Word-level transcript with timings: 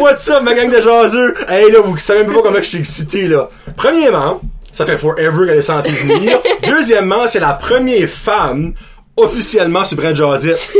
what's 0.00 0.28
up, 0.30 0.42
ma 0.42 0.54
gang 0.54 0.70
de 0.70 0.80
jaseux? 0.80 1.34
Hey, 1.48 1.70
là, 1.70 1.80
vous 1.80 1.96
savez 1.98 2.22
même 2.24 2.32
pas 2.34 2.42
comment 2.42 2.56
je 2.56 2.62
suis 2.68 2.78
excité, 2.78 3.28
là. 3.28 3.48
Premièrement, 3.76 4.40
ça 4.72 4.84
fait 4.86 4.96
forever 4.96 5.46
qu'elle 5.46 5.58
est 5.58 5.62
censée 5.62 5.90
venir. 5.92 6.38
Deuxièmement, 6.66 7.26
c'est 7.26 7.40
la 7.40 7.52
première 7.54 8.08
femme 8.08 8.74
officiellement 9.16 9.84
sur 9.84 9.96
Brent 9.96 10.14
Jazette. 10.14 10.70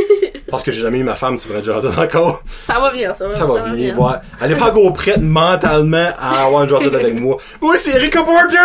Parce 0.50 0.62
que 0.62 0.70
j'ai 0.70 0.82
jamais 0.82 0.98
eu 0.98 1.02
ma 1.02 1.14
femme 1.14 1.38
sur 1.38 1.50
Brent 1.50 1.64
Jazette 1.64 1.98
encore. 1.98 2.42
Ça 2.46 2.78
va 2.78 2.90
venir, 2.90 3.14
ça 3.14 3.26
va, 3.26 3.34
Ça 3.34 3.44
va 3.44 3.62
venir, 3.62 3.98
ouais. 3.98 4.12
Elle 4.42 4.52
est 4.52 4.56
pas 4.56 4.66
encore 4.70 4.92
prête 4.92 5.20
mentalement 5.20 6.10
à 6.20 6.44
avoir 6.44 6.64
une 6.64 6.68
Jazette 6.68 6.94
avec 6.94 7.14
moi. 7.18 7.36
Oui, 7.62 7.76
c'est 7.80 7.96
Erika 7.96 8.22
Porter! 8.22 8.58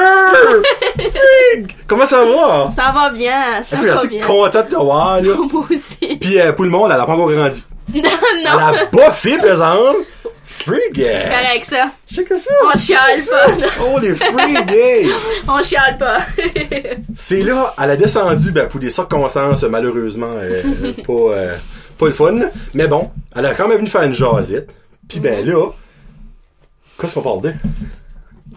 Frig! 0.98 1.76
Comment 1.88 2.06
ça 2.06 2.24
va? 2.26 2.70
Ça 2.76 2.92
va 2.94 3.10
bien, 3.12 3.64
ça 3.64 3.76
Je 3.78 3.82
suis 3.82 3.88
va 3.88 3.94
assez 3.96 4.08
bien. 4.08 4.26
content 4.26 4.62
de 4.64 4.68
te 4.68 4.76
voir, 4.76 5.22
là. 5.22 5.34
Moi 5.52 5.64
aussi. 5.72 6.18
Puis 6.20 6.40
euh, 6.40 6.52
pour 6.52 6.66
le 6.66 6.72
monde, 6.72 6.92
elle 6.94 7.00
a 7.00 7.06
pas 7.06 7.14
encore 7.14 7.32
grandi. 7.32 7.64
Non, 7.94 8.02
Elle 8.04 8.44
non. 8.44 8.58
a 8.60 8.86
boffé, 8.92 9.38
par 9.38 9.62
exemple. 10.62 10.80
Frig! 10.94 10.96
C'est 10.96 11.30
correct, 11.30 11.66
ça. 11.66 11.92
Check 12.14 12.28
ça. 12.40 12.52
On 12.64 12.78
chiale 12.78 13.20
pas. 13.30 13.68
Oh, 13.84 14.00
les 14.00 14.16
free 14.16 14.66
days! 14.66 15.10
On 15.48 15.62
chiale 15.64 15.98
pas. 15.98 16.20
C'est 17.16 17.42
là, 17.42 17.74
elle 17.82 17.92
a 17.92 17.96
descendu, 17.98 18.52
ben, 18.52 18.68
pour 18.68 18.80
des 18.80 18.90
circonstances, 18.90 19.64
malheureusement, 19.64 20.32
euh, 20.36 20.62
pas, 21.06 21.14
euh, 21.14 21.56
pas 21.98 22.06
le 22.08 22.14
fun. 22.14 22.40
Mais 22.74 22.88
bon, 22.88 23.12
elle 23.36 23.46
a 23.46 23.54
quand 23.54 23.68
même 23.68 23.78
venu 23.80 23.90
faire 23.90 24.04
une 24.04 24.14
jasette. 24.14 24.70
Puis 25.08 25.20
ben 25.20 25.46
là, 25.46 25.68
qu'est-ce 27.00 27.16
qu'on 27.16 27.22
parle 27.22 27.42
de? 27.42 27.54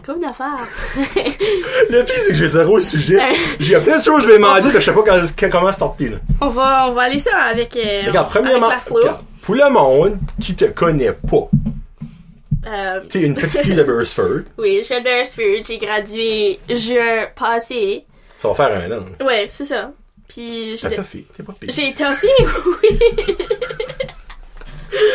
Comme 0.05 0.19
d'affaires. 0.19 0.67
Le 0.95 2.03
pire, 2.03 2.15
c'est 2.21 2.29
que 2.29 2.35
j'ai 2.35 2.47
zéro 2.47 2.79
sujet. 2.79 3.19
J'ai 3.59 3.79
plein 3.79 3.97
de 3.97 4.03
choses 4.03 4.17
que 4.17 4.21
je 4.21 4.27
vais 4.27 4.33
demander, 4.37 4.69
mais 4.71 4.79
je 4.79 4.79
sais 4.85 4.93
pas 4.93 5.01
quand, 5.03 5.19
quand- 5.37 5.49
comment 5.51 5.71
starter, 5.71 6.09
là. 6.09 6.17
On 6.41 6.49
va, 6.49 6.87
on 6.89 6.91
va 6.93 7.01
aller 7.03 7.17
ça 7.17 7.31
avec, 7.51 7.75
euh, 7.75 8.03
Regarde, 8.07 8.29
premièrement, 8.29 8.69
la 8.69 8.79
flow. 8.79 8.97
regarde, 8.97 9.21
pour 9.41 9.55
le 9.55 9.67
monde 9.69 10.17
qui 10.39 10.55
te 10.55 10.65
connaît 10.65 11.11
pas, 11.11 11.49
Euh, 12.67 13.01
tu 13.09 13.19
sais, 13.19 13.25
une 13.25 13.35
petite 13.35 13.61
fille 13.61 13.75
de 13.75 13.83
Beresford, 13.89 14.41
oui, 14.57 14.79
je 14.81 14.87
fais 14.87 14.97
le 14.99 15.03
Beresford. 15.03 15.63
J'ai 15.67 15.77
gradué 15.77 16.59
juin 16.69 17.27
passé. 17.35 18.03
ça 18.37 18.47
va 18.49 18.55
faire 18.55 18.71
un 18.75 18.91
an. 18.97 19.05
Ouais, 19.25 19.47
c'est 19.49 19.65
ça. 19.65 19.91
Puis 20.27 20.77
T'as 20.81 20.89
j'ai 20.89 20.95
toffé, 20.95 21.27
t'es 21.37 21.43
pas 21.43 21.53
pire. 21.53 21.71
j'ai 21.75 21.93
toffé, 21.93 22.27
oui. 22.83 22.99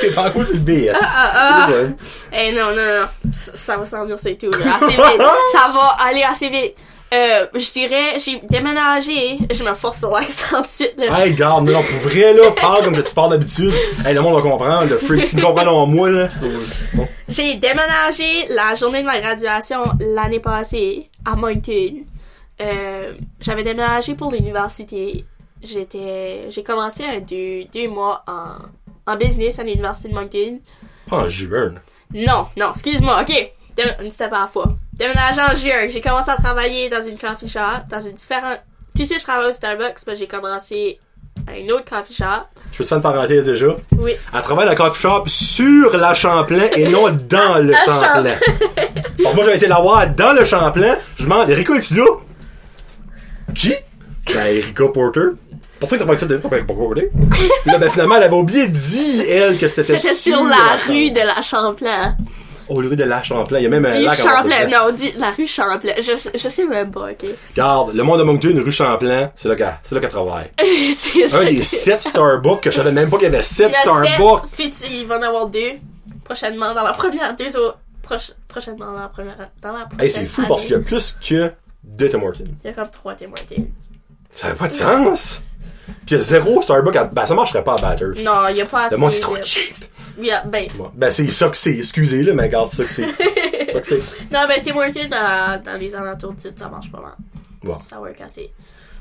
T'es 0.01 0.11
pas 0.11 0.29
encore 0.29 0.45
sur 0.45 0.55
le 0.55 0.61
BS. 0.61 0.93
Ah, 0.95 1.33
ah. 1.35 1.67
C'est 1.69 1.87
bon. 1.89 1.97
Eh 2.33 2.53
non, 2.53 2.71
non, 2.75 3.01
non. 3.01 3.07
Ça, 3.33 3.53
ça 3.55 3.77
va 3.77 3.87
s'en 3.87 4.03
venir, 4.05 4.19
c'est 4.19 4.35
tout. 4.37 4.51
là. 4.51 4.77
Assez 4.77 4.87
vite. 4.89 4.99
ça 5.53 5.71
va 5.73 5.97
aller 6.05 6.23
assez 6.23 6.49
vite. 6.49 6.75
Euh, 7.13 7.47
je 7.55 7.73
dirais, 7.73 8.19
j'ai 8.19 8.41
déménagé. 8.49 9.39
Je 9.53 9.65
me 9.65 9.75
force 9.75 9.99
sur 9.99 10.11
l'accent 10.13 10.63
tout 10.63 10.63
de 10.63 10.69
suite. 10.69 10.95
là. 10.97 11.25
Hey, 11.27 11.35
garde, 11.35 11.65
non, 11.69 11.83
pour 11.83 12.09
vrai, 12.11 12.33
là, 12.33 12.51
parle 12.53 12.85
comme 12.85 12.95
que 12.97 13.01
tu 13.01 13.13
parles 13.15 13.31
d'habitude. 13.31 13.73
Hey, 14.07 14.15
le 14.15 14.21
monde 14.21 14.37
va 14.37 14.43
comprendre. 14.49 14.89
Le 14.91 14.97
freak, 14.99 15.23
s'ils 15.25 15.39
me 15.41 15.45
comprennent 15.45 15.69
en 15.69 15.87
moi, 15.87 16.09
là, 16.09 16.29
bon. 16.95 17.09
J'ai 17.29 17.57
déménagé 17.57 18.47
la 18.51 18.75
journée 18.75 19.01
de 19.01 19.07
ma 19.07 19.19
graduation 19.21 19.83
l'année 20.01 20.39
passée 20.41 21.09
à 21.25 21.35
Moncton. 21.35 22.05
Euh, 22.61 23.15
J'avais 23.41 23.63
déménagé 23.65 24.15
pour 24.15 24.31
l'université. 24.31 25.25
J'étais, 25.63 26.47
j'ai 26.49 26.63
commencé 26.63 27.05
un 27.05 27.19
deux, 27.21 27.65
deux 27.75 27.89
mois 27.89 28.23
en, 28.29 29.13
en 29.13 29.17
business 29.17 29.59
à 29.59 29.65
l'université 29.65 30.09
de 30.11 30.15
Moncton. 30.15 30.59
Pas 31.09 31.19
en 31.25 31.29
juin. 31.29 31.75
Non, 32.15 32.47
non, 32.57 32.71
excuse-moi, 32.73 33.23
ok. 33.23 33.53
Step 34.11 34.33
à 34.33 34.41
la 34.43 34.47
fois. 34.47 34.73
En 35.03 35.55
juin, 35.55 35.89
j'ai 35.89 36.01
commencé 36.03 36.31
à 36.31 36.37
travailler 36.37 36.91
dans 36.91 37.01
une 37.01 37.17
coffee 37.17 37.49
shop, 37.49 37.61
dans 37.91 38.01
une 38.01 38.13
différente... 38.13 38.61
Tout 38.95 39.03
de 39.03 39.07
suite, 39.07 39.19
je 39.19 39.25
travaille 39.25 39.49
au 39.49 39.53
Starbucks, 39.53 40.01
mais 40.07 40.15
j'ai 40.15 40.27
commencé 40.27 40.99
à 41.47 41.57
une 41.57 41.73
autre 41.73 41.87
coffee 41.89 42.13
shop. 42.13 42.25
Je 42.73 42.79
peux 42.79 42.85
te 42.85 42.89
faire 42.89 42.99
une 42.99 43.03
parenthèse 43.03 43.47
déjà? 43.47 43.69
Oui. 43.97 44.13
Elle 44.35 44.43
travaille 44.43 44.67
à 44.67 44.71
la 44.71 44.77
coffee 44.77 45.01
shop 45.01 45.25
sur 45.27 45.97
la 45.97 46.13
Champlain 46.13 46.67
et 46.77 46.89
non 46.89 47.09
dans 47.09 47.63
le 47.63 47.71
La 47.73 47.79
Champlain. 47.85 48.35
Donc 49.25 49.35
moi, 49.35 49.45
j'avais 49.45 49.57
été 49.57 49.69
la 49.69 49.81
voir 49.81 50.11
dans 50.11 50.35
le 50.35 50.45
Champlain. 50.45 50.97
Je 51.17 51.23
demande, 51.23 51.49
Erika, 51.49 51.75
es-tu 51.77 51.95
là? 51.95 52.07
Qui? 53.55 53.75
Ben, 54.27 54.47
Erika 54.55 54.89
Porter. 54.89 55.31
Pour 55.79 55.89
ça 55.89 55.97
que 55.97 56.03
t'as 56.03 56.07
pas 56.07 56.13
accepté 56.13 56.35
là, 56.35 57.79
ben, 57.79 57.91
finalement, 57.91 58.17
elle 58.17 58.25
avait 58.25 58.35
oublié 58.35 58.69
de 58.69 58.75
dire, 58.75 59.25
elle, 59.27 59.57
que 59.57 59.67
c'était 59.67 59.97
C'était 59.97 60.15
sur 60.15 60.45
la 60.45 60.77
rue 60.87 61.11
de 61.11 61.27
la 61.27 61.41
Champlain. 61.41 62.17
Au 62.71 62.77
rue 62.77 62.97
de 62.97 63.05
la 63.05 63.23
Champlain. 63.23 63.59
Il 63.59 63.65
y 63.65 63.67
a 63.67 63.69
même 63.69 63.85
un 63.85 63.97
Du 63.97 64.03
lac 64.05 64.19
Champlain, 64.19 64.67
non, 64.69 64.93
du, 64.93 65.11
la 65.19 65.31
rue 65.33 65.47
Champlain. 65.47 65.93
Je, 65.99 66.17
sais- 66.17 66.31
je 66.35 66.49
sais 66.49 66.65
même 66.65 66.91
pas, 66.91 67.11
ok. 67.11 67.27
Regarde, 67.51 67.95
le 67.95 68.03
monde 68.03 68.19
de 68.21 68.25
Moncton, 68.25 68.55
rue 68.65 68.73
Champlain, 68.73 69.31
c'est 69.37 69.49
là 69.49 69.57
qu'elle, 69.57 70.01
qu'elle 70.01 70.09
travaille. 70.11 70.51
c'est 70.95 71.29
ça. 71.29 71.41
Un 71.41 71.45
des 71.47 71.57
que- 71.57 71.65
sept 71.65 72.01
Starbucks 72.03 72.61
que 72.63 72.71
je 72.71 72.77
savais 72.77 72.93
même 72.93 73.11
pas 73.11 73.17
qu'il 73.19 73.25
y 73.31 73.35
avait 73.35 73.43
sept 73.43 73.71
Il 73.83 73.87
y 73.87 73.89
en 73.91 73.95
a 73.97 74.03
sept. 74.05 74.15
Starbucks. 74.15 74.51
Futur- 74.53 74.89
il 74.91 75.07
va 75.07 75.19
en 75.19 75.23
avoir 75.23 75.47
deux 75.49 75.73
prochainement 76.25 76.73
dans 76.75 76.83
la 76.85 76.93
première, 76.93 77.35
deux 77.37 77.57
autres 77.57 77.79
proche- 78.09 78.33
prochainement 78.49 78.87
dans 78.93 79.01
la 79.01 79.09
première, 79.09 79.37
dans 79.61 79.73
la 79.73 79.81
prochaine 79.87 80.01
Hey, 80.05 80.11
c'est 80.11 80.25
fou 80.27 80.45
parce 80.49 80.63
qu'il 80.63 80.73
y 80.73 80.75
a 80.75 80.79
plus 80.81 81.17
que 81.27 81.53
deux 81.83 82.09
Tim 82.09 82.23
Hortons. 82.23 82.45
Il 82.65 82.69
y 82.69 82.71
a 82.71 82.73
comme 82.75 82.89
trois 82.91 83.15
Tim 83.15 83.27
Hortons. 83.37 83.67
Ça 84.33 84.49
n'a 84.49 84.55
pas 84.55 84.69
de 84.69 84.73
sens. 84.73 85.41
Puis 86.07 86.11
il 86.11 86.13
y 86.13 86.17
a 86.17 86.21
zéro 86.21 86.63
Starbucks 86.63 86.95
à... 86.95 87.05
Ben, 87.05 87.27
ça 87.27 87.35
marcherait 87.35 87.65
pas 87.65 87.75
à 87.75 87.79
Batters. 87.79 88.23
Non, 88.25 88.47
il 88.49 88.57
y 88.59 88.61
a 88.61 88.67
pas 88.67 88.85
assez. 88.85 88.95
Le 88.95 89.01
monde 89.01 89.13
est 89.13 89.19
trop 89.21 89.37
de- 89.37 89.43
cheap. 89.43 89.75
Il 90.19 90.27
y 90.27 90.31
a- 90.31 90.43
ben. 90.45 90.69
Ben, 90.95 91.11
c'est 91.11 91.29
ça 91.31 91.49
que 91.49 91.57
c'est. 91.57 91.77
Excusez, 91.79 92.23
là, 92.23 92.33
mais 92.35 92.45
regarde, 92.45 92.69
ça 92.69 92.85
que 92.85 92.91
c'est. 92.91 93.07
ça 93.73 93.81
que 93.81 93.87
c'est. 93.87 94.21
non, 94.31 94.47
ben, 94.49 94.61
Tim 94.63 94.77
Hortons 94.77 95.09
dans, 95.11 95.63
dans 95.63 95.79
les 95.79 95.95
alentours 95.95 96.33
de 96.35 96.41
site, 96.41 96.59
ça 96.59 96.69
marche 96.69 96.91
pas 96.91 97.01
mal. 97.01 97.15
Bon. 97.63 97.79
Ça 97.89 98.01
work 98.01 98.21
assez. 98.21 98.51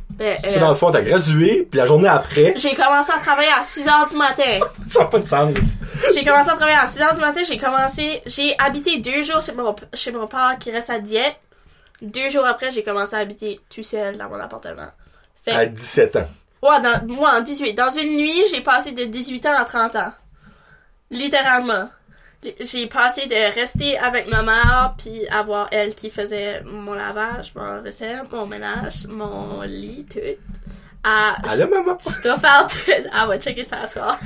Ben, 0.10 0.38
Tu 0.42 0.50
euh, 0.50 0.60
dans 0.60 0.70
le 0.70 0.76
fond, 0.76 0.92
t'as 0.92 1.02
gradué, 1.02 1.68
puis 1.70 1.78
la 1.80 1.86
journée 1.86 2.08
après, 2.08 2.54
j'ai 2.58 2.74
commencé 2.74 3.12
à 3.16 3.20
travailler 3.20 3.52
à 3.58 3.62
6 3.62 3.86
h 3.86 4.10
du 4.10 4.16
matin. 4.18 4.60
ça 4.88 5.02
n'a 5.02 5.06
pas 5.06 5.20
de 5.20 5.28
sens. 5.28 5.54
J'ai 6.16 6.24
commencé 6.26 6.50
à 6.50 6.56
travailler 6.56 6.78
à 6.78 6.88
6 6.88 7.00
h 7.00 7.14
du 7.16 7.22
matin. 7.22 7.42
J'ai 7.48 7.58
commencé, 7.60 8.22
j'ai 8.26 8.56
habité 8.60 8.98
deux 9.00 9.22
jours 9.22 9.40
chez 9.42 9.52
mon, 9.54 9.76
chez 9.94 10.12
mon 10.12 10.26
père 10.26 10.56
qui 10.60 10.72
reste 10.72 10.90
à 10.90 11.00
Dieppe. 11.00 11.36
Deux 12.02 12.30
jours 12.30 12.46
après, 12.46 12.72
j'ai 12.72 12.82
commencé 12.82 13.16
à 13.16 13.20
habiter 13.20 13.60
tout 13.74 13.84
seul 13.84 14.18
dans 14.18 14.30
mon 14.30 14.40
appartement. 14.40 14.88
Fait 15.44 15.52
À 15.52 15.66
17 15.68 16.16
ans. 16.16 16.30
Ouais, 16.64 16.82
dans, 16.82 17.06
moi, 17.08 17.32
en 17.38 17.42
18. 17.42 17.74
Dans 17.74 17.90
une 17.90 18.16
nuit, 18.16 18.44
j'ai 18.52 18.62
passé 18.62 18.92
de 18.92 19.04
18 19.06 19.46
ans 19.46 19.58
à 19.58 19.64
30 19.64 19.96
ans. 19.96 20.12
Littéralement. 21.12 21.90
J'ai 22.62 22.88
passé 22.88 23.28
de 23.28 23.54
rester 23.54 23.98
avec 23.98 24.28
ma 24.30 24.42
mère, 24.44 24.94
puis 24.98 25.28
avoir 25.28 25.68
elle 25.72 25.94
qui 25.94 26.10
faisait 26.10 26.62
mon 26.64 26.94
lavage, 26.94 27.54
mon 27.54 27.82
vaisselle, 27.82 28.24
mon 28.32 28.46
ménage, 28.48 29.08
mon 29.08 29.62
lit, 29.64 30.06
tout, 30.10 30.20
à 31.04 31.36
Allô, 31.50 31.68
maman? 31.68 31.98
refaire 32.24 32.68
tout. 32.68 32.92
Ah, 33.12 33.28
ouais, 33.28 33.40
checker 33.40 33.64
ça 33.66 33.86
ce 33.88 33.94
soir. 33.94 34.18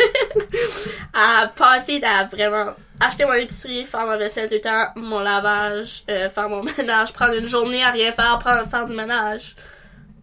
à 1.13 1.47
passer 1.55 2.01
à 2.03 2.25
vraiment 2.25 2.73
acheter 2.99 3.25
mon 3.25 3.33
épicerie, 3.33 3.85
faire 3.85 4.05
ma 4.05 4.17
vaisselle 4.17 4.47
tout 4.47 4.55
le 4.55 4.61
temps, 4.61 4.87
mon 4.95 5.19
lavage, 5.19 6.03
euh, 6.09 6.29
faire 6.29 6.49
mon 6.49 6.63
ménage, 6.77 7.13
prendre 7.13 7.33
une 7.33 7.47
journée 7.47 7.83
à 7.83 7.89
rien 7.91 8.11
faire, 8.11 8.37
prendre, 8.39 8.67
faire 8.69 8.85
du 8.85 8.95
ménage. 8.95 9.55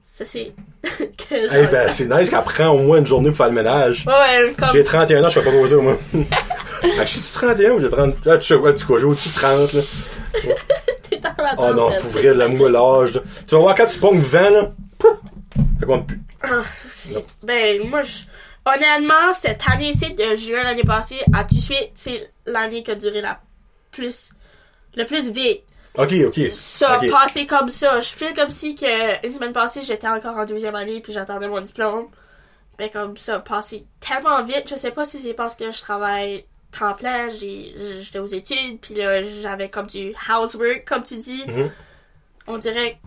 Ça, 0.04 0.24
c'est 0.24 0.52
que 0.82 0.98
Eh 1.32 1.48
j'aurais 1.48 1.66
ben, 1.66 1.88
c'est 1.88 2.06
nice 2.06 2.30
qu'elle 2.30 2.42
prend 2.42 2.68
au 2.68 2.78
moins 2.78 2.98
une 2.98 3.06
journée 3.06 3.28
pour 3.28 3.36
faire 3.36 3.48
le 3.48 3.52
ménage. 3.54 4.04
Ouais, 4.06 4.52
comme. 4.58 4.68
J'ai 4.72 4.82
31 4.84 5.24
ans, 5.24 5.28
je 5.28 5.40
fais 5.40 5.44
pas 5.44 5.52
poser, 5.56 5.76
moi. 5.76 5.98
ah, 6.14 7.04
je 7.04 7.04
suis 7.06 7.20
31 7.32 7.72
ou 7.72 7.80
j'ai 7.80 7.90
30? 7.90 8.14
Ah, 8.26 8.38
tu 8.38 8.46
sais 8.46 8.58
quoi, 8.58 8.72
tu 8.72 8.84
quoi, 8.84 8.98
j'ai 8.98 9.04
au-dessus 9.04 9.28
de 9.28 9.34
30, 9.34 9.72
là. 9.72 10.54
T'es 11.10 11.16
dans 11.18 11.34
la 11.42 11.54
Oh 11.58 11.74
non, 11.74 11.90
pour 11.92 12.10
vrai, 12.10 12.34
la 12.34 12.48
moi, 12.48 12.70
l'âge. 12.70 13.20
Tu 13.46 13.54
vas 13.54 13.60
voir 13.60 13.74
quand 13.74 13.86
tu 13.86 13.98
pognes 13.98 14.20
20, 14.20 14.50
là. 14.50 14.72
Ça 15.80 15.86
compte 15.86 16.06
plus. 16.06 16.20
Ah, 16.42 16.62
Ben, 17.42 17.86
moi, 17.88 18.00
je... 18.02 18.22
honnêtement, 18.64 19.32
cette 19.34 19.60
année-ci 19.70 20.14
de 20.14 20.34
juin 20.36 20.62
l'année 20.62 20.84
passée, 20.84 21.18
à 21.34 21.44
tout 21.44 21.56
de 21.56 21.60
suite, 21.60 21.90
c'est 21.94 22.30
l'année 22.46 22.82
qui 22.82 22.90
a 22.90 22.94
duré 22.94 23.20
la 23.20 23.38
plus, 23.90 24.30
le 24.96 25.04
plus 25.04 25.30
vite. 25.30 25.62
Ok, 25.96 26.12
ok. 26.26 26.40
Ça, 26.52 26.96
Ok. 26.96 27.10
passé 27.10 27.46
comme 27.46 27.68
ça. 27.68 28.00
Je 28.00 28.08
file 28.08 28.34
comme 28.34 28.50
si 28.50 28.74
que 28.74 29.26
une 29.26 29.34
semaine 29.34 29.52
passée, 29.52 29.82
j'étais 29.82 30.08
encore 30.08 30.36
en 30.36 30.44
deuxième 30.44 30.74
année 30.74 31.00
puis 31.00 31.12
j'attendais 31.12 31.48
mon 31.48 31.60
diplôme. 31.60 32.06
Ben, 32.78 32.88
comme 32.90 33.16
ça, 33.16 33.40
passé 33.40 33.84
tellement 34.00 34.42
vite. 34.42 34.68
Je 34.68 34.76
sais 34.76 34.90
pas 34.90 35.04
si 35.04 35.20
c'est 35.20 35.34
parce 35.34 35.56
que 35.56 35.70
je 35.70 35.80
travaille 35.80 36.44
temps 36.70 36.94
plein, 36.94 37.28
j'étais 37.28 38.20
aux 38.20 38.26
études, 38.26 38.78
puis 38.80 38.94
là, 38.94 39.24
j'avais 39.42 39.68
comme 39.68 39.86
du 39.88 40.14
housework, 40.30 40.84
comme 40.86 41.02
tu 41.02 41.16
dis. 41.16 41.42
Mhm. 41.46 41.70
On 42.46 42.58
dirait 42.58 42.98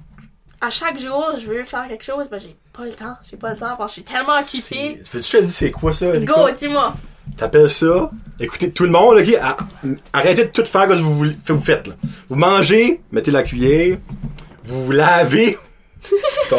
à 0.62 0.70
chaque 0.70 1.00
jour, 1.00 1.32
je 1.38 1.48
veux 1.48 1.64
faire 1.64 1.88
quelque 1.88 2.04
chose, 2.04 2.30
ben 2.30 2.40
j'ai 2.40 2.56
pas 2.72 2.86
le 2.86 2.94
temps. 2.94 3.16
J'ai 3.30 3.38
pas 3.38 3.52
le 3.52 3.58
temps 3.58 3.76
parce 3.78 3.96
que 3.96 4.02
je 4.02 4.06
suis 4.06 4.14
tellement 4.14 4.38
occupée. 4.40 5.02
Veux-tu 5.12 5.32
te 5.38 5.42
dis 5.42 5.52
c'est 5.52 5.72
quoi 5.72 5.92
ça? 5.94 6.18
Go, 6.20 6.50
dis-moi. 6.52 6.94
T'appelles 7.38 7.70
ça. 7.70 8.12
Écoutez, 8.40 8.72
tout 8.72 8.84
le 8.84 8.92
monde, 8.92 9.18
ok, 9.18 9.38
arrêtez 10.12 10.44
de 10.46 10.50
tout 10.50 10.66
faire 10.66 10.88
que 10.88 10.94
vous, 10.94 11.26
vous 11.46 11.62
faites, 11.62 11.88
là. 11.88 11.94
Vous 12.30 12.36
mangez, 12.36 13.02
mettez 13.12 13.32
la 13.32 13.44
cuillère, 13.44 13.98
vous 14.64 14.86
vous 14.86 14.92
lavez, 14.92 15.58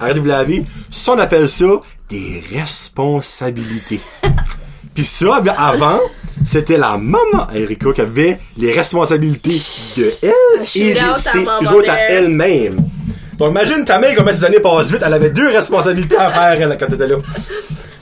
arrêtez 0.00 0.14
de 0.14 0.20
vous 0.20 0.26
laver. 0.26 0.64
Ça, 0.90 1.12
on 1.12 1.18
appelle 1.18 1.48
ça 1.48 1.66
des 2.08 2.42
responsabilités. 2.52 4.00
Puis 4.94 5.04
ça, 5.04 5.40
ben, 5.40 5.54
avant, 5.56 6.00
c'était 6.44 6.76
la 6.76 6.96
maman 6.98 7.48
Erika 7.54 7.92
qui 7.92 8.00
avait 8.00 8.38
les 8.58 8.72
responsabilités 8.72 9.60
de 9.96 10.10
elle 10.22 10.62
et 10.74 10.94
les, 10.94 11.00
ses 11.16 11.46
autres 11.46 11.90
à 11.90 11.98
elle-même. 12.10 12.76
Donc 13.38 13.50
imagine 13.50 13.84
ta 13.84 13.98
mère 13.98 14.14
comment 14.14 14.32
ces 14.32 14.44
années 14.44 14.60
passent 14.60 14.90
vite, 14.90 15.02
elle 15.04 15.14
avait 15.14 15.30
deux 15.30 15.48
responsabilités 15.48 16.16
à 16.16 16.30
faire 16.30 16.60
elle, 16.60 16.76
quand 16.78 16.86
t'étais 16.86 17.06
là. 17.06 17.16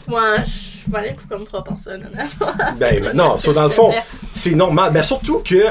Moi, 0.08 0.20
je- 0.92 1.14
pour 1.14 1.28
comme 1.28 1.44
trois 1.44 1.62
personnes, 1.64 2.06
honnêtement. 2.12 2.46
Ben, 2.78 3.02
ben, 3.02 3.16
non, 3.16 3.37
que 3.37 3.50
dans 3.52 3.64
le 3.64 3.69
fond, 3.70 3.92
c'est 4.34 4.54
normal. 4.54 4.92
Ben, 4.92 5.02
surtout 5.02 5.40
que 5.44 5.66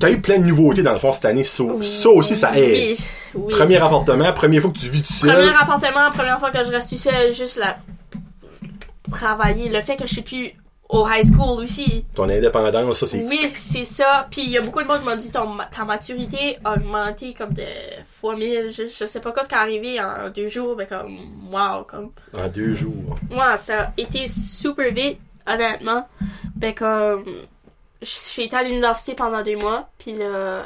t'as 0.00 0.10
eu 0.10 0.20
plein 0.20 0.38
de 0.38 0.44
nouveautés, 0.44 0.82
dans 0.82 0.92
le 0.92 0.98
fond, 0.98 1.12
cette 1.12 1.24
année. 1.26 1.44
Ça, 1.44 1.64
ça 1.82 2.08
aussi, 2.10 2.34
ça 2.36 2.56
aide. 2.58 2.74
Oui, 2.76 2.96
oui. 3.34 3.54
Premier 3.54 3.76
appartement, 3.76 4.32
première 4.32 4.62
fois 4.62 4.70
que 4.70 4.78
tu 4.78 4.88
vis 4.88 5.02
tout 5.02 5.12
seul. 5.12 5.30
Premier 5.34 5.48
appartement, 5.56 6.10
première 6.14 6.38
fois 6.38 6.50
que 6.50 6.64
je 6.64 6.70
reste 6.70 6.90
tout 6.90 6.96
seul, 6.98 7.32
juste 7.32 7.56
la 7.58 7.76
travailler. 9.12 9.68
Le 9.68 9.80
fait 9.82 9.96
que 9.96 10.06
je 10.06 10.12
suis 10.12 10.22
plus 10.22 10.52
au 10.88 11.06
high 11.08 11.24
school 11.24 11.62
aussi. 11.62 12.04
Ton 12.14 12.28
indépendance, 12.28 12.98
ça, 12.98 13.06
c'est. 13.06 13.22
Oui, 13.22 13.50
c'est 13.54 13.84
ça. 13.84 14.26
Puis 14.30 14.42
il 14.42 14.50
y 14.50 14.58
a 14.58 14.60
beaucoup 14.60 14.82
de 14.82 14.86
monde 14.86 15.00
qui 15.00 15.06
m'ont 15.08 15.16
dit 15.16 15.30
ton, 15.30 15.56
ta 15.70 15.84
maturité 15.84 16.58
a 16.64 16.74
augmenté 16.74 17.32
comme 17.34 17.52
de 17.52 17.64
fois 18.20 18.36
mille. 18.36 18.70
Je, 18.70 18.86
je 18.86 19.06
sais 19.06 19.20
pas 19.20 19.32
quoi 19.32 19.42
ce 19.42 19.48
qui 19.48 19.54
est 19.54 19.58
arrivé 19.58 20.00
en 20.00 20.28
deux 20.30 20.48
jours, 20.48 20.74
mais 20.76 20.86
comme 20.86 21.16
wow, 21.50 21.84
comme 21.84 22.10
En 22.38 22.48
deux 22.48 22.74
jours. 22.74 23.16
moi 23.30 23.56
ça 23.56 23.82
a 23.84 23.92
été 23.96 24.26
super 24.28 24.92
vite, 24.92 25.18
honnêtement. 25.48 26.06
Ben 26.54 26.74
comme 26.74 27.24
j'ai 28.02 28.44
été 28.44 28.56
à 28.56 28.62
l'université 28.62 29.14
pendant 29.14 29.42
deux 29.42 29.56
mois, 29.56 29.88
puis 29.98 30.12
là 30.12 30.24
euh, 30.26 30.62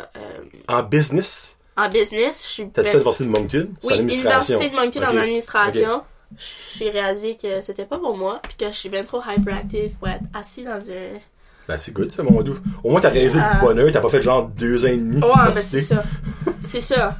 En 0.66 0.82
business, 0.82 1.56
en 1.76 1.88
business, 1.88 2.42
je 2.44 2.48
suis 2.48 2.70
t'as 2.70 2.82
ben- 2.82 2.88
dit 2.90 2.96
l'université 2.96 3.24
de 3.24 3.30
Moncton? 3.30 3.68
Oui, 3.84 3.94
en 3.94 3.98
administration. 3.98 4.58
Université 4.58 4.70
de 4.70 4.74
Moncton 4.84 5.02
en 5.02 5.16
administration. 5.22 6.02
J'ai 6.36 6.90
réalisé 6.90 7.36
que 7.40 7.60
c'était 7.60 7.84
pas 7.86 7.98
pour 7.98 8.16
moi, 8.16 8.40
puis 8.42 8.54
que 8.58 8.66
je 8.66 8.76
suis 8.76 8.88
bien 8.88 9.02
trop 9.04 9.20
hyperactive 9.26 9.92
pour 9.98 10.08
être 10.08 10.22
assis 10.34 10.64
dans 10.64 10.72
un. 10.90 11.18
Ben, 11.66 11.76
c'est 11.78 11.92
good, 11.92 12.10
ça, 12.10 12.22
mon 12.22 12.40
doux. 12.42 12.58
Au 12.84 12.90
moins, 12.90 13.00
t'as 13.00 13.10
réalisé 13.10 13.40
Ah. 13.42 13.58
le 13.60 13.66
bonheur, 13.66 13.90
t'as 13.92 14.00
pas 14.00 14.08
fait 14.08 14.22
genre 14.22 14.46
deux 14.48 14.84
ans 14.84 14.88
et 14.88 14.96
demi. 14.96 15.20
Ouais, 15.22 15.30
ben 15.46 15.52
c'est 15.52 15.80
ça. 15.80 16.02
C'est 16.62 16.80
ça. 16.80 17.16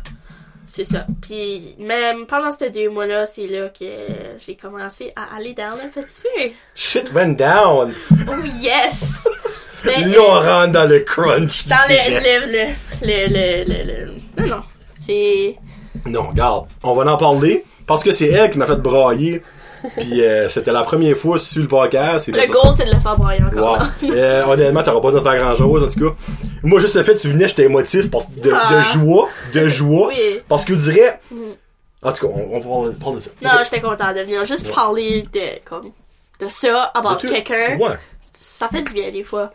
C'est 0.66 0.84
ça. 0.84 1.06
Puis 1.22 1.74
même 1.78 2.26
pendant 2.26 2.50
ces 2.50 2.68
deux 2.70 2.90
mois-là, 2.90 3.24
c'est 3.24 3.46
là 3.46 3.70
que 3.70 3.84
j'ai 4.38 4.54
commencé 4.56 5.12
à 5.16 5.34
aller 5.36 5.54
down 5.54 5.78
un 5.82 5.88
petit 5.88 6.20
peu. 6.22 6.50
Shit 6.74 7.10
went 7.14 7.34
down. 7.36 7.94
Oh 8.28 8.44
yes! 8.60 9.26
Ben, 9.84 10.10
Là, 10.10 10.18
on 10.20 10.34
euh, 10.36 10.40
rentre 10.60 10.72
dans 10.72 10.84
le 10.88 11.00
crunch. 11.00 11.66
dans 11.66 11.76
le, 11.88 11.94
sujet. 11.94 12.20
le, 12.20 12.52
le, 12.52 12.74
le, 13.02 13.64
le, 13.64 13.64
le, 13.64 14.04
le- 14.06 14.42
Non, 14.42 14.56
non. 14.56 14.62
C'est. 15.00 15.56
Non, 16.04 16.24
regarde, 16.28 16.66
on 16.82 16.94
va 16.94 17.10
en 17.12 17.16
parler 17.16 17.64
parce 17.88 18.04
que 18.04 18.12
c'est 18.12 18.28
elle 18.28 18.48
qui 18.50 18.58
m'a 18.58 18.66
fait 18.66 18.76
brailler. 18.76 19.42
Puis 19.96 20.22
euh, 20.24 20.48
c'était 20.48 20.72
la 20.72 20.82
première 20.82 21.16
fois 21.16 21.38
sur 21.38 21.62
le 21.62 21.68
podcast. 21.68 22.26
Le 22.26 22.46
goal, 22.52 22.74
c'est 22.76 22.84
de 22.84 22.92
le 22.92 22.98
faire 23.00 23.16
broyer 23.16 23.40
encore. 23.44 23.78
Wow. 24.02 24.08
là. 24.08 24.14
Euh, 24.14 24.44
honnêtement, 24.46 24.82
t'auras 24.82 25.00
pas 25.00 25.08
besoin 25.12 25.20
de 25.20 25.28
faire 25.28 25.38
grand 25.40 25.54
chose, 25.56 25.84
en 25.84 25.88
tout 25.88 26.08
cas. 26.10 26.16
Moi, 26.64 26.80
juste 26.80 26.96
le 26.96 27.04
fait 27.04 27.14
que 27.14 27.20
tu 27.20 27.28
venais, 27.30 27.46
j'étais 27.46 27.62
émotif 27.64 28.10
parce 28.10 28.28
de, 28.30 28.52
Ah. 28.52 28.74
de 28.76 28.82
joie, 28.82 29.28
de 29.54 29.68
joie. 29.68 30.08
Oui. 30.08 30.40
Parce 30.48 30.64
que 30.64 30.74
je 30.74 30.80
dirais. 30.90 31.20
Mhm. 31.30 31.54
En 32.02 32.12
tout 32.12 32.26
cas, 32.28 32.34
on, 32.34 32.56
on 32.56 32.58
va 32.60 32.68
parler- 32.68 32.96
parler 32.98 33.16
de 33.16 33.20
ça. 33.20 33.30
Non, 33.42 33.50
j'étais 33.64 33.80
contente 33.80 34.16
de 34.16 34.20
venir 34.22 34.44
juste 34.46 34.72
parler 34.74 35.22
de, 35.32 35.60
comme, 35.64 35.90
de 36.40 36.46
ça, 36.48 36.90
about 36.94 37.14
De 37.14 37.20
tout. 37.20 37.28
quelqu'un. 37.28 37.76
Ouais. 37.78 37.96
Ça 38.20 38.68
fait 38.68 38.82
du 38.82 38.92
bien 38.92 39.10
des 39.12 39.22
fois. 39.24 39.52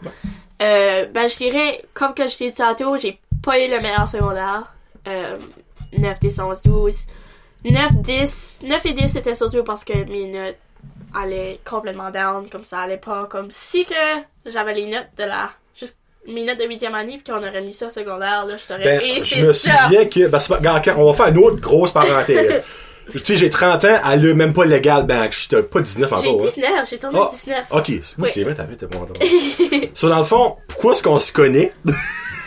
Euh, 0.62 1.06
ben, 1.14 1.28
je 1.28 1.36
dirais, 1.38 1.82
comme 1.94 2.14
que 2.14 2.28
je 2.30 2.38
t'ai 2.38 2.50
dit 2.50 2.56
tantôt, 2.56 2.96
j'ai 2.98 3.20
pas 3.44 3.60
eu 3.60 3.70
le 3.70 3.82
meilleur 3.82 4.08
secondaire. 4.08 4.64
Euh, 5.10 5.36
9, 5.98 6.20
10, 6.22 6.40
11, 6.40 6.62
12. 6.62 6.96
9, 7.72 7.92
10. 8.02 8.62
9 8.64 8.86
et 8.86 8.94
10, 8.94 9.08
c'était 9.10 9.36
surtout 9.36 9.64
parce 9.64 9.84
que 9.84 9.94
mes 10.10 10.30
notes 10.32 10.58
allaient 11.16 11.60
complètement 11.64 12.10
down, 12.12 12.48
comme 12.50 12.64
ça 12.64 12.80
allait 12.80 12.98
pas. 12.98 13.26
Comme 13.30 13.48
si 13.52 13.86
que 13.86 13.94
j'avais 14.46 14.74
les 14.74 14.88
notes 14.88 15.08
de 15.18 15.24
la. 15.24 15.50
Juste 15.76 15.98
mes 16.28 16.44
notes 16.46 16.60
de 16.60 16.66
8e 16.66 16.94
année, 16.94 17.20
puis 17.24 17.32
qu'on 17.34 17.40
aurait 17.40 17.62
mis 17.62 17.74
ça 17.74 17.88
au 17.88 17.90
secondaire, 17.90 18.46
là, 18.46 18.54
je 18.58 18.66
t'aurais. 18.68 18.84
Ben, 18.98 19.02
et 19.02 19.24
je 19.24 19.46
me 19.46 19.54
ça! 19.54 19.84
souviens 19.84 20.06
que. 20.06 20.28
Ben, 20.28 20.40
c'est 20.40 20.50
pas- 20.50 20.58
regarde, 20.58 20.84
quand- 20.84 20.96
on 20.98 21.06
va 21.06 21.14
faire 21.14 21.28
une 21.28 21.38
autre 21.44 21.58
grosse 21.62 21.92
parenthèse. 21.92 22.64
tu 23.12 23.20
sais, 23.20 23.38
j'ai 23.38 23.50
30 23.50 23.84
ans, 23.86 24.00
elle 24.12 24.30
a 24.30 24.34
même 24.34 24.54
pas 24.54 24.66
légal 24.66 25.06
bank. 25.06 25.32
J'étais 25.38 25.62
pas 25.64 25.82
19 25.82 26.10
J'ai 26.10 26.16
encore. 26.30 26.42
hein. 26.42 26.46
19, 26.56 26.90
j'ai 26.90 26.98
tourné 26.98 27.20
Ah, 27.22 27.28
19. 27.32 27.66
Ok, 27.72 27.84
oui, 27.90 28.02
Oui. 28.20 28.30
c'est 28.34 28.44
vrai, 28.44 28.56
t'as 28.56 28.64
pas 28.66 28.98
entendu. 28.98 29.20
So, 29.94 30.10
dans 30.10 30.20
le 30.20 30.24
fond, 30.26 30.58
pourquoi 30.68 30.94
est-ce 30.94 31.04
qu'on 31.04 31.20
se 31.20 31.32
connaît? 31.34 31.72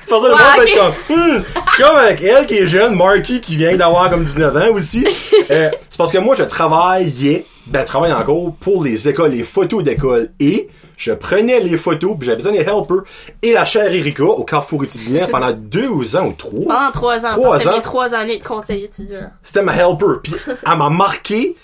Le 0.11 0.31
va 0.31 0.65
être 0.65 0.79
comme, 1.09 1.17
hmm, 1.17 1.43
je 1.67 1.73
suis 1.73 1.83
comme 1.83 1.97
avec 1.97 2.23
elle 2.23 2.47
qui 2.47 2.55
est 2.59 2.67
jeune, 2.67 2.95
Marky 2.95 3.41
qui 3.41 3.57
vient 3.57 3.77
d'avoir 3.77 4.09
comme 4.09 4.25
19 4.25 4.57
ans 4.57 4.75
aussi. 4.75 5.07
Euh, 5.51 5.71
c'est 5.91 5.99
parce 5.99 6.13
que 6.13 6.19
moi, 6.19 6.35
je 6.37 6.45
travaillais, 6.45 7.45
ben, 7.67 7.81
je 7.81 7.87
travaille 7.87 8.13
encore 8.13 8.55
pour 8.61 8.85
les 8.85 9.09
écoles, 9.09 9.33
les 9.33 9.43
photos 9.45 9.83
d'école. 9.83 10.31
Et 10.39 10.69
je 10.97 11.13
prenais 11.13 11.61
les 11.61 11.77
photos, 11.77 12.17
puis 12.19 12.27
j'avais 12.27 12.37
besoin 12.37 12.53
des 12.53 12.61
helpers 12.61 13.03
et 13.43 13.53
la 13.53 13.65
chère 13.65 13.93
Erika 13.93 14.25
au 14.25 14.45
Carrefour 14.45 14.85
étudiant 14.85 15.27
pendant 15.31 15.53
deux 15.57 16.17
ans 16.17 16.29
ou 16.29 16.33
trois. 16.33 16.75
Pendant 16.75 16.91
3 16.93 17.27
ans. 17.27 17.33
Trois 17.33 17.69
ans. 17.69 17.73
mes 17.75 17.83
3 17.83 18.15
années 18.15 18.39
de 18.39 18.45
conseil 18.45 18.85
étudiant. 18.85 19.31
C'était 19.43 19.63
ma 19.63 19.75
helper. 19.75 20.21
Puis 20.23 20.35
elle 20.49 20.79
m'a 20.79 20.91
marqué, 20.91 21.57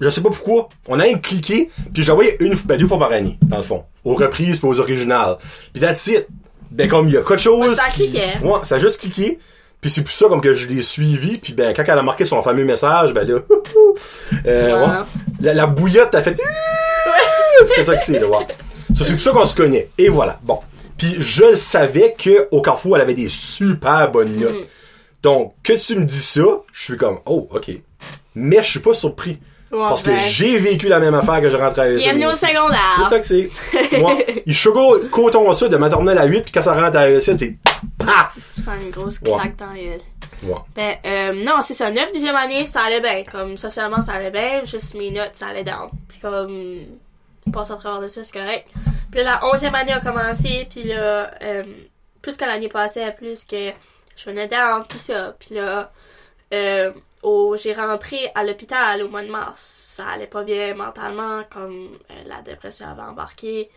je 0.00 0.08
sais 0.08 0.20
pas 0.20 0.30
pourquoi. 0.30 0.68
On 0.88 0.98
a 0.98 1.08
cliqué, 1.14 1.70
puis 1.92 2.02
j'envoyais 2.02 2.36
une 2.40 2.54
ben, 2.64 2.78
deux 2.78 2.86
fois 2.86 2.98
par 2.98 3.12
année, 3.12 3.38
dans 3.42 3.58
le 3.58 3.62
fond. 3.62 3.84
Aux 4.04 4.14
reprises 4.14 4.58
puis 4.58 4.68
aux 4.68 4.80
originales. 4.80 5.36
Puis 5.72 5.80
that's 5.80 6.06
it. 6.08 6.26
Ben 6.72 6.88
comme 6.88 7.08
il 7.08 7.14
y 7.14 7.16
a 7.16 7.20
quelque 7.22 7.36
chose. 7.40 7.76
Ça 7.76 7.88
qui- 7.88 8.08
cliquait. 8.10 8.38
Ouais, 8.42 8.60
ça 8.64 8.76
a 8.76 8.78
juste 8.78 9.00
cliqué. 9.00 9.38
Puis 9.80 9.90
c'est 9.90 10.02
pour 10.02 10.12
ça 10.12 10.26
comme 10.28 10.40
que 10.40 10.54
je 10.54 10.66
l'ai 10.68 10.80
suivi. 10.82 11.38
Puis 11.38 11.52
ben 11.52 11.72
quand 11.74 11.82
elle 11.86 11.98
a 11.98 12.02
marqué 12.02 12.24
son 12.24 12.40
fameux 12.42 12.64
message, 12.64 13.12
ben 13.12 13.26
là. 13.28 13.38
euh, 14.46 14.80
Ouais. 14.80 14.86
ouais. 14.86 15.04
La, 15.40 15.54
la 15.54 15.66
bouillotte 15.66 16.14
a 16.14 16.22
fait. 16.22 16.38
c'est 17.74 17.84
ça 17.84 17.96
que 17.96 18.02
c'est, 18.02 18.18
là, 18.18 18.26
ouais. 18.26 18.46
Ça, 18.94 19.04
c'est 19.04 19.12
pour 19.12 19.20
ça 19.22 19.30
qu'on 19.32 19.46
se 19.46 19.56
connaît. 19.56 19.88
Et 19.98 20.08
voilà. 20.08 20.38
Bon. 20.44 20.60
Puis 20.98 21.16
je 21.18 21.54
savais 21.54 22.14
que 22.16 22.48
au 22.50 22.60
Carrefour, 22.62 22.96
elle 22.96 23.02
avait 23.02 23.14
des 23.14 23.28
super 23.28 24.10
bonnes 24.10 24.36
notes. 24.36 24.52
Mm. 24.52 24.66
Donc, 25.22 25.54
que 25.62 25.72
tu 25.74 25.96
me 25.96 26.04
dis 26.04 26.20
ça, 26.20 26.42
je 26.72 26.82
suis 26.84 26.96
comme, 26.96 27.18
oh, 27.26 27.48
ok. 27.52 27.70
Mais 28.34 28.62
je 28.62 28.68
suis 28.68 28.80
pas 28.80 28.94
surpris. 28.94 29.38
Ouais, 29.72 29.78
Parce 29.78 30.02
que 30.02 30.10
ben, 30.10 30.18
j'ai 30.18 30.58
vécu 30.58 30.88
la 30.88 30.98
même 30.98 31.14
affaire 31.14 31.40
que 31.40 31.48
je 31.48 31.56
rentrais 31.56 31.94
à. 31.94 31.96
Bienvenue 31.96 32.26
au 32.26 32.30
aussi. 32.30 32.40
C'est 32.40 32.48
secondaire. 32.48 33.08
ça 33.08 33.18
que 33.18 33.24
c'est. 33.24 33.50
Moi, 34.00 34.16
il 34.44 34.54
sugar 34.54 34.84
coton 35.10 35.50
ça 35.54 35.66
de 35.66 35.76
maternelle 35.78 36.18
à 36.18 36.26
8, 36.26 36.42
puis 36.42 36.52
quand 36.52 36.60
ça 36.60 36.74
rentre 36.74 36.98
à 36.98 37.20
7, 37.20 37.38
c'est 37.38 37.56
paf! 37.98 38.34
Faire 38.62 38.74
une 38.82 38.90
grosse 38.90 39.18
Ouais. 39.22 39.30
claque 39.32 39.56
dans 39.56 39.72
elle. 39.72 40.00
Ouais. 40.42 40.58
Ben, 40.76 40.96
euh, 41.06 41.44
non, 41.44 41.62
c'est 41.62 41.72
ça. 41.72 41.90
9 41.90 42.12
10e 42.12 42.34
année, 42.34 42.66
ça 42.66 42.82
allait 42.82 43.00
bien. 43.00 43.22
Comme, 43.30 43.56
socialement, 43.56 44.02
ça 44.02 44.12
allait 44.12 44.30
bien. 44.30 44.62
Juste 44.64 44.94
mes 44.94 45.10
notes, 45.10 45.30
ça 45.34 45.46
allait 45.46 45.64
down. 45.64 45.88
Puis 46.06 46.18
comme, 46.18 46.80
passe 47.50 47.70
à 47.70 47.76
travers 47.76 48.02
de 48.02 48.08
ça, 48.08 48.22
c'est 48.22 48.38
correct. 48.38 48.68
Puis 49.10 49.22
là, 49.22 49.40
la 49.42 49.48
11e 49.48 49.72
année 49.74 49.92
a 49.92 50.00
commencé. 50.00 50.66
Puis 50.68 50.84
là, 50.84 51.30
euh, 51.42 51.62
plus 52.20 52.36
que 52.36 52.44
l'année 52.44 52.68
passait, 52.68 53.10
plus 53.12 53.44
que 53.44 53.70
je 54.16 54.24
venais 54.26 54.48
down. 54.48 54.82
Puis 54.86 54.98
ça. 54.98 55.34
Puis 55.38 55.54
là, 55.54 55.90
euh, 56.52 56.90
au, 57.22 57.56
j'ai 57.56 57.72
rentré 57.72 58.30
à 58.34 58.44
l'hôpital 58.44 59.02
au 59.02 59.08
mois 59.08 59.22
de 59.22 59.30
mars. 59.30 59.60
Ça 59.96 60.08
allait 60.08 60.26
pas 60.26 60.42
bien 60.42 60.74
mentalement. 60.74 61.42
Comme, 61.50 61.88
euh, 62.10 62.22
la 62.26 62.42
dépression 62.42 62.88
avait 62.88 63.02
embarqué. 63.02 63.70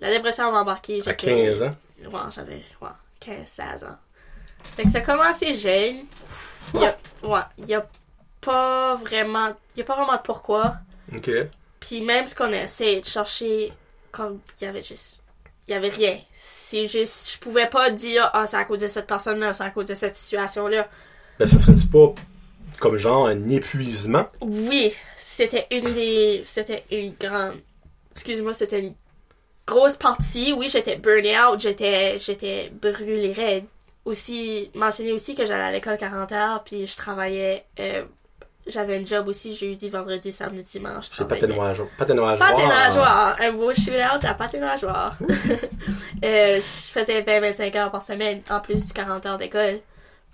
La 0.00 0.10
dépression 0.10 0.48
avait 0.48 0.58
embarqué. 0.58 1.00
À 1.00 1.04
j'étais- 1.10 1.26
15 1.48 1.62
ans? 1.62 1.74
Ouais, 2.04 2.20
j'avais 2.34 2.62
ouais, 2.82 2.88
15, 3.20 3.46
16 3.46 3.84
ans. 3.84 3.96
Fait 4.76 4.84
que 4.84 4.90
ça 4.90 4.98
a 4.98 5.00
commencé 5.02 5.54
jeune. 5.54 6.04
Il 6.74 6.80
y 6.80 6.86
a, 6.86 6.96
ouais, 7.24 7.40
il 7.58 7.66
y 7.66 7.74
a 7.74 7.86
pas 8.40 8.94
vraiment, 8.96 9.48
il 9.74 9.78
y 9.78 9.82
a 9.82 9.84
pas 9.84 9.94
vraiment 9.96 10.16
de 10.16 10.22
pourquoi. 10.22 10.74
Ok. 11.14 11.30
Puis 11.80 12.00
même 12.02 12.26
ce 12.26 12.34
qu'on 12.34 12.52
a 12.52 12.62
essayé 12.64 13.00
de 13.00 13.04
chercher, 13.06 13.72
comme, 14.12 14.40
il 14.60 14.64
y 14.64 14.66
avait 14.66 14.82
juste, 14.82 15.20
il 15.68 15.72
y 15.72 15.74
avait 15.74 15.88
rien. 15.88 16.18
C'est 16.32 16.86
juste, 16.86 17.32
je 17.32 17.38
pouvais 17.38 17.68
pas 17.68 17.90
dire, 17.90 18.28
ah, 18.32 18.44
c'est 18.46 18.56
à 18.56 18.64
cause 18.64 18.80
de 18.80 18.88
cette 18.88 19.06
personne-là, 19.06 19.52
c'est 19.54 19.64
à 19.64 19.70
cause 19.70 19.86
de 19.86 19.94
cette 19.94 20.16
situation-là. 20.16 20.88
Ben, 21.38 21.46
ça 21.46 21.58
serait-tu 21.58 21.86
pas 21.86 22.14
comme 22.78 22.96
genre 22.96 23.26
un 23.26 23.48
épuisement? 23.48 24.26
Oui, 24.40 24.94
c'était 25.16 25.66
une 25.70 25.92
des, 25.94 26.42
c'était 26.44 26.84
une 26.90 27.12
grande, 27.18 27.54
excuse-moi, 28.12 28.52
c'était 28.52 28.80
une 28.80 28.94
grosse 29.66 29.96
partie. 29.96 30.52
Oui, 30.52 30.68
j'étais 30.68 30.96
burn 30.96 31.26
out, 31.26 31.60
j'étais, 31.60 32.18
j'étais 32.18 32.70
brûlée 32.70 33.32
raide. 33.32 33.64
Aussi, 34.04 34.70
mentionner 34.74 35.12
aussi 35.12 35.34
que 35.34 35.44
j'allais 35.44 35.64
à 35.64 35.72
l'école 35.72 35.96
40 35.96 36.30
heures, 36.32 36.62
puis 36.62 36.86
je 36.86 36.96
travaillais, 36.96 37.64
euh, 37.80 38.04
j'avais 38.66 38.98
un 38.98 39.04
job 39.04 39.26
aussi 39.26 39.54
jeudi, 39.54 39.88
vendredi, 39.88 40.30
samedi, 40.30 40.62
dimanche. 40.62 41.10
travaillais. 41.10 41.40
patinage. 41.40 41.82
Patinage. 41.98 42.38
Patinageoire, 42.38 43.36
un 43.40 43.52
beau 43.52 43.74
shootout 43.74 44.24
à 44.24 44.34
patinageoire. 44.34 45.16
euh, 46.24 46.60
je 46.60 46.92
faisais 46.92 47.20
20-25 47.22 47.76
heures 47.76 47.90
par 47.90 48.02
semaine, 48.02 48.42
en 48.48 48.60
plus 48.60 48.86
du 48.86 48.92
40 48.92 49.26
heures 49.26 49.38
d'école. 49.38 49.80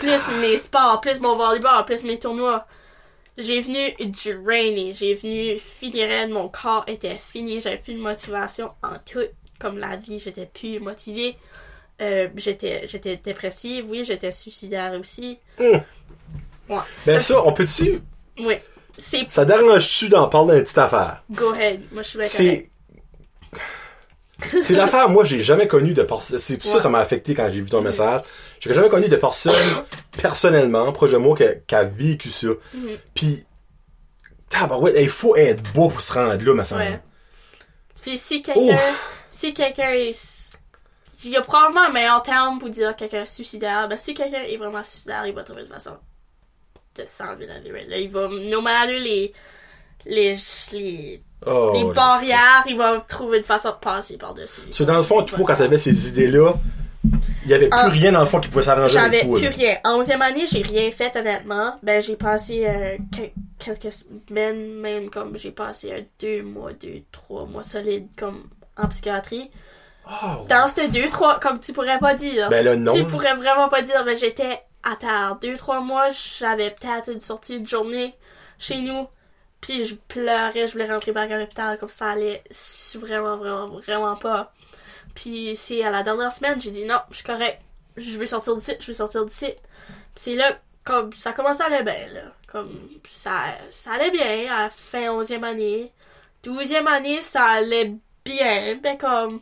Plus 0.02 0.28
mes 0.40 0.58
sports, 0.58 1.00
plus 1.00 1.20
mon 1.20 1.34
volleyball, 1.34 1.84
plus 1.84 2.02
mes 2.04 2.18
tournois. 2.18 2.66
J'ai 3.38 3.60
venu 3.60 3.78
drainer, 4.42 4.92
j'ai 4.92 5.14
venu 5.14 5.58
finir 5.58 6.28
mon 6.28 6.48
corps 6.48 6.84
était 6.86 7.16
fini, 7.16 7.60
j'avais 7.60 7.78
plus 7.78 7.94
de 7.94 8.00
motivation 8.00 8.72
en 8.82 8.96
tout. 9.04 9.24
Comme 9.58 9.78
la 9.78 9.96
vie, 9.96 10.18
j'étais 10.18 10.46
plus 10.46 10.80
motivée. 10.80 11.36
Euh, 12.00 12.28
j'étais, 12.36 12.86
j'étais 12.88 13.16
dépressive, 13.16 13.86
oui, 13.88 14.02
j'étais 14.04 14.32
suicidaire 14.32 14.92
aussi. 14.98 15.38
Ouais, 15.58 15.80
Ben, 16.68 16.80
ça, 16.96 17.20
ça, 17.20 17.42
on 17.44 17.52
peut-tu? 17.52 18.00
oui. 18.38 18.54
Ça 19.28 19.44
dérange-tu 19.44 20.08
d'en 20.10 20.28
parler 20.28 20.56
d'une 20.56 20.64
petite 20.64 20.78
affaire? 20.78 21.22
go 21.30 21.52
ahead. 21.52 21.80
Moi, 21.92 22.02
je 22.02 22.08
suis. 22.08 22.18
C'est. 22.24 22.70
C'est 24.62 24.74
l'affaire, 24.74 25.08
moi, 25.08 25.24
j'ai 25.24 25.42
jamais 25.42 25.66
connu 25.66 25.92
de 25.92 26.02
personne. 26.02 26.38
C'est 26.38 26.62
ça 26.62 26.74
Ouais. 26.74 26.80
ça 26.80 26.88
m'a 26.88 26.98
affecté 26.98 27.34
quand 27.34 27.48
j'ai 27.50 27.60
vu 27.60 27.70
ton 27.70 27.80
message. 27.80 28.22
J'ai 28.60 28.74
jamais 28.74 28.88
connu 28.88 29.08
de 29.08 29.16
personne, 29.16 29.54
personnellement, 30.20 30.92
proche 30.92 31.12
de 31.12 31.16
moi, 31.16 31.36
qui 31.36 31.74
a, 31.74 31.84
vécu 31.84 32.28
ça. 32.28 32.48
Mhm. 32.74 32.98
Puis, 33.14 33.44
tabarouette, 34.48 34.96
il 34.98 35.08
faut 35.08 35.36
être 35.36 35.62
beau 35.72 35.88
pour 35.88 36.00
se 36.00 36.12
rendre 36.12 36.42
là, 36.42 36.64
semble. 36.64 36.82
Ouais. 36.82 37.00
Puis 38.02 38.18
si 38.18 38.42
quelqu'un, 38.42 38.78
si 39.30 39.54
quelqu'un 39.54 39.90
est, 39.92 40.58
il 41.24 41.30
y 41.30 41.36
a 41.36 41.40
probablement 41.40 41.82
un 41.82 41.92
meilleur 41.92 42.22
terme 42.22 42.58
pour 42.58 42.68
dire 42.68 42.96
quelqu'un 42.96 43.22
est 43.22 43.26
suicidaire. 43.26 43.88
Ben, 43.88 43.96
si 43.96 44.12
quelqu'un 44.12 44.42
est 44.42 44.56
vraiment 44.56 44.82
suicidaire, 44.82 45.24
il 45.26 45.34
va 45.34 45.44
trouver 45.44 45.62
une 45.62 45.68
façon 45.68 45.96
de 46.96 47.04
s'enlever 47.06 47.46
la 47.46 47.60
vie. 47.60 47.70
Là, 47.70 47.98
il 47.98 48.10
va, 48.10 48.28
no 48.28 48.60
matter 48.60 48.98
les, 48.98 49.32
les, 50.04 50.36
les, 50.72 51.22
Oh, 51.46 51.72
les 51.74 51.84
barrières, 51.92 52.62
il 52.68 52.76
va 52.76 53.04
trouver 53.08 53.38
une 53.38 53.44
façon 53.44 53.70
de 53.70 53.74
passer 53.76 54.16
par-dessus. 54.16 54.62
So, 54.70 54.84
dans 54.84 54.96
le 54.96 55.02
fond, 55.02 55.22
toi, 55.24 55.38
quand 55.46 55.56
t'avais 55.56 55.78
ces 55.78 56.08
idées-là, 56.08 56.52
il 57.44 57.50
y 57.50 57.54
avait 57.54 57.68
plus 57.68 57.78
Ah. 57.80 57.88
rien 57.88 58.12
dans 58.12 58.20
le 58.20 58.26
fond 58.26 58.38
qui 58.40 58.48
pouvait 58.48 58.62
s'arranger 58.62 58.98
avec 58.98 59.12
J'avais 59.20 59.24
toi. 59.28 59.38
plus 59.38 59.48
là. 59.48 59.54
rien. 59.56 59.76
En 59.84 59.98
11e 59.98 60.22
année, 60.22 60.46
j'ai 60.46 60.62
rien 60.62 60.90
fait, 60.92 61.16
honnêtement. 61.16 61.78
Ben, 61.82 62.00
j'ai 62.00 62.14
passé 62.16 62.64
euh, 62.66 62.96
que- 63.16 63.30
quelques 63.58 63.92
semaines, 63.92 64.74
même 64.74 65.10
comme 65.10 65.36
j'ai 65.36 65.50
passé 65.50 66.08
deux 66.20 66.42
mois, 66.42 66.72
deux, 66.74 67.02
trois 67.10 67.44
mois 67.46 67.64
solides, 67.64 68.06
comme 68.16 68.44
en 68.80 68.86
psychiatrie. 68.88 69.50
Oh, 70.08 70.46
Dans 70.48 70.66
ces 70.66 70.88
deux, 70.88 71.08
trois, 71.10 71.38
comme 71.40 71.58
tu 71.60 71.72
pourrais 71.72 71.98
pas 71.98 72.14
dire. 72.14 72.48
Ben 72.50 72.64
là, 72.64 72.76
non. 72.76 72.94
Tu 72.94 73.04
pourrais 73.04 73.34
vraiment 73.34 73.68
pas 73.68 73.82
dire, 73.82 74.02
mais 74.04 74.16
j'étais 74.16 74.60
à 74.84 74.96
terre. 74.96 75.36
Deux, 75.42 75.56
trois 75.56 75.80
mois, 75.80 76.06
j'avais 76.38 76.70
peut-être 76.70 77.10
une 77.12 77.20
sortie 77.20 77.60
de 77.60 77.66
journée 77.66 78.14
chez 78.58 78.80
nous. 78.80 79.06
Puis 79.62 79.86
je 79.86 79.94
pleurais, 79.94 80.66
je 80.66 80.72
voulais 80.72 80.92
rentrer 80.92 81.12
back 81.12 81.30
à 81.30 81.38
l'hôpital, 81.38 81.78
comme 81.78 81.88
ça 81.88 82.10
allait 82.10 82.42
vraiment, 82.96 83.36
vraiment, 83.38 83.68
vraiment 83.78 84.16
pas. 84.16 84.52
Puis 85.14 85.56
c'est 85.56 85.82
à 85.84 85.90
la 85.90 86.02
dernière 86.02 86.32
semaine, 86.32 86.60
j'ai 86.60 86.70
dit 86.70 86.84
non, 86.84 86.98
je 87.10 87.16
suis 87.16 87.24
correct. 87.24 87.60
Je 87.96 88.18
veux 88.18 88.26
sortir 88.26 88.60
site, 88.60 88.78
je 88.80 88.86
veux 88.88 88.92
sortir 88.92 89.24
site. 89.28 89.56
Puis 90.14 90.16
c'est 90.16 90.34
là, 90.34 90.58
comme, 90.84 91.12
ça 91.14 91.32
commençait 91.32 91.62
à 91.62 91.66
aller 91.66 91.82
bien, 91.82 92.08
là. 92.12 92.20
Comme, 92.46 92.70
ça, 93.08 93.32
ça 93.70 93.92
allait 93.92 94.10
bien 94.10 94.52
à 94.52 94.64
la 94.64 94.70
fin 94.70 95.08
11e 95.10 95.44
année. 95.44 95.92
12e 96.44 96.86
année, 96.88 97.20
ça 97.22 97.44
allait 97.44 97.94
bien, 98.24 98.78
mais 98.82 98.96
comme, 98.98 99.40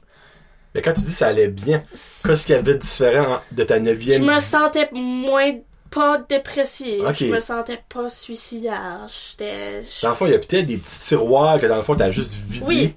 Mais 0.74 0.82
quand 0.82 0.92
tu 0.92 1.00
dis 1.00 1.12
ça 1.12 1.28
allait 1.28 1.48
bien, 1.48 1.82
qu'est-ce 1.92 2.44
qu'il 2.46 2.54
y 2.54 2.58
avait 2.58 2.74
de 2.74 2.78
différent 2.78 3.34
en- 3.36 3.40
de 3.52 3.64
ta 3.64 3.76
Je 3.78 3.82
neuvième 3.82 4.24
me 4.24 4.38
sentais 4.38 4.88
moins 4.92 5.52
pas 5.90 6.18
dépressive. 6.28 7.02
Je 7.14 7.26
me 7.26 7.40
sentais 7.40 7.82
pas 7.88 8.08
suicidaire. 8.10 9.06
J'étais. 9.08 9.82
Dans 10.02 10.10
le 10.10 10.14
fond, 10.14 10.26
il 10.26 10.32
y 10.32 10.34
a 10.34 10.38
peut-être 10.38 10.66
des 10.66 10.76
petits 10.78 10.98
tiroirs 11.08 11.60
que 11.60 11.66
dans 11.66 11.76
le 11.76 11.82
fond, 11.82 11.94
t'as 11.94 12.10
juste 12.10 12.34
vidé. 12.48 12.64
Oui. 12.66 12.94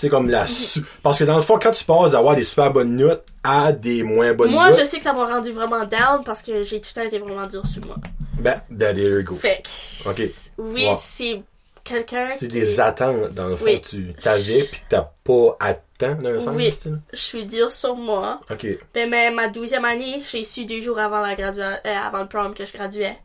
Tu 0.00 0.08
comme 0.08 0.30
la 0.30 0.46
su- 0.46 0.84
Parce 1.02 1.18
que 1.18 1.24
dans 1.24 1.34
le 1.36 1.42
fond, 1.42 1.58
quand 1.60 1.72
tu 1.72 1.84
passes 1.84 2.12
d'avoir 2.12 2.36
des 2.36 2.44
super 2.44 2.70
bonnes 2.72 2.94
notes 2.94 3.24
à 3.42 3.72
des 3.72 4.04
moins 4.04 4.32
bonnes 4.32 4.52
Moi, 4.52 4.70
notes, 4.70 4.78
je 4.78 4.84
sais 4.84 4.98
que 4.98 5.02
ça 5.04 5.12
m'a 5.12 5.26
rendu 5.26 5.50
vraiment 5.50 5.84
down 5.86 6.22
parce 6.24 6.40
que 6.42 6.62
j'ai 6.62 6.80
tout 6.80 6.90
le 6.94 7.00
temps 7.00 7.06
été 7.08 7.18
vraiment 7.18 7.46
dur 7.48 7.66
sur 7.66 7.84
moi. 7.84 7.96
ben, 8.38 8.60
ben, 8.70 8.94
there 8.94 9.08
you 9.18 9.24
go. 9.24 9.34
Fait 9.34 9.60
que. 10.04 10.08
Ok. 10.10 10.22
Oui, 10.58 10.86
Wow. 10.86 10.96
c'est 11.00 11.42
quelqu'un. 11.88 12.26
C'est 12.28 12.48
qui- 12.48 12.60
des 12.60 12.80
attentes, 12.80 13.30
dans 13.34 13.46
le 13.48 13.56
fond, 13.56 13.64
Oui. 13.64 13.80
tu 13.80 14.12
t'avais 14.14 14.60
que 14.62 14.76
t'as 14.88 15.10
pas 15.24 15.56
atteint, 15.60 16.14
dans 16.16 16.28
un 16.30 16.40
sens, 16.40 16.54
Oui. 16.56 16.72
Je 17.12 17.18
suis 17.18 17.44
dure 17.46 17.70
sur 17.70 17.96
moi. 17.96 18.40
Ok. 18.50 18.66
Ben, 18.94 19.08
mais 19.10 19.30
ma 19.30 19.48
douzième 19.48 19.84
année, 19.84 20.22
j'ai 20.30 20.44
su 20.44 20.64
deux 20.66 20.80
jours 20.80 20.98
avant 20.98 21.20
la 21.20 21.34
gradua... 21.34 21.80
euh, 21.84 21.94
avant 22.06 22.20
le 22.20 22.28
prom 22.28 22.54
que 22.54 22.64
je 22.64 22.72
graduais. 22.72 23.16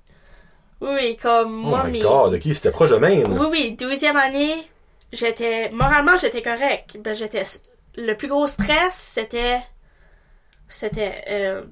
Oui, 0.81 0.89
oui, 0.95 1.17
comme 1.21 1.63
Oh 1.65 1.69
moi, 1.69 1.83
my 1.85 1.91
mes- 1.93 1.99
god, 1.99 2.33
ok, 2.33 2.41
c'était 2.53 2.71
proche 2.71 2.89
de 2.89 2.97
même. 2.97 3.31
Oui, 3.39 3.47
oui, 3.49 3.71
douzième 3.79 4.17
année, 4.17 4.55
j'étais. 5.13 5.69
Moralement, 5.71 6.17
j'étais 6.17 6.41
correct. 6.41 6.97
Ben, 6.99 7.13
j'étais. 7.13 7.43
Le 7.95 8.13
plus 8.15 8.27
gros 8.27 8.47
stress, 8.47 8.93
c'était. 8.95 9.59
C'était. 10.67 11.23
Euh, 11.29 11.63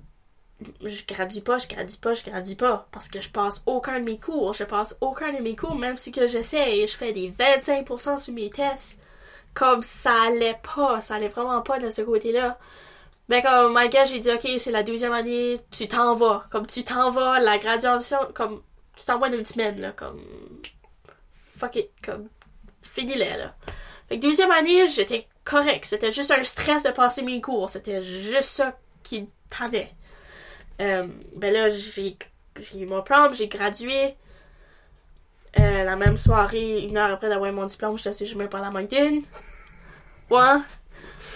je 0.84 1.06
gradue 1.06 1.42
pas, 1.42 1.58
je 1.58 1.68
gradue 1.68 1.98
pas, 1.98 2.14
je 2.14 2.24
gradue 2.24 2.56
pas. 2.56 2.88
Parce 2.92 3.08
que 3.08 3.20
je 3.20 3.30
passe 3.30 3.64
aucun 3.66 4.00
de 4.00 4.06
mes 4.06 4.20
cours. 4.20 4.54
Je 4.54 4.64
passe 4.64 4.98
aucun 5.02 5.34
de 5.34 5.40
mes 5.40 5.56
cours, 5.56 5.76
même 5.76 5.98
si 5.98 6.12
que 6.12 6.28
j'essaie 6.28 6.80
et 6.80 6.88
je 6.88 6.96
fais 6.96 7.14
des 7.14 7.32
25% 7.32 8.18
sur 8.18 8.34
mes 8.34 8.50
tests. 8.50 9.00
Comme 9.54 9.84
ça 9.84 10.14
allait 10.28 10.60
pas, 10.76 11.02
ça 11.02 11.16
allait 11.16 11.28
vraiment 11.28 11.62
pas 11.62 11.80
de 11.80 11.90
ce 11.90 12.02
côté-là. 12.02 12.58
Ben 13.28 13.42
comme, 13.42 13.74
my 13.78 13.90
God, 13.90 14.08
j'ai 14.08 14.20
dit, 14.20 14.32
ok, 14.32 14.48
c'est 14.58 14.72
la 14.72 14.84
douzième 14.84 15.14
année, 15.14 15.60
tu 15.72 15.88
t'en 15.88 16.16
vas. 16.16 16.46
Comme 16.52 16.68
tu 16.68 16.84
t'en 16.84 17.12
vas, 17.12 17.40
la 17.40 17.58
graduation, 17.58 18.18
comme, 18.34 18.62
tu 18.96 19.06
t'en 19.06 19.20
vas 19.20 19.30
d'une 19.30 19.46
semaine, 19.46 19.80
là, 19.80 19.92
comme, 19.92 20.22
fuck 21.56 21.76
it, 21.76 21.90
comme, 22.04 22.30
finis-les, 22.82 23.38
là. 23.38 23.56
Fait 24.10 24.20
que 24.20 24.26
douzième 24.26 24.52
année, 24.52 24.88
j'étais 24.88 25.28
correct. 25.46 25.86
C'était 25.86 26.12
juste 26.12 26.32
un 26.32 26.44
stress 26.44 26.84
de 26.84 26.92
passer 26.92 27.22
mes 27.22 27.40
cours. 27.40 27.70
C'était 27.70 28.02
juste 28.02 28.50
ça 28.50 28.78
qui 29.04 29.30
tendait. 29.50 29.94
Euh, 30.80 31.08
ben 31.36 31.54
là, 31.54 31.70
j'ai 31.70 32.18
eu 32.76 32.86
mon 32.86 33.02
prom, 33.02 33.34
j'ai 33.34 33.48
gradué. 33.48 34.16
Euh, 35.60 35.84
la 35.84 35.96
même 35.98 36.16
soirée, 36.16 36.84
une 36.84 36.98
heure 36.98 37.12
après 37.12 37.28
d'avoir 37.28 37.52
mon 37.52 37.66
diplôme, 37.66 37.98
je 37.98 38.04
te 38.04 38.12
suis 38.12 38.26
jamais 38.26 38.48
par 38.48 38.62
la 38.62 38.72
mountain. 38.72 39.20
Ouais. 40.30 40.60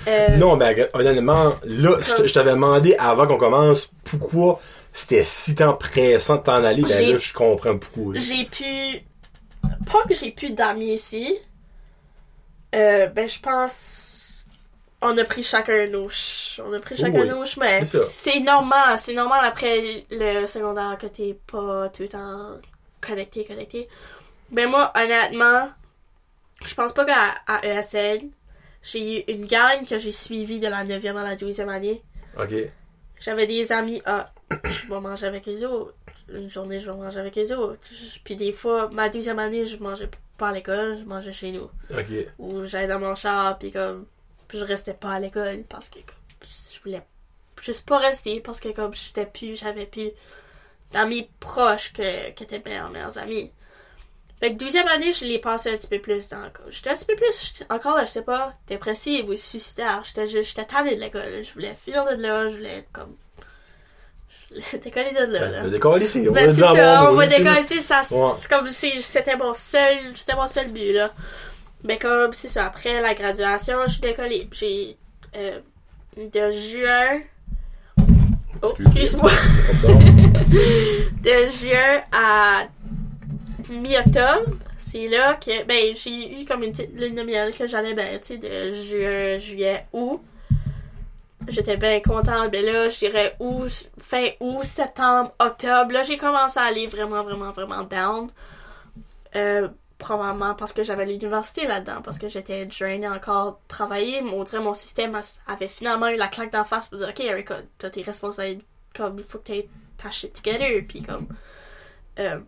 Euh, 0.07 0.37
Non, 0.37 0.55
ben, 0.55 0.69
regarde, 0.69 0.89
honnêtement, 0.93 1.53
là, 1.65 1.97
je 2.01 2.31
t'avais 2.31 2.51
demandé 2.51 2.95
avant 2.97 3.27
qu'on 3.27 3.37
commence 3.37 3.91
pourquoi 4.05 4.59
c'était 4.93 5.23
si 5.23 5.55
tant 5.55 5.73
pressant 5.73 6.37
de 6.37 6.43
t'en 6.43 6.63
aller. 6.63 6.83
Ben 6.83 7.11
là, 7.11 7.17
je 7.17 7.33
comprends 7.33 7.77
pourquoi. 7.77 8.13
J'ai 8.15 8.45
pu. 8.45 9.03
Pas 9.91 10.03
que 10.07 10.15
j'ai 10.15 10.31
pu 10.31 10.51
d'amis 10.51 10.93
ici. 10.93 11.35
Euh, 12.73 13.07
ben, 13.07 13.27
je 13.27 13.39
pense. 13.39 14.14
On 15.01 15.17
a 15.17 15.23
pris 15.23 15.43
chacun 15.43 15.87
nos. 15.87 16.09
ch- 16.09 16.61
On 16.65 16.73
a 16.73 16.79
pris 16.79 16.95
chacun 16.95 17.19
Oui, 17.21 17.29
nos 17.29 17.45
chemins. 17.45 17.83
c'est 17.85 18.39
normal. 18.39 18.97
C'est 18.97 19.13
normal 19.13 19.41
après 19.45 20.05
le 20.09 20.45
secondaire 20.47 20.97
que 20.99 21.07
t'es 21.07 21.37
pas 21.51 21.89
tout 21.89 22.03
le 22.03 22.09
temps 22.09 22.57
connecté, 23.01 23.45
connecté. 23.45 23.87
Ben, 24.51 24.69
moi, 24.69 24.91
honnêtement, 24.95 25.69
je 26.63 26.73
pense 26.75 26.93
pas 26.93 27.05
qu'à 27.05 27.35
à 27.47 27.65
ESN, 27.65 28.29
j'ai 28.81 29.19
eu 29.19 29.23
une 29.33 29.45
gang 29.45 29.85
que 29.87 29.97
j'ai 29.97 30.11
suivie 30.11 30.59
de 30.59 30.67
la 30.67 30.83
9e 30.85 31.15
à 31.17 31.23
la 31.23 31.35
12e 31.35 31.69
année. 31.69 32.01
Ok. 32.39 32.53
J'avais 33.19 33.47
des 33.47 33.71
amis, 33.71 34.01
ah, 34.05 34.31
je 34.63 34.87
vais 34.91 34.99
manger 34.99 35.25
avec 35.27 35.47
eux 35.47 35.65
autres. 35.67 35.93
Une 36.33 36.49
journée, 36.49 36.79
je 36.79 36.89
vais 36.89 36.97
manger 36.97 37.19
avec 37.19 37.37
eux 37.37 37.55
autres. 37.55 37.79
Puis 38.23 38.35
des 38.35 38.51
fois, 38.53 38.89
ma 38.91 39.09
deuxième 39.09 39.39
année, 39.39 39.65
je 39.65 39.77
mangeais 39.77 40.09
pas 40.37 40.49
à 40.49 40.51
l'école, 40.53 40.97
je 40.99 41.05
mangeais 41.05 41.31
chez 41.33 41.51
nous. 41.51 41.69
Ok. 41.91 42.27
Ou 42.39 42.65
j'allais 42.65 42.87
dans 42.87 42.99
mon 42.99 43.13
char, 43.15 43.57
puis 43.59 43.71
comme, 43.71 44.05
je 44.55 44.65
restais 44.65 44.93
pas 44.93 45.13
à 45.13 45.19
l'école 45.19 45.63
parce 45.69 45.89
que 45.89 45.99
comme, 45.99 46.49
je 46.73 46.79
voulais 46.83 47.03
juste 47.61 47.85
pas 47.85 47.97
rester 47.97 48.39
parce 48.39 48.59
que 48.59 48.69
comme 48.69 48.93
j'étais 48.93 49.25
plus, 49.25 49.55
j'avais 49.57 49.85
plus 49.85 50.11
d'amis 50.91 51.29
proches 51.39 51.93
que, 51.93 52.31
que 52.31 52.43
étaient 52.43 52.61
mes 52.65 52.89
meilleurs 52.89 53.17
amis. 53.17 53.51
Fait 54.39 54.51
que 54.51 54.57
douzième 54.57 54.87
année, 54.87 55.13
je 55.13 55.23
l'ai 55.23 55.39
passé 55.39 55.71
un 55.71 55.77
petit 55.77 55.87
peu 55.87 55.99
plus 55.99 56.27
dans 56.29 56.43
J'étais 56.69 56.89
un 56.89 56.93
petit 56.93 57.05
peu 57.05 57.15
plus, 57.15 57.63
encore 57.69 57.95
là, 57.95 58.05
j'étais 58.05 58.21
pas 58.21 58.53
dépressive 58.67 59.29
ou 59.29 59.35
suicidaire. 59.35 60.01
J'étais 60.03 60.27
juste, 60.27 60.49
j'étais 60.49 60.65
tannée 60.65 60.95
de 60.95 61.01
l'école. 61.01 61.41
Je 61.41 61.53
voulais 61.53 61.75
finir 61.83 62.03
de 62.03 62.21
là, 62.21 62.49
je 62.49 62.55
voulais 62.55 62.85
comme, 62.91 63.15
je 64.51 64.55
voulais 64.55 64.79
décoller 64.83 65.11
de 65.13 65.31
là. 65.31 65.39
Ben, 65.39 65.51
là. 65.51 65.69
décoller 65.69 66.05
ici. 66.05 66.25
On 66.29 66.33
Ben, 66.33 66.47
va 66.47 66.53
c'est 66.53 66.59
ça, 66.59 67.11
on 67.11 67.15
va 67.15 67.29
c'est 67.29 67.37
décoller, 67.37 67.63
c'est 67.63 67.81
ça. 67.81 68.01
Ouais. 68.11 68.31
C'est 68.37 68.49
comme 68.49 68.67
si 68.69 69.01
c'était 69.01 69.37
mon 69.37 69.53
seul, 69.53 70.15
c'était 70.15 70.35
mon 70.35 70.47
seul 70.47 70.69
but, 70.69 70.91
là. 70.91 71.13
Mais 71.85 71.97
comme, 71.99 72.33
c'est 72.33 72.47
ça, 72.47 72.65
après 72.65 72.99
la 72.99 73.13
graduation, 73.13 73.77
je 73.85 73.91
suis 73.93 74.01
décollée. 74.01 74.49
J'ai, 74.51 74.97
euh, 75.35 75.59
de 76.17 76.51
juin, 76.51 77.21
oh, 78.63 78.73
excuse-moi, 78.79 79.31
de 79.83 81.47
juin 81.47 82.01
à 82.11 82.63
mi-octobre, 83.69 84.57
c'est 84.77 85.07
là 85.07 85.35
que, 85.35 85.63
ben, 85.65 85.95
j'ai 85.95 86.41
eu 86.41 86.45
comme 86.45 86.63
une 86.63 86.71
petite 86.71 86.93
lune 86.99 87.13
de 87.13 87.21
miel 87.21 87.55
que 87.55 87.67
j'allais 87.67 87.93
bien, 87.93 88.17
tu 88.19 88.19
sais, 88.33 88.37
de 88.37 88.71
juin, 88.71 89.37
juillet, 89.37 89.85
août. 89.93 90.21
J'étais 91.47 91.77
bien 91.77 91.99
contente. 91.99 92.49
Mais 92.51 92.63
là, 92.63 92.89
je 92.89 92.97
dirais 92.97 93.35
août, 93.39 93.91
fin 93.99 94.29
août, 94.39 94.63
septembre, 94.63 95.31
octobre. 95.37 95.91
Là, 95.91 96.01
j'ai 96.01 96.17
commencé 96.17 96.59
à 96.59 96.63
aller 96.63 96.87
vraiment, 96.87 97.21
vraiment, 97.23 97.51
vraiment 97.51 97.83
down. 97.83 98.29
Euh, 99.35 99.67
probablement 99.97 100.55
parce 100.55 100.73
que 100.73 100.83
j'avais 100.83 101.05
l'université 101.05 101.67
là-dedans, 101.67 102.01
parce 102.01 102.17
que 102.17 102.27
j'étais 102.27 102.65
drainée 102.65 103.07
encore 103.07 103.59
travailler. 103.67 104.21
On 104.21 104.43
dirait 104.43 104.59
mon 104.61 104.73
système 104.73 105.19
avait 105.47 105.67
finalement 105.67 106.07
eu 106.07 106.17
la 106.17 106.27
claque 106.27 106.51
d'en 106.51 106.65
face 106.65 106.87
pour 106.87 106.97
dire 106.97 107.09
Ok, 107.09 107.19
Erika, 107.21 107.61
t'as 107.77 107.89
tes 107.89 108.01
responsabilités, 108.01 108.65
comme 108.95 109.19
il 109.19 109.25
faut 109.25 109.39
que 109.39 109.45
t'aies 109.45 109.69
ta 109.97 110.11
shit 110.11 110.33
together. 110.33 110.81
Puis 110.87 111.01
comme. 111.01 111.27
euh, 112.19 112.39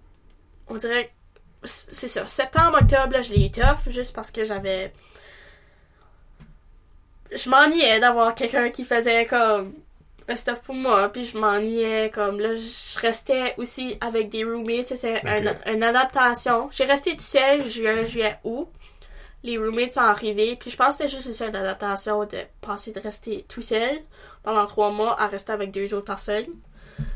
on 0.68 0.76
dirait. 0.76 1.14
C'est 1.64 2.08
ça. 2.08 2.28
Septembre, 2.28 2.78
octobre, 2.82 3.14
là, 3.14 3.22
je 3.22 3.34
l'ai 3.34 3.52
tough 3.52 3.90
juste 3.90 4.14
parce 4.16 4.32
que 4.32 4.46
j'avais 4.46 4.94
je 7.36 7.50
m'ennuyais 7.50 8.00
d'avoir 8.00 8.36
quelqu'un 8.36 8.70
qui 8.70 8.86
faisait 8.86 9.26
comme 9.26 9.74
le 10.28 10.36
stuff 10.36 10.60
pour 10.62 10.76
moi, 10.76 11.10
puis 11.10 11.24
je 11.26 11.38
m'ennuyais 11.38 12.10
comme 12.14 12.40
là 12.40 12.56
je 12.56 13.00
restais 13.00 13.56
aussi 13.58 13.98
avec 14.02 14.30
des 14.30 14.44
roommates, 14.44 14.88
c'était 14.88 15.22
un- 15.26 15.74
une 15.74 15.84
adaptation. 15.84 16.70
J'ai 16.72 16.84
resté 16.86 17.12
toute 17.12 17.22
seule 17.22 17.66
juin, 17.66 18.04
juillet, 18.04 18.38
août. 18.44 18.68
Les 19.44 19.58
roommates 19.58 19.94
sont 19.94 20.02
arrivés, 20.02 20.56
puis 20.58 20.70
je 20.72 20.76
pense 20.76 20.98
que 20.98 21.04
c'était 21.04 21.16
juste 21.16 21.30
aussi 21.30 21.44
une 21.46 21.56
adaptation 21.56 22.26
de 22.26 22.38
passer 22.60 22.92
de 22.92 23.00
rester 23.00 23.46
tout 23.48 23.62
seul 23.62 24.00
pendant 24.44 24.66
trois 24.66 24.92
mois 24.92 25.20
à 25.22 25.28
rester 25.28 25.52
avec 25.54 25.72
deux 25.72 25.94
autres 25.94 26.06
personnes. 26.06 26.48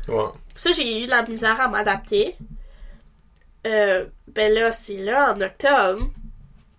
Ouais. 0.08 0.24
Ça, 0.54 0.70
j'ai 0.70 1.02
eu 1.02 1.06
de 1.06 1.10
la 1.10 1.24
misère 1.24 1.60
à 1.60 1.68
m'adapter. 1.68 2.36
Euh, 3.66 4.06
ben 4.28 4.52
là, 4.52 4.72
c'est 4.72 4.96
là, 4.96 5.32
en 5.34 5.40
octobre, 5.40 6.08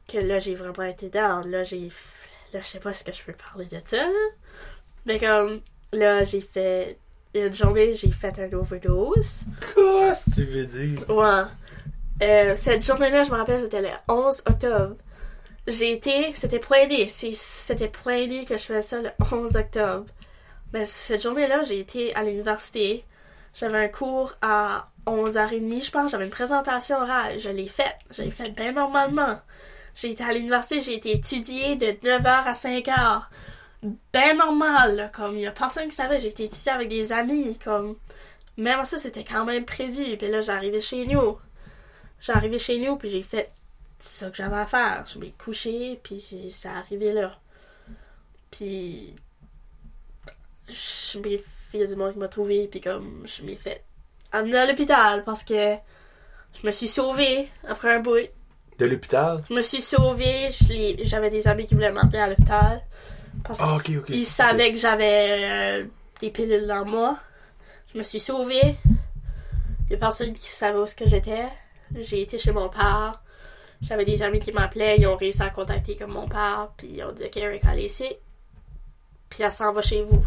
que 0.07 0.17
là, 0.17 0.39
j'ai 0.39 0.55
vraiment 0.55 0.83
été 0.89 1.09
down. 1.09 1.49
Là, 1.49 1.63
j'ai. 1.63 1.89
Là, 2.53 2.59
je 2.59 2.65
sais 2.65 2.79
pas 2.79 2.93
ce 2.93 3.03
que 3.03 3.11
je 3.11 3.23
peux 3.23 3.33
parler 3.33 3.65
de 3.65 3.79
ça. 3.85 4.05
Mais 5.05 5.19
comme, 5.19 5.61
là, 5.93 6.23
j'ai 6.23 6.41
fait. 6.41 6.97
Une 7.35 7.53
journée, 7.53 7.95
j'ai 7.95 8.11
fait 8.11 8.37
un 8.37 8.55
overdose. 8.55 9.45
Quoi, 9.73 10.13
ce 10.13 10.29
que 10.29 10.35
tu 10.35 10.43
veux 10.43 10.65
dire? 10.65 11.09
Ouais. 11.09 11.43
Euh, 12.21 12.55
cette 12.55 12.85
journée-là, 12.85 13.23
je 13.23 13.31
me 13.31 13.37
rappelle, 13.37 13.59
c'était 13.59 13.81
le 13.81 13.89
11 14.07 14.43
octobre. 14.47 14.95
J'ai 15.65 15.93
été. 15.93 16.31
C'était 16.35 16.59
plein 16.59 16.87
d'idées. 16.87 17.09
C'était 17.09 17.87
plein 17.87 18.27
d'idées 18.27 18.45
que 18.45 18.57
je 18.57 18.63
faisais 18.63 18.81
ça 18.81 19.01
le 19.01 19.09
11 19.31 19.55
octobre. 19.55 20.05
Mais 20.73 20.85
cette 20.85 21.23
journée-là, 21.23 21.63
j'ai 21.63 21.79
été 21.79 22.13
à 22.15 22.23
l'université. 22.23 23.03
J'avais 23.55 23.85
un 23.85 23.87
cours 23.87 24.33
à 24.41 24.87
11h30, 25.07 25.85
je 25.85 25.91
pense. 25.91 26.11
J'avais 26.11 26.25
une 26.25 26.29
présentation 26.29 26.97
orale. 26.97 27.39
Je 27.39 27.49
l'ai 27.49 27.67
faite. 27.67 27.97
Je 28.15 28.21
l'ai 28.21 28.31
faite 28.31 28.55
bien 28.55 28.73
normalement. 28.73 29.39
J'ai 29.95 30.11
été 30.11 30.23
à 30.23 30.33
l'université, 30.33 30.79
j'ai 30.79 30.95
été 30.95 31.11
étudiée 31.11 31.75
de 31.75 31.85
9h 31.85 32.25
à 32.25 32.53
5h. 32.53 33.21
Ben 34.13 34.37
normal, 34.37 34.95
là, 34.95 35.07
comme 35.09 35.35
il 35.35 35.41
y 35.41 35.47
a 35.47 35.51
personne 35.51 35.89
qui 35.89 35.95
savait, 35.95 36.25
été 36.25 36.45
étudiée 36.45 36.71
avec 36.71 36.87
des 36.87 37.11
amis, 37.11 37.57
comme 37.59 37.97
même 38.57 38.85
ça 38.85 38.97
c'était 38.97 39.23
quand 39.23 39.45
même 39.45 39.65
prévu. 39.65 40.17
Puis 40.17 40.29
là 40.29 40.41
j'arrivais 40.41 40.81
chez 40.81 41.05
nous. 41.05 41.37
J'arrivais 42.19 42.59
chez 42.59 42.79
nous 42.79 42.95
puis 42.95 43.09
j'ai 43.09 43.23
fait 43.23 43.51
ça 44.01 44.29
que 44.29 44.37
j'avais 44.37 44.57
à 44.57 44.65
faire. 44.65 45.03
Je 45.11 45.19
m'ai 45.19 45.31
couché 45.31 45.99
puis 46.03 46.21
c'est 46.21 46.49
ça 46.49 46.77
arrivé 46.77 47.11
là. 47.11 47.31
Puis 48.51 49.13
je 50.67 51.19
m'ai 51.19 51.43
fait 51.71 51.85
du 51.85 51.95
monde 51.95 52.13
qui 52.13 52.19
m'a 52.19 52.27
trouvé 52.27 52.67
puis 52.67 52.79
comme 52.79 53.23
je 53.25 53.43
m'ai 53.43 53.55
fait 53.55 53.83
amener 54.31 54.57
à 54.57 54.65
l'hôpital 54.65 55.23
parce 55.23 55.43
que 55.43 55.75
je 56.61 56.65
me 56.65 56.71
suis 56.71 56.87
sauvée 56.87 57.49
après 57.67 57.95
un 57.95 57.99
bout. 57.99 58.29
De 58.79 58.85
l'hôpital? 58.85 59.43
Je 59.49 59.53
me 59.55 59.61
suis 59.61 59.81
sauvée. 59.81 60.49
J'avais 61.03 61.29
des 61.29 61.47
amis 61.47 61.65
qui 61.65 61.75
voulaient 61.75 61.91
m'emmener 61.91 62.19
à 62.19 62.29
l'hôpital. 62.29 62.81
Parce 63.43 63.59
Ah, 63.61 63.77
qu'ils 63.83 64.25
savaient 64.25 64.71
que 64.71 64.77
j'avais 64.79 65.83
euh, 65.83 65.85
des 66.19 66.29
pilules 66.29 66.67
dans 66.67 66.85
moi. 66.85 67.17
Je 67.93 67.97
me 67.97 68.03
suis 68.03 68.19
sauvée. 68.19 68.77
Il 69.87 69.91
y 69.91 69.95
a 69.95 69.97
personne 69.97 70.33
qui 70.33 70.49
savait 70.49 70.79
où 70.79 70.87
ce 70.87 70.95
que 70.95 71.07
j'étais. 71.07 71.45
J'ai 71.95 72.21
été 72.21 72.37
chez 72.37 72.51
mon 72.51 72.69
père. 72.69 73.21
J'avais 73.81 74.05
des 74.05 74.23
amis 74.23 74.39
qui 74.39 74.51
m'appelaient. 74.51 74.97
Ils 74.97 75.07
ont 75.07 75.17
réussi 75.17 75.41
à 75.41 75.49
contacter 75.49 75.95
comme 75.95 76.11
mon 76.13 76.27
père. 76.27 76.69
Puis 76.77 76.87
ils 76.95 77.03
ont 77.03 77.11
dit 77.11 77.23
Ok, 77.25 77.37
Eric, 77.37 77.65
allez 77.65 77.85
ici. 77.85 78.07
Puis 79.29 79.43
elle 79.43 79.51
s'en 79.51 79.73
va 79.73 79.81
chez 79.81 80.01
vous. 80.03 80.25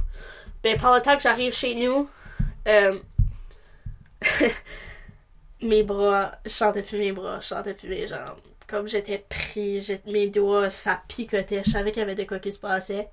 Ben, 0.63 0.79
par 0.79 0.95
le 0.95 1.01
temps 1.01 1.17
que 1.17 1.23
j'arrive 1.23 1.55
chez 1.55 1.75
nous, 1.75 2.09
euh, 2.69 2.99
mes 5.63 5.83
bras, 5.83 6.33
je 6.45 6.51
sentais 6.51 6.83
plus 6.83 6.99
mes 6.99 7.13
bras, 7.13 7.41
je 7.41 7.47
sentais 7.47 7.75
plus 7.75 7.89
mes 7.89 8.07
jambes. 8.07 8.39
Comme 8.67 8.89
j'étais 8.89 9.25
pris, 9.29 9.87
mes 10.07 10.29
doigts, 10.29 10.71
ça 10.71 11.01
picotait. 11.09 11.63
Je 11.65 11.71
savais 11.71 11.93
qu'il 11.93 12.01
y 12.01 12.03
avait 12.03 12.15
de 12.17 12.25
quoi 12.25 12.39
qui 12.41 12.51
se 12.51 12.59
passait. 12.59 13.09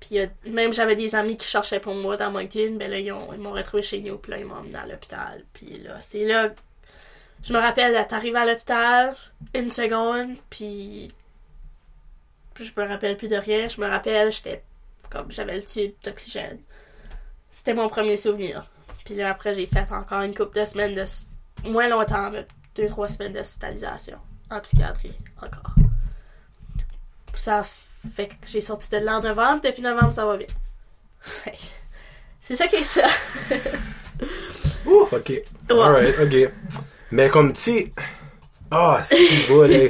Puis 0.00 0.18
euh, 0.18 0.26
même 0.46 0.74
j'avais 0.74 0.96
des 0.96 1.14
amis 1.14 1.36
qui 1.38 1.46
cherchaient 1.46 1.80
pour 1.80 1.94
moi 1.94 2.18
dans 2.18 2.30
Moncton, 2.30 2.76
ben 2.78 2.90
là, 2.90 2.98
ils, 2.98 3.10
ont- 3.10 3.32
ils 3.32 3.38
m'ont 3.40 3.52
retrouvé 3.52 3.82
chez 3.82 4.00
nous, 4.02 4.18
puis 4.18 4.32
là, 4.32 4.38
ils 4.38 4.44
m'ont 4.44 4.56
emmené 4.56 4.76
à 4.76 4.86
l'hôpital. 4.86 5.42
Puis 5.54 5.78
là, 5.82 5.98
c'est 6.02 6.24
là, 6.26 6.50
je 7.42 7.52
me 7.54 7.58
rappelle 7.58 7.92
d'être 7.92 8.12
arrivée 8.12 8.38
à 8.38 8.44
l'hôpital, 8.44 9.16
une 9.54 9.70
seconde, 9.70 10.36
puis 10.50 11.08
je 12.60 12.70
me 12.76 12.86
rappelle 12.86 13.16
plus 13.16 13.28
de 13.28 13.36
rien. 13.36 13.66
Je 13.68 13.80
me 13.80 13.86
rappelle, 13.88 14.30
j'étais 14.30 14.62
comme, 15.08 15.32
j'avais 15.32 15.56
le 15.56 15.64
tube 15.64 15.92
d'oxygène. 16.02 16.58
C'était 17.50 17.72
mon 17.74 17.88
premier 17.88 18.18
souvenir. 18.18 18.68
Puis 19.06 19.14
là, 19.14 19.30
après, 19.30 19.54
j'ai 19.54 19.66
fait 19.66 19.90
encore 19.90 20.20
une 20.22 20.34
couple 20.34 20.58
de 20.60 20.64
semaines 20.66 20.94
de... 20.94 21.04
Moins 21.70 21.88
longtemps, 21.88 22.30
mais 22.30 22.46
deux, 22.74 22.86
trois 22.88 23.08
semaines 23.08 23.32
d'hospitalisation 23.32 24.18
en 24.50 24.60
psychiatrie, 24.60 25.14
encore. 25.42 25.74
Ça 27.34 27.64
fait 28.14 28.28
que 28.28 28.34
j'ai 28.46 28.60
sorti 28.60 28.88
de 28.90 28.98
là 28.98 29.18
en 29.18 29.22
novembre. 29.22 29.60
Depuis 29.62 29.82
novembre, 29.82 30.12
ça 30.12 30.26
va 30.26 30.36
bien. 30.36 30.46
C'est 32.40 32.56
ça 32.56 32.66
qui 32.66 32.76
est 32.76 32.84
ça. 32.84 33.06
Ouh, 34.86 35.08
ok. 35.10 35.32
Alright, 35.70 36.14
ok. 36.20 36.52
Mais 37.10 37.28
comme, 37.28 37.52
tu 37.52 37.60
sais. 37.60 37.92
Ah, 38.70 39.00
c'est 39.04 39.48
beau, 39.48 39.66
là. 39.66 39.88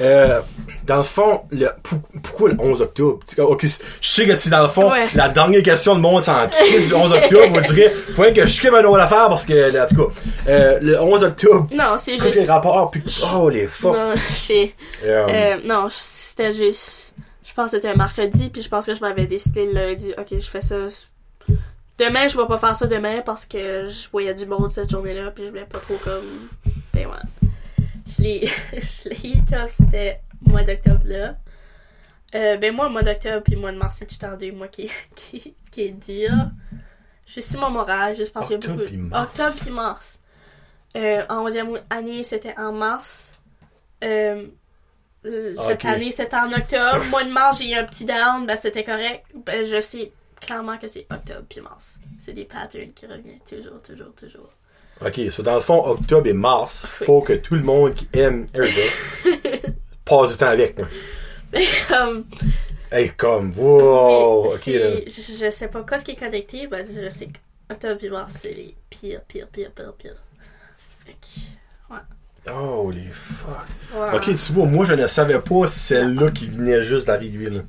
Euh, 0.00 0.40
dans 0.86 0.96
le 0.98 1.02
fond, 1.02 1.42
le, 1.50 1.68
pou- 1.82 2.00
pourquoi 2.22 2.50
le 2.50 2.56
11 2.60 2.80
octobre? 2.82 3.20
Je 3.60 3.68
sais 4.08 4.26
que 4.26 4.34
c'est 4.34 4.50
dans 4.50 4.62
le 4.62 4.68
fond, 4.68 4.90
Ouais. 4.90 5.06
la 5.14 5.28
dernière 5.28 5.62
question 5.62 5.94
de 5.94 6.00
monde, 6.00 6.22
en 6.28 6.48
crise 6.48 6.88
du 6.88 6.94
11 6.94 7.12
octobre. 7.12 7.52
On 7.56 7.60
dirait, 7.60 7.90
faut 8.12 8.22
que 8.22 8.46
je 8.46 8.50
skip 8.52 8.72
une 8.72 8.86
autre 8.86 9.00
affaire 9.00 9.28
parce 9.28 9.44
que, 9.46 9.52
là, 9.52 9.84
en 9.84 9.86
tout 9.88 10.06
cas, 10.06 10.12
euh, 10.48 10.78
le 10.80 11.00
11 11.00 11.24
octobre, 11.24 11.66
Non, 11.72 11.96
c'est 11.98 12.16
que 12.16 12.24
les 12.24 12.30
juste... 12.30 12.48
rapports, 12.50 12.90
puis, 12.90 13.02
oh, 13.34 13.48
les 13.48 13.66
fuck. 13.66 13.94
Non, 13.94 14.14
j'ai... 14.46 14.74
Euh, 15.04 15.26
Euh, 15.28 15.56
non, 15.64 15.88
c'était 15.90 16.52
juste. 16.52 17.14
Je 17.44 17.52
pense 17.54 17.70
que 17.70 17.76
c'était 17.78 17.88
un 17.88 17.94
mercredi, 17.96 18.48
puis 18.50 18.60
je 18.62 18.68
pense 18.68 18.86
que 18.86 18.94
je 18.94 19.00
m'avais 19.00 19.26
décidé 19.26 19.66
le 19.66 19.72
lundi. 19.72 20.12
Ok, 20.18 20.28
je 20.38 20.46
fais 20.48 20.60
ça. 20.60 20.76
Demain, 21.98 22.28
je 22.28 22.36
vais 22.36 22.46
pas 22.46 22.58
faire 22.58 22.76
ça 22.76 22.86
demain 22.86 23.22
parce 23.24 23.46
que 23.46 23.86
je 23.86 24.10
voyais 24.10 24.34
du 24.34 24.44
monde 24.44 24.70
cette 24.70 24.90
journée-là, 24.90 25.30
puis 25.30 25.44
je 25.44 25.48
voulais 25.50 25.64
pas 25.64 25.78
trop 25.78 25.94
comme. 26.04 26.72
Ben 26.92 27.06
ouais. 27.06 27.50
Je 28.18 28.22
l'ai. 28.22 28.46
je 28.72 29.08
l'ai 29.08 29.30
eu 29.30 29.42
c'était 29.68 30.20
mois 30.40 30.62
d'octobre 30.62 31.02
là. 31.04 31.36
Euh, 32.34 32.56
ben 32.56 32.74
moi, 32.74 32.88
mois 32.88 33.02
d'octobre, 33.02 33.42
puis 33.42 33.56
mois 33.56 33.72
de 33.72 33.78
mars, 33.78 33.96
c'est 33.98 34.06
tout 34.06 34.16
temps 34.16 34.36
deux 34.36 34.52
mois 34.52 34.68
qui, 34.68 34.90
qui, 35.14 35.54
qui 35.70 35.82
est 35.82 35.90
dur. 35.90 36.32
Je 37.26 37.40
suis 37.40 37.56
mon 37.56 37.70
moral, 37.70 38.14
juste 38.16 38.32
parce 38.32 38.48
qu'il 38.48 38.54
y 38.54 38.56
a 38.56 38.70
Octobre 38.70 38.84
beaucoup. 38.84 39.02
mars. 39.02 39.28
Octobre 39.28 39.56
puis 39.60 39.70
mars. 39.70 40.20
Euh, 40.96 41.22
en 41.28 41.48
11e 41.48 41.80
année, 41.90 42.24
c'était 42.24 42.54
en 42.58 42.72
mars. 42.72 43.32
Euh, 44.04 44.46
cette 45.22 45.84
année, 45.84 46.10
c'était 46.10 46.36
en 46.36 46.52
octobre. 46.52 47.04
Mois 47.06 47.24
de 47.24 47.30
mars, 47.30 47.58
j'ai 47.58 47.72
eu 47.72 47.74
un 47.74 47.84
petit 47.84 48.04
down. 48.04 48.46
Ben, 48.46 48.56
c'était 48.56 48.84
correct. 48.84 49.24
Ben, 49.44 49.64
je 49.64 49.80
sais 49.80 50.12
clairement 50.40 50.78
que 50.78 50.88
c'est 50.88 51.06
octobre 51.10 51.44
puis 51.48 51.60
mars. 51.60 51.98
C'est 52.24 52.32
des 52.32 52.44
patterns 52.44 52.92
qui 52.92 53.06
reviennent 53.06 53.40
toujours, 53.48 53.82
toujours, 53.82 54.14
toujours. 54.14 54.50
Ok, 55.04 55.30
so 55.30 55.42
dans 55.42 55.54
le 55.54 55.60
fond, 55.60 55.84
octobre 55.84 56.26
et 56.26 56.32
mars, 56.32 56.86
faut 56.86 57.20
que 57.20 57.34
tout 57.34 57.54
le 57.54 57.62
monde 57.62 57.94
qui 57.94 58.08
aime 58.14 58.46
Erika 58.54 58.80
passe 60.06 60.32
du 60.32 60.36
temps 60.38 60.46
avec. 60.46 60.76
Comme, 61.88 62.24
Hey, 62.90 63.10
comme, 63.16 63.52
wow, 63.58 64.44
mais 64.44 64.48
ok, 64.50 64.66
là. 64.66 65.00
je, 65.06 65.50
sais 65.50 65.68
pas 65.68 65.82
quoi 65.82 65.98
ce 65.98 66.04
qui 66.04 66.12
est 66.12 66.16
connecté. 66.16 66.66
Ben, 66.68 66.86
je 66.86 67.08
sais 67.10 67.26
que 67.26 67.38
octobre 67.72 67.96
puis 67.98 68.08
mars, 68.08 68.38
c'est 68.42 68.54
les 68.54 68.74
pires, 68.88 69.20
pires, 69.26 69.48
pires, 69.48 69.72
pires, 69.72 69.92
pires. 69.98 70.22
Fait 71.04 71.12
que, 71.12 71.96
Oh, 72.48 72.92
les 72.94 73.10
fuck. 73.12 73.48
ouais. 73.92 74.16
Ok, 74.16 74.24
tu 74.36 74.52
vois, 74.52 74.66
moi, 74.66 74.84
je 74.84 74.94
ne 74.94 75.06
savais 75.08 75.40
pas 75.40 75.66
celle-là 75.66 76.30
qui 76.30 76.46
venait 76.46 76.80
juste 76.82 77.08
d'arriver, 77.08 77.50
là. 77.50 77.60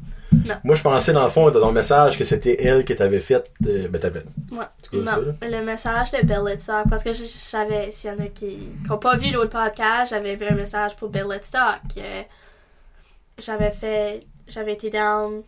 Non. 0.48 0.56
Moi, 0.64 0.76
je 0.76 0.82
pensais, 0.82 1.14
dans 1.14 1.24
le 1.24 1.30
fond, 1.30 1.50
dans 1.52 1.60
ton 1.60 1.72
message, 1.72 2.18
que 2.18 2.24
c'était 2.24 2.64
elle 2.64 2.86
qui 2.86 2.96
t'avait 2.96 3.20
fait, 3.20 3.44
euh, 3.66 3.88
ben, 3.88 4.00
t'avais, 4.00 4.24
Ouais. 4.52 4.66
Quoi 4.90 5.06
ça, 5.06 5.18
Non, 5.20 5.36
le 5.42 5.64
message 5.64 6.12
de 6.12 6.26
Bill 6.26 6.58
Stock, 6.58 6.86
parce 6.90 7.04
que 7.04 7.12
je- 7.12 7.24
j'avais, 7.52 7.92
s'il 7.92 8.10
y 8.10 8.14
en 8.14 8.20
a 8.20 8.28
qui 8.28 8.58
n'ont 8.90 8.98
pas 8.98 9.16
vu 9.18 9.32
l'autre 9.32 9.50
podcast, 9.50 10.12
j'avais 10.12 10.36
vu 10.36 10.46
un 10.48 10.56
message 10.56 10.96
pour 10.96 11.10
Bill 11.10 11.26
Stock. 11.42 11.62
euh, 11.98 12.22
j'avais 13.42 13.72
fait, 13.72 14.22
j'avais 14.48 14.74
été 14.74 14.90
down 14.90 15.44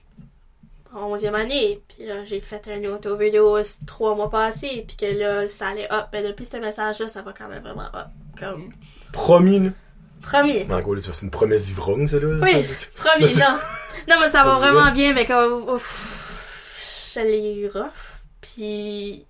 en 0.94 1.10
11e 1.16 1.36
année, 1.36 1.82
puis 1.88 2.06
là, 2.08 2.24
j'ai 2.26 2.42
fait 2.42 2.68
un 2.68 2.84
autre 2.90 3.10
overdose 3.12 3.78
trois 3.86 4.16
mois 4.16 4.30
passés, 4.30 4.84
puis 4.88 4.98
que 4.98 5.06
là, 5.20 5.48
ça 5.48 5.70
allait 5.70 5.92
up. 5.92 6.06
Mais 6.12 6.24
depuis 6.24 6.46
ce 6.46 6.58
message-là, 6.58 7.08
ça 7.08 7.22
va 7.22 7.32
quand 7.38 7.48
même 7.48 7.62
vraiment 7.64 7.88
up. 7.96 8.08
Comme, 8.40 8.70
promis, 9.14 9.72
promis. 10.22 10.66
Mais 10.68 10.84
c'est 11.02 11.22
une 11.22 11.30
promesse 11.32 11.66
d'ivrogne, 11.66 12.08
ça, 12.08 12.20
là. 12.20 12.28
Oui, 12.42 12.66
promis, 12.96 13.36
non. 13.38 13.58
Non, 14.08 14.16
mais 14.20 14.30
ça 14.30 14.44
va 14.44 14.56
vraiment 14.56 14.92
bien, 14.92 15.14
mais 15.14 15.26
comme. 15.26 15.66
eu 17.18 17.68
rough. 17.68 18.22
Puis. 18.42 19.26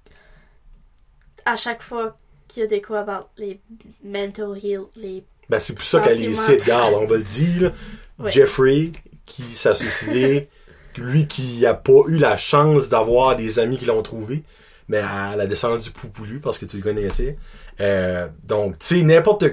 À 1.46 1.56
chaque 1.56 1.82
fois 1.82 2.18
qu'il 2.48 2.62
y 2.62 2.66
a 2.66 2.68
des 2.68 2.82
quoi 2.82 3.00
about 3.00 3.30
les 3.38 3.60
mental 4.04 4.58
heal, 4.62 4.82
les. 4.96 5.24
Ben, 5.50 5.60
c'est 5.60 5.74
pour 5.74 5.84
ça 5.84 6.00
qu'elle 6.00 6.22
est 6.22 6.32
ici, 6.32 6.52
regarde, 6.52 6.94
on 6.94 7.06
va 7.06 7.18
le 7.18 7.24
dire. 7.24 7.72
Ouais. 8.20 8.32
Jeffrey, 8.32 8.92
qui 9.26 9.44
s'est 9.56 9.74
suicidé, 9.74 10.50
lui 10.98 11.28
qui 11.28 11.66
a 11.66 11.74
pas 11.74 12.02
eu 12.08 12.18
la 12.18 12.38
chance 12.38 12.90
d'avoir 12.90 13.36
des 13.36 13.60
amis 13.60 13.78
qui 13.78 13.86
l'ont 13.86 14.02
trouvé, 14.02 14.44
mais 14.88 14.98
elle 14.98 15.40
a 15.40 15.48
descendu 15.48 15.92
poupoulu 15.92 16.40
parce 16.40 16.58
que 16.58 16.66
tu 16.66 16.78
le 16.78 16.84
connaissais. 16.84 17.38
Euh, 17.80 18.28
donc, 18.44 18.80
tu 18.80 18.98
sais, 18.98 19.02
n'importe 19.04 19.46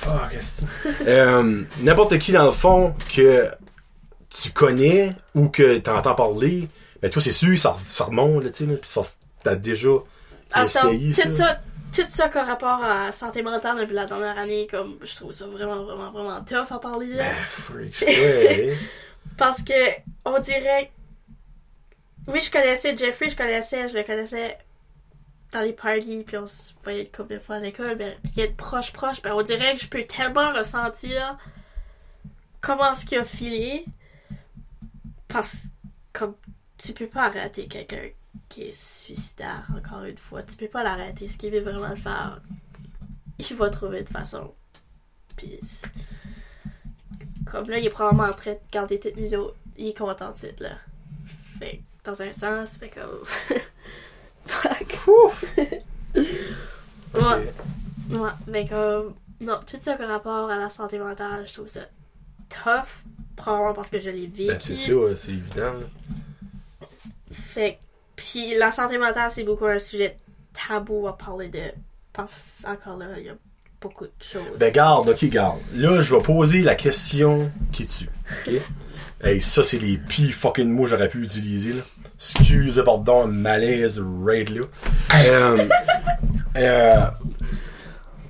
Fuck, 0.00 0.30
qu'est-ce 0.30 0.62
que- 0.62 1.06
euh, 1.08 1.62
n'importe 1.80 2.18
qui 2.18 2.32
dans 2.32 2.44
le 2.44 2.50
fond 2.50 2.94
que 3.14 3.50
tu 4.30 4.50
connais 4.52 5.14
ou 5.34 5.48
que 5.48 5.78
t'entends 5.78 6.14
parler, 6.14 6.68
ben 7.02 7.10
toi 7.10 7.20
c'est 7.20 7.32
sûr 7.32 7.58
ça, 7.58 7.76
ça 7.88 8.04
remonte 8.04 8.44
là, 8.44 8.50
tu 8.50 8.64
sais, 8.66 8.80
ça, 8.82 9.02
t'as 9.42 9.54
déjà 9.56 9.90
Ah, 10.52 10.64
ça, 10.64 10.90
essayé 10.92 11.12
tout 11.12 11.20
ça. 11.22 11.30
ça. 11.30 11.60
Tout 11.92 12.04
ça 12.08 12.28
qu'en 12.28 12.44
rapport 12.46 12.84
à 12.84 13.10
santé 13.10 13.42
mentale 13.42 13.78
depuis 13.80 13.94
la 13.96 14.06
dernière 14.06 14.38
année, 14.38 14.68
comme 14.70 14.96
je 15.02 15.16
trouve 15.16 15.32
ça 15.32 15.46
vraiment, 15.48 15.82
vraiment, 15.82 16.12
vraiment 16.12 16.40
tough 16.44 16.70
à 16.70 16.78
parler 16.78 17.08
de. 17.08 17.16
Ben, 17.16 17.34
freak, 17.46 17.96
je 17.98 18.04
ouais. 18.04 18.78
Parce 19.36 19.60
que 19.62 19.72
on 20.24 20.38
dirait. 20.38 20.92
Oui, 22.28 22.40
je 22.40 22.50
connaissais 22.50 22.96
Jeffrey, 22.96 23.28
je 23.28 23.36
connaissais, 23.36 23.88
je 23.88 23.94
le 23.94 24.04
connaissais 24.04 24.56
dans 25.52 25.60
les 25.60 25.72
parties, 25.72 26.22
puis 26.26 26.36
on 26.36 26.46
se 26.46 26.72
voyait 26.82 27.02
une 27.02 27.10
couple 27.10 27.34
de 27.34 27.38
fois 27.38 27.56
à 27.56 27.60
l'école, 27.60 27.96
ben, 27.96 28.14
puis 28.22 28.42
être 28.42 28.56
proche, 28.56 28.92
proche, 28.92 29.20
ben, 29.22 29.32
on 29.34 29.42
dirait 29.42 29.74
que 29.74 29.80
je 29.80 29.88
peux 29.88 30.04
tellement 30.04 30.52
ressentir 30.52 31.36
comment 32.60 32.94
ce 32.94 33.04
qu'il 33.04 33.18
a 33.18 33.24
filé. 33.24 33.84
Parce 35.28 35.66
que, 36.12 36.24
tu 36.76 36.92
peux 36.92 37.06
pas 37.06 37.24
arrêter 37.24 37.68
quelqu'un 37.68 38.08
qui 38.48 38.62
est 38.62 38.74
suicidaire, 38.74 39.66
encore 39.76 40.04
une 40.04 40.16
fois. 40.16 40.42
Tu 40.42 40.56
peux 40.56 40.68
pas 40.68 40.82
l'arrêter. 40.82 41.28
Ce 41.28 41.38
qu'il 41.38 41.52
veut 41.52 41.60
vraiment 41.60 41.94
faire, 41.94 42.40
il 43.38 43.56
va 43.56 43.70
trouver 43.70 44.00
une 44.00 44.06
façon. 44.06 44.54
Puis, 45.36 45.60
comme 47.46 47.68
là, 47.68 47.78
il 47.78 47.86
est 47.86 47.90
probablement 47.90 48.28
en 48.28 48.34
train 48.34 48.52
de 48.52 48.58
garder 48.72 48.98
toutes 48.98 49.16
les 49.16 49.34
autres. 49.34 49.56
Il 49.76 49.88
est 49.88 49.98
content 49.98 50.32
de 50.32 50.64
là. 50.64 50.76
Fait 51.58 51.82
dans 52.04 52.22
un 52.22 52.32
sens, 52.32 52.76
fait 52.76 52.90
comme. 52.90 53.22
Fuck. 54.46 54.96
Ouais. 57.14 57.52
Ouais, 58.10 58.30
mais 58.46 58.66
comme. 58.66 59.14
Non, 59.40 59.58
tout 59.66 59.76
ça 59.80 59.94
par 59.94 60.08
rapport 60.08 60.50
à 60.50 60.56
la 60.56 60.68
santé 60.68 60.98
mentale, 60.98 61.44
je 61.46 61.52
trouve 61.54 61.68
ça 61.68 61.80
tough. 62.48 62.86
Probablement 63.36 63.72
parce 63.74 63.90
que 63.90 63.98
je 63.98 64.10
l'ai 64.10 64.26
vécu. 64.26 64.48
Ben, 64.48 64.58
c'est 64.60 64.76
ça, 64.76 64.92
ouais, 64.94 65.16
c'est 65.18 65.32
évident. 65.32 65.72
là. 65.74 66.86
Fait 67.32 67.78
Puis 68.16 68.56
la 68.58 68.70
santé 68.70 68.98
mentale, 68.98 69.30
c'est 69.30 69.44
beaucoup 69.44 69.66
un 69.66 69.78
sujet 69.78 70.16
tabou 70.52 71.06
à 71.08 71.16
parler 71.16 71.48
de. 71.48 71.62
Parce 72.12 72.64
encore 72.66 72.96
là, 72.96 73.06
il 73.18 73.26
y 73.26 73.28
a 73.28 73.34
beaucoup 73.80 74.04
de 74.04 74.12
choses. 74.20 74.42
Ben, 74.58 74.72
garde, 74.72 75.08
ok, 75.08 75.24
garde. 75.26 75.58
Là, 75.74 76.00
je 76.00 76.14
vais 76.14 76.22
poser 76.22 76.60
la 76.62 76.74
question 76.74 77.50
qui 77.72 77.86
tue. 77.86 78.10
Ok? 78.46 78.54
Hey, 79.22 79.40
ça, 79.40 79.62
c'est 79.62 79.78
les 79.78 79.96
pires 79.96 80.34
fucking 80.34 80.68
mots 80.68 80.82
que 80.84 80.90
j'aurais 80.90 81.08
pu 81.08 81.22
utiliser, 81.24 81.72
là. 81.72 81.82
Excusez, 82.20 82.82
pardon, 82.84 83.26
malaise, 83.26 84.02
raid, 84.24 84.50
là. 84.50 84.64
Euh, 85.24 85.68
euh, 86.56 87.06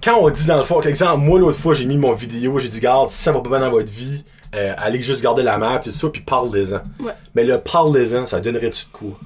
quand 0.03 0.19
on 0.21 0.31
dit 0.31 0.47
dans 0.47 0.59
le 0.59 0.63
fond, 0.63 0.77
par 0.77 0.87
exemple, 0.87 1.19
moi, 1.19 1.41
l'autre 1.41 1.59
fois, 1.59 1.75
j'ai 1.75 1.87
mis 1.87 1.99
mon 1.99 2.13
vidéo, 2.13 2.59
j'ai 2.61 2.69
dit, 2.69 2.79
garde, 2.79 3.11
si 3.11 3.21
ça 3.21 3.33
va 3.33 3.41
pas 3.41 3.51
bien 3.51 3.61
dans 3.61 3.71
votre 3.71 3.93
vie, 3.93 4.25
euh, 4.55 4.73
allez 4.79 5.03
juste 5.03 5.23
garder 5.23 5.43
la 5.43 5.59
map, 5.59 5.81
tout 5.83 5.91
ça, 5.91 6.09
puis 6.09 6.23
parlez-en. 6.23 6.83
Ouais. 7.01 7.13
Mais 7.35 7.45
le 7.45 7.59
parlez-en, 7.59 8.27
ça 8.27 8.41
donnerait-tu 8.41 8.85
de 8.87 8.91
quoi? 8.93 9.19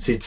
C'est, 0.00 0.18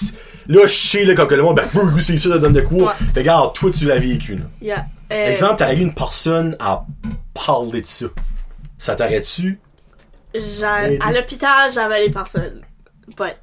là, 0.48 0.66
je 0.66 0.74
sais, 0.74 1.04
là, 1.04 1.14
quand 1.14 1.28
que 1.28 1.36
le 1.36 1.44
monde, 1.44 1.58
ben, 1.58 2.00
c'est 2.00 2.18
ça, 2.18 2.30
ça 2.30 2.38
donne 2.38 2.54
de 2.54 2.62
quoi? 2.62 2.88
Ouais. 2.88 2.94
Mais 3.16 3.22
regarde, 3.22 3.54
toi, 3.54 3.70
tu 3.72 3.86
l'as 3.86 4.00
vécu, 4.00 4.36
là. 4.36 4.46
Il 4.62 4.68
y 4.68 4.72
a, 4.72 4.86
euh, 5.12 5.28
Exemple, 5.28 5.58
t'aurais 5.58 5.76
eu 5.76 5.82
une 5.82 5.94
personne 5.94 6.56
à 6.60 6.86
parler 7.34 7.82
de 7.82 7.88
ça. 7.88 8.06
Ça 8.78 8.96
t'arrête-tu? 8.96 9.60
à 10.34 11.12
l'hôpital, 11.12 11.70
j'avais 11.74 12.06
les 12.06 12.12
personnes. 12.12 12.62
But, 13.16 13.38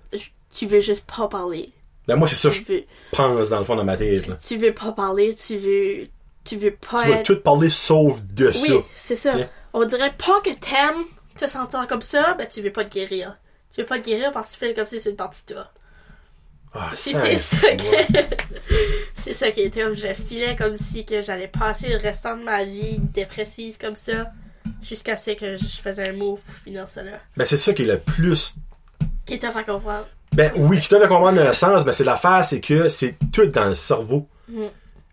tu 0.52 0.66
veux 0.66 0.80
juste 0.80 1.04
pas 1.06 1.28
parler. 1.28 1.72
Ben, 2.06 2.16
moi, 2.16 2.26
c'est 2.26 2.36
ça 2.36 2.48
que 2.48 2.54
je 2.54 2.64
veux, 2.64 2.84
pense, 3.12 3.50
dans 3.50 3.58
le 3.58 3.64
fond, 3.64 3.76
dans 3.76 3.84
ma 3.84 3.96
tête, 3.96 4.26
là. 4.26 4.36
tu 4.46 4.56
veux 4.56 4.72
pas 4.72 4.92
parler, 4.92 5.34
tu 5.34 5.58
veux. 5.58 6.08
Tu 6.44 6.56
veux 6.56 6.70
pas 6.74 7.04
Tu 7.04 7.10
être. 7.12 7.22
tout 7.26 7.40
parler 7.40 7.68
sauf 7.68 8.22
de 8.22 8.50
ça. 8.50 8.72
Oui, 8.72 8.80
c'est 8.94 9.16
ça. 9.16 9.34
On 9.74 9.84
dirait 9.84 10.14
pas 10.16 10.40
que 10.40 10.50
t'aimes 10.50 11.04
te 11.36 11.46
sentir 11.46 11.86
comme 11.86 12.00
ça, 12.02 12.34
ben 12.34 12.46
tu 12.46 12.62
veux 12.62 12.72
pas 12.72 12.84
te 12.84 12.90
guérir. 12.94 13.36
Tu 13.74 13.82
veux 13.82 13.86
pas 13.86 13.98
te 13.98 14.06
guérir 14.06 14.32
parce 14.32 14.48
que 14.48 14.52
tu 14.54 14.58
fais 14.60 14.74
comme 14.74 14.86
si 14.86 14.98
c'est 14.98 15.10
une 15.10 15.16
partie 15.16 15.42
de 15.46 15.54
toi. 15.54 15.70
Ah, 16.72 16.90
c'est 16.94 17.36
ça 17.36 17.74
que... 17.74 17.82
c'est 19.14 19.32
ça 19.34 19.50
qui 19.50 19.60
était. 19.60 19.94
Je 19.94 20.12
filais 20.14 20.56
comme 20.56 20.76
si 20.76 21.04
que 21.04 21.20
j'allais 21.20 21.48
passer 21.48 21.88
le 21.88 21.96
restant 21.98 22.36
de 22.36 22.42
ma 22.42 22.64
vie 22.64 22.98
dépressive 22.98 23.76
comme 23.78 23.96
ça, 23.96 24.32
jusqu'à 24.82 25.16
ce 25.16 25.32
que 25.32 25.56
je 25.56 25.66
faisais 25.66 26.08
un 26.08 26.12
move 26.12 26.40
pour 26.40 26.54
finir 26.54 26.88
ça 26.88 27.02
là. 27.02 27.18
Ben, 27.36 27.44
c'est 27.44 27.56
ça 27.56 27.72
qui 27.72 27.82
est 27.82 27.86
le 27.86 27.98
plus. 27.98 28.54
Qui 29.28 29.34
est 29.34 29.38
tough 29.38 29.56
à 29.56 29.62
comprendre. 29.62 30.06
Ben, 30.32 30.52
oui, 30.56 30.80
qui 30.80 30.88
te 30.88 30.98
fait 30.98 31.08
comprendre 31.08 31.40
un 31.40 31.52
sens, 31.52 31.84
mais 31.84 31.92
c'est 31.92 32.04
l'affaire, 32.04 32.44
c'est 32.44 32.60
que 32.60 32.88
c'est 32.88 33.16
tout 33.32 33.46
dans 33.46 33.66
le 33.66 33.74
cerveau. 33.74 34.28
Mm. 34.48 34.66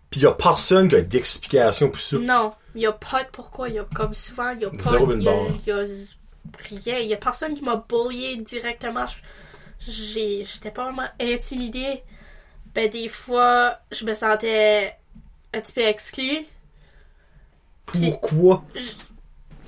Puis 0.09 0.21
y 0.21 0.25
a 0.25 0.31
personne 0.31 0.87
qui 0.89 0.95
a 0.95 1.01
d'explication 1.01 1.89
pour 1.89 1.99
ça. 1.99 2.17
Non, 2.17 2.53
il 2.73 2.81
y 2.81 2.85
a 2.85 2.91
pas 2.91 3.23
de 3.23 3.29
pourquoi. 3.31 3.69
Il 3.69 3.75
y 3.75 3.79
a 3.79 3.85
comme 3.93 4.13
souvent, 4.13 4.51
il 4.51 4.61
y 4.61 4.65
a 4.65 4.69
pas 4.69 4.97
une 4.97 5.21
il 5.21 5.23
y 5.23 5.71
a- 5.71 5.83
il 5.83 5.85
rien. 6.69 6.97
Il 6.99 7.13
a 7.13 7.17
personne 7.17 7.53
qui 7.53 7.63
m'a 7.63 7.83
bullié 7.87 8.37
directement. 8.37 9.05
J'étais 9.79 10.71
pas 10.71 10.83
vraiment 10.85 11.07
intimidée. 11.19 12.03
Ben 12.73 12.89
des 12.89 13.09
fois, 13.09 13.77
je 13.91 14.05
me 14.05 14.13
sentais 14.13 14.95
un 15.53 15.59
petit 15.61 15.73
peu 15.73 15.81
exclue. 15.81 16.45
Pourquoi? 17.85 18.63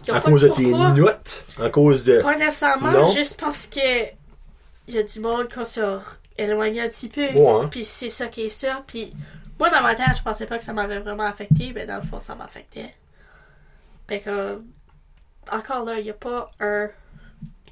Il 0.08 0.12
À 0.14 0.20
cause 0.22 0.42
de 0.44 0.48
tes 0.50 0.72
notes? 0.72 1.46
À 1.62 1.70
cause 1.70 2.04
de. 2.06 2.22
Pas 2.22 2.36
nécessairement, 2.38 2.92
Non. 2.92 3.10
juste 3.10 3.38
parce 3.40 3.66
que 3.68 3.80
il 4.88 4.96
y 4.96 4.98
a 4.98 5.04
du 5.04 5.20
monde 5.20 5.52
qu'on 5.52 5.66
s'est 5.66 5.82
éloigné 6.38 6.82
un 6.82 6.88
petit 6.88 7.10
peu. 7.10 7.28
Ouais, 7.28 7.50
hein. 7.64 7.68
Puis 7.70 7.84
c'est 7.84 8.10
ça 8.10 8.28
qui 8.28 8.42
est 8.44 8.50
ça. 8.50 8.84
Puis 8.88 9.14
moi, 9.60 9.70
dans 9.70 9.82
ma 9.82 9.96
tête, 9.96 10.16
je 10.18 10.22
pensais 10.22 10.46
pas 10.46 10.58
que 10.58 10.64
ça 10.64 10.74
m'avait 10.74 11.00
vraiment 11.00 11.24
affecté, 11.24 11.72
mais 11.74 11.86
dans 11.86 11.98
le 11.98 12.04
fond, 12.04 12.20
ça 12.20 12.36
m'affectait. 12.36 12.94
Fait 14.08 14.20
que, 14.20 14.62
encore 15.52 15.84
là, 15.84 16.00
il 16.00 16.04
n'y 16.04 16.10
a 16.10 16.14
pas 16.14 16.52
un 16.60 16.90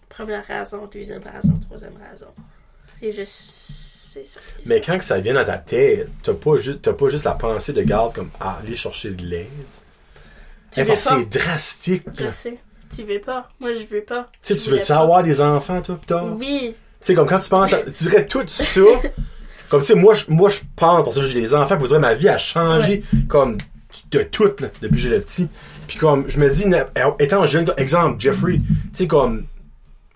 première 0.09 0.45
raison, 0.45 0.87
deuxième 0.87 1.23
raison, 1.23 1.53
troisième 1.65 1.95
raison. 1.97 2.27
C'est 2.99 3.11
juste. 3.11 3.81
Est 4.17 4.39
Mais 4.65 4.79
quand 4.79 4.97
que 4.97 5.03
ça 5.03 5.19
vient 5.19 5.33
dans 5.33 5.43
ta 5.43 5.57
tête, 5.57 6.07
t'as 6.23 6.33
pas 6.33 6.55
juste, 6.55 6.83
t'as 6.83 6.93
pas 6.93 7.09
juste 7.09 7.25
la 7.25 7.33
pensée 7.33 7.73
de 7.73 7.81
garde 7.81 8.15
comme 8.15 8.29
ah, 8.39 8.59
aller 8.61 8.77
chercher 8.77 9.11
de 9.11 9.21
l'aide. 9.21 9.49
C'est 10.71 11.29
drastique. 11.29 12.03
Je 12.17 12.23
là. 12.23 12.31
sais. 12.31 12.57
Tu 12.95 13.03
veux 13.03 13.19
pas. 13.19 13.49
Moi, 13.59 13.73
je 13.73 13.85
veux 13.85 14.03
pas. 14.03 14.29
Tu 14.41 14.53
veux-tu 14.53 14.91
avoir 14.93 15.21
des 15.21 15.41
enfants, 15.41 15.81
toi, 15.81 15.97
plus 15.97 16.05
tard? 16.05 16.33
Oui. 16.37 16.75
Tu 17.05 17.11
sais, 17.11 17.15
comme 17.15 17.27
quand 17.27 17.37
tu 17.37 17.49
penses 17.49 17.71
à, 17.73 17.83
tu 17.83 17.91
dirais 17.91 18.25
tout 18.25 18.41
ça, 18.47 18.81
comme 19.69 19.81
tu 19.81 19.85
sais, 19.85 19.93
moi, 19.93 20.15
je, 20.15 20.25
moi, 20.27 20.49
je 20.49 20.61
pense, 20.75 21.03
parce 21.03 21.15
que 21.15 21.25
j'ai 21.25 21.39
des 21.39 21.53
enfants, 21.53 21.77
pour 21.77 21.87
dire, 21.87 21.99
ma 21.99 22.15
vie 22.15 22.29
a 22.29 22.39
changé, 22.39 23.03
comme, 23.29 23.57
de 24.09 24.23
tout, 24.23 24.51
là, 24.59 24.69
depuis 24.81 24.95
que 24.95 25.01
j'ai 25.01 25.09
le 25.09 25.19
petit. 25.19 25.47
Puis 25.87 25.97
comme, 25.99 26.27
je 26.27 26.39
me 26.39 26.49
dis, 26.49 26.67
na- 26.67 26.87
étant 27.19 27.45
jeune, 27.45 27.71
exemple, 27.77 28.19
Jeffrey, 28.19 28.57
tu 28.57 28.65
sais, 28.93 29.07
comme, 29.07 29.45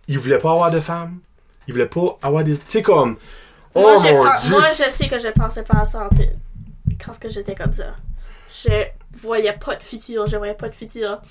il 0.08 0.18
voulait 0.18 0.40
pas 0.40 0.52
avoir 0.52 0.72
de 0.72 0.80
femme, 0.80 1.20
il 1.68 1.74
voulait 1.74 1.86
pas 1.86 2.18
avoir 2.24 2.44
des, 2.44 2.58
tu 2.58 2.64
sais, 2.68 2.82
comme, 2.82 3.18
Moi, 3.76 3.94
oh 3.96 4.02
j'ai 4.04 4.12
mon 4.12 4.24
pen- 4.24 4.32
dieu. 4.42 4.50
moi, 4.50 4.70
je 4.72 4.90
sais 4.90 5.08
que 5.08 5.20
je 5.20 5.28
pensais 5.28 5.62
pas 5.62 5.82
à 5.82 5.86
ça 5.86 6.08
en 6.08 6.10
quand 7.06 7.20
que 7.20 7.30
j'étais 7.30 7.54
comme 7.54 7.72
ça. 7.74 7.96
Je 8.66 8.72
voyais 9.14 9.54
pas 9.54 9.76
de 9.76 9.84
futur, 9.84 10.28
je 10.28 10.38
voyais 10.38 10.54
pas 10.54 10.70
de 10.70 10.76
futur. 10.76 11.22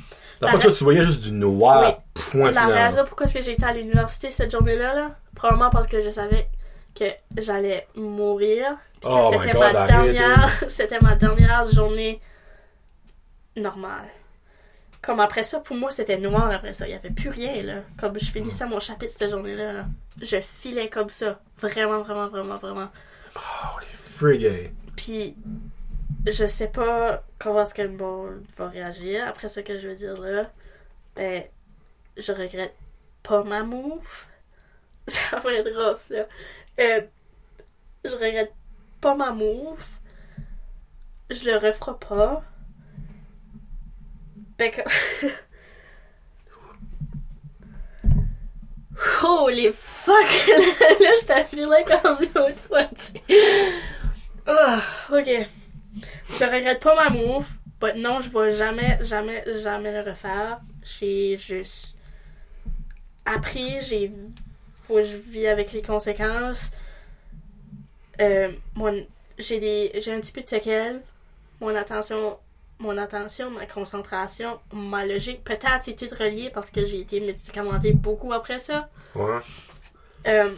La 0.40 0.50
fois, 0.50 0.60
toi, 0.60 0.72
tu 0.72 0.84
voyais 0.84 1.02
juste 1.02 1.22
du 1.22 1.32
noir, 1.32 2.02
point 2.14 2.50
La 2.52 2.66
final. 2.66 2.82
raison 2.90 3.04
pourquoi 3.04 3.26
est-ce 3.26 3.34
que 3.34 3.40
j'étais 3.40 3.64
à 3.64 3.72
l'université 3.72 4.30
cette 4.30 4.52
journée-là, 4.52 4.94
là, 4.94 5.16
probablement 5.34 5.70
parce 5.70 5.86
que 5.86 6.00
je 6.00 6.10
savais 6.10 6.48
que 6.94 7.04
j'allais 7.36 7.86
mourir. 7.96 8.76
puis 9.00 9.10
que 9.10 9.14
Oh 9.14 9.30
c'était 9.32 9.58
ma 9.58 9.86
dernière, 9.86 10.50
c'était 10.68 11.00
ma 11.00 11.14
dernière 11.16 11.68
journée 11.70 12.20
normale. 13.56 14.06
Comme 15.00 15.20
après 15.20 15.44
ça, 15.44 15.60
pour 15.60 15.76
moi, 15.76 15.90
c'était 15.90 16.18
noir 16.18 16.50
après 16.50 16.74
ça. 16.74 16.86
Il 16.86 16.90
y 16.90 16.94
avait 16.94 17.10
plus 17.10 17.30
rien, 17.30 17.62
là. 17.62 17.74
Comme 17.98 18.18
je 18.18 18.24
finissais 18.30 18.66
mon 18.66 18.80
chapitre 18.80 19.12
cette 19.16 19.30
journée-là, 19.30 19.72
là. 19.72 19.84
je 20.20 20.40
filais 20.40 20.88
comme 20.88 21.08
ça. 21.08 21.40
Vraiment, 21.58 22.02
vraiment, 22.02 22.28
vraiment, 22.28 22.56
vraiment. 22.56 22.88
Oh, 23.36 23.78
les 23.80 23.96
friggés. 23.96 24.72
Puis, 24.96 25.36
je 26.30 26.46
sais 26.46 26.68
pas 26.68 27.22
comment 27.38 27.62
est-ce 27.62 27.74
que 27.74 27.82
le 27.82 27.90
monde 27.90 28.44
va 28.56 28.68
réagir 28.68 29.26
après 29.26 29.48
ce 29.48 29.60
que 29.60 29.78
je 29.78 29.88
veux 29.88 29.94
dire 29.94 30.20
là. 30.20 30.50
Ben, 31.16 31.44
je 32.16 32.32
regrette 32.32 32.74
pas 33.22 33.42
ma 33.44 33.62
move. 33.62 34.26
Ça 35.08 35.38
va 35.40 35.52
être 35.52 35.70
rough, 35.74 36.10
là. 36.10 36.26
Euh, 36.80 37.00
je 38.04 38.12
regrette 38.12 38.52
pas 39.00 39.14
ma 39.14 39.32
move. 39.32 39.86
Je 41.30 41.44
le 41.44 41.56
referai 41.56 41.98
pas. 41.98 42.42
Ben, 44.58 44.72
Holy 49.22 49.70
fuck! 49.72 50.46
là, 51.00 51.10
je 51.20 51.24
t'affilais 51.26 51.84
comme 51.84 52.18
l'autre 52.20 52.58
fois, 52.66 52.84
tu 52.86 53.04
sais. 53.04 53.22
Ah, 54.46 54.82
ok. 55.12 55.46
Je 56.28 56.44
regrette 56.44 56.80
pas 56.80 56.94
ma 56.94 57.10
move. 57.10 57.48
But 57.80 57.94
non, 57.96 58.20
je 58.20 58.28
vais 58.30 58.50
jamais, 58.50 58.98
jamais, 59.02 59.44
jamais 59.46 59.92
le 59.92 60.10
refaire. 60.10 60.60
J'ai 60.82 61.36
juste 61.36 61.94
appris, 63.24 63.80
j'ai. 63.82 64.12
Faut 64.84 64.94
que 64.94 65.02
je 65.02 65.16
vis 65.16 65.46
avec 65.46 65.72
les 65.72 65.82
conséquences. 65.82 66.70
Euh, 68.20 68.52
mon, 68.74 69.06
j'ai 69.38 69.60
des. 69.60 70.00
J'ai 70.00 70.12
un 70.12 70.20
petit 70.20 70.32
peu 70.32 70.42
de 70.42 70.48
séquelles. 70.48 71.02
Mon 71.60 71.74
attention. 71.74 72.38
Mon 72.80 72.96
attention, 72.96 73.50
ma 73.50 73.66
concentration, 73.66 74.60
ma 74.72 75.04
logique. 75.04 75.42
Peut-être 75.42 75.82
c'est 75.82 75.96
tout 75.96 76.14
relié 76.14 76.48
parce 76.48 76.70
que 76.70 76.84
j'ai 76.84 77.00
été 77.00 77.18
médicamenté 77.18 77.92
beaucoup 77.92 78.32
après 78.32 78.60
ça. 78.60 78.88
Ouais. 79.16 79.40
Euh, 80.28 80.54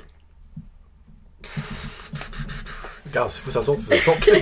Regarde, 3.11 3.31
s'il 3.31 3.42
faut 3.42 3.51
ça 3.51 3.61
faut 3.61 3.75
que 3.75 3.96
ça 3.96 4.03
sorte. 4.03 4.25
ça 4.25 4.33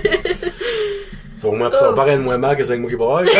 va 1.42 1.48
au 1.48 1.52
moins, 1.52 1.70
ça 1.70 1.88
va 1.88 1.94
paraître 1.94 2.22
moins 2.22 2.38
mal 2.38 2.56
que 2.56 2.64
c'est 2.64 2.70
avec 2.70 2.82
moi 2.82 2.90
qui 2.90 2.96
braille. 2.96 3.28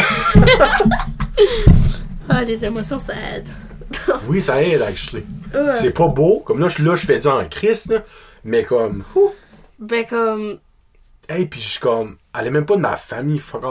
ah, 2.29 2.43
les 2.43 2.65
émotions, 2.65 2.99
ça 2.99 3.15
aide. 3.15 3.49
Oui, 4.27 4.43
ça 4.43 4.63
aide, 4.63 4.83
actually. 4.83 5.25
Euh, 5.55 5.75
C'est 5.75 5.93
pas 5.93 6.09
beau. 6.09 6.41
Comme 6.41 6.61
là, 6.61 6.69
je, 6.69 6.83
là, 6.83 6.97
je 6.97 7.07
fais 7.07 7.19
du 7.19 7.27
en 7.27 7.45
Christ, 7.47 7.87
là. 7.87 8.05
Mais 8.45 8.65
comme, 8.65 9.05
ouh, 9.15 9.33
Ben 9.79 10.05
comme 10.07 10.59
Hey, 11.29 11.47
pis 11.47 11.61
je 11.61 11.69
suis 11.69 11.81
comme, 11.81 12.17
elle 12.39 12.47
est 12.47 12.51
même 12.51 12.65
pas 12.65 12.77
de 12.77 12.81
ma 12.81 12.97
famille, 12.97 13.39
fuck. 13.39 13.63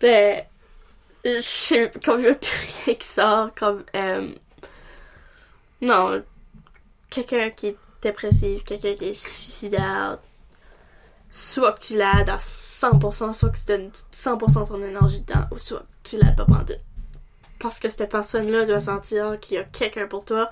Ben, 0.00 0.42
je 1.24 1.40
sais, 1.40 1.90
comme 2.04 2.20
je 2.20 2.28
veux 2.28 2.34
plus 2.34 2.84
rien 2.84 2.94
qui 2.94 3.08
sort, 3.08 3.54
comme, 3.54 3.84
euh, 3.96 4.28
non, 5.80 6.22
quelqu'un 7.08 7.50
qui 7.50 7.68
est 7.68 7.76
dépressif, 8.02 8.64
quelqu'un 8.64 8.94
qui 8.94 9.04
est 9.06 9.14
suicidaire, 9.14 10.18
soit 11.30 11.72
que 11.72 11.80
tu 11.80 11.96
l'aides 11.96 12.28
à 12.28 12.38
100%, 12.38 13.32
soit 13.32 13.50
que 13.50 13.58
tu 13.58 13.64
donnes 13.66 13.90
100% 14.12 14.62
de 14.62 14.68
ton 14.68 14.82
énergie 14.82 15.20
dedans, 15.20 15.46
ou 15.50 15.58
soit 15.58 15.80
que 15.80 16.10
tu 16.10 16.16
l'aides 16.16 16.36
pas 16.36 16.44
pendant 16.44 16.64
Parce 17.58 17.80
que 17.80 17.88
cette 17.88 18.10
personne-là 18.10 18.64
doit 18.64 18.80
sentir 18.80 19.38
qu'il 19.40 19.56
y 19.56 19.58
a 19.58 19.64
quelqu'un 19.64 20.06
pour 20.06 20.24
toi. 20.24 20.50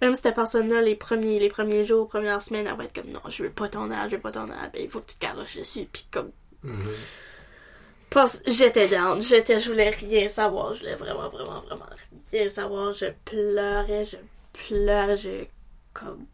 Même 0.00 0.14
cette 0.14 0.34
personne-là, 0.34 0.80
les 0.80 0.94
premiers, 0.94 1.40
les 1.40 1.48
premiers 1.48 1.84
jours, 1.84 2.08
premières 2.08 2.40
semaines, 2.40 2.68
elle 2.68 2.76
va 2.76 2.84
être 2.84 2.94
comme 2.94 3.10
non, 3.10 3.20
je 3.28 3.42
veux 3.42 3.50
pas 3.50 3.68
ton 3.68 3.90
aide, 3.90 4.10
je 4.10 4.16
veux 4.16 4.22
pas 4.22 4.30
ton 4.30 4.46
aide, 4.46 4.70
ben, 4.72 4.82
il 4.82 4.88
faut 4.88 5.00
que 5.00 5.10
tu 5.10 5.16
te 5.16 5.26
garoches 5.26 5.56
dessus, 5.56 5.88
puis 5.92 6.06
comme 6.10 6.30
Mhm. 6.62 6.88
parce 8.10 8.40
j'étais 8.46 8.88
down, 8.88 9.22
j'étais, 9.22 9.58
je 9.60 9.70
voulais 9.70 9.90
rien 9.90 10.28
savoir, 10.28 10.74
je 10.74 10.80
voulais 10.80 10.96
vraiment, 10.96 11.28
vraiment, 11.28 11.60
vraiment 11.60 11.86
rien 12.32 12.48
savoir. 12.48 12.92
Je 12.92 13.06
pleurais, 13.24 14.04
je 14.04 14.16
pleurais, 14.52 15.16
je 15.16 15.44
comme 15.92 16.26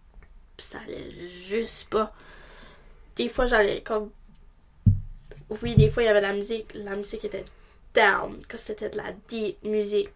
ça 0.59 0.79
allait 0.87 1.11
juste 1.49 1.89
pas. 1.89 2.13
Des 3.17 3.29
fois 3.29 3.47
j'allais 3.47 3.83
comme 3.83 4.11
oui, 5.63 5.75
des 5.75 5.89
fois 5.89 6.03
il 6.03 6.07
y 6.07 6.09
avait 6.09 6.21
la 6.21 6.33
musique, 6.33 6.73
la 6.75 6.97
musique 6.97 7.25
était 7.25 7.45
down, 7.95 8.45
que 8.49 8.57
c'était 8.57 8.91
de 8.91 8.97
la 8.97 9.13
deep 9.29 9.63
musique 9.65 10.11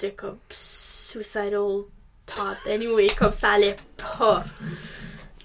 de 0.00 0.08
comme 0.10 0.38
suicidal 0.50 1.84
thought. 2.26 2.58
Anyway, 2.66 3.08
comme 3.18 3.32
ça 3.32 3.52
allait 3.52 3.76
pas. 3.96 4.44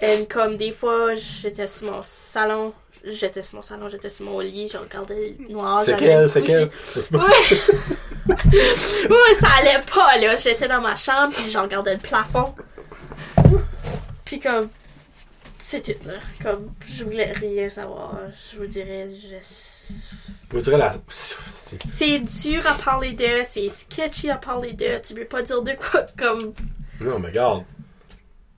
Et 0.02 0.26
comme 0.28 0.58
des 0.58 0.72
fois 0.72 1.16
j'étais 1.16 1.68
sur 1.68 1.92
mon 1.92 2.02
salon, 2.04 2.74
j'étais 3.04 3.44
sur 3.44 3.58
mon 3.58 3.62
salon, 3.62 3.90
j'étais 3.90 4.10
sur 4.10 4.26
mon 4.26 4.40
lit, 4.40 4.68
je 4.68 4.78
regardais 4.78 5.36
le 5.40 5.48
noir. 5.52 5.82
C'est 5.84 5.96
quel, 5.98 6.30
c'est 6.30 6.44
quel? 6.44 6.70
Ouais. 7.12 7.20
ouais, 9.10 9.34
ça 9.40 9.50
allait 9.60 9.82
pas, 9.94 10.18
là. 10.18 10.36
J'étais 10.36 10.68
dans 10.68 10.82
ma 10.82 10.96
chambre, 10.96 11.34
puis 11.34 11.50
j'en 11.50 11.64
regardais 11.64 11.94
le 11.94 12.00
plafond. 12.00 12.56
Puis 14.34 14.40
comme... 14.40 14.68
C'est 15.60 15.82
tout, 15.82 16.08
là. 16.08 16.14
Comme, 16.42 16.74
je 16.88 17.04
voulais 17.04 17.32
rien 17.34 17.70
savoir. 17.70 18.18
Je 18.52 18.58
vous 18.58 18.66
dirais, 18.66 19.08
je... 19.12 19.36
Vous 20.50 20.60
dirais 20.60 20.78
la. 20.80 20.94
c'est- 21.08 21.78
C'est 21.88 22.20
dur 22.20 22.66
à 22.68 22.74
parler 22.74 23.14
de, 23.14 23.44
c'est 23.46 23.70
sketchy 23.70 24.32
à 24.32 24.38
parler 24.38 24.74
de. 24.74 25.00
Tu 25.06 25.14
peux 25.14 25.26
pas 25.26 25.44
dire 25.44 25.62
de 25.62 25.72
quoi, 25.74 26.06
comme... 26.18 26.54
Non, 27.00 27.20
mais 27.20 27.28
regarde. 27.28 27.64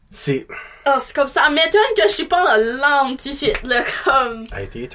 C'est. 0.09 0.47
Oh, 0.88 0.95
c'est 0.99 1.13
comme 1.13 1.27
ça. 1.27 1.49
M'étonne 1.49 1.81
que 1.97 2.03
je 2.07 2.13
suis 2.13 2.25
pas 2.27 2.41
en 2.55 2.57
larmes 2.79 3.17
tout 3.17 3.29
de 3.29 3.33
suite, 3.33 3.61
là. 3.63 3.83
Comme... 4.05 4.45
Hey, 4.57 4.67
t'es. 4.69 4.89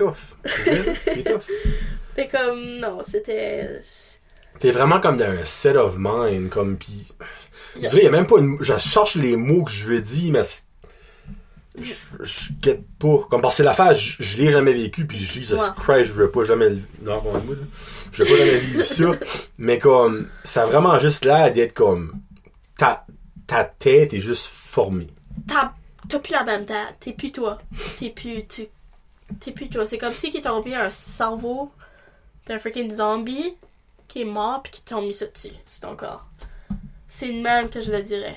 C'est 0.47 0.83
vrai, 0.83 0.97
T'es. 1.05 1.37
Mais 2.17 2.27
comme, 2.29 2.79
non, 2.79 3.03
c'était... 3.07 3.83
T'es 4.59 4.71
vraiment 4.73 4.99
comme 4.99 5.19
dans 5.19 5.27
un 5.31 5.45
set 5.45 5.77
of 5.77 5.95
mind, 5.99 6.49
comme 6.49 6.77
pis. 6.79 7.07
Je 7.77 7.87
dirais, 7.87 8.03
y 8.05 8.07
a 8.09 8.11
même 8.11 8.27
pas 8.27 8.39
une. 8.39 8.57
Je 8.61 8.77
cherche 8.79 9.15
les 9.15 9.37
mots 9.37 9.63
que 9.65 9.71
je 9.71 9.85
veux 9.85 10.01
dire, 10.01 10.33
mais. 10.33 10.41
Je, 11.79 11.93
je 12.25 12.53
guette 12.61 12.85
pas. 12.99 13.27
Comme 13.31 13.41
parce 13.43 13.57
que 13.59 13.63
l'affaire, 13.63 13.95
je, 13.95 14.17
je 14.23 14.37
l'ai 14.39 14.51
jamais 14.51 14.73
vécu, 14.73 15.07
puis 15.07 15.19
Jesus 15.19 15.55
Ouais. 15.55 15.61
Christ, 15.79 16.05
je 16.05 16.13
veux 16.15 16.31
pas 16.31 16.43
jamais. 16.45 16.69
le- 16.71 16.83
Non, 17.03 17.23
là. 17.25 17.41
Je 18.13 18.23
veux 18.25 18.29
pas 18.31 18.37
jamais 18.39 18.59
vivre 18.59 18.83
ça. 18.83 19.05
Mais 19.59 19.79
comme. 19.79 20.29
Ça 20.45 20.65
a 20.65 20.67
vraiment 20.67 20.99
juste 20.99 21.25
l'air 21.25 21.53
d'être 21.53 21.73
comme. 21.75 22.21
Ta, 22.77 23.07
ta 23.47 23.65
tête 23.65 24.13
est 24.15 24.21
juste 24.21 24.47
formée. 24.47 25.09
T'as 25.47 25.73
t'as 26.09 26.19
plus 26.19 26.33
la 26.33 26.43
même 26.45 26.65
tête. 26.65 26.97
T'es 26.99 27.13
plus 27.13 27.31
toi. 27.31 27.59
T'es 27.99 28.11
plus... 28.11 28.45
tu- 28.47 28.67
T'es 29.39 29.53
plus 29.53 29.69
toi. 29.69 29.87
C'est 29.87 29.99
comme 29.99 30.13
si 30.13 30.29
qu'ils 30.31 30.43
t'ont 30.43 30.65
mis 30.65 30.75
un 30.75 30.91
cerveau 30.91 31.71
d'un 32.49 32.59
freaking 32.59 32.91
zombie 32.91 33.55
qui 34.09 34.23
est 34.23 34.25
mort 34.25 34.61
puis 34.63 34.73
qui 34.73 34.83
t'ont 34.83 35.03
mis 35.03 35.13
ça 35.15 35.27
dessus. 35.27 35.55
C'est 35.69 35.83
ton 35.83 35.95
corps. 35.95 36.27
C'est 37.07 37.29
une 37.29 37.43
même 37.43 37.69
que 37.71 37.81
je 37.81 37.93
le 37.93 38.03
dirais. 38.03 38.37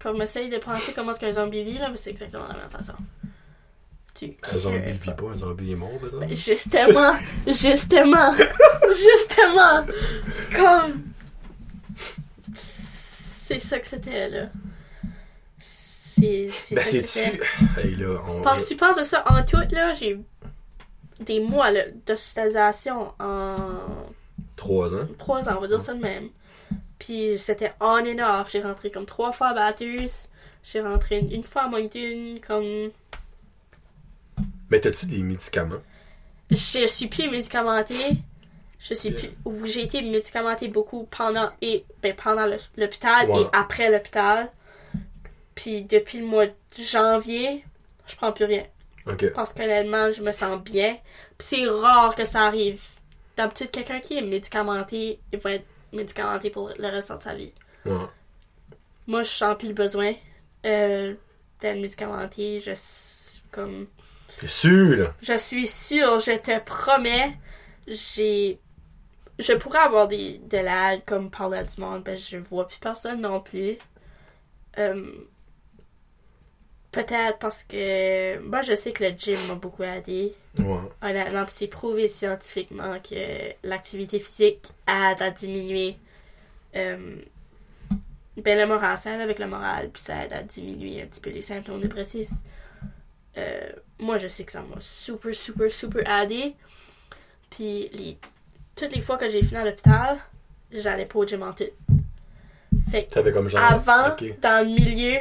Comme 0.00 0.20
essaye 0.22 0.48
de 0.48 0.58
penser 0.58 0.92
comment 0.94 1.10
est-ce 1.12 1.20
qu'un 1.20 1.32
zombie 1.32 1.62
vit, 1.62 1.78
là, 1.78 1.90
mais 1.90 1.96
c'est 1.96 2.10
exactement 2.10 2.48
la 2.48 2.54
même 2.54 2.70
façon. 2.70 2.94
Tu 4.14 4.36
Un 4.52 4.58
zombie 4.58 4.92
vit 4.92 5.10
pas, 5.12 5.26
un 5.32 5.36
zombie 5.36 5.72
est 5.72 5.76
mort, 5.76 5.90
par 5.98 6.06
exemple? 6.06 6.34
Justement, 6.34 7.14
justement, 7.46 8.34
justement, 8.90 9.84
comme 10.56 11.02
c'est 12.54 13.58
ça 13.58 13.78
que 13.78 13.86
c'était 13.86 14.28
là. 14.28 14.48
C'est 15.58 16.48
c'est 16.50 16.74
Ben, 16.74 16.84
c'est-tu. 16.84 17.40
Hey, 17.78 17.96
on. 18.28 18.42
Parce 18.42 18.62
que 18.62 18.68
tu 18.68 18.76
penses 18.76 18.96
de 18.96 19.02
ça 19.02 19.24
en 19.28 19.42
tout 19.44 19.56
là, 19.72 19.92
j'ai 19.94 20.20
des 21.20 21.40
mois 21.40 21.70
là, 21.70 21.82
d'hospitalisation 22.06 23.12
en 23.18 23.66
Trois 24.56 24.94
ans. 24.94 25.08
trois 25.18 25.48
ans, 25.48 25.54
on 25.58 25.60
va 25.60 25.68
dire 25.68 25.80
ça 25.80 25.94
de 25.94 26.00
même. 26.00 26.28
Puis 27.00 27.36
c'était 27.38 27.72
on 27.80 28.04
and 28.06 28.18
off. 28.20 28.50
J'ai 28.52 28.60
rentré 28.60 28.92
comme 28.92 29.06
trois 29.06 29.32
fois 29.32 29.48
à 29.48 29.54
Bathurst. 29.54 30.30
J'ai 30.62 30.80
rentré 30.80 31.18
une, 31.18 31.32
une 31.32 31.42
fois 31.42 31.62
à 31.62 31.68
Moncton, 31.68 32.38
comme 32.46 32.90
Mais 34.70 34.78
t'as-tu 34.78 35.06
des 35.06 35.22
médicaments? 35.22 35.80
je 36.50 36.86
suis 36.86 37.06
plus 37.08 37.28
médicamentée. 37.28 37.94
Je 38.78 38.94
suis 38.94 39.10
plus. 39.10 39.30
J'ai 39.64 39.82
été 39.82 40.02
médicamentée 40.02 40.68
beaucoup 40.68 41.06
pendant 41.10 41.50
et 41.60 41.84
ben, 42.02 42.14
pendant 42.14 42.46
l'hôpital 42.76 43.28
et 43.28 43.46
après 43.52 43.90
l'hôpital. 43.90 44.50
Puis 45.54 45.82
depuis 45.82 46.18
le 46.18 46.26
mois 46.26 46.46
de 46.46 46.52
janvier, 46.78 47.64
je 48.06 48.16
prends 48.16 48.32
plus 48.32 48.44
rien. 48.46 48.64
Ok. 49.06 49.32
Parce 49.32 49.52
qu'honnêtement, 49.52 50.10
je 50.10 50.22
me 50.22 50.32
sens 50.32 50.60
bien. 50.62 50.96
Puis 51.38 51.48
c'est 51.48 51.66
rare 51.66 52.14
que 52.14 52.24
ça 52.24 52.42
arrive. 52.46 52.82
D'habitude, 53.36 53.70
quelqu'un 53.70 54.00
qui 54.00 54.18
est 54.18 54.22
médicamenté, 54.22 55.18
il 55.32 55.38
va 55.38 55.52
être 55.52 55.66
médicamenté 55.92 56.50
pour 56.50 56.70
le 56.76 56.88
restant 56.88 57.16
de 57.16 57.22
sa 57.22 57.34
vie. 57.34 57.52
Ouais. 57.84 58.06
Moi, 59.06 59.22
je 59.22 59.30
sens 59.30 59.56
plus 59.58 59.68
le 59.68 59.74
besoin 59.74 60.12
euh, 60.66 61.14
d'être 61.60 61.80
médicamenté. 61.80 62.60
Je 62.60 62.72
suis 62.74 63.42
comme. 63.50 63.86
T'es 64.38 64.46
sûr, 64.46 64.96
là? 64.96 65.10
Je 65.22 65.36
suis 65.36 65.66
sûre, 65.66 66.20
je 66.20 66.38
te 66.38 66.58
promets, 66.60 67.36
j'ai. 67.86 68.58
Je 69.38 69.54
pourrais 69.54 69.78
avoir 69.80 70.06
des, 70.06 70.38
de 70.38 70.58
l'aide 70.58 71.02
comme 71.06 71.30
parler 71.30 71.58
à 71.58 71.64
du 71.64 71.80
monde, 71.80 72.04
que 72.04 72.14
je 72.14 72.36
vois 72.36 72.68
plus 72.68 72.78
personne 72.78 73.22
non 73.22 73.40
plus. 73.40 73.78
Euh, 74.78 75.12
Peut-être 76.92 77.38
parce 77.38 77.62
que 77.62 78.38
moi 78.40 78.62
je 78.62 78.74
sais 78.74 78.92
que 78.92 79.04
le 79.04 79.10
gym 79.10 79.38
m'a 79.48 79.54
beaucoup 79.54 79.84
aidé. 79.84 80.34
Ouais. 80.58 80.78
Honnêtement, 81.02 81.44
puis 81.44 81.54
c'est 81.54 81.68
prouvé 81.68 82.08
scientifiquement 82.08 82.98
que 82.98 83.52
l'activité 83.62 84.18
physique 84.18 84.72
aide 84.88 85.22
à 85.22 85.30
diminuer 85.30 85.96
euh, 86.74 87.16
ben, 88.36 88.58
le 88.58 88.66
moral. 88.66 88.96
Ça 88.98 89.14
aide 89.14 89.20
avec 89.20 89.38
le 89.38 89.46
moral, 89.46 89.90
puis 89.90 90.02
ça 90.02 90.24
aide 90.24 90.32
à 90.32 90.42
diminuer 90.42 91.02
un 91.02 91.06
petit 91.06 91.20
peu 91.20 91.30
les 91.30 91.42
symptômes 91.42 91.80
dépressifs. 91.80 92.30
Euh, 93.38 93.70
moi, 93.98 94.18
je 94.18 94.28
sais 94.28 94.44
que 94.44 94.52
ça 94.52 94.62
m'a 94.62 94.80
super, 94.80 95.34
super, 95.34 95.70
super 95.70 96.22
aidé. 96.22 96.54
Puis 97.50 97.88
les, 97.92 98.18
toutes 98.74 98.94
les 98.94 99.02
fois 99.02 99.16
que 99.16 99.28
j'ai 99.28 99.42
fini 99.42 99.56
à 99.58 99.64
l'hôpital, 99.64 100.18
j'allais 100.72 101.06
pas 101.06 101.18
au 101.18 101.26
gym 101.26 101.42
en 101.42 101.52
tout. 101.52 101.64
Fait 102.90 103.04
que 103.04 103.10
T'avais 103.10 103.32
comme 103.32 103.48
genre. 103.48 103.62
avant, 103.62 104.16
dans 104.40 104.66
le 104.66 104.72
milieu, 104.74 105.18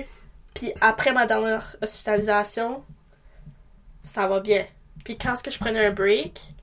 puis 0.59 0.73
après 0.81 1.13
ma 1.13 1.25
dernière 1.25 1.77
hospitalisation, 1.81 2.83
ça 4.03 4.27
va 4.27 4.41
bien. 4.41 4.65
Puis 5.05 5.17
quand 5.17 5.31
est-ce 5.31 5.41
que 5.41 5.51
je 5.51 5.57
prenais 5.57 5.85
un 5.85 5.91
break, 5.91 6.53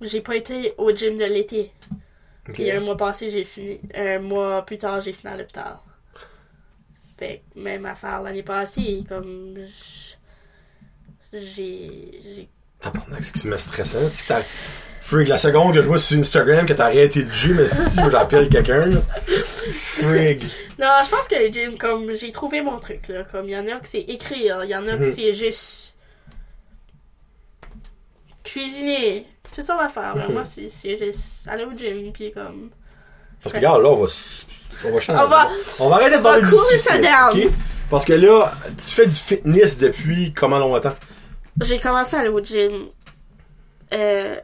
j'ai 0.00 0.20
pas 0.20 0.34
été 0.34 0.74
au 0.78 0.90
gym 0.90 1.16
de 1.16 1.26
l'été. 1.26 1.70
Puis 2.42 2.68
un 2.72 2.80
mois 2.80 2.96
passé, 2.96 3.30
j'ai 3.30 3.44
fini. 3.44 3.78
Un 3.94 4.18
mois 4.18 4.66
plus 4.66 4.78
tard, 4.78 5.00
j'ai 5.00 5.12
fini 5.12 5.32
à 5.32 5.36
l'hôpital. 5.36 5.76
Fait 7.18 7.44
que 7.54 7.60
même 7.60 7.86
affaire 7.86 8.20
l'année 8.20 8.42
passée, 8.42 9.04
comme. 9.08 9.54
J'ai. 11.32 12.48
c'est 12.82 13.32
que 13.32 13.38
c'est 13.38 13.58
stressant. 13.58 14.40
Frig, 15.06 15.28
la 15.28 15.38
seconde 15.38 15.72
que 15.72 15.80
je 15.82 15.86
vois 15.86 16.00
sur 16.00 16.18
Instagram 16.18 16.66
que 16.66 16.72
t'as 16.72 16.86
arrêté 16.86 17.22
le 17.22 17.30
gym, 17.32 17.54
mais 17.54 17.66
si 17.68 18.00
j'appelle 18.10 18.48
quelqu'un, 18.48 18.86
là. 18.86 19.00
Frig. 19.28 20.42
Non, 20.80 20.88
je 21.04 21.08
pense 21.10 21.28
que 21.28 21.36
le 21.36 21.48
gym, 21.52 21.78
comme. 21.78 22.12
J'ai 22.12 22.32
trouvé 22.32 22.60
mon 22.60 22.76
truc, 22.80 23.06
là. 23.08 23.22
Comme, 23.22 23.48
il 23.48 23.52
y 23.52 23.56
en 23.56 23.66
a 23.68 23.78
que 23.78 23.86
c'est 23.86 24.00
écrire, 24.00 24.64
il 24.64 24.70
y 24.70 24.74
en 24.74 24.86
a 24.88 24.96
que 24.96 25.04
Mhm. 25.04 25.12
c'est 25.12 25.32
juste. 25.32 25.94
Cuisiner. 28.42 29.26
C'est 29.52 29.62
ça 29.62 29.76
l'affaire. 29.80 30.14
mais 30.16 30.26
Mhm. 30.26 30.32
Moi, 30.32 30.44
c'est 30.44 30.98
juste 30.98 31.46
aller 31.48 31.64
au 31.64 31.72
gym, 31.76 32.12
puis 32.12 32.30
comme. 32.32 32.70
Parce 33.42 33.52
que 33.52 33.58
regarde, 33.58 33.82
là, 33.82 33.88
on 33.90 33.94
va, 34.04 34.06
on 34.86 34.90
va 34.92 34.98
changer. 35.00 35.22
On 35.24 35.28
va- 35.28 35.48
on 35.80 35.88
va 35.88 35.96
arrêter 35.96 36.16
de 36.18 36.22
parler 36.22 36.42
du 36.42 36.48
suicide, 36.68 37.00
down. 37.00 37.50
Parce 37.88 38.04
que 38.04 38.12
là, 38.14 38.52
tu 38.76 38.92
fais 38.92 39.06
du 39.06 39.14
fitness 39.14 39.78
depuis 39.78 40.32
comment 40.32 40.58
longtemps? 40.58 40.96
J'ai 41.62 41.78
commencé 41.78 42.16
à 42.16 42.20
aller 42.20 42.28
au 42.28 42.40
gym. 42.42 42.86
Euh. 43.94 44.36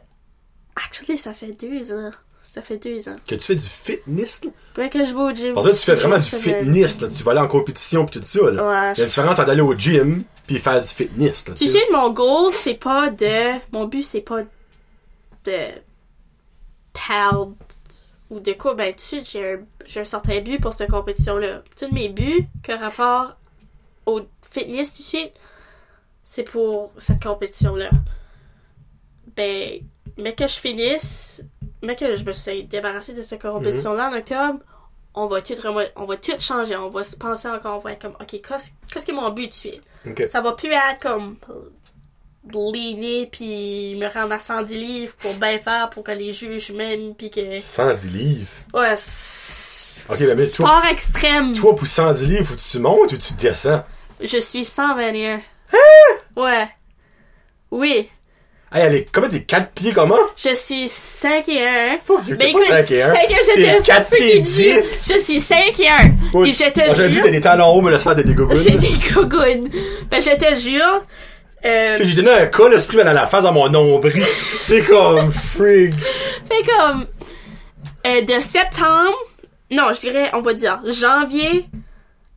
Actually, 0.75 1.17
ça 1.17 1.33
fait 1.33 1.51
deux 1.51 1.93
ans. 1.93 2.11
Ça 2.41 2.61
fait 2.61 2.77
deux 2.77 3.07
ans. 3.09 3.15
Que 3.27 3.35
tu 3.35 3.41
fais 3.41 3.55
du 3.55 3.65
fitness, 3.65 4.41
là? 4.43 4.51
Ouais, 4.77 4.89
que 4.89 5.03
je 5.03 5.13
vais 5.13 5.21
au 5.21 5.31
gym. 5.33 5.53
Parce 5.53 5.67
que 5.67 5.71
tu 5.71 5.77
fais 5.77 5.95
vraiment 5.95 6.17
du 6.17 6.23
fitness, 6.23 7.01
là. 7.01 7.07
Tu 7.07 7.23
vas 7.23 7.31
aller 7.31 7.39
en 7.41 7.47
compétition 7.47 8.05
pis 8.05 8.19
tout 8.19 8.25
ça, 8.25 8.51
là. 8.51 8.63
Ouais, 8.63 8.93
Il 8.93 8.97
y 8.97 9.01
a 9.01 9.03
une 9.03 9.09
différence 9.09 9.39
entre 9.39 9.49
aller 9.49 9.61
au 9.61 9.73
gym 9.75 10.23
puis 10.45 10.59
faire 10.59 10.79
du 10.81 10.87
fitness. 10.87 11.47
Là, 11.47 11.55
Tu 11.55 11.67
sais, 11.67 11.79
mon 11.91 12.09
goal, 12.11 12.51
c'est 12.51 12.73
pas 12.75 13.09
de. 13.09 13.59
Mon 13.71 13.85
but, 13.85 14.03
c'est 14.03 14.21
pas 14.21 14.41
de. 15.45 15.59
perdre 16.93 17.53
ou 18.29 18.39
de 18.39 18.51
quoi. 18.53 18.75
Ben, 18.75 18.91
tout 18.91 18.97
de 18.97 19.01
suite, 19.01 19.29
j'ai 19.31 19.53
un, 19.53 19.59
j'ai 19.85 20.01
un 20.01 20.05
certain 20.05 20.39
but 20.41 20.59
pour 20.61 20.73
cette 20.73 20.89
compétition-là. 20.91 21.63
Tous 21.79 21.91
mes 21.93 22.09
buts, 22.09 22.45
que 22.61 22.73
rapport 22.73 23.35
au 24.05 24.21
fitness, 24.51 24.91
tout 24.93 24.99
de 24.99 25.03
suite, 25.07 25.31
c'est 26.23 26.43
pour 26.43 26.91
cette 26.97 27.23
compétition-là. 27.23 27.89
Ben, 29.35 29.79
mais 30.17 30.33
que 30.33 30.45
je 30.47 30.55
finisse, 30.59 31.41
mais 31.81 31.95
que 31.95 32.15
je 32.15 32.23
me 32.23 32.33
suis 32.33 32.63
débarrassée 32.65 33.13
de 33.13 33.21
cette 33.21 33.41
compétition-là 33.41 34.09
en 34.09 34.13
octobre, 34.17 34.59
on 35.15 35.27
va 35.27 35.41
tout, 35.41 35.53
on 35.95 36.05
va 36.05 36.17
tout 36.17 36.39
changer. 36.39 36.75
On 36.75 36.89
va 36.89 37.03
se 37.03 37.15
penser 37.15 37.47
encore, 37.47 37.77
on 37.77 37.79
va 37.79 37.93
être 37.93 38.01
comme, 38.03 38.15
ok, 38.19 38.41
qu'est-ce 38.41 39.05
qui 39.05 39.11
est 39.11 39.13
mon 39.13 39.29
but 39.31 39.47
de 39.49 39.53
suite? 39.53 39.81
Ça 40.27 40.41
va 40.41 40.51
plus 40.53 40.69
être 40.71 40.99
comme 41.01 41.37
leaner 42.51 43.27
puis 43.31 43.95
me 43.95 44.07
rendre 44.07 44.33
à 44.33 44.39
110 44.39 44.77
livres 44.77 45.15
pour 45.17 45.33
bien 45.35 45.59
faire 45.59 45.89
pour 45.89 46.03
que 46.03 46.11
les 46.11 46.31
juges 46.31 46.71
m'aiment 46.71 47.15
puis 47.15 47.29
que 47.29 47.59
110 47.59 48.09
livres? 48.09 48.51
ouais 48.73 48.95
Ok, 50.09 50.19
mais 50.19 50.47
toi, 50.49 50.67
sport 50.67 50.85
extrême 50.91 51.53
toi, 51.53 51.75
pour 51.75 51.87
110 51.87 52.27
livres, 52.27 52.45
faut 52.45 52.55
que 52.55 52.71
tu 52.71 52.79
montes 52.79 53.13
ou 53.13 53.17
tu 53.17 53.33
descends? 53.35 53.83
je 54.21 54.37
suis 54.39 54.65
121 54.65 55.41
Hein? 55.71 56.17
ouais 56.35 56.67
oui 57.71 58.09
Hey, 58.75 58.81
elle 58.87 58.95
est, 58.95 59.11
comment 59.11 59.29
t'es 59.29 59.43
4 59.43 59.71
pieds 59.73 59.93
comment? 59.93 60.17
je 60.35 60.53
suis 60.55 60.87
5 60.89 61.47
et 61.49 61.63
1 61.63 61.97
Fuck 62.03 62.27
you, 62.27 62.35
Ben 62.35 62.47
t'es 62.47 62.53
pas 62.53 62.63
5 62.65 62.91
et 62.91 63.03
1. 63.03 63.13
c'est 63.13 63.27
que 63.27 63.45
T'es 63.53 63.61
j'étais 63.61 63.81
4 63.83 64.09
pieds 64.09 64.17
freaking 64.19 64.43
10. 64.43 65.11
Je 65.13 65.19
suis 65.19 65.39
5 65.41 65.79
et 65.79 65.87
1 65.89 66.11
Oui. 66.33 66.49
et 66.49 66.53
je 66.53 66.71
te 66.71 66.79
J'ai 66.95 67.07
vu 67.07 67.13
jure 67.13 67.23
t'as 67.23 67.29
des 67.31 67.41
talons 67.41 67.67
hauts, 67.67 67.81
mais 67.81 67.91
le 67.91 67.99
soir 67.99 68.15
t'as 68.15 68.23
des 68.23 68.33
gogoons. 68.33 68.55
j'ai 68.55 68.71
des 68.71 68.97
gogoons 69.13 69.65
ben 70.09 70.21
je 70.21 70.35
te 70.35 70.55
jure 70.59 71.03
euh, 71.65 71.95
j'ai 72.01 72.13
donné 72.15 72.31
un 72.31 72.45
cas, 72.47 72.67
l'esprit 72.67 72.97
dans 72.97 73.13
la 73.13 73.25
face 73.25 73.43
dans 73.45 73.53
mon 73.53 73.69
nombril. 73.69 74.21
C'est 74.65 74.81
comme, 74.83 75.31
frig. 75.31 75.93
Fait 75.97 76.63
comme 76.67 77.07
euh, 78.05 78.19
de 78.21 78.37
septembre, 78.41 79.15
non, 79.71 79.93
je 79.93 79.99
dirais, 80.01 80.29
on 80.33 80.41
va 80.41 80.53
dire 80.53 80.81
janvier 80.85 81.65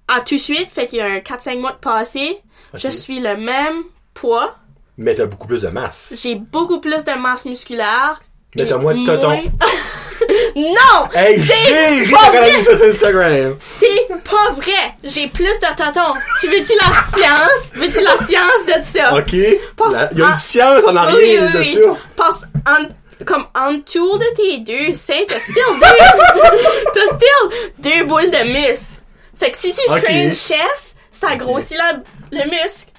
à 0.07 0.21
tout 0.21 0.37
de 0.37 0.41
suite, 0.41 0.71
fait 0.71 0.87
qu'il 0.87 0.99
y 0.99 1.01
a 1.01 1.07
un 1.07 1.19
4-5 1.19 1.59
mois 1.59 1.73
de 1.73 1.79
passé, 1.79 2.39
je 2.75 2.87
suis 2.89 3.19
le 3.19 3.37
même 3.37 3.83
poids, 4.15 4.55
Mais 4.99 5.15
t'as 5.15 5.27
beaucoup 5.27 5.47
plus 5.47 5.63
de 5.63 5.69
masse. 5.69 6.15
j'ai 6.23 6.35
beaucoup 6.37 6.81
plus 6.81 7.05
de 7.05 7.13
masse 7.21 7.45
musculaire. 7.45 8.21
Mais 8.55 8.67
t'as 8.67 8.79
moins 8.79 8.95
de 8.95 9.05
totons. 9.05 9.43
non! 10.57 11.09
Hey, 11.15 11.39
C'est 11.45 12.05
j'ai 12.07 12.15
ri 12.15 12.65
sur 12.65 12.73
Instagram. 12.83 13.57
C'est 13.61 14.07
pas 14.25 14.53
vrai! 14.57 14.95
J'ai 15.05 15.29
plus 15.29 15.45
de 15.45 15.77
totons. 15.77 16.15
Tu 16.41 16.49
veux-tu 16.49 16.73
la 16.75 17.17
science? 17.17 17.71
Veux-tu 17.75 18.01
la 18.03 18.17
science 18.25 18.67
de 18.67 18.83
ça? 18.85 19.15
Ok. 19.19 19.33
Il 19.33 20.19
y 20.19 20.23
a 20.23 20.29
une 20.31 20.37
science 20.37 20.85
en 20.87 20.93
Oui, 20.93 20.97
arrière 20.99 21.43
oui, 21.47 21.53
de 21.53 21.59
oui. 21.59 21.65
ça. 21.75 21.81
Parce 22.17 22.45
en, 22.67 23.25
comme 23.27 23.45
en 23.55 23.79
tour 23.81 24.19
de 24.19 24.27
tes 24.37 24.59
deux 24.61 24.95
seins, 24.95 25.25
t'as 25.29 25.39
still 25.39 25.55
deux, 25.55 26.51
t'as 26.95 27.17
still 27.17 27.71
deux 27.81 28.05
boules 28.05 28.31
de 28.31 28.53
muscle. 28.53 29.01
Fait 29.39 29.51
que 29.51 29.59
si 29.59 29.75
tu 29.75 29.91
Ok. 29.93 30.03
traînes 30.03 30.31
chest, 30.35 30.97
ça 31.13 31.37
grossit 31.37 31.77
la, 31.77 31.99
le 32.33 32.45
muscle. 32.51 32.91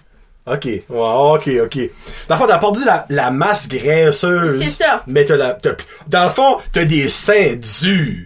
Ok. 0.49 0.67
Ok, 0.89 1.49
ok. 1.63 1.77
Dans 2.29 2.35
le 2.35 2.39
fond, 2.41 2.47
t'as 2.47 2.57
perdu 2.57 2.85
la, 2.85 3.05
la 3.09 3.31
masse 3.31 3.67
graisseuse. 3.67 4.59
C'est 4.63 4.83
ça. 4.83 5.03
Mais 5.07 5.25
t'as 5.25 5.35
la, 5.35 5.51
t'as- 5.53 5.75
dans 6.07 6.23
le 6.23 6.29
fond, 6.29 6.57
t'as 6.71 6.85
des 6.85 7.07
seins 7.07 7.55
durs. 7.55 8.25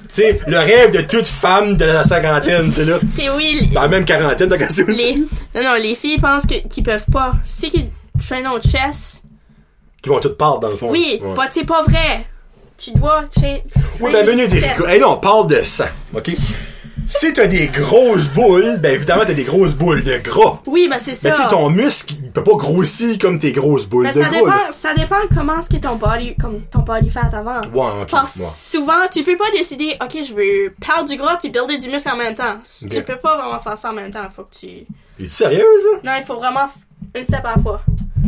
Tu 0.00 0.04
sais, 0.10 0.40
le 0.46 0.58
rêve 0.58 0.92
de 0.92 1.00
toute 1.02 1.26
femme 1.26 1.76
de 1.76 1.84
la 1.84 2.04
cinquantaine, 2.04 2.72
c'est 2.72 2.84
là. 2.84 2.98
Puis 3.16 3.28
oui, 3.36 3.68
Dans 3.72 3.82
la 3.82 3.88
même 3.88 4.04
quarantaine, 4.04 4.48
t'as 4.48 4.56
cassé 4.58 4.82
aussi. 4.84 4.96
les, 4.96 5.14
non, 5.60 5.68
non, 5.70 5.74
les 5.74 5.94
filles 5.96 6.18
pensent 6.18 6.46
que, 6.46 6.66
qu'ils 6.68 6.84
peuvent 6.84 7.06
pas. 7.12 7.32
Si 7.44 7.68
qu'ils 7.68 7.90
traînent 8.24 8.46
au 8.48 8.60
chest, 8.60 9.22
Qui 10.02 10.08
vont 10.08 10.20
toutes 10.20 10.38
perdre, 10.38 10.60
dans 10.60 10.68
le 10.70 10.76
fond. 10.76 10.90
oui, 10.90 11.20
Ouais. 11.22 11.34
pas, 11.34 11.48
c'est 11.50 11.64
pas 11.66 11.82
vrai. 11.82 12.26
Tu 12.76 12.92
dois 12.92 13.24
traîner. 13.34 13.64
Oui, 14.00 14.12
ben, 14.12 14.24
minute, 14.24 14.52
hey, 14.52 15.00
non, 15.00 15.14
on 15.14 15.16
parle 15.16 15.48
de 15.48 15.62
sang, 15.64 15.86
ok? 16.14 16.30
si 17.08 17.32
t'as 17.32 17.46
des 17.46 17.68
grosses 17.68 18.28
boules, 18.28 18.78
ben, 18.80 18.92
évidemment, 18.94 19.24
t'as 19.26 19.32
des 19.32 19.44
grosses 19.44 19.74
boules 19.74 20.02
de 20.02 20.18
gras. 20.18 20.60
Oui, 20.66 20.88
ben 20.90 20.98
c'est 21.00 21.14
ça. 21.14 21.30
Mais 21.30 21.34
tu 21.34 21.42
sais, 21.42 21.48
ton 21.48 21.70
muscle, 21.70 22.14
il 22.22 22.30
peut 22.30 22.44
pas 22.44 22.54
grossir 22.56 23.18
comme 23.18 23.38
tes 23.38 23.52
grosses 23.52 23.86
boules 23.86 24.04
Mais 24.04 24.12
de 24.12 24.20
ça 24.20 24.28
gras, 24.28 24.36
là. 24.36 24.40
dépend, 24.40 24.72
ça 24.72 24.94
dépend 24.94 25.16
comment 25.34 25.62
ce 25.62 25.70
que 25.70 25.76
ton 25.78 25.96
body, 25.96 26.34
comme 26.36 26.60
ton 26.70 26.80
body 26.80 27.08
fat 27.08 27.30
avant. 27.32 27.60
Ouais, 27.72 28.02
ok, 28.02 28.10
Parce 28.10 28.36
ouais. 28.36 28.46
souvent, 28.52 29.08
tu 29.10 29.22
peux 29.22 29.36
pas 29.38 29.50
décider, 29.52 29.96
ok, 30.02 30.18
je 30.22 30.34
veux 30.34 30.74
perdre 30.84 31.08
du 31.08 31.16
gras 31.16 31.38
puis 31.38 31.50
builder 31.50 31.78
du 31.78 31.88
muscle 31.88 32.10
en 32.10 32.16
même 32.16 32.34
temps. 32.34 32.58
Tu 32.90 33.02
peux 33.02 33.16
pas 33.16 33.36
vraiment 33.38 33.58
faire 33.58 33.78
ça 33.78 33.90
en 33.90 33.94
même 33.94 34.10
temps. 34.10 34.28
Faut 34.30 34.44
que 34.44 34.54
tu. 34.54 34.66
Es-tu 34.66 35.28
sérieux, 35.28 35.64
ça? 35.80 36.00
Non, 36.04 36.12
il 36.20 36.24
faut 36.24 36.36
vraiment 36.36 36.68
une 37.14 37.24
step 37.24 37.44
à 37.44 37.54
la 37.56 37.62
fois. 37.62 37.80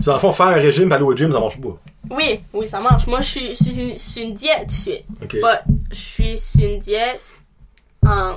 Dans 0.06 0.14
le 0.14 0.18
fond, 0.18 0.32
faire 0.32 0.46
un 0.46 0.54
régime, 0.54 0.90
aller 0.92 1.04
au 1.04 1.14
gym, 1.14 1.30
ça 1.30 1.38
marche 1.38 1.60
pas. 1.60 1.76
Oui, 2.10 2.40
oui, 2.54 2.66
ça 2.66 2.80
marche. 2.80 3.06
Moi, 3.06 3.20
je 3.20 3.28
suis 3.28 3.56
sur 3.56 3.78
une, 3.78 3.98
sur 3.98 4.22
une 4.22 4.32
diète 4.34 4.60
tout 4.60 4.66
de 4.66 4.70
suite. 4.72 5.04
Ok. 5.22 5.32
But, 5.34 5.74
je 5.92 5.96
suis 5.96 6.38
sur 6.38 6.64
une 6.64 6.78
diète 6.78 7.20
en, 8.06 8.36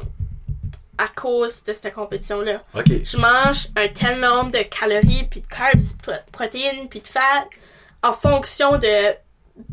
à 0.97 1.07
cause 1.07 1.63
de 1.63 1.73
cette 1.73 1.93
compétition-là. 1.93 2.63
Je 3.03 3.17
mange 3.17 3.67
un 3.75 3.87
tel 3.87 4.19
nombre 4.19 4.51
de 4.51 4.59
calories, 4.63 5.25
puis 5.29 5.41
de 5.41 5.47
carbs, 5.47 5.97
pro- 6.01 6.11
protéines, 6.31 6.87
puis 6.89 7.01
de 7.01 7.07
fat, 7.07 7.47
en 8.03 8.13
fonction 8.13 8.77
de 8.77 9.13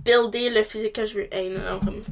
builder 0.04 0.50
le 0.50 0.62
physique 0.64 0.94
que 0.94 1.04
je 1.04 1.14
veux. 1.14 1.34
Hey, 1.34 1.50
non, 1.50 1.60
non, 1.72 1.78
comme... 1.80 2.02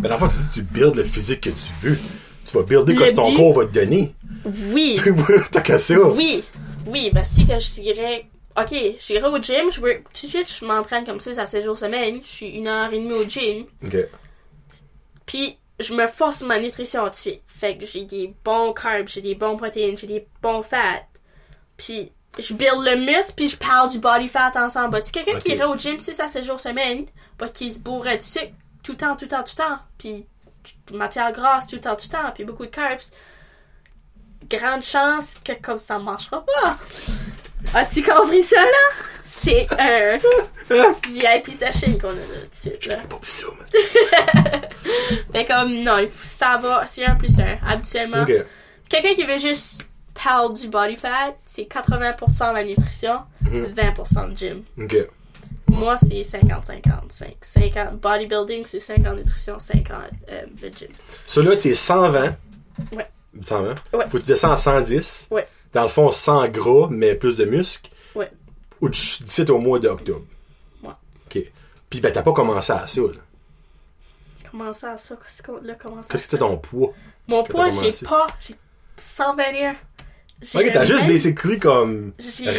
Mais 0.00 0.08
dans 0.08 0.14
le 0.14 0.20
fond, 0.20 0.28
tu 0.28 0.36
dis, 0.36 0.50
tu 0.54 0.62
builds 0.62 0.96
le 0.96 1.04
physique 1.04 1.40
que 1.42 1.50
tu 1.50 1.72
veux. 1.82 1.98
Tu 2.44 2.56
vas 2.56 2.62
builder 2.62 2.94
ce 2.94 3.10
que 3.10 3.16
ton 3.16 3.34
corps 3.36 3.52
va 3.54 3.66
te 3.66 3.72
donner. 3.72 4.14
Oui, 4.72 5.00
T'as 5.52 5.78
ça. 5.78 5.98
oui, 5.98 6.44
oui, 6.86 7.10
ben 7.12 7.24
si 7.24 7.46
que 7.46 7.58
je 7.58 7.80
dirais, 7.80 8.26
ok, 8.56 8.74
j'irai 8.98 9.26
au 9.26 9.38
gym, 9.40 9.70
je 9.72 9.80
veux, 9.80 10.02
tout 10.12 10.26
de 10.26 10.30
suite, 10.30 10.52
je 10.60 10.64
m'entraîne 10.66 11.04
comme 11.06 11.18
6 11.20 11.38
à 11.38 11.46
7 11.46 11.64
jours 11.64 11.78
semaine, 11.78 12.20
je 12.22 12.28
suis 12.28 12.48
une 12.50 12.68
heure 12.68 12.92
et 12.92 12.98
demie 12.98 13.12
au 13.14 13.24
gym, 13.24 13.64
Ok. 13.84 13.96
puis 15.26 15.56
je 15.80 15.94
me 15.94 16.06
force 16.06 16.42
ma 16.42 16.58
nutrition 16.58 17.04
tout 17.04 17.10
de 17.10 17.16
suite. 17.16 17.42
Fait 17.46 17.76
que 17.76 17.84
j'ai 17.84 18.04
des 18.04 18.34
bons 18.44 18.72
carbs, 18.72 19.08
j'ai 19.08 19.20
des 19.20 19.34
bons 19.34 19.56
protéines, 19.56 19.96
j'ai 19.96 20.06
des 20.06 20.26
bons 20.40 20.62
fats, 20.62 21.06
puis 21.76 22.12
je 22.38 22.54
build 22.54 22.82
le 22.84 22.96
muscle, 22.96 23.32
puis 23.36 23.48
je 23.48 23.56
parle 23.56 23.90
du 23.90 23.98
body 23.98 24.28
fat 24.28 24.52
ensemble. 24.56 25.02
Tu 25.02 25.12
quelqu'un 25.12 25.38
qui 25.38 25.52
irait 25.52 25.64
au 25.64 25.76
gym 25.76 25.98
6 25.98 26.20
à 26.20 26.28
7 26.28 26.44
jours 26.44 26.60
semaine, 26.60 27.06
pas 27.38 27.48
qui 27.48 27.72
se 27.72 27.78
bourrait 27.78 28.18
de 28.18 28.22
sucre 28.22 28.52
tout 28.82 28.92
le 28.92 28.98
temps, 28.98 29.16
tout 29.16 29.24
le 29.24 29.30
temps, 29.30 29.42
tout 29.42 29.54
le 29.58 29.64
temps, 29.64 29.78
puis 29.98 30.26
matière 30.92 31.32
grasse 31.32 31.66
tout 31.66 31.76
le 31.76 31.80
temps, 31.80 31.96
tout 31.96 32.08
le 32.10 32.16
temps, 32.16 32.30
puis 32.34 32.44
beaucoup 32.44 32.66
de 32.66 32.70
carbs, 32.70 33.00
grande 34.48 34.82
chance 34.82 35.36
que 35.44 35.52
comme 35.60 35.78
ça 35.78 35.98
marchera 35.98 36.44
pas. 36.44 36.78
As-tu 37.74 38.02
compris 38.02 38.42
ça, 38.42 38.60
là? 38.60 39.23
C'est 39.42 39.66
un 39.78 40.18
VIP 41.12 41.48
session 41.48 41.98
qu'on 41.98 42.08
a 42.08 42.12
là, 42.14 42.20
tout 42.42 42.48
de 42.50 42.54
suite, 42.54 42.86
là. 42.86 42.96
Pas 43.08 43.16
plus. 43.18 43.44
Fait 45.32 45.44
comme, 45.44 45.82
non, 45.82 45.98
il 45.98 46.08
faut- 46.08 46.24
ça 46.24 46.56
va, 46.62 46.86
c'est 46.86 47.04
un 47.04 47.16
plus 47.16 47.38
un, 47.40 47.56
habituellement. 47.66 48.24
Quelqu'un 48.88 49.14
qui 49.14 49.24
veut 49.24 49.38
juste 49.38 49.82
parler 50.22 50.54
du 50.54 50.68
body 50.68 50.96
fat, 50.96 51.34
c'est 51.44 51.64
80% 51.64 52.52
la 52.52 52.64
nutrition, 52.64 53.20
Mhm. 53.42 53.74
20% 53.74 54.26
le 54.28 54.36
gym. 54.36 54.62
Moi, 55.68 55.96
c'est 55.96 56.22
50-50. 56.22 57.10
50 57.40 57.96
bodybuilding, 58.00 58.64
c'est 58.64 58.80
50 58.80 59.16
nutrition, 59.16 59.58
50 59.58 59.96
euh, 60.30 60.42
le 60.62 60.68
gym. 60.68 60.88
Ça 61.26 61.42
là, 61.42 61.56
t'es 61.56 61.74
120. 61.74 62.36
Ouais. 62.92 63.06
120. 63.42 63.74
Ouais. 63.92 64.04
Faut 64.06 64.18
que 64.18 64.22
tu 64.22 64.28
descends 64.28 64.52
à 64.52 64.56
110. 64.56 65.26
Ouais. 65.32 65.46
Dans 65.72 65.82
le 65.82 65.88
fond, 65.88 66.12
100 66.12 66.48
gras, 66.48 66.86
mais 66.90 67.14
plus 67.16 67.36
de 67.36 67.44
muscles. 67.44 67.90
Ou 68.84 68.90
tu 68.90 69.50
au 69.50 69.58
mois 69.58 69.78
d'octobre. 69.78 70.24
Ouais. 70.82 70.90
Ok. 71.26 71.42
Puis 71.90 72.00
ben, 72.00 72.12
t'as 72.12 72.22
pas 72.22 72.32
commencé 72.32 72.72
à 72.72 72.86
ça, 72.86 73.00
là. 73.00 73.08
Comment 74.50 74.72
ça, 74.72 74.96
ça? 74.96 75.16
Qu'est-ce 75.16 75.42
qu'on- 75.42 75.60
là, 75.62 75.74
comment 75.80 76.02
ça? 76.02 76.08
Qu'est-ce 76.10 76.24
que 76.24 76.28
c'est 76.30 76.38
ton 76.38 76.56
poids? 76.58 76.92
Mon 77.26 77.42
que 77.42 77.52
poids, 77.52 77.70
j'ai 77.70 77.76
commencé? 77.78 78.04
pas, 78.06 78.26
j'ai 78.40 78.54
121. 78.98 79.76
J'ai 80.42 80.58
Ok, 80.58 80.70
t'as 80.72 80.84
juste 80.84 81.06
basically 81.06 81.58
comme 81.58 82.12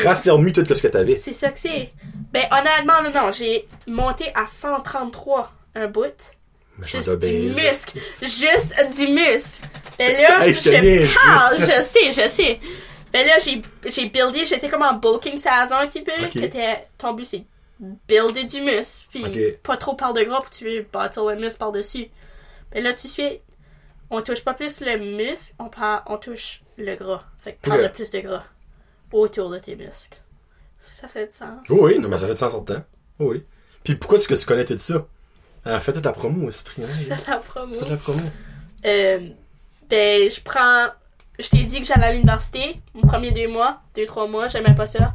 raffermi 0.04 0.52
tout 0.52 0.66
ce 0.66 0.82
que 0.82 0.88
t'avais. 0.88 1.16
C'est 1.18 1.34
ça 1.34 1.50
que 1.50 1.60
c'est. 1.60 1.92
Ben, 2.32 2.46
honnêtement, 2.52 3.02
non, 3.04 3.12
non, 3.28 3.32
j'ai 3.32 3.68
monté 3.88 4.32
à 4.34 4.48
133 4.48 5.52
un 5.76 5.88
bout. 5.88 6.04
Mais 6.78 6.88
Juste 6.88 7.10
du 7.20 7.50
muscle. 7.50 8.00
Juste 8.22 8.74
du 8.98 9.08
muscle. 9.14 9.66
Ben 9.98 10.22
là, 10.22 10.46
Hey, 10.48 10.54
je 10.56 10.62
je 10.62 11.16
parle, 11.26 11.60
je 11.60 11.82
sais, 11.82 12.12
je 12.12 12.28
sais. 12.28 12.60
Ben 13.16 13.26
là, 13.26 13.38
j'ai, 13.40 13.62
j'ai 13.90 14.10
buildé, 14.10 14.44
j'étais 14.44 14.68
comme 14.68 14.82
en 14.82 14.94
bulking 14.96 15.38
saison 15.38 15.76
un 15.76 15.88
petit 15.88 16.02
peu. 16.02 16.12
Ok. 16.22 16.34
que 16.34 16.46
t'es- 16.48 16.86
ton 16.98 17.14
but, 17.14 17.24
c'est 17.24 17.46
builder 17.80 18.44
du 18.44 18.60
muscle. 18.60 19.08
Puis 19.10 19.52
pas 19.64 19.78
trop 19.78 19.96
par 19.96 20.14
de 20.14 20.22
gras 20.24 20.42
pour 20.42 20.50
que 20.50 20.56
tu 20.56 20.66
veux 20.66 20.86
bâtir 20.92 21.24
le 21.24 21.38
muscle 21.38 21.58
par-dessus. 21.58 22.08
Ben 22.74 22.84
là, 22.84 22.92
de 22.92 22.98
suite, 23.00 23.42
on 24.10 24.22
touche 24.22 24.44
pas 24.44 24.54
plus 24.54 24.82
le 24.82 24.98
muscle, 24.98 25.54
on, 25.60 25.70
part, 25.70 26.04
on 26.08 26.18
touche 26.18 26.62
le 26.78 26.94
gras. 26.96 27.24
Fait 27.42 27.54
que 27.54 27.70
parle 27.70 27.84
de 27.84 27.88
plus 27.88 28.12
de 28.12 28.20
gras 28.20 28.44
autour 29.14 29.50
de 29.50 29.60
tes 29.60 29.78
muscles. 29.78 30.18
Ça 30.82 31.08
fait 31.08 31.28
du 31.28 31.34
sens. 31.34 31.62
Oh 31.70 31.86
oui, 31.86 31.98
non, 32.00 32.10
mais 32.10 32.18
ça 32.18 32.28
fait 32.28 32.34
de 32.34 32.38
sens 32.40 32.54
en 32.54 32.62
temps. 32.64 32.84
Oh 33.20 33.32
oui. 33.32 33.46
Puis 33.86 33.96
pourquoi 33.96 34.18
est-ce 34.18 34.28
que 34.28 34.36
tu 34.36 34.46
connais 34.46 34.66
tout 34.66 34.78
ça? 34.78 35.08
Ah, 35.64 35.80
fais 35.80 35.94
toute 35.94 36.04
la 36.04 36.12
promo, 36.12 36.50
esprit. 36.50 36.84
Hein, 36.84 37.16
la 37.30 37.38
promo. 37.38 37.78
toute 37.78 37.90
la 37.90 37.96
promo. 37.96 38.22
Euh, 38.86 39.30
ben, 39.90 40.30
je 40.30 40.42
prends 40.42 40.90
je 41.40 41.50
t'ai 41.50 41.64
dit 41.64 41.82
que 41.82 41.88
j'allais 41.88 42.06
à 42.08 42.12
l'université, 42.14 42.76
mon 42.94 43.08
premier 43.08 43.32
deux 43.32 43.48
mois, 43.48 43.80
deux, 43.96 44.06
trois 44.06 44.28
mois, 44.28 44.48
j'aimais 44.48 44.76
pas 44.76 44.86
ça. 44.86 45.14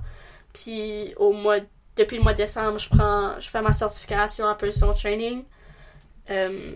Puis 0.53 1.13
au 1.17 1.33
mois, 1.33 1.57
depuis 1.97 2.17
le 2.17 2.23
mois 2.23 2.33
de 2.33 2.39
décembre, 2.39 2.79
je 2.79 2.89
prends, 2.89 3.39
je 3.41 3.49
fais 3.49 3.63
ma 3.63 3.73
certification 3.73 4.47
en 4.47 4.55
personal 4.55 4.95
training. 4.97 5.45
Euh, 6.31 6.73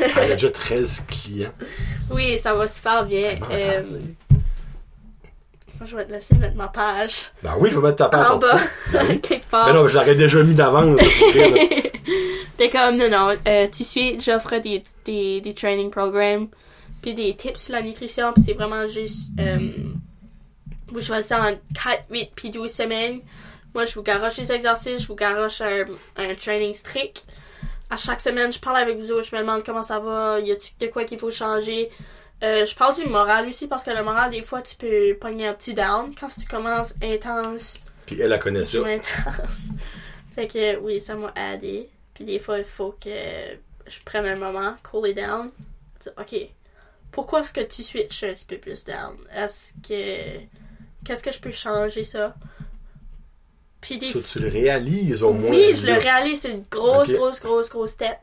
Elle 0.00 0.18
a 0.18 0.26
déjà 0.36 0.50
13 0.50 1.04
clients. 1.08 1.50
oui, 2.10 2.38
ça 2.38 2.54
va 2.54 2.66
super 2.68 3.04
bien. 3.04 3.38
Euh, 3.50 3.82
je 5.84 5.94
vais 5.94 6.04
te 6.06 6.10
laisser 6.12 6.34
mettre 6.36 6.56
ma 6.56 6.68
page 6.68 7.30
Ben 7.42 7.54
oui, 7.58 7.68
je 7.70 7.76
vais 7.78 7.82
mettre 7.88 7.96
ta 7.98 8.08
page 8.08 8.30
en 8.30 8.38
bas, 8.38 8.58
Ben 8.92 9.06
oui. 9.10 9.20
quelque 9.20 9.46
part. 9.46 9.66
Ben 9.66 9.74
non, 9.74 9.86
je 9.88 9.98
l'aurais 9.98 10.14
déjà 10.14 10.42
mis 10.42 10.54
d'avance. 10.54 10.98
Fait 12.56 12.70
comme, 12.72 12.96
non, 12.96 13.10
non, 13.10 13.34
euh, 13.46 13.66
tu 13.70 13.84
suis, 13.84 14.18
j'offre 14.20 14.56
des, 14.58 14.82
des, 15.04 15.40
des 15.42 15.52
training 15.54 15.90
programmes, 15.90 16.48
puis 17.06 17.14
des 17.14 17.36
tips 17.36 17.60
sur 17.60 17.72
la 17.72 17.82
nutrition, 17.82 18.32
puis 18.32 18.42
c'est 18.42 18.54
vraiment 18.54 18.88
juste, 18.88 19.30
euh, 19.38 19.70
vous 20.88 21.00
choisissez 21.00 21.36
en 21.36 21.54
4, 21.72 22.06
8, 22.10 22.32
puis 22.34 22.50
12 22.50 22.68
semaines. 22.68 23.20
Moi, 23.72 23.84
je 23.84 23.94
vous 23.94 24.02
garoche 24.02 24.38
les 24.38 24.50
exercices, 24.50 25.02
je 25.02 25.06
vous 25.06 25.14
garoche 25.14 25.60
un, 25.60 25.84
un 26.16 26.34
training 26.34 26.74
strict. 26.74 27.24
À 27.90 27.96
chaque 27.96 28.20
semaine, 28.20 28.52
je 28.52 28.58
parle 28.58 28.78
avec 28.78 28.98
vous 28.98 29.12
autres, 29.12 29.22
je 29.22 29.36
me 29.36 29.40
demande 29.40 29.62
comment 29.64 29.84
ça 29.84 30.00
va, 30.00 30.40
y 30.40 30.50
a-tu 30.50 30.72
de 30.80 30.88
quoi 30.88 31.04
qu'il 31.04 31.20
faut 31.20 31.30
changer. 31.30 31.88
Euh, 32.42 32.64
je 32.64 32.74
parle 32.74 32.96
du 32.96 33.06
moral 33.06 33.46
aussi, 33.46 33.68
parce 33.68 33.84
que 33.84 33.90
le 33.92 34.02
moral, 34.02 34.32
des 34.32 34.42
fois, 34.42 34.60
tu 34.60 34.74
peux 34.74 35.16
pogner 35.20 35.46
un 35.46 35.54
petit 35.54 35.74
down 35.74 36.12
quand 36.18 36.26
tu 36.26 36.44
commences 36.48 36.92
intense 37.00 37.78
Puis 38.06 38.20
elle, 38.20 38.32
elle 38.32 38.38
connaît 38.40 38.64
ça. 38.64 38.78
intense. 38.78 39.68
fait 40.34 40.48
que 40.48 40.76
oui, 40.78 40.98
ça 40.98 41.14
m'a 41.14 41.32
aidé. 41.36 41.88
Puis 42.14 42.24
des 42.24 42.40
fois, 42.40 42.58
il 42.58 42.64
faut 42.64 42.96
que 43.00 43.10
je 43.86 43.98
prenne 44.04 44.26
un 44.26 44.34
moment, 44.34 44.74
cool 44.82 45.08
it 45.10 45.16
down. 45.16 45.50
Ok, 46.18 46.34
pourquoi 47.16 47.40
est-ce 47.40 47.52
que 47.54 47.62
tu 47.62 47.82
switches 47.82 48.24
un 48.24 48.34
petit 48.34 48.44
peu 48.44 48.58
plus 48.58 48.84
down? 48.84 49.16
Est-ce 49.34 49.72
que. 49.88 50.40
Qu'est-ce 51.02 51.22
que 51.22 51.30
je 51.32 51.40
peux 51.40 51.50
changer 51.50 52.04
ça? 52.04 52.34
Puis 53.80 53.96
des 53.96 54.12
Ça, 54.12 54.18
tu 54.20 54.38
le 54.38 54.48
réalises 54.48 55.22
au 55.22 55.32
moins. 55.32 55.48
oui, 55.50 55.74
je 55.74 55.86
le 55.86 55.94
réalise, 55.94 56.42
c'est 56.42 56.52
une 56.52 56.64
grosse, 56.70 57.10
grosse, 57.10 57.40
grosse, 57.40 57.70
grosse 57.70 57.92
step. 57.92 58.18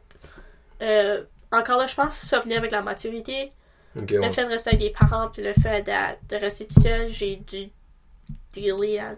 Euh, 0.84 1.24
encore 1.52 1.80
là, 1.80 1.88
je 1.88 1.96
pense 1.96 2.20
que 2.20 2.26
ça 2.28 2.40
venait 2.40 2.56
avec 2.58 2.70
la 2.72 2.84
maturité. 2.84 3.52
Le 3.96 4.30
fait 4.30 4.44
de 4.46 4.50
rester 4.50 4.70
avec 4.70 4.82
des 4.82 4.92
parents, 4.92 5.30
puis 5.30 5.42
le 5.42 5.54
fait 5.56 5.82
de, 5.82 6.28
de 6.30 6.40
rester 6.40 6.68
tout 6.68 6.80
seul, 6.80 7.08
j'ai 7.08 7.38
dû 7.38 7.70
dealer 8.52 9.00
à, 9.00 9.16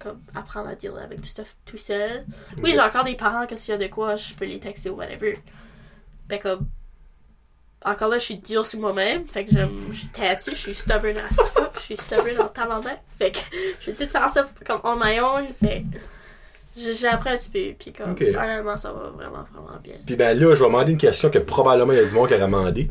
comme, 0.00 0.22
apprendre 0.34 0.68
à 0.70 0.74
dealer 0.74 1.02
avec 1.02 1.20
du 1.20 1.28
stuff 1.28 1.54
tout 1.66 1.76
seul. 1.76 2.24
Oui, 2.62 2.72
j'ai 2.72 2.80
encore 2.80 3.04
des 3.04 3.14
parents 3.14 3.46
que 3.46 3.56
s'il 3.56 3.72
y 3.72 3.74
a 3.74 3.78
de 3.78 3.88
quoi, 3.88 4.16
je 4.16 4.32
peux 4.34 4.46
les 4.46 4.58
texter 4.58 4.88
ou 4.88 4.96
whatever. 4.96 5.38
Fait 6.30 6.38
comme, 6.38 6.66
encore 7.84 8.08
là, 8.08 8.18
je 8.18 8.24
suis 8.24 8.36
dure 8.38 8.66
sur 8.66 8.80
moi-même. 8.80 9.26
Fait 9.26 9.44
que 9.44 9.52
j'aime- 9.52 9.88
je 9.92 9.98
suis 9.98 10.08
têtue, 10.08 10.50
je 10.50 10.56
suis 10.56 10.74
stubborn 10.74 11.16
as 11.18 11.34
fuck, 11.34 11.70
je 11.76 11.80
suis 11.80 11.96
stubborn 11.96 12.40
en 12.40 12.48
tabarnak. 12.48 13.00
Fait 13.18 13.30
que 13.32 13.38
je 13.80 13.90
vais 13.90 14.06
tout 14.06 14.10
faire 14.10 14.28
ça 14.28 14.48
comme 14.66 14.80
on 14.84 14.96
my 14.96 15.20
own. 15.20 15.46
Fait 15.58 15.84
j'ai 16.76 17.08
appris 17.08 17.30
un 17.30 17.36
petit 17.36 17.50
peu, 17.50 17.74
puis 17.76 17.92
comme, 17.92 18.10
honnêtement, 18.12 18.76
ça 18.76 18.92
va 18.92 19.08
vraiment, 19.10 19.44
vraiment 19.52 19.78
bien. 19.82 19.94
Puis 20.06 20.14
ben 20.14 20.38
là, 20.38 20.54
je 20.54 20.60
vais 20.60 20.66
demander 20.68 20.92
une 20.92 20.98
question 20.98 21.28
que 21.28 21.38
probablement 21.38 21.92
il 21.92 21.96
y 21.98 22.02
a 22.02 22.04
du 22.04 22.14
monde 22.14 22.28
qui 22.28 22.34
aurait 22.34 22.42
demandé. 22.42 22.88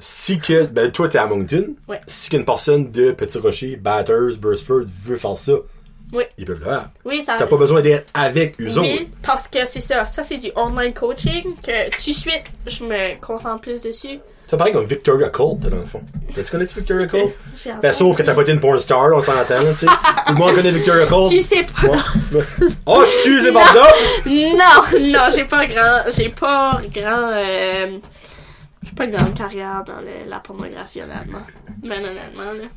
Si 0.00 0.38
que, 0.40 0.64
ben 0.66 0.90
toi 0.90 1.08
t'es 1.08 1.18
à 1.18 1.26
Moncton, 1.26 1.74
Ouais. 1.88 2.00
si 2.08 2.28
qu'une 2.30 2.44
personne 2.44 2.90
de 2.90 3.12
Petit 3.12 3.38
Rocher, 3.38 3.76
Batters, 3.76 4.36
Burstford 4.38 4.84
veut 5.04 5.16
faire 5.16 5.36
ça, 5.36 5.52
Oui. 6.12 6.24
ils 6.38 6.44
peuvent 6.44 6.58
le 6.60 6.64
faire. 6.64 6.88
Oui, 7.04 7.20
ça 7.22 7.36
T'as 7.38 7.46
pas 7.46 7.56
besoin 7.56 7.80
d'être 7.82 8.06
avec 8.14 8.60
eux 8.60 8.70
autres. 8.78 8.82
Oui, 8.82 9.08
parce 9.22 9.48
que 9.48 9.66
c'est 9.66 9.80
ça. 9.80 10.06
Ça, 10.06 10.22
c'est 10.22 10.38
du 10.38 10.50
online 10.54 10.94
coaching 10.94 11.54
que 11.56 11.90
tout 11.90 12.10
de 12.10 12.14
suite, 12.14 12.44
je 12.66 12.84
me 12.84 13.20
concentre 13.20 13.60
plus 13.62 13.82
dessus. 13.82 14.18
Ça 14.46 14.56
paraît 14.56 14.70
comme 14.70 14.86
Victoria 14.86 15.28
Colt, 15.28 15.58
dans 15.58 15.76
le 15.76 15.84
fond. 15.84 16.00
Tu 16.32 16.40
connais 16.44 16.66
Victoria 16.66 17.08
Colt? 17.08 17.32
Ben, 17.82 17.92
sauf 17.92 18.16
que 18.16 18.22
t'as 18.22 18.32
pas 18.32 18.42
été 18.42 18.52
une 18.52 18.60
porn 18.60 18.78
star, 18.78 19.08
on 19.12 19.20
s'entend, 19.20 19.58
tu 19.72 19.78
sais. 19.78 19.86
Tout 19.86 20.32
le 20.32 20.38
monde 20.38 20.54
connaît 20.54 20.70
Victoria 20.70 21.04
Colt. 21.08 21.30
Tu 21.32 21.40
sais 21.40 21.64
pas. 21.64 21.88
Ouais. 21.88 22.42
Oh, 22.86 23.02
excusez, 23.04 23.50
pardon! 23.50 23.80
Non, 24.24 25.00
non, 25.00 25.26
j'ai 25.34 25.44
pas 25.46 25.66
grand. 25.66 26.02
J'ai 26.16 26.28
pas 26.28 26.78
grand. 26.94 27.30
Euh, 27.32 27.98
pas 28.96 29.04
une 29.04 29.12
grande 29.16 29.34
carrière 29.34 29.82
dans 29.86 29.98
le- 30.00 30.28
la 30.30 30.38
pornographie, 30.40 31.00
honnêtement. 31.02 31.42
Mais 31.82 31.98
honnêtement, 31.98 32.52
là. 32.60 32.68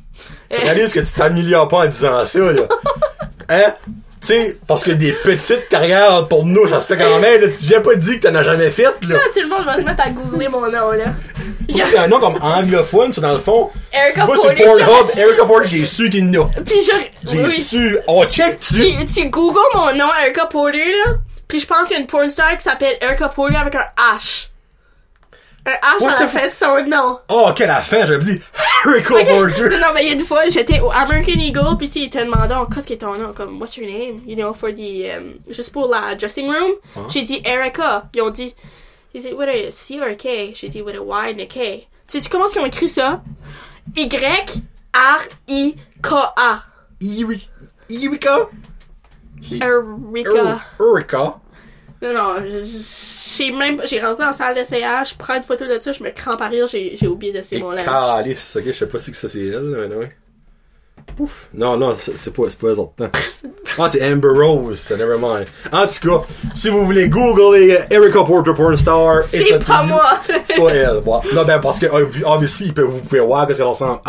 Tu 0.50 0.60
réalises 0.60 0.92
que 0.92 1.00
tu 1.00 1.12
t'améliores 1.12 1.68
pas 1.68 1.78
en 1.78 1.86
disant 1.86 2.24
ça, 2.24 2.38
là. 2.52 2.62
Hein? 3.48 3.74
Tu 4.20 4.26
sais, 4.28 4.58
parce 4.68 4.84
que 4.84 4.90
des 4.92 5.12
petites 5.12 5.68
carrières 5.70 6.28
pour 6.28 6.44
nous, 6.44 6.66
ça 6.68 6.78
se 6.80 6.86
fait 6.94 6.96
quand 7.02 7.18
même, 7.20 7.40
là. 7.40 7.48
Tu 7.48 7.66
viens 7.66 7.80
pas 7.80 7.94
dire 7.96 8.20
que 8.20 8.28
t'en 8.28 8.34
as 8.36 8.42
jamais 8.44 8.70
fait, 8.70 8.84
là. 8.84 9.14
là, 9.14 9.18
tout 9.34 9.40
le 9.40 9.48
monde 9.48 9.64
va 9.64 9.74
se 9.74 9.80
mettre 9.80 10.02
à 10.06 10.10
googler 10.10 10.46
mon 10.48 10.60
nom, 10.70 10.92
là. 10.92 11.14
Tu 11.68 11.80
vois, 11.80 12.00
un 12.02 12.06
nom 12.08 12.20
comme 12.20 12.36
anglophone, 12.42 13.12
c'est 13.12 13.22
dans 13.22 13.32
le 13.32 13.38
fond. 13.38 13.70
Erica 13.92 14.26
vois 14.26 14.36
sur 14.36 14.52
Porter. 14.54 14.64
Pornhub, 14.84 15.16
Erica 15.16 15.44
Porter, 15.46 15.68
j'ai 15.68 15.84
su 15.86 16.10
qu'il 16.10 16.32
y 16.32 16.38
en 16.38 16.42
a. 16.44 16.48
Puis 16.64 16.76
je. 16.84 17.30
J'ai 17.30 17.44
oui. 17.44 17.50
su. 17.50 17.98
On 18.06 18.24
check 18.26 18.60
tu 18.60 18.74
Tu, 18.74 19.04
tu 19.06 19.28
googles 19.30 19.58
mon 19.74 19.94
nom, 19.94 20.08
Erica 20.22 20.46
Porter, 20.46 20.78
là. 21.06 21.12
Puis 21.48 21.58
je 21.60 21.66
pense 21.66 21.88
qu'il 21.88 21.96
y 21.96 21.98
a 21.98 22.00
une 22.02 22.06
porn 22.06 22.28
star 22.28 22.56
qui 22.56 22.62
s'appelle 22.62 22.96
Erica 23.00 23.28
Porter 23.28 23.56
avec 23.56 23.74
un 23.74 23.86
H. 24.16 24.49
Un 25.66 25.72
H 25.72 26.02
What 26.02 26.12
à 26.14 26.20
la 26.20 26.28
fin 26.28 26.46
de 26.48 26.52
son 26.52 26.84
nom. 26.88 27.18
Oh, 27.28 27.50
quelle 27.54 27.70
affaire, 27.70 28.06
j'avais 28.06 28.24
dit 28.24 28.40
Erica 28.86 29.14
Non, 29.14 29.24
Porter. 29.24 29.68
non, 29.78 29.88
mais 29.94 30.04
il 30.04 30.08
y 30.08 30.10
a 30.10 30.14
une 30.14 30.24
fois, 30.24 30.48
j'étais 30.48 30.80
au 30.80 30.90
American 30.90 31.38
Eagle, 31.38 31.76
pis 31.78 31.88
tu 31.88 31.92
sais, 31.92 32.00
il 32.06 32.10
te 32.10 32.18
demandait, 32.18 32.54
oh, 32.58 32.66
qu'est-ce 32.72 32.86
qui 32.86 32.94
est 32.94 32.98
ton 32.98 33.14
nom, 33.16 33.32
comme, 33.34 33.60
what's 33.60 33.76
your 33.76 33.86
name, 33.86 34.22
you 34.26 34.34
know, 34.36 34.54
for 34.54 34.70
the, 34.70 35.10
um, 35.18 35.34
juste 35.48 35.70
pour 35.72 35.86
la 35.88 36.14
dressing 36.14 36.46
room. 36.48 36.72
Hein? 36.96 37.02
J'ai 37.10 37.22
dit 37.22 37.42
Erica. 37.44 38.04
Ils 38.14 38.22
ont 38.22 38.30
dit, 38.30 38.54
is 39.14 39.26
it 39.26 39.36
with 39.36 39.48
a 39.48 39.70
C 39.70 40.00
or 40.00 40.08
a 40.08 40.14
K? 40.14 40.52
J'ai 40.54 40.68
dit 40.70 40.80
with 40.82 40.96
a 40.96 41.02
Y 41.02 41.34
and 41.34 41.40
a 41.40 41.46
K. 41.46 41.86
Tu 42.08 42.20
sais 42.22 42.28
comment 42.30 42.46
ils 42.54 42.58
ont 42.58 42.66
écrit 42.66 42.88
ça? 42.88 43.20
Y-R-I-K-A. 45.40 46.62
Eri- 47.02 47.48
Erica? 47.90 48.48
Erica. 50.80 51.40
Non, 52.02 52.14
non, 52.14 52.36
j'ai 53.36 53.50
même, 53.50 53.82
j'ai 53.84 54.00
rentré 54.00 54.20
dans 54.20 54.26
la 54.26 54.32
salle 54.32 54.54
d'essayage, 54.54 55.10
je 55.10 55.14
prends 55.16 55.36
une 55.36 55.42
photo 55.42 55.66
de 55.66 55.78
ça, 55.80 55.92
je 55.92 56.02
me 56.02 56.10
crampe 56.10 56.40
à 56.40 56.48
rire, 56.48 56.66
j'ai 56.66 57.06
oublié 57.06 57.32
de 57.32 57.58
mon 57.58 57.72
linge. 57.72 57.84
calice, 57.84 58.56
ok, 58.56 58.64
je 58.66 58.72
sais 58.72 58.86
pas 58.86 58.98
si 58.98 59.10
que 59.10 59.16
ça 59.16 59.28
c'est 59.28 59.46
elle, 59.46 59.88
mais 59.88 59.94
ouais. 59.94 60.10
Ouf. 61.18 61.48
Non, 61.52 61.76
non, 61.76 61.94
c'est 61.96 62.32
pas, 62.32 62.42
c'est 62.48 62.58
pas 62.58 62.68
autres. 62.68 62.92
Ah, 63.78 63.88
c'est 63.88 64.02
Amber 64.02 64.28
Rose, 64.28 64.90
never 64.90 65.16
mind. 65.18 65.46
En 65.72 65.86
tout 65.86 66.08
cas, 66.08 66.26
si 66.54 66.68
vous 66.68 66.84
voulez 66.84 67.08
googler 67.08 67.76
euh, 67.76 67.86
Erica 67.90 68.24
Porter 68.24 68.52
Pornstar, 68.52 69.22
C'est 69.28 69.64
pas 69.64 69.84
moi! 69.84 70.18
C'est 70.26 70.56
pas 70.56 70.70
elle. 70.70 71.00
bon. 71.00 71.22
Non, 71.32 71.44
ben, 71.44 71.60
parce 71.60 71.78
que, 71.78 71.86
obviously, 72.24 72.72
vous 72.76 73.00
pouvez 73.00 73.20
voir 73.20 73.46
qu'est-ce 73.46 73.58
qu'elle 73.58 73.68
ressemble. 73.68 74.00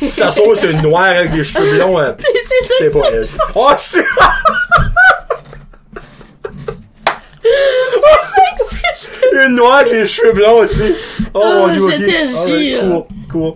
Si 0.00 0.06
ça 0.10 0.30
sauce, 0.30 0.60
c'est 0.60 0.70
une 0.70 0.82
noire 0.82 1.04
avec 1.04 1.32
des 1.32 1.44
cheveux 1.44 1.76
blonds, 1.76 1.98
c'est 2.18 2.68
ça, 2.68 2.74
c'est 2.78 2.90
pas 2.90 3.10
elle. 3.10 3.28
Oh, 3.54 3.70
c'est... 3.76 4.04
c'est 8.96 9.29
Une 9.46 9.54
noire 9.56 9.78
avec 9.78 9.92
des 9.92 10.06
cheveux 10.06 10.32
blonds, 10.32 10.66
tu 10.68 10.74
sais. 10.76 10.94
Oh, 11.34 11.40
Oh, 11.42 11.66
mon 11.66 11.72
dieu, 11.72 11.84
ok. 11.84 12.48
jure. 12.48 13.06
Cool, 13.28 13.28
cool. 13.30 13.52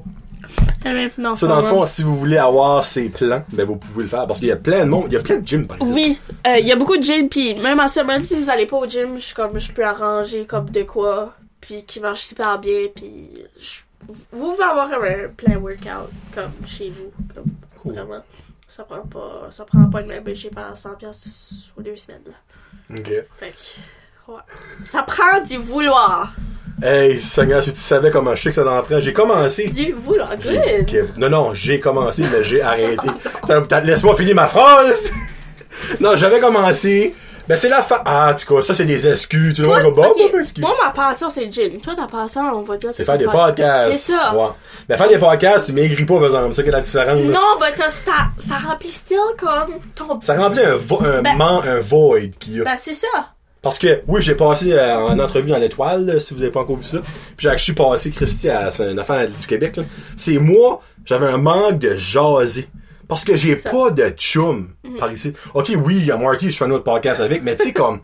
Non, 1.17 1.35
Ça, 1.35 1.47
dans 1.47 1.57
le 1.57 1.63
fond, 1.63 1.85
si 1.87 2.03
vous 2.03 2.15
voulez 2.15 2.37
avoir 2.37 2.85
ces 2.85 3.09
plans, 3.09 3.43
ben, 3.53 3.65
vous 3.65 3.77
pouvez 3.77 4.03
le 4.03 4.09
faire. 4.09 4.27
Parce 4.27 4.39
qu'il 4.39 4.49
y 4.49 4.53
a 4.53 4.57
plein 4.57 4.81
de 4.85 4.91
monde, 4.91 5.07
il 5.09 5.15
y 5.15 5.17
a 5.17 5.21
plein 5.21 5.37
de 5.37 5.47
gyms, 5.47 5.67
par 5.67 5.79
exemple. 5.79 5.95
Oui, 5.95 6.21
euh, 6.47 6.59
il 6.59 6.67
y 6.67 6.73
a 6.73 6.77
beaucoup 6.77 6.97
de 6.99 7.03
gym, 7.03 7.29
puis 7.31 7.55
même 7.55 7.81
à 7.81 7.89
ça, 7.89 8.05
même 8.05 8.23
si 8.23 8.39
vous 8.39 8.51
allez 8.51 8.67
pas 8.67 8.77
au 8.77 8.87
gym, 8.87 9.19
je 9.19 9.35
comme 9.35 9.59
je 9.59 9.73
peux 9.73 9.83
arranger 9.85 10.45
comme 10.45 10.69
de 10.69 10.83
quoi, 10.83 11.33
puis 11.61 11.85
qui 11.85 12.01
marche 12.01 12.21
super 12.25 12.59
bien, 12.59 12.89
puis 12.95 13.31
vous 14.33 14.53
pouvez 14.53 14.63
avoir 14.65 14.91
comme 14.91 15.05
un 15.05 15.29
plein 15.35 15.57
workout 15.57 16.11
comme 16.35 16.53
chez 16.67 16.91
vous, 16.91 17.11
comme 17.35 17.45
Cool. 17.83 17.95
vraiment. 17.95 18.23
Ça 18.69 18.83
prend 18.85 19.01
pas, 19.07 19.49
ça 19.51 19.65
prend 19.65 19.87
pas 19.87 20.03
une 20.03 20.09
membership 20.09 20.57
à 20.59 20.75
100 20.75 20.97
pièces 20.97 21.71
aux 21.79 21.83
deux 21.83 21.97
semaines 21.97 22.23
là. 22.27 22.99
Ok. 22.99 23.07
Fait 23.39 23.51
que, 23.51 23.57
ouais. 24.29 24.35
Ça 24.87 25.03
prend 25.03 25.41
du 25.41 25.57
vouloir, 25.59 26.33
Hey, 26.83 27.21
Seigneur, 27.21 27.63
si 27.63 27.73
tu 27.73 27.81
savais 27.81 28.11
comment 28.11 28.35
je 28.35 28.43
sais 28.43 28.49
que 28.51 28.55
ça 28.57 28.69
en 28.69 28.83
prend. 28.83 29.01
J'ai 29.01 29.13
commencé. 29.13 29.69
du 29.69 29.93
vouloir. 29.93 30.37
Good. 30.37 31.13
Non, 31.17 31.31
non, 31.31 31.55
j'ai 31.55 31.79
commencé, 31.81 32.23
mais 32.31 32.43
j'ai 32.45 32.61
arrêté. 32.63 33.07
Laisse-moi 33.85 34.17
finir 34.17 34.35
ma 34.35 34.49
phrase! 34.49 35.13
non, 36.01 36.17
j'avais 36.17 36.41
commencé. 36.41 37.15
Ben, 37.47 37.57
c'est 37.57 37.69
la 37.69 37.83
fin. 37.83 38.01
Ah, 38.07 38.31
en 38.33 38.35
tout 38.35 38.55
cas, 38.55 38.63
ça, 38.63 38.73
c'est 38.75 38.87
des 38.87 39.07
excuses. 39.07 39.55
Tu 39.55 39.63
vois, 39.63 39.83
bon. 39.83 40.13
Moi, 40.59 40.75
ma 40.83 40.91
passion, 40.91 41.29
c'est 41.29 41.45
le 41.45 41.53
gym. 41.53 41.79
Toi, 41.81 41.95
ta 41.95 42.07
passion, 42.07 42.41
on 42.55 42.63
va 42.63 42.77
dire 42.79 42.91
C'est 42.93 43.05
faire 43.05 43.19
des 43.19 43.27
podcasts. 43.27 43.93
C'est 43.93 44.13
ça. 44.13 44.35
Ouais. 44.35 44.49
Mais 44.89 44.97
faire 44.97 45.09
des 45.09 45.19
podcasts, 45.19 45.67
tu 45.67 45.73
maigris 45.75 46.07
pas, 46.07 46.15
par 46.17 46.25
exemple. 46.27 46.49
C'est 46.51 46.55
ça 46.57 46.63
qui 46.63 46.69
est 46.71 46.73
la 46.73 46.81
différence. 46.81 47.21
Non, 47.21 47.59
ben 47.61 47.71
ça, 47.91 48.13
ça 48.39 48.55
remplit 48.67 48.91
still 48.91 49.19
comme 49.39 49.75
ton... 49.95 50.21
Ça 50.23 50.35
remplit 50.35 50.65
un, 50.65 50.77
vo- 50.77 51.03
un, 51.05 51.21
Ben- 51.23 51.37
man- 51.37 51.61
un 51.67 51.81
void 51.81 52.19
qu'il 52.41 52.57
y 52.57 52.61
a. 52.63 52.65
Ben 52.65 52.77
c'est 52.79 52.95
ça. 52.95 53.07
Parce 53.65 53.79
que, 53.79 54.03
oui, 54.07 54.21
j'ai 54.23 54.35
passé 54.35 54.73
euh, 54.73 54.97
en 54.97 55.19
entrevue 55.19 55.51
dans 55.51 55.59
l'étoile, 55.59 56.05
là, 56.05 56.21
si 56.21 56.35
vous 56.35 56.43
avez 56.43 56.53
pas 56.53 56.61
encore 56.61 56.77
vu 56.77 56.85
ça. 56.85 57.01
Puis 57.01 57.39
j'ai 57.39 57.49
actually 57.49 57.75
passé, 57.75 58.11
Christy, 58.11 58.51
à, 58.51 58.71
c'est 58.71 58.93
une 58.93 58.99
affaire 58.99 59.27
du 59.27 59.47
Québec, 59.47 59.77
là. 59.77 59.85
C'est 60.17 60.39
moi, 60.39 60.83
j'avais 61.05 61.27
un 61.27 61.39
manque 61.39 61.79
de 61.79 61.97
jaser. 61.97 62.69
Parce 63.09 63.25
que 63.25 63.37
j'ai 63.37 63.57
C'est 63.57 63.71
pas 63.71 63.91
de 63.91 64.11
chum 64.11 64.69
par 64.99 65.11
ici. 65.13 65.33
Ok, 65.53 65.73
oui, 65.83 65.97
il 65.99 66.07
y 66.07 66.11
a 66.11 66.17
Marky, 66.17 66.51
je 66.51 66.57
fais 66.57 66.65
un 66.65 66.71
autre 66.71 66.85
podcast 66.85 67.21
avec, 67.21 67.43
mais 67.43 67.57
tu 67.57 67.65
sais, 67.65 67.73
comme, 67.73 68.01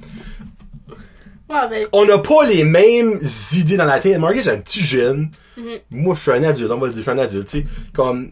Ouais, 1.50 1.68
ben, 1.68 1.86
On 1.92 2.04
n'a 2.04 2.18
pas 2.18 2.44
les 2.46 2.62
mêmes 2.62 3.18
idées 3.54 3.76
dans 3.76 3.84
la 3.84 3.98
tête. 3.98 4.18
Marcus 4.18 4.46
est 4.46 4.50
un 4.52 4.58
petit 4.58 4.82
jeune. 4.82 5.30
Mhm. 5.58 5.78
Moi, 5.90 6.14
je 6.14 6.20
suis 6.20 6.30
un 6.30 6.44
adulte, 6.44 6.70
on 6.70 6.78
va 6.78 6.86
le 6.86 6.92
dire, 6.92 7.02
je 7.02 7.11
suis 7.11 7.18
un 7.18 7.22
adulte, 7.22 7.48
tu 7.48 7.58
sais. 7.58 7.64
Comme, 7.92 8.30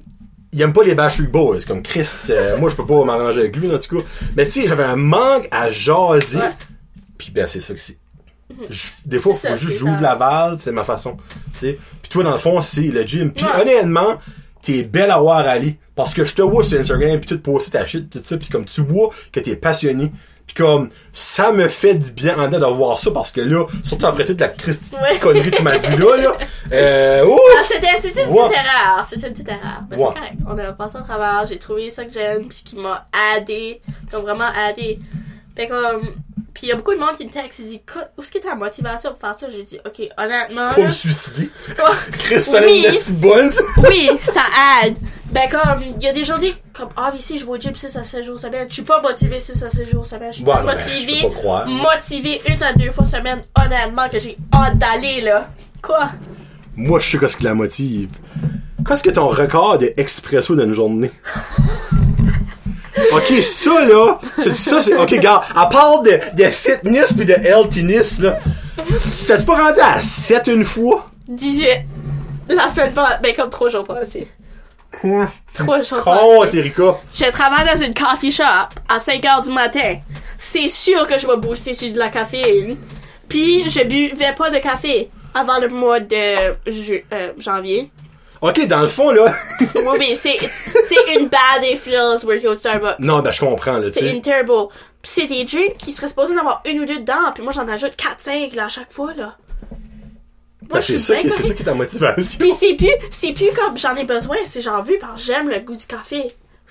il 0.53 0.63
aime 0.63 0.73
pas 0.73 0.85
les 0.85 0.95
Backstreet 0.95 1.27
Boys. 1.27 1.59
Comme 1.67 1.83
Chris, 1.83 2.09
euh, 2.31 2.57
moi, 2.59 2.71
je 2.71 2.77
peux 2.77 2.87
pas 2.87 3.05
m'arranger 3.05 3.41
avec 3.41 3.57
lui, 3.57 3.75
en 3.75 3.79
tout 3.79 3.99
cas. 3.99 4.05
Mais 4.37 4.45
tu 4.45 4.53
sais, 4.53 4.69
j'avais 4.69 4.85
un 4.85 4.97
manque 4.97 5.49
à 5.51 5.69
jaser. 5.69 6.39
Ouais. 6.39 6.51
Puis 7.29 7.35
ben, 7.35 7.47
c'est 7.47 7.61
ça 7.61 7.75
que 7.75 7.81
c'est. 7.81 7.99
Je- 8.71 8.87
Des 9.05 9.19
fois, 9.19 9.35
faut 9.35 9.41
ça, 9.47 9.57
juste 9.57 9.77
j'ouvre 9.79 10.01
la 10.01 10.15
valve, 10.15 10.59
c'est 10.61 10.73
ma 10.73 10.83
façon. 10.85 11.19
Tu 11.53 11.59
sais. 11.59 11.79
Puis 12.01 12.09
toi, 12.11 12.25
dans 12.25 12.33
le 12.33 12.39
fond, 12.39 12.61
c'est 12.63 12.81
le 12.81 13.03
gym. 13.07 13.31
Puis 13.33 13.45
Ouais. 13.45 13.61
honnêtement, 13.61 14.17
t'es 14.63 14.83
belle 14.85 15.11
à 15.11 15.19
voir 15.19 15.47
aller. 15.47 15.79
Parce 15.95 16.15
que 16.15 16.25
je 16.25 16.35
te 16.35 16.41
vois 16.41 16.65
sur 16.65 16.81
Instagram, 16.81 17.19
puis 17.21 17.29
tu 17.29 17.39
te 17.39 17.43
poster 17.45 17.73
ta 17.73 17.85
shit, 17.85 18.09
tout 18.09 18.21
ça, 18.23 18.37
puis 18.39 18.49
comme 18.49 18.65
tu 18.65 18.81
vois 18.81 19.11
que 19.33 19.41
t'es 19.41 19.55
passionné. 19.57 20.11
Puis 20.47 20.55
comme, 20.55 20.89
ça 21.13 21.53
me 21.53 21.69
fait 21.69 21.93
du 21.93 22.11
bien 22.11 22.39
en 22.39 22.49
dedans 22.49 22.71
de 22.71 22.75
voir 22.75 22.99
ça, 22.99 23.11
parce 23.11 23.31
que 23.33 23.43
là, 23.43 23.67
surtout 23.85 24.07
après 24.07 24.25
toute 24.25 24.41
la 24.41 24.49
Christie 24.49 24.95
Ouais. 24.95 25.19
connerie 25.19 25.51
que 25.51 25.57
tu 25.57 25.63
m'as 25.63 25.77
dit 25.77 25.95
là, 25.95 26.17
là. 26.17 26.33
Euh! 26.73 27.27
Ah, 27.59 27.63
c'était, 27.65 27.87
une 27.89 28.31
Ouais. 28.31 28.49
petite 28.49 28.57
erreur. 28.57 29.05
C'était 29.07 29.27
une 29.29 29.33
petite 29.35 29.49
erreur. 29.49 29.83
Mais 29.91 29.97
c'est 29.99 30.03
correct. 30.05 30.35
On 30.47 30.57
a 30.59 30.73
passé 30.73 30.97
au 30.97 31.03
travers. 31.03 31.45
J'ai 31.47 31.59
trouvé 31.59 31.91
ça 31.91 32.05
que 32.07 32.13
j'aime. 32.15 32.47
Puis 32.49 32.63
qui 32.65 32.77
m'a 32.77 33.05
aidé. 33.37 33.83
Comme 34.11 34.23
vraiment 34.23 34.49
aidé. 34.71 34.99
Fait 35.55 35.69
comme. 35.69 36.15
Puis 36.55 36.67
il 36.67 36.69
y 36.71 36.73
a 36.73 36.77
beaucoup 36.77 36.95
de 36.95 36.99
monde 36.99 37.15
qui 37.17 37.25
me 37.25 37.31
texte. 37.31 37.61
Ils 37.61 37.65
disent, 37.67 37.79
où 38.17 38.23
est-ce 38.23 38.31
que 38.31 38.39
ta 38.39 38.55
motivation 38.55 39.11
pour 39.11 39.21
faire 39.21 39.35
ça? 39.35 39.49
J'ai 39.49 39.63
dit, 39.63 39.79
ok, 39.85 40.09
honnêtement. 40.17 40.69
Là, 40.69 40.79
me 40.79 40.91
suicider. 40.91 41.51
Chris, 42.19 42.45
Oui. 42.53 42.87
oui, 43.89 44.11
ça 44.23 44.43
aide. 44.83 44.97
Ben 45.31 45.49
comme, 45.49 45.83
il 45.83 46.03
y 46.03 46.09
a 46.09 46.13
des 46.13 46.25
journées 46.25 46.55
comme, 46.73 46.89
ah, 46.97 47.13
ici, 47.17 47.39
je 47.39 47.45
vais 47.45 47.53
au 47.53 47.57
gym 47.59 47.75
6 47.75 47.97
à 47.97 48.03
7 48.03 48.25
jours 48.25 48.39
semaine. 48.39 48.67
Je 48.69 48.75
suis 48.75 48.83
pas 48.83 49.01
motivée 49.01 49.39
6 49.39 49.63
à 49.63 49.69
7 49.69 49.91
jours 49.91 50.07
semaine. 50.07 50.33
Je 50.33 50.37
suis 50.37 50.45
pas 50.45 50.63
non, 50.63 50.67
ben, 50.67 51.67
motivée 51.67 52.41
une 52.49 52.63
à 52.63 52.73
deux 52.73 52.91
fois 52.91 53.05
semaine, 53.05 53.43
honnêtement, 53.55 54.09
que 54.09 54.19
j'ai 54.19 54.37
hâte 54.53 54.79
d'aller, 54.79 55.21
là. 55.21 55.51
Quoi? 55.83 56.11
Moi, 56.77 56.99
je 56.99 57.11
sais 57.11 57.19
qu'est-ce 57.19 57.37
qui 57.37 57.45
la 57.45 57.55
motive? 57.55 58.11
Qu'est-ce 58.87 59.03
que 59.03 59.11
ton 59.11 59.29
record 59.29 59.79
de 59.79 59.93
expresso 59.97 60.55
d'une 60.57 60.73
journée? 60.73 61.11
Ok, 63.13 63.43
ça 63.43 63.85
là, 63.85 64.19
c'est 64.39 64.55
ça, 64.57 64.81
c'est. 64.81 64.97
Ok, 64.97 65.15
gars, 65.21 65.43
à 65.55 65.67
part 65.67 66.03
de, 66.03 66.19
de 66.35 66.45
fitness 66.45 67.13
pis 67.13 67.25
de 67.25 67.33
healthiness, 67.35 68.21
là, 68.21 68.39
tu 68.77 69.27
t'es 69.27 69.43
pas 69.45 69.57
rendu 69.65 69.81
à 69.81 70.01
7 70.01 70.47
une 70.49 70.65
fois? 70.65 71.09
18. 71.29 71.69
La 72.49 72.69
semaine 72.69 72.93
passée, 72.93 73.19
ben 73.23 73.35
comme 73.37 73.51
trois 73.51 73.69
jours 73.69 73.85
passés. 73.85 74.27
Trois 75.55 75.81
jours 75.83 76.03
passés. 76.47 76.59
Erika? 76.59 76.97
Je 77.15 77.31
travaille 77.31 77.67
dans 77.67 77.85
une 77.85 77.93
coffee 77.95 78.31
shop 78.31 78.43
à 78.89 78.99
5 78.99 79.25
heures 79.27 79.43
du 79.43 79.51
matin. 79.51 79.97
C'est 80.39 80.69
sûr 80.69 81.07
que 81.07 81.19
je 81.19 81.27
vais 81.27 81.37
booster 81.37 81.75
sur 81.75 81.93
de 81.93 81.99
la 81.99 82.09
caféine. 82.09 82.77
Puis 83.29 83.69
je 83.69 83.85
buvais 83.85 84.35
pas 84.37 84.49
de 84.51 84.59
café 84.59 85.11
avant 85.35 85.59
le 85.59 85.69
mois 85.69 86.01
de 86.01 86.55
ju- 86.71 87.05
euh, 87.13 87.33
janvier. 87.39 87.91
Ok, 88.41 88.67
dans 88.67 88.81
le 88.83 88.89
fond, 88.89 89.11
là. 89.11 89.35
Oui, 89.75 89.83
oui, 89.99 90.17
c'est 90.17 90.37
c'est 90.39 91.15
une 91.19 91.29
bad 91.29 91.63
influence 91.65 92.23
working 92.25 92.49
au 92.49 92.55
Starbucks. 92.55 92.99
non, 93.01 93.21
ben, 93.21 93.31
je 93.33 93.41
comprends, 93.41 93.79
là, 93.79 93.91
tu 93.91 93.99
C'est 93.99 94.11
une 94.11 94.23
terrible. 94.23 94.53
Puis 95.03 95.13
c'est 95.15 95.27
des 95.27 95.45
drinks 95.45 95.77
qui 95.79 95.93
seraient 95.93 96.09
supposés 96.09 96.35
en 96.35 96.39
avoir 96.39 96.63
une 96.67 96.81
ou 96.81 96.85
deux 96.85 96.99
dedans. 96.99 97.33
Puis 97.35 97.43
moi 97.45 97.53
j'en 97.53 97.67
ajoute 97.69 97.93
4-5 97.97 98.55
là 98.55 98.65
à 98.67 98.69
chaque 98.69 98.91
fois 98.93 99.13
là. 99.15 99.37
Moi 100.63 100.69
Ben, 100.75 100.81
c'est 100.81 100.99
ça, 100.99 101.17
qui- 101.17 101.31
c'est 101.31 101.43
ça 101.49 101.55
qui 101.55 101.63
est 101.63 101.65
ta 101.65 101.75
motivation. 101.75 102.39
Puis 102.39 102.53
c'est 102.53 102.75
plus, 102.75 102.91
c'est 103.11 103.33
plus 103.33 103.51
comme 103.53 103.77
j'en 103.79 103.95
ai 103.97 104.05
besoin, 104.05 104.37
c'est 104.45 104.61
j'en 104.61 104.83
veux 104.83 104.99
parce 105.01 105.21
que 105.21 105.27
j'aime 105.33 105.49
le 105.49 105.61
goût 105.61 105.75
du 105.77 105.87
café. 105.87 106.25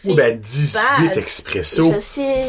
Ou 0.05 0.13
ben, 0.13 0.37
18 0.39 0.73
bad. 1.07 1.17
expresso. 1.17 1.93
Je 1.95 1.99
sais, 1.99 2.47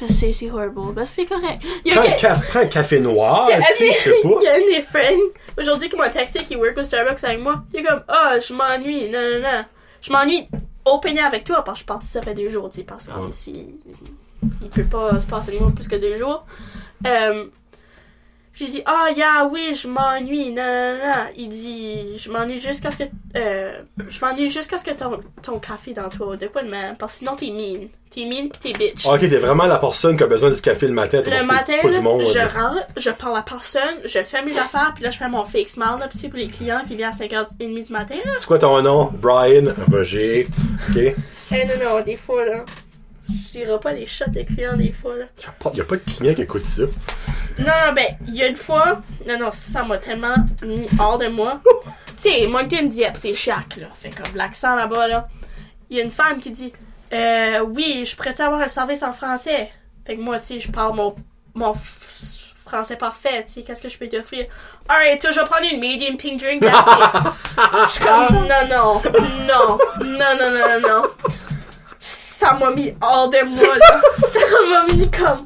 je 0.00 0.12
sais, 0.12 0.32
c'est 0.32 0.50
horrible, 0.50 0.80
mais 0.96 1.04
c'est 1.04 1.26
correct. 1.26 1.62
Il 1.84 1.92
y 1.92 1.96
a, 1.96 2.00
Prends, 2.00 2.08
un 2.08 2.12
que- 2.14 2.20
ca- 2.20 2.40
prends 2.48 2.60
un 2.60 2.66
café 2.66 3.00
noir, 3.00 3.48
tu 3.48 3.74
sais, 3.74 3.92
je 3.92 3.98
sais 3.98 4.10
pas. 4.22 4.28
il 4.40 4.44
y 4.44 4.48
a 4.48 4.54
un 4.54 4.58
de 4.60 4.70
mes 4.70 4.82
friends 4.82 5.30
aujourd'hui 5.58 5.88
qui 5.88 5.96
m'a 5.96 6.10
texté 6.10 6.40
qui 6.42 6.56
work 6.56 6.76
au 6.78 6.84
Starbucks 6.84 7.22
avec 7.24 7.40
moi. 7.40 7.62
Il 7.74 7.80
est 7.80 7.82
comme, 7.82 8.02
ah, 8.08 8.34
je 8.40 8.52
m'ennuie, 8.54 9.08
non, 9.08 9.18
non, 9.18 9.40
non. 9.42 9.64
Je 10.00 10.12
m'ennuie 10.12 10.48
opener 10.84 11.20
avec 11.20 11.44
toi 11.44 11.62
parce 11.62 11.68
que 11.68 11.72
je 11.74 11.78
suis 11.78 11.86
partie 11.86 12.06
ça 12.08 12.22
fait 12.22 12.34
deux 12.34 12.48
jours, 12.48 12.70
tu 12.70 12.78
sais, 12.78 12.84
parce 12.84 13.06
que 13.08 13.12
Ouais. 13.12 13.28
ici, 13.30 13.74
il 14.62 14.68
peut 14.70 14.84
pas 14.84 15.18
se 15.20 15.26
passer 15.26 15.52
de 15.52 15.58
moi 15.58 15.70
plus 15.74 15.86
que 15.88 15.96
deux 15.96 16.16
jours. 16.16 16.44
Euh, 17.06 17.44
j'ai 18.60 18.70
dit, 18.70 18.82
ah, 18.84 19.08
yeah, 19.16 19.48
oui, 19.50 19.74
je 19.74 19.88
m'ennuie, 19.88 20.50
non, 20.50 20.62
non, 20.62 20.98
non. 21.06 21.14
Il 21.34 21.48
dit, 21.48 22.18
je 22.18 22.30
m'ennuie 22.30 22.60
jusqu'à 22.60 22.90
ce 22.90 22.98
que, 22.98 23.04
euh, 23.36 23.80
je 24.10 24.20
m'ennuie 24.20 24.50
jusqu'à 24.50 24.76
ce 24.76 24.84
que 24.84 24.90
ton, 24.90 25.20
ton 25.42 25.58
café 25.58 25.94
dans 25.94 26.10
toi, 26.10 26.36
de 26.36 26.46
quoi 26.46 26.62
de 26.62 26.68
même, 26.68 26.94
parce 26.98 27.12
que 27.12 27.18
sinon 27.20 27.36
t'es 27.36 27.50
mean. 27.50 27.88
T'es 28.10 28.26
mean 28.26 28.48
pis 28.50 28.58
t'es 28.58 28.72
bitch. 28.72 29.06
Ok, 29.06 29.20
t'es 29.20 29.28
vraiment 29.38 29.66
la 29.66 29.78
personne 29.78 30.16
qui 30.16 30.24
a 30.24 30.26
besoin 30.26 30.50
du 30.50 30.60
café 30.60 30.86
le 30.88 30.92
matin. 30.92 31.22
Le 31.24 31.30
parce 31.30 31.46
matin, 31.46 31.74
pas 31.80 31.88
là, 31.88 31.98
du 31.98 32.02
monde, 32.02 32.22
je 32.24 32.38
là. 32.38 32.48
rentre, 32.48 32.86
je 32.96 33.10
parle 33.10 33.38
à 33.38 33.42
personne, 33.42 33.96
je 34.04 34.22
fais 34.24 34.42
mes 34.42 34.58
affaires, 34.58 34.92
puis 34.94 35.04
là, 35.04 35.10
je 35.10 35.16
fais 35.16 35.28
mon 35.28 35.44
fake 35.44 35.68
smile, 35.70 35.96
là, 35.98 36.08
petit 36.08 36.28
pour 36.28 36.38
les 36.38 36.48
clients 36.48 36.82
qui 36.86 36.96
viennent 36.96 37.10
à 37.10 37.16
5h30 37.16 37.86
du 37.86 37.92
matin, 37.92 38.16
là. 38.24 38.32
C'est 38.36 38.46
quoi 38.46 38.58
ton 38.58 38.82
nom? 38.82 39.10
Brian 39.14 39.72
Roger. 39.90 40.46
Ok? 40.90 41.14
Eh 41.52 41.64
non, 41.66 41.74
non, 41.82 42.00
des 42.02 42.16
fois, 42.16 42.44
là. 42.44 42.64
Je 43.52 43.58
dirais 43.58 43.78
pas 43.80 43.92
les 43.92 44.06
shots 44.06 44.24
des 44.28 44.44
clients, 44.44 44.76
des 44.76 44.92
fois, 44.92 45.16
là. 45.16 45.24
Y'a 45.42 45.52
pas, 45.52 45.72
y 45.74 45.80
a 45.80 45.84
pas 45.84 45.96
de 45.96 46.02
client 46.02 46.34
qui 46.34 46.42
écoute 46.42 46.66
ça. 46.66 46.82
Non, 47.58 47.92
ben, 47.94 48.06
il 48.26 48.34
y 48.34 48.42
a 48.42 48.48
une 48.48 48.56
fois, 48.56 49.00
non, 49.26 49.38
non, 49.38 49.50
ça 49.50 49.82
m'a 49.82 49.98
tellement 49.98 50.36
mis 50.62 50.88
hors 50.98 51.18
de 51.18 51.28
moi. 51.28 51.60
tu 52.22 52.30
sais, 52.30 52.46
Moncton 52.46 52.86
Dieppe, 52.86 53.16
c'est 53.16 53.34
chaque, 53.34 53.76
là. 53.76 53.88
Fait 53.94 54.10
comme 54.10 54.34
l'accent 54.34 54.74
là-bas, 54.74 55.08
là. 55.08 55.28
Il 55.88 55.96
y 55.96 56.00
a 56.00 56.04
une 56.04 56.10
femme 56.10 56.38
qui 56.38 56.50
dit, 56.50 56.72
euh, 57.12 57.60
oui, 57.60 58.04
je 58.04 58.42
à 58.42 58.46
avoir 58.46 58.60
un 58.60 58.68
service 58.68 59.02
en 59.02 59.12
français? 59.12 59.70
Fait 60.06 60.16
que 60.16 60.20
moi, 60.20 60.38
tu 60.38 60.46
sais, 60.46 60.60
je 60.60 60.70
parle 60.70 60.94
mon, 60.94 61.14
mon 61.54 61.74
français 62.70 62.96
parfait, 62.96 63.44
tu 63.44 63.52
sais, 63.52 63.62
qu'est-ce 63.62 63.82
que 63.82 63.88
je 63.88 63.98
peux 63.98 64.08
t'offrir? 64.08 64.46
Alright, 64.88 65.20
so 65.20 65.32
je 65.32 65.40
vais 65.40 65.46
prendre 65.46 65.66
une 65.70 65.80
medium 65.80 66.16
pink 66.16 66.40
drink, 66.40 66.62
that's 66.62 66.88
it. 66.88 67.32
Je 67.86 67.90
suis 67.90 68.04
comme, 68.04 68.46
non, 68.46 68.68
non, 68.70 69.02
non, 69.04 69.78
non, 69.98 69.98
non, 70.00 70.36
non, 70.38 70.50
non, 70.50 70.88
non. 70.88 71.02
Sama 72.40 72.70
mi 72.70 72.96
all 73.02 73.28
them 73.28 73.52
one. 73.54 73.80
Sama 74.32 74.88
mi 74.88 75.06
come. 75.08 75.44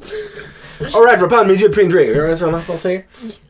Alright, 0.93 1.17
je 1.17 1.21
vais 1.23 1.27
prendre 1.27 1.43
un 1.43 1.45
medium 1.45 1.71
print 1.71 1.89
drink. 1.91 2.35
Ça 2.35 2.47
marche 2.47 2.65
penser? 2.65 3.05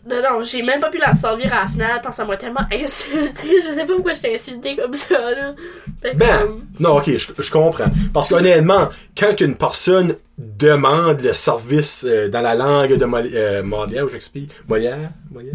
Non, 0.07 0.15
non, 0.21 0.43
j'ai 0.43 0.61
même 0.61 0.79
pas 0.79 0.89
pu 0.89 0.99
la 0.99 1.13
servir 1.15 1.51
à 1.53 1.61
la 1.63 1.67
finale 1.67 1.99
parce 2.03 2.15
que 2.17 2.21
ça 2.21 2.27
m'a 2.27 2.37
tellement 2.37 2.65
insulté. 2.71 3.59
Je 3.67 3.73
sais 3.73 3.85
pas 3.85 3.93
pourquoi 3.93 4.13
je 4.13 4.21
t'ai 4.21 4.35
insulté 4.35 4.75
comme 4.75 4.93
ça, 4.93 5.17
là. 5.31 5.55
Fait 6.01 6.13
Ben, 6.15 6.39
comme, 6.41 6.61
non, 6.79 6.97
ok, 6.97 7.17
je, 7.17 7.27
je 7.41 7.51
comprends. 7.51 7.85
Parce 8.13 8.29
qu'honnêtement, 8.29 8.89
quand 9.17 9.41
une 9.41 9.55
personne 9.55 10.15
demande 10.37 11.21
le 11.21 11.33
service 11.33 12.05
euh, 12.07 12.27
dans 12.29 12.41
la 12.41 12.53
langue 12.53 12.97
de 12.97 13.05
Moli- 13.05 13.31
euh, 13.33 13.63
Molière, 13.63 14.05
ou 14.05 14.09
j'explique, 14.09 14.51
Molière, 14.67 15.09
Molière? 15.31 15.53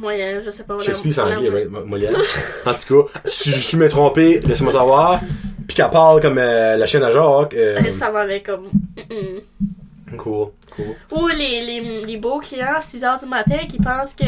moyen, 0.00 0.40
je 0.44 0.50
sais 0.50 0.64
pas. 0.64 0.78
Shakespeare, 0.80 1.12
c'est 1.14 1.20
anglais, 1.20 1.50
right? 1.50 1.70
Mo- 1.70 1.84
Molière. 1.84 2.10
en 2.66 2.72
tout 2.74 3.04
cas, 3.04 3.20
si 3.24 3.50
je 3.52 3.60
suis 3.60 3.76
me 3.76 3.88
trompé, 3.88 4.40
laissez-moi 4.40 4.72
savoir. 4.72 5.20
Puis 5.68 5.76
qu'elle 5.76 5.90
parle 5.90 6.20
comme 6.20 6.38
euh, 6.38 6.76
la 6.76 6.86
chaîne 6.86 7.04
à 7.04 7.12
Jacques. 7.12 7.54
Ça 7.90 8.10
m'avait 8.10 8.40
comme. 8.40 8.68
mm-mm. 8.96 9.42
Cool, 10.16 10.48
cool. 10.74 10.94
Ou 11.10 11.28
les, 11.28 11.60
les, 11.64 12.04
les 12.06 12.16
beaux 12.16 12.38
clients 12.40 12.74
à 12.76 12.80
6h 12.80 13.20
du 13.20 13.26
matin 13.28 13.58
qui 13.68 13.78
pensent 13.78 14.14
que. 14.14 14.24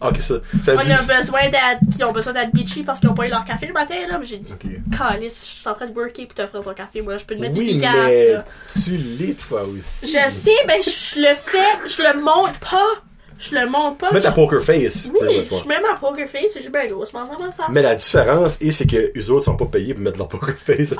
Ok, 0.00 0.20
ça. 0.20 0.34
On 0.66 0.78
a 0.78 1.02
besoin 1.02 1.48
d'être. 1.48 1.96
qui 1.96 2.02
ont 2.04 2.12
besoin 2.12 2.32
d'être 2.32 2.52
bitchy 2.52 2.82
parce 2.82 3.00
qu'ils 3.00 3.08
ont 3.08 3.14
pas 3.14 3.26
eu 3.26 3.30
leur 3.30 3.44
café 3.44 3.66
le 3.66 3.72
matin, 3.72 3.94
là. 4.08 4.18
Mais 4.18 4.26
j'ai 4.26 4.38
dit, 4.38 4.52
Ok. 4.52 4.66
Calice, 4.96 5.40
je 5.44 5.60
suis 5.60 5.68
en 5.68 5.74
train 5.74 5.86
de 5.86 5.94
worker 5.94 6.26
pour 6.26 6.34
t'offrir 6.34 6.62
ton 6.62 6.74
café. 6.74 7.02
Moi, 7.02 7.16
je 7.16 7.24
peux 7.24 7.34
te 7.36 7.40
mettre 7.40 7.56
Oui, 7.58 7.74
des 7.74 7.78
mais 7.86 8.32
là. 8.32 8.44
tu 8.82 8.90
l'es 8.96 9.34
toi 9.34 9.62
aussi. 9.64 10.06
Je 10.08 10.28
sais, 10.30 10.56
mais 10.66 10.80
je 10.82 11.20
le 11.20 11.34
fais, 11.36 11.88
je 11.88 12.02
le 12.02 12.20
montre 12.22 12.58
pas. 12.60 13.02
Je 13.38 13.54
le 13.54 13.66
montre 13.70 13.98
pas. 13.98 14.08
Tu 14.08 14.14
mets 14.14 14.20
ta 14.20 14.32
poker 14.32 14.62
face. 14.62 15.08
Oui, 15.20 15.44
je 15.48 15.68
mets 15.68 15.80
ma 15.80 15.94
poker 15.98 16.26
face 16.28 16.56
et 16.56 16.60
j'ai 16.60 16.70
bien 16.70 16.86
gros, 16.86 17.04
c'est 17.06 17.14
ma 17.14 17.26
face. 17.26 17.66
Mais 17.70 17.82
la 17.82 17.94
différence, 17.94 18.58
est, 18.60 18.70
c'est 18.72 18.86
que 18.86 19.12
eux 19.16 19.30
autres 19.30 19.44
sont 19.44 19.56
pas 19.56 19.66
payés 19.66 19.94
pour 19.94 20.02
mettre 20.02 20.18
leur 20.18 20.28
poker 20.28 20.56
face. 20.56 20.94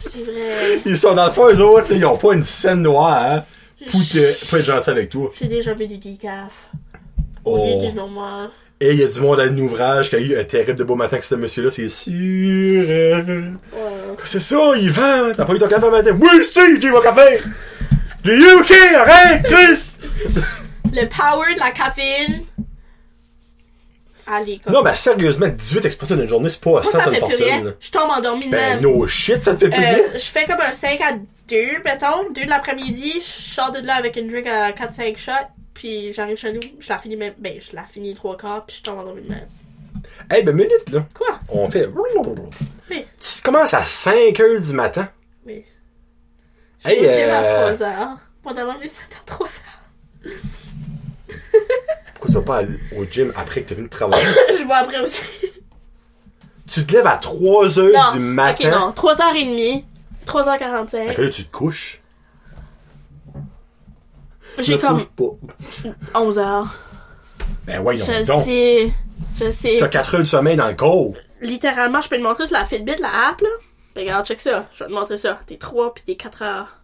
C'est 0.00 0.22
vrai. 0.22 0.80
ils 0.86 0.96
sont 0.96 1.14
dans 1.14 1.24
le 1.26 1.32
fond, 1.32 1.48
eux 1.48 1.60
autres, 1.60 1.90
là, 1.90 1.96
ils 1.96 2.06
ont 2.06 2.16
pas 2.16 2.34
une 2.34 2.44
scène 2.44 2.82
noire 2.82 3.20
hein, 3.20 3.42
pour, 3.90 4.00
pour 4.00 4.58
être 4.58 4.64
gentil 4.64 4.90
avec 4.90 5.10
toi. 5.10 5.30
J'ai 5.38 5.48
déjà 5.48 5.74
vu 5.74 5.86
du 5.88 5.98
decaf. 5.98 6.52
Au 7.44 7.56
Oh. 7.58 7.80
lieu 7.82 7.88
du 7.90 7.96
normal. 7.96 8.50
Et 8.80 8.90
il 8.92 8.98
y 9.00 9.04
a 9.04 9.08
du 9.08 9.20
monde 9.20 9.40
à 9.40 9.46
l'ouvrage 9.46 10.10
qui 10.10 10.16
a 10.16 10.18
eu 10.20 10.36
un 10.38 10.44
terrible 10.44 10.74
de 10.74 10.84
beau 10.84 10.96
matin 10.96 11.16
que 11.18 11.24
ce 11.24 11.34
monsieur-là, 11.34 11.70
c'est 11.70 11.88
sûr. 11.88 12.12
Ouais. 12.12 13.24
C'est 14.24 14.40
ça, 14.40 14.56
il 14.76 14.90
vend. 14.90 15.32
T'as 15.36 15.44
pas 15.44 15.54
eu 15.54 15.58
ton 15.58 15.66
café 15.68 15.86
le 15.86 15.92
matin? 15.92 16.18
Oui, 16.20 16.44
si, 16.44 16.80
j'ai 16.80 16.90
mon 16.90 17.00
café! 17.00 17.40
Le 18.24 18.34
UK, 18.34 18.72
arrête, 18.96 19.42
Chris! 19.46 19.96
Le 20.92 21.06
power 21.08 21.54
de 21.54 21.60
la 21.60 21.70
caféine. 21.70 22.42
Allez, 24.28 24.58
comme. 24.58 24.72
Non, 24.72 24.82
mais 24.82 24.94
sérieusement, 24.96 25.46
18 25.48 25.84
expressions 25.84 26.16
d'une 26.16 26.28
journée, 26.28 26.48
c'est 26.48 26.60
pas 26.60 26.82
ça, 26.82 26.98
ça 27.00 27.10
rien. 27.10 27.20
personne. 27.20 27.74
Je 27.78 27.90
tombe 27.92 28.10
endormie 28.10 28.46
de 28.46 28.50
Ben, 28.50 28.80
même. 28.80 28.82
no 28.82 29.06
shit, 29.06 29.42
ça 29.44 29.54
te 29.54 29.60
fait 29.60 29.68
plus 29.68 29.78
rien? 29.78 29.98
Euh, 29.98 30.12
je 30.18 30.24
fais 30.24 30.44
comme 30.46 30.60
un 30.60 30.72
5 30.72 31.00
à 31.00 31.12
2, 31.48 31.56
mettons. 31.84 32.30
2 32.34 32.44
de 32.44 32.48
l'après-midi. 32.50 33.14
Je 33.20 33.20
sors 33.20 33.70
de 33.70 33.78
là 33.86 33.94
avec 33.94 34.16
une 34.16 34.28
drink 34.28 34.46
à 34.48 34.72
4-5 34.72 35.16
shots. 35.16 35.30
Puis 35.74 36.12
j'arrive 36.12 36.38
chez 36.38 36.52
nous. 36.52 36.60
Je 36.80 36.88
la 36.88 36.98
finis 36.98 37.16
même. 37.16 37.34
Ben, 37.38 37.60
je 37.60 37.76
la 37.76 37.84
finis 37.84 38.14
3 38.14 38.36
quarts. 38.36 38.66
Puis 38.66 38.78
je 38.78 38.82
tombe 38.82 38.98
endormie 38.98 39.22
de 39.22 39.28
même. 39.28 39.46
Hey, 40.28 40.42
ben, 40.42 40.54
minute, 40.56 40.90
là. 40.90 41.06
Quoi? 41.14 41.38
On 41.48 41.70
fait. 41.70 41.86
Oui. 42.90 43.04
Tu 43.20 43.42
commences 43.42 43.74
à 43.74 43.84
5 43.84 44.40
heures 44.40 44.60
du 44.60 44.72
matin. 44.72 45.08
Oui. 45.46 45.64
Je 46.84 46.88
Hey, 46.90 46.96
suis 46.98 47.06
au 47.06 47.12
gym 47.12 47.30
à 47.30 47.42
euh, 47.42 47.74
3 47.74 47.82
heures. 47.86 48.16
Pendant 48.42 48.78
mes 48.78 48.88
7 48.88 49.04
à 49.12 49.22
3 49.24 49.46
heures. 49.46 50.32
Pourquoi 52.18 52.28
tu 52.28 52.34
vas 52.34 52.42
pas 52.42 52.56
aller 52.58 52.78
au 52.96 53.04
gym 53.04 53.32
après 53.36 53.62
que 53.62 53.68
tu 53.68 53.74
fini 53.74 53.86
de 53.88 53.92
travailler? 53.92 54.24
je 54.58 54.64
vois 54.64 54.76
après 54.76 55.00
aussi. 55.00 55.22
tu 56.66 56.86
te 56.86 56.92
lèves 56.94 57.06
à 57.06 57.16
3 57.18 57.78
heures 57.78 57.92
Non. 57.92 58.12
du 58.12 58.18
Ok, 58.18 58.24
matin. 58.24 58.70
non. 58.70 58.90
3h30. 58.92 59.84
3h45. 60.26 61.08
À 61.10 61.14
quelle 61.14 61.24
heure 61.26 61.30
tu 61.30 61.44
te 61.44 61.52
couches? 61.52 62.00
J'ai 64.58 64.76
me 64.76 64.80
comme 64.80 64.94
couche 64.98 65.08
pas. 65.08 65.90
11h. 66.20 66.66
Ben 67.66 67.82
voyons 67.82 68.04
Je 68.06 68.24
donc. 68.26 68.44
sais. 68.44 68.90
Je 69.38 69.50
sais. 69.50 69.76
T'as 69.78 69.88
4 69.88 70.14
heures 70.14 70.20
de 70.22 70.26
sommeil 70.26 70.56
dans 70.56 70.66
le 70.68 70.74
corps. 70.74 71.12
Littéralement, 71.42 72.00
je 72.00 72.08
peux 72.08 72.16
te 72.16 72.22
montrer 72.22 72.46
sur 72.46 72.56
la 72.56 72.64
Fitbit, 72.64 72.96
la 73.00 73.28
app, 73.28 73.40
là. 73.42 73.48
Ben, 73.94 74.00
regarde, 74.02 74.26
check 74.26 74.40
ça. 74.40 74.66
Je 74.74 74.84
vais 74.84 74.88
te 74.90 74.94
montrer 74.94 75.18
ça. 75.18 75.38
T'es 75.46 75.56
3 75.58 75.92
puis 75.94 76.02
t'es 76.04 76.16
4 76.16 76.42
heures. 76.42 76.76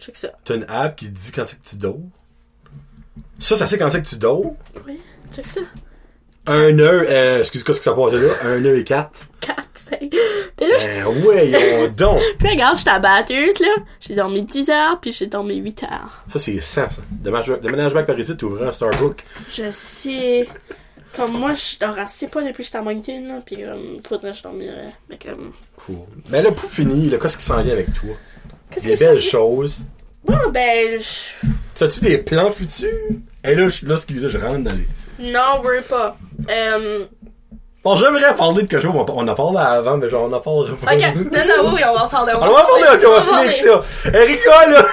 Check 0.00 0.16
ça. 0.16 0.28
T'as 0.44 0.54
une 0.56 0.64
app 0.68 0.96
qui 0.96 1.06
te 1.06 1.10
dit 1.10 1.30
quand 1.32 1.44
c'est 1.46 1.60
que 1.60 1.68
tu 1.68 1.76
dors? 1.76 1.98
Ça, 3.42 3.56
ça 3.56 3.66
sait 3.66 3.76
quand 3.76 3.90
c'est 3.90 4.02
que 4.02 4.08
tu 4.08 4.16
dors. 4.16 4.54
Oui, 4.86 4.98
check 5.34 5.46
ça. 5.48 5.60
1 6.46 6.78
heure, 6.80 7.04
euh, 7.08 7.38
excuse-moi 7.38 7.74
ce 7.74 7.78
que 7.80 7.84
ça 7.84 7.92
passe 7.92 8.12
là? 8.14 8.32
1 8.44 8.64
heure 8.64 8.74
et 8.76 8.84
4. 8.84 9.10
4, 9.40 9.56
5. 9.74 9.98
Puis 10.00 10.18
là, 10.60 10.78
je... 10.78 10.86
Ben 10.86 11.26
ouais, 11.26 11.50
yon 11.50 11.88
donc. 11.96 12.20
puis 12.38 12.48
regarde, 12.48 12.76
je 12.76 12.80
suis 12.80 12.90
à 12.90 12.98
batteuse, 12.98 13.60
là. 13.60 13.68
J'ai 14.00 14.14
dormi 14.14 14.42
10 14.42 14.70
heures 14.70 15.00
puis 15.00 15.12
j'ai 15.12 15.26
dormi 15.26 15.56
8 15.56 15.82
heures. 15.84 16.24
Ça, 16.28 16.38
c'est 16.38 16.60
100, 16.60 16.88
ça. 16.88 17.02
Back 17.22 18.06
par 18.06 18.18
ici, 18.18 18.36
t'ouvres 18.36 18.64
un 18.64 18.72
Starbucks. 18.72 19.24
Je 19.52 19.70
sais. 19.70 20.48
Comme 21.16 21.32
moi, 21.38 21.52
je 21.54 21.78
dors 21.78 21.98
assez 21.98 22.26
pas 22.28 22.40
depuis 22.42 22.58
que 22.58 22.62
j'étais 22.64 22.78
à 22.78 22.82
Moncton, 22.82 23.24
là. 23.28 23.40
Puis 23.44 23.56
comme, 23.56 24.00
faudrait 24.06 24.30
que 24.32 24.36
je 24.38 24.42
dormirais. 24.42 24.94
Mais 25.10 25.18
comme. 25.18 25.52
Cool. 25.76 25.96
Ben 26.30 26.42
là, 26.42 26.50
pour 26.52 26.70
finir, 26.70 27.12
là, 27.12 27.18
qu'est-ce 27.18 27.36
qui 27.36 27.44
s'en 27.44 27.60
vient 27.62 27.72
avec 27.72 27.92
toi? 27.92 28.14
Qu'est-ce 28.70 28.86
Des 28.86 28.96
belles 28.96 29.22
c'est? 29.22 29.30
choses. 29.30 29.84
Bon, 30.24 30.38
ben, 30.52 30.98
je... 30.98 31.46
T'as-tu 31.74 32.00
des 32.00 32.18
plans 32.18 32.50
futurs? 32.50 32.88
Et 33.44 33.54
là, 33.54 33.68
je- 33.68 33.86
là, 33.86 33.94
excusez, 33.94 34.28
je 34.28 34.38
rentre 34.38 34.58
dans 34.64 34.72
les... 34.72 35.32
Non, 35.32 35.60
we're 35.64 35.82
pas. 35.82 36.16
Euh... 36.50 37.04
Bon, 37.82 37.96
j'aimerais 37.96 38.34
parler 38.36 38.62
de 38.62 38.68
quelque 38.68 38.80
chose, 38.82 38.92
on 38.94 39.00
en 39.04 39.26
a 39.28 39.34
parlé 39.34 39.58
avant, 39.58 39.96
mais 39.96 40.08
genre, 40.08 40.28
on 40.30 40.32
en 40.32 40.40
parlera 40.40 40.76
pas. 40.76 40.94
Ok, 40.94 41.00
non, 41.00 41.22
non, 41.24 41.64
oui, 41.64 41.72
oui, 41.74 41.80
on 41.88 41.94
va 41.94 42.04
en 42.04 42.08
parler. 42.08 42.32
On 42.36 42.40
va 42.40 42.46
en 42.46 42.66
parler, 42.66 42.84
ok, 42.94 43.04
on 43.08 43.10
va 43.12 43.22
finir 43.22 43.38
avec 43.38 43.52
ça. 43.54 43.82
Erika, 44.14 44.66
là! 44.70 44.86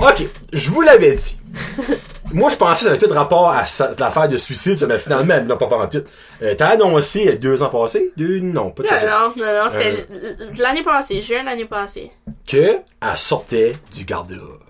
ok, 0.08 0.24
je 0.52 0.70
vous 0.70 0.80
l'avais 0.82 1.14
dit. 1.16 1.40
Moi, 2.34 2.50
je 2.50 2.56
pensais 2.56 2.72
que 2.80 2.84
ça 2.84 2.88
avait 2.90 2.98
tout 2.98 3.12
rapport 3.14 3.50
à 3.50 3.64
l'affaire 3.98 4.28
de 4.28 4.36
suicide, 4.36 4.84
mais 4.88 4.98
finalement, 4.98 5.34
elle 5.34 5.46
n'a 5.46 5.56
pas 5.56 5.66
en 5.66 5.86
tout. 5.86 6.02
Euh, 6.42 6.54
T'as 6.56 6.68
annoncé 6.70 7.28
euh, 7.28 7.36
deux 7.36 7.62
ans 7.62 7.68
passés? 7.70 8.12
Deux, 8.16 8.40
non, 8.40 8.70
pas. 8.70 8.82
Non, 8.82 9.32
non, 9.36 9.62
non, 9.64 9.68
c'était 9.70 10.06
Euh. 10.12 10.34
l'année 10.58 10.82
passée, 10.82 11.20
juin 11.20 11.42
l'année 11.44 11.64
passée. 11.64 12.10
que 12.46 12.56
elle 13.00 13.18
sortait 13.18 13.72
du 13.94 14.04
garde-robe. 14.04 14.60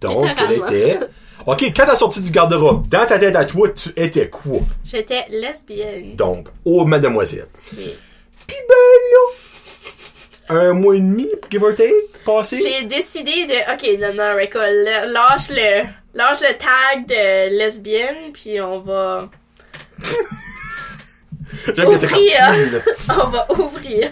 Donc, 0.00 0.26
elle 0.38 0.56
était. 0.58 0.98
Ok, 1.46 1.62
quand 1.76 1.84
elle 1.88 1.96
sortie 1.96 2.20
du 2.20 2.30
garde-robe, 2.30 2.88
dans 2.88 3.06
ta 3.06 3.18
tête 3.18 3.36
à 3.36 3.44
toi, 3.44 3.68
tu 3.70 3.90
étais 3.96 4.28
quoi? 4.28 4.58
J'étais 4.84 5.24
lesbienne. 5.30 6.16
Donc, 6.16 6.48
oh 6.64 6.84
mademoiselle. 6.84 7.46
Et 7.78 7.96
Pis 8.46 8.54
ben 8.68 8.74
là, 9.12 10.60
un 10.60 10.72
mois 10.74 10.96
et 10.96 11.00
demi, 11.00 11.28
give 11.50 11.62
or 11.62 11.74
take, 11.74 11.92
passé? 12.24 12.58
J'ai 12.62 12.84
décidé 12.86 13.46
de. 13.46 13.72
Ok, 13.72 14.00
non, 14.00 14.14
non, 14.14 14.34
Reka, 14.36 14.60
l- 14.68 15.12
lâche 16.16 16.40
le. 16.40 16.56
Tag 16.58 17.06
de 17.06 17.58
lesbienne, 17.58 18.32
puis 18.32 18.60
on 18.60 18.80
va. 18.80 19.28
Ouvrir. 21.78 22.80
On 23.08 23.28
va 23.28 23.46
ouvrir. 23.58 24.10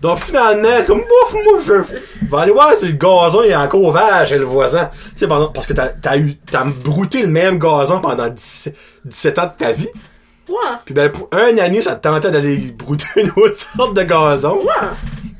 Donc, 0.00 0.18
finalement, 0.18 0.68
c'est 0.78 0.86
comme, 0.86 1.00
bof, 1.00 1.34
moi, 1.34 1.60
je 1.64 1.72
vais 1.72 2.38
aller 2.38 2.52
voir 2.52 2.74
si 2.74 2.86
le 2.86 2.92
gazon 2.92 3.42
est 3.42 3.54
encore 3.54 3.92
vert 3.92 4.26
chez 4.26 4.38
le 4.38 4.44
voisin. 4.44 4.90
Tu 5.10 5.10
sais, 5.16 5.28
pendant, 5.28 5.48
parce 5.48 5.66
que 5.66 5.74
t'as, 5.74 5.88
t'as 5.88 6.16
eu, 6.16 6.36
t'as 6.50 6.64
brouté 6.64 7.22
le 7.22 7.28
même 7.28 7.58
gazon 7.58 8.00
pendant 8.00 8.28
17, 8.28 8.76
17 9.04 9.38
ans 9.38 9.46
de 9.46 9.64
ta 9.64 9.72
vie. 9.72 9.88
Ouais. 10.48 10.56
Puis 10.84 10.94
ben, 10.94 11.10
pour 11.10 11.28
un 11.32 11.56
année, 11.58 11.82
ça 11.82 11.96
te 11.96 12.08
tentait 12.08 12.30
d'aller 12.30 12.56
brouter 12.72 13.06
une 13.16 13.30
autre 13.36 13.58
sorte 13.58 13.94
de 13.94 14.02
gazon. 14.02 14.58
Ouais. 14.62 14.88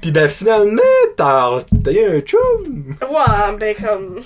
Puis 0.02 0.10
ben, 0.10 0.28
finalement, 0.28 0.82
t'as, 1.16 1.60
t'as 1.82 1.92
eu 1.92 2.18
un 2.18 2.20
chum. 2.20 2.96
Ouais, 3.10 3.56
ben 3.58 3.74
comme. 3.74 4.20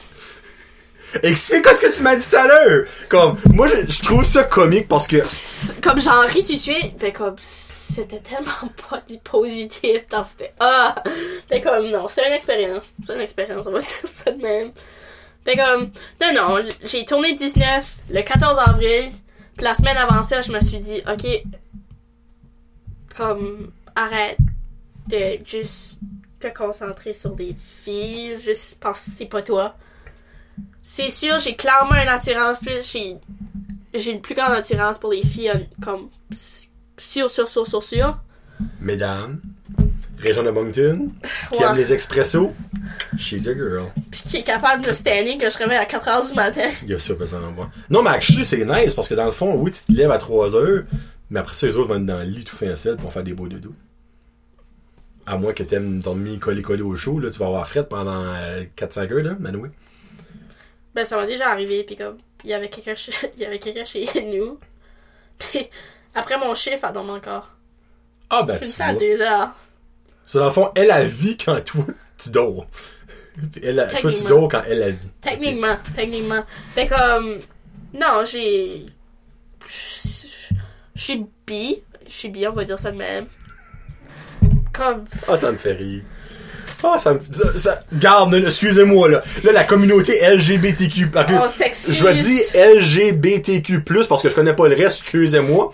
Explique 1.23 1.67
ce 1.69 1.81
que 1.81 1.97
tu 1.97 2.03
m'as 2.03 2.17
dit 2.17 2.29
tout 2.29 2.37
à 2.37 2.47
l'heure. 2.47 2.87
Comme, 3.09 3.37
moi, 3.53 3.67
je, 3.67 4.03
trouve 4.03 4.25
ça 4.25 4.45
comique 4.45 4.89
parce 4.89 5.07
que, 5.07 5.19
Comme 5.81 6.01
j'en 6.01 6.27
ris 6.27 6.43
de 6.43 6.49
suite, 6.49 6.99
ben 6.99 7.12
comme. 7.12 7.37
C'était 7.39 8.21
tellement 8.21 8.51
pas 8.91 9.03
positif 9.23 10.09
dans 10.11 10.25
c'était. 10.25 10.53
Ah! 10.59 10.95
Ben 11.49 11.62
comme, 11.62 11.91
non, 11.91 12.09
c'est 12.09 12.27
une 12.27 12.33
expérience. 12.33 12.93
C'est 13.07 13.15
une 13.15 13.21
expérience, 13.21 13.67
on 13.67 13.73
va 13.73 13.79
dire 13.81 13.89
ça 14.05 14.31
de 14.31 14.43
même. 14.43 14.73
Ben 15.45 15.57
comme. 15.57 15.91
Non, 16.21 16.33
non, 16.35 16.69
j'ai 16.85 17.05
tourné 17.05 17.35
19 17.35 17.97
le 18.11 18.23
14 18.23 18.59
avril. 18.59 19.11
Puis 19.57 19.65
la 19.65 19.75
semaine 19.75 19.97
avant 19.97 20.23
ça, 20.23 20.41
je 20.41 20.51
me 20.51 20.61
suis 20.61 20.81
dit, 20.81 21.01
ok. 21.09 21.43
Comme, 23.17 23.71
arrête 23.95 24.39
de 25.07 25.39
juste 25.45 25.99
te 26.41 26.49
concentrer 26.49 27.12
sur 27.12 27.31
des 27.31 27.55
filles, 27.55 28.39
juste 28.39 28.79
parce 28.81 29.05
que 29.05 29.11
c'est 29.12 29.27
pas 29.27 29.43
toi. 29.43 29.77
C'est 30.83 31.09
sûr, 31.11 31.39
j'ai 31.39 31.57
clairement 31.57 31.95
une 32.01 32.09
attirance 32.09 32.59
plus. 32.61 32.87
J'ai 32.91 33.17
j'ai 33.95 34.11
une 34.11 34.21
plus 34.21 34.35
grande 34.35 34.53
attirance 34.53 34.99
pour 34.99 35.13
les 35.13 35.23
filles 35.25 35.51
euh, 35.51 35.59
comme 35.83 36.09
sûr 36.99 37.31
sûr 37.31 37.47
sûr 37.49 37.67
sûr 37.67 37.83
sûr 37.83 38.19
mesdames, 38.81 39.41
région 40.19 40.43
de 40.45 40.51
Moncton, 40.51 41.11
qui 41.53 41.59
Ouais. 41.59 41.65
aime 41.65 41.77
les 41.77 41.93
expressos, 41.93 42.53
she's 43.19 43.45
your 43.45 43.55
girl. 43.55 43.87
puis 44.11 44.21
qui 44.23 44.37
est 44.39 44.43
capable 44.43 44.83
de 44.83 44.89
me 44.91 44.95
standing 44.95 45.39
que 45.39 45.49
je 45.51 45.59
réveille 45.59 45.79
à 45.79 45.85
4h 45.87 46.29
du 46.29 46.35
matin 46.35 46.69
Il 46.83 46.91
y 46.91 46.95
a 46.95 46.99
ça, 46.99 47.15
moi. 47.57 47.71
Non, 47.91 48.03
mais 48.03 48.11
actually, 48.11 48.45
c'est 48.45 48.65
nice 48.65 48.95
parce 48.95 49.09
que 49.09 49.15
dans 49.15 49.25
le 49.27 49.33
fond, 49.33 49.55
oui, 49.57 49.73
tu 49.73 49.93
te 49.93 49.97
lèves 49.97 50.11
à 50.11 50.19
3 50.19 50.55
heures, 50.55 50.85
mais 51.31 51.41
après 51.41 51.55
ça, 51.55 51.67
les 51.67 51.77
autres 51.77 51.89
vont 51.89 51.97
être 51.97 52.07
dans 52.07 52.19
le 52.19 52.25
lit 52.25 52.45
tout 52.45 52.57
fin 52.57 52.75
seul 52.77 52.97
pour 52.97 53.13
faire 53.13 53.23
des 53.25 53.33
beaux 53.33 53.49
dodo. 53.49 53.73
À 55.27 55.37
moins 55.39 55.53
que 55.53 55.63
t'aimes 55.63 56.01
dormir 56.01 56.39
collé-collé 56.39 56.83
au 56.83 56.95
chaud, 56.97 57.19
là, 57.19 57.31
tu 57.31 57.39
vas 57.39 57.47
avoir 57.47 57.67
fret 57.67 57.85
pendant 57.89 58.23
euh, 58.25 58.65
4-5 58.77 59.13
heures, 59.13 59.23
là, 59.25 59.37
Manoué. 59.41 59.71
Ben 60.95 61.05
ça 61.05 61.16
m'est 61.20 61.26
déjà 61.26 61.51
arrivé 61.51 61.82
puis 61.84 61.97
comme 61.97 62.18
il 62.45 62.51
y 62.51 62.55
avait 62.55 62.68
quelqu'un 62.68 62.95
chez 62.95 63.12
il 63.36 63.40
y 63.40 63.45
avait 63.45 63.59
quelqu'un 63.59 63.84
chez 63.84 64.07
nous 64.34 64.59
puis 65.38 65.68
après 66.14 66.38
mon 66.38 66.55
chiffre 66.55 66.84
elle 66.86 66.92
dormait 66.92 67.12
encore 67.12 67.51
Ah, 68.30 68.42
ben, 68.42 68.59
je 68.61 68.66
tu 68.66 68.70
ça 68.70 68.86
à 68.86 68.92
vois. 68.92 69.03
2h 69.03 69.51
C'est 70.26 70.38
dans 70.38 70.45
le 70.45 70.51
fond, 70.51 70.70
elle 70.74 70.90
a 70.90 71.05
vie 71.05 71.36
quand 71.36 71.62
toi, 71.64 71.84
tu 72.22 72.30
dors. 72.30 72.66
Puis 73.53 73.61
elle, 73.64 73.80
a- 73.80 73.86
toi, 73.88 73.99
tu 73.99 74.03
Techniquement. 74.07 74.28
dors 74.28 74.49
quand 74.49 74.62
elle 74.68 74.82
a 74.82 74.90
vie. 74.90 75.09
techniquement 75.20 75.76
techniquement 75.97 76.45
ben 76.76 76.88
comme 76.88 77.40
non 77.92 78.24
j'ai 78.24 78.86
je 79.66 80.26
je 80.95 81.03
suis 81.03 81.26
bi 81.47 81.82
je 82.07 82.12
suis 82.12 82.28
bi 82.28 82.47
on 82.47 82.53
va 82.53 82.64
dire 82.64 82.78
ça 82.78 82.92
de 82.92 82.97
même 82.97 83.26
comme 84.72 85.05
Ah, 85.28 85.36
ça 85.36 85.51
me 85.53 85.57
fait 85.57 85.72
rire. 85.72 86.03
Ah, 86.87 86.99
ça 86.99 87.14
me. 87.14 87.20
Ça, 87.57 87.80
garde, 87.95 88.35
excusez-moi, 88.35 89.09
là. 89.09 89.20
Là, 89.45 89.53
la 89.53 89.64
communauté 89.64 90.20
LGBTQ. 90.20 91.09
parce 91.11 91.26
que 91.32 91.49
s'excuse. 91.49 91.95
Je 91.95 92.07
dire 92.09 92.41
LGBTQ, 92.76 93.80
parce 94.09 94.22
que 94.22 94.28
je 94.28 94.35
connais 94.35 94.55
pas 94.55 94.68
le 94.68 94.76
reste, 94.76 95.01
excusez-moi. 95.03 95.72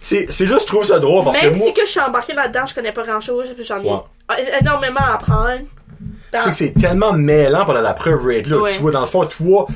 C'est, 0.00 0.26
juste, 0.46 0.60
je 0.62 0.66
trouve 0.66 0.84
ça 0.84 0.98
drôle, 0.98 1.24
parce 1.24 1.40
Même 1.40 1.52
que 1.52 1.58
moi. 1.58 1.66
si 1.66 1.72
que 1.72 1.84
je 1.86 1.90
suis 1.90 2.00
embarquée 2.00 2.34
là-dedans, 2.34 2.66
je 2.66 2.74
connais 2.74 2.92
pas 2.92 3.04
grand-chose, 3.04 3.54
j'en 3.66 3.82
ai 3.82 3.88
Ouais. 3.88 3.98
é- 4.38 4.60
énormément 4.60 5.00
à 5.00 5.14
apprendre. 5.14 5.60
Dans- 6.32 6.40
C'est 6.40 6.50
que 6.50 6.54
c'est 6.56 6.74
tellement 6.74 7.12
mêlant 7.14 7.64
pendant 7.64 7.80
la 7.80 7.94
preuve 7.94 8.26
rate, 8.26 8.46
là. 8.48 8.58
Ouais. 8.58 8.72
Tu 8.72 8.80
vois, 8.80 8.90
dans 8.90 9.00
le 9.00 9.06
fond, 9.06 9.24
toi, 9.24 9.66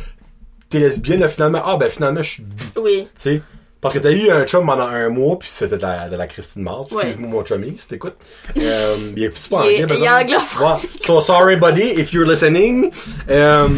t'es 0.68 0.80
lesbienne, 0.80 1.20
là, 1.20 1.28
finalement. 1.28 1.62
Ah, 1.64 1.76
ben, 1.78 1.88
finalement, 1.88 2.22
je 2.22 2.30
suis 2.30 2.42
bi. 2.42 2.62
Oui. 2.80 3.04
Tu 3.04 3.10
sais? 3.14 3.42
Parce 3.80 3.94
que 3.94 4.00
t'as 4.00 4.10
eu 4.10 4.28
un 4.30 4.44
chum 4.44 4.66
pendant 4.66 4.88
un 4.88 5.08
mois, 5.08 5.38
puis 5.38 5.48
c'était 5.48 5.76
de 5.76 5.82
la, 5.82 6.08
de 6.08 6.16
la 6.16 6.26
Christine 6.26 6.62
Mars. 6.62 6.90
Ouais. 6.90 7.04
Excuse-moi, 7.04 7.30
mon 7.30 7.44
chummy, 7.44 7.74
si 7.76 7.86
t'écoutes. 7.86 8.16
Euh, 8.56 8.96
il 9.16 9.22
est 9.22 9.28
plus 9.30 9.46
pas 9.48 9.58
anglais, 9.58 9.86
il 9.88 10.02
est 10.02 10.08
anglophone. 10.08 10.78
So, 11.00 11.20
sorry, 11.20 11.56
buddy, 11.56 12.00
if 12.00 12.12
you're 12.12 12.26
listening. 12.26 12.90
Euh, 13.30 13.68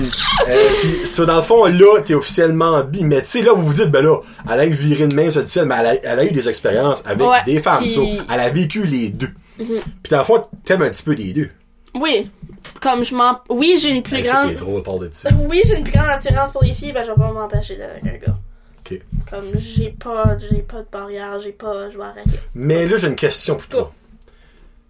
euh, 0.48 0.68
puis, 0.80 1.06
so, 1.06 1.26
dans 1.26 1.36
le 1.36 1.42
fond, 1.42 1.66
là, 1.66 2.00
t'es 2.02 2.14
officiellement 2.14 2.82
bi. 2.82 3.04
Mais 3.04 3.20
tu 3.20 3.26
sais, 3.26 3.42
là, 3.42 3.52
vous 3.52 3.66
vous 3.66 3.74
dites, 3.74 3.90
ben 3.90 4.02
là, 4.02 4.16
elle 4.50 4.60
a 4.60 4.64
eu 4.64 4.70
viré 4.72 5.06
de 5.06 5.14
même, 5.14 5.30
ça 5.30 5.42
dit 5.42 5.50
ça, 5.50 5.66
mais 5.66 5.74
elle 5.78 5.86
a, 5.86 5.94
elle 6.02 6.18
a 6.18 6.24
eu 6.24 6.30
des 6.32 6.48
expériences 6.48 7.02
avec 7.04 7.26
Ouais, 7.26 7.44
des 7.44 7.60
femmes. 7.60 7.84
So, 7.84 8.02
elle 8.32 8.40
a 8.40 8.48
vécu 8.48 8.84
les 8.86 9.10
deux. 9.10 9.30
Puis 9.58 9.76
dans 10.10 10.18
le 10.18 10.24
fond, 10.24 10.42
t'aimes 10.64 10.80
un 10.82 10.88
petit 10.88 11.02
peu 11.02 11.12
les 11.12 11.34
deux. 11.34 11.50
Oui. 12.00 12.30
Comme 12.80 13.04
je 13.04 13.14
m'en... 13.14 13.40
Oui, 13.50 13.78
j'ai 13.78 13.90
une 13.90 14.02
plus 14.02 14.16
Hey, 14.16 14.26
ça, 14.26 14.32
grande... 14.32 14.48
c'est 14.50 14.82
drôle, 14.82 15.08
de 15.08 15.10
ça. 15.12 15.28
Oui, 15.46 15.60
j'ai 15.66 15.76
une 15.76 15.84
plus 15.84 15.92
grande 15.92 16.08
attirance 16.08 16.50
pour 16.52 16.62
les 16.62 16.72
filles, 16.72 16.92
ben 16.92 17.02
je 17.02 17.08
vais 17.10 17.16
pas 17.16 17.32
m'empêcher 17.32 17.76
d'être 17.76 17.90
avec 17.90 18.04
un 18.04 18.26
gars. 18.26 18.38
Ok. 18.90 19.00
Comme 19.30 19.58
j'ai 19.58 19.90
pas, 19.90 20.36
j'ai 20.38 20.62
pas 20.62 20.78
de 20.80 20.86
barrière, 20.90 21.38
j'ai 21.38 21.52
pas, 21.52 21.88
je 21.88 21.96
vais 21.98 22.04
arrêter. 22.04 22.38
Mais 22.54 22.86
là, 22.86 22.96
j'ai 22.96 23.08
une 23.08 23.14
question 23.16 23.56
pour 23.56 23.66
toi. 23.68 23.92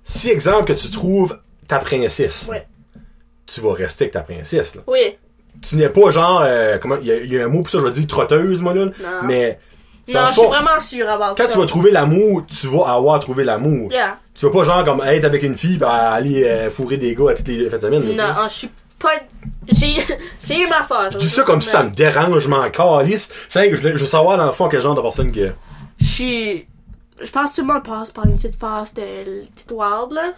Si, 0.04 0.30
exemple, 0.30 0.64
que 0.74 0.78
tu 0.78 0.90
trouves 0.90 1.38
ta 1.68 1.78
princesse, 1.78 2.48
Ouais. 2.50 2.66
tu 3.46 3.60
vas 3.60 3.74
rester 3.74 4.04
avec 4.04 4.12
ta 4.14 4.20
princesse, 4.22 4.74
là. 4.74 4.82
Oui. 4.86 5.16
Tu 5.62 5.76
n'es 5.76 5.88
pas 5.88 6.10
genre, 6.10 6.42
euh, 6.44 6.78
comment, 6.78 6.96
il 7.00 7.06
y, 7.06 7.12
a- 7.12 7.16
il 7.22 7.32
y 7.32 7.38
a 7.38 7.44
un 7.44 7.48
mot 7.48 7.58
pour 7.62 7.70
ça, 7.70 7.78
je 7.78 7.84
vais 7.84 7.90
dire 7.90 8.06
trotteuse, 8.06 8.62
moi, 8.62 8.74
là. 8.74 8.86
Mais, 9.24 9.58
dans 10.08 10.14
Non, 10.14 10.20
le 10.22 10.26
je 10.28 10.32
suis 10.32 10.42
fond, 10.42 10.48
vraiment 10.48 10.80
sûre 10.80 11.06
quand 11.36 11.36
ça. 11.36 11.52
tu 11.52 11.58
vas 11.58 11.66
trouver 11.66 11.90
l'amour, 11.92 12.44
tu 12.46 12.66
vas 12.66 12.92
avoir 12.94 13.20
trouvé 13.20 13.44
l'amour. 13.44 13.92
Yeah. 13.92 14.18
Tu 14.34 14.46
vas 14.46 14.50
pas 14.50 14.64
genre 14.64 14.82
comme 14.84 15.02
être 15.04 15.24
avec 15.24 15.42
une 15.42 15.54
fille 15.56 15.78
pis 15.78 15.84
aller 15.84 16.42
euh, 16.44 16.70
fourrer 16.70 16.96
des 16.96 17.14
gars 17.14 17.30
à 17.30 17.34
toutes 17.34 17.46
les 17.48 17.68
fêtes 17.68 17.82
de 17.82 17.86
semaine. 17.86 18.02
là, 18.02 18.08
tu 18.08 18.16
sais. 18.16 18.40
Non, 18.40 18.48
je 18.48 18.54
suis 18.54 18.70
pas. 19.00 19.20
J'ai, 19.68 20.62
eu 20.62 20.68
ma 20.68 20.82
phase. 20.82 21.14
Je 21.14 21.18
dis 21.18 21.28
ça 21.28 21.42
comme 21.42 21.60
si 21.60 21.70
ça 21.70 21.82
me 21.82 21.90
dérange, 21.90 22.44
je 22.44 22.48
m'en 22.48 22.68
calisse. 22.70 23.30
C'est 23.48 23.70
je, 23.70 23.76
je 23.76 23.88
veux 23.88 24.06
savoir 24.06 24.36
dans 24.36 24.46
le 24.46 24.52
fond 24.52 24.68
quel 24.68 24.80
genre 24.80 24.94
de 24.94 25.00
personne 25.00 25.32
que. 25.32 25.52
Je 26.00 26.04
suis. 26.04 26.66
Je 27.20 27.30
pense 27.30 27.50
que 27.50 27.56
tout 27.56 27.66
le 27.66 27.72
monde 27.72 27.84
passe 27.84 28.10
par 28.10 28.24
une 28.24 28.36
petite 28.36 28.56
phase 28.56 28.94
de 28.94 29.46
petite 29.54 29.70
wild, 29.70 30.12
là. 30.12 30.32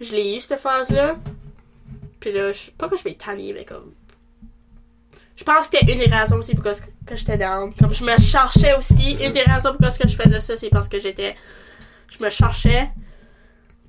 Je 0.00 0.12
l'ai 0.12 0.36
eu, 0.36 0.40
cette 0.40 0.60
phase-là. 0.60 1.16
Puis 2.20 2.32
là, 2.32 2.52
je, 2.52 2.70
pas 2.72 2.88
que 2.88 2.96
je 2.96 3.04
vais 3.04 3.14
tanner, 3.14 3.52
mais 3.52 3.64
comme. 3.64 3.92
Je 5.36 5.44
pense 5.44 5.68
que 5.68 5.78
c'était 5.78 5.92
une 5.92 5.98
des 5.98 6.10
raisons 6.10 6.38
aussi 6.38 6.54
pourquoi 6.54 6.72
que 6.74 7.16
j'étais 7.16 7.38
down. 7.38 7.72
Comme 7.74 7.94
je 7.94 8.04
me 8.04 8.16
cherchais 8.18 8.74
aussi. 8.76 9.12
Une 9.12 9.32
des 9.32 9.42
raisons 9.42 9.70
pourquoi 9.70 9.90
que 9.90 10.08
je 10.08 10.16
faisais 10.16 10.40
ça, 10.40 10.56
c'est 10.56 10.70
parce 10.70 10.88
que 10.88 10.98
j'étais. 10.98 11.36
Je 12.08 12.22
me 12.22 12.30
cherchais. 12.30 12.90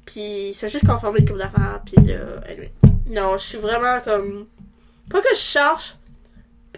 Puis 0.06 0.52
c'est 0.54 0.70
juste 0.70 0.86
conformé 0.86 1.20
une 1.20 1.28
couple 1.28 1.40
d'affaires. 1.40 1.82
Puis 1.86 1.96
là, 2.06 2.20
anyway. 2.48 2.72
Non, 3.10 3.38
je 3.38 3.44
suis 3.44 3.58
vraiment 3.58 4.00
comme. 4.02 4.48
Pas 5.10 5.22
que 5.22 5.34
je 5.34 5.40
cherche. 5.40 5.96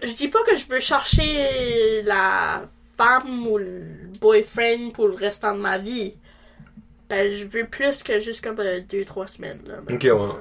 Je 0.02 0.12
dis 0.12 0.28
pas 0.28 0.42
que 0.44 0.56
je 0.56 0.66
veux 0.66 0.80
chercher 0.80 2.02
la 2.02 2.62
femme 2.96 3.46
ou 3.46 3.58
le 3.58 3.82
boyfriend 4.20 4.90
pour 4.92 5.08
le 5.08 5.14
restant 5.14 5.54
de 5.54 5.60
ma 5.60 5.78
vie. 5.78 6.14
Ben, 7.08 7.30
je 7.30 7.44
veux 7.46 7.66
plus 7.66 8.02
que 8.02 8.18
juste 8.18 8.42
comme 8.42 8.56
2-3 8.56 9.26
semaines. 9.26 9.60
Là, 9.66 9.80
Ok, 9.92 10.02
ouais. 10.04 10.40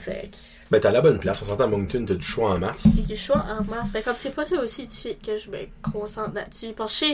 Fait 0.00 0.30
que. 0.32 0.36
Ben, 0.70 0.80
t'as 0.80 0.90
la 0.90 1.02
bonne 1.02 1.18
place. 1.18 1.42
On 1.42 1.44
s'entend 1.44 1.64
à 1.64 1.66
Moncton, 1.66 2.04
t'as 2.08 2.14
du 2.14 2.26
choix 2.26 2.52
en 2.52 2.58
masse. 2.58 3.06
Du 3.06 3.14
choix 3.16 3.44
en 3.46 3.62
masse. 3.64 3.90
Mais 3.92 4.02
comme 4.02 4.16
c'est 4.16 4.34
pas 4.34 4.46
ça 4.46 4.58
aussi 4.60 4.84
tout 4.84 4.88
de 4.88 4.94
suite 4.94 5.22
que 5.24 5.36
je 5.36 5.50
me 5.50 5.58
concentre 5.82 6.34
là-dessus. 6.34 6.72
Parce 6.74 6.98
que 6.98 7.06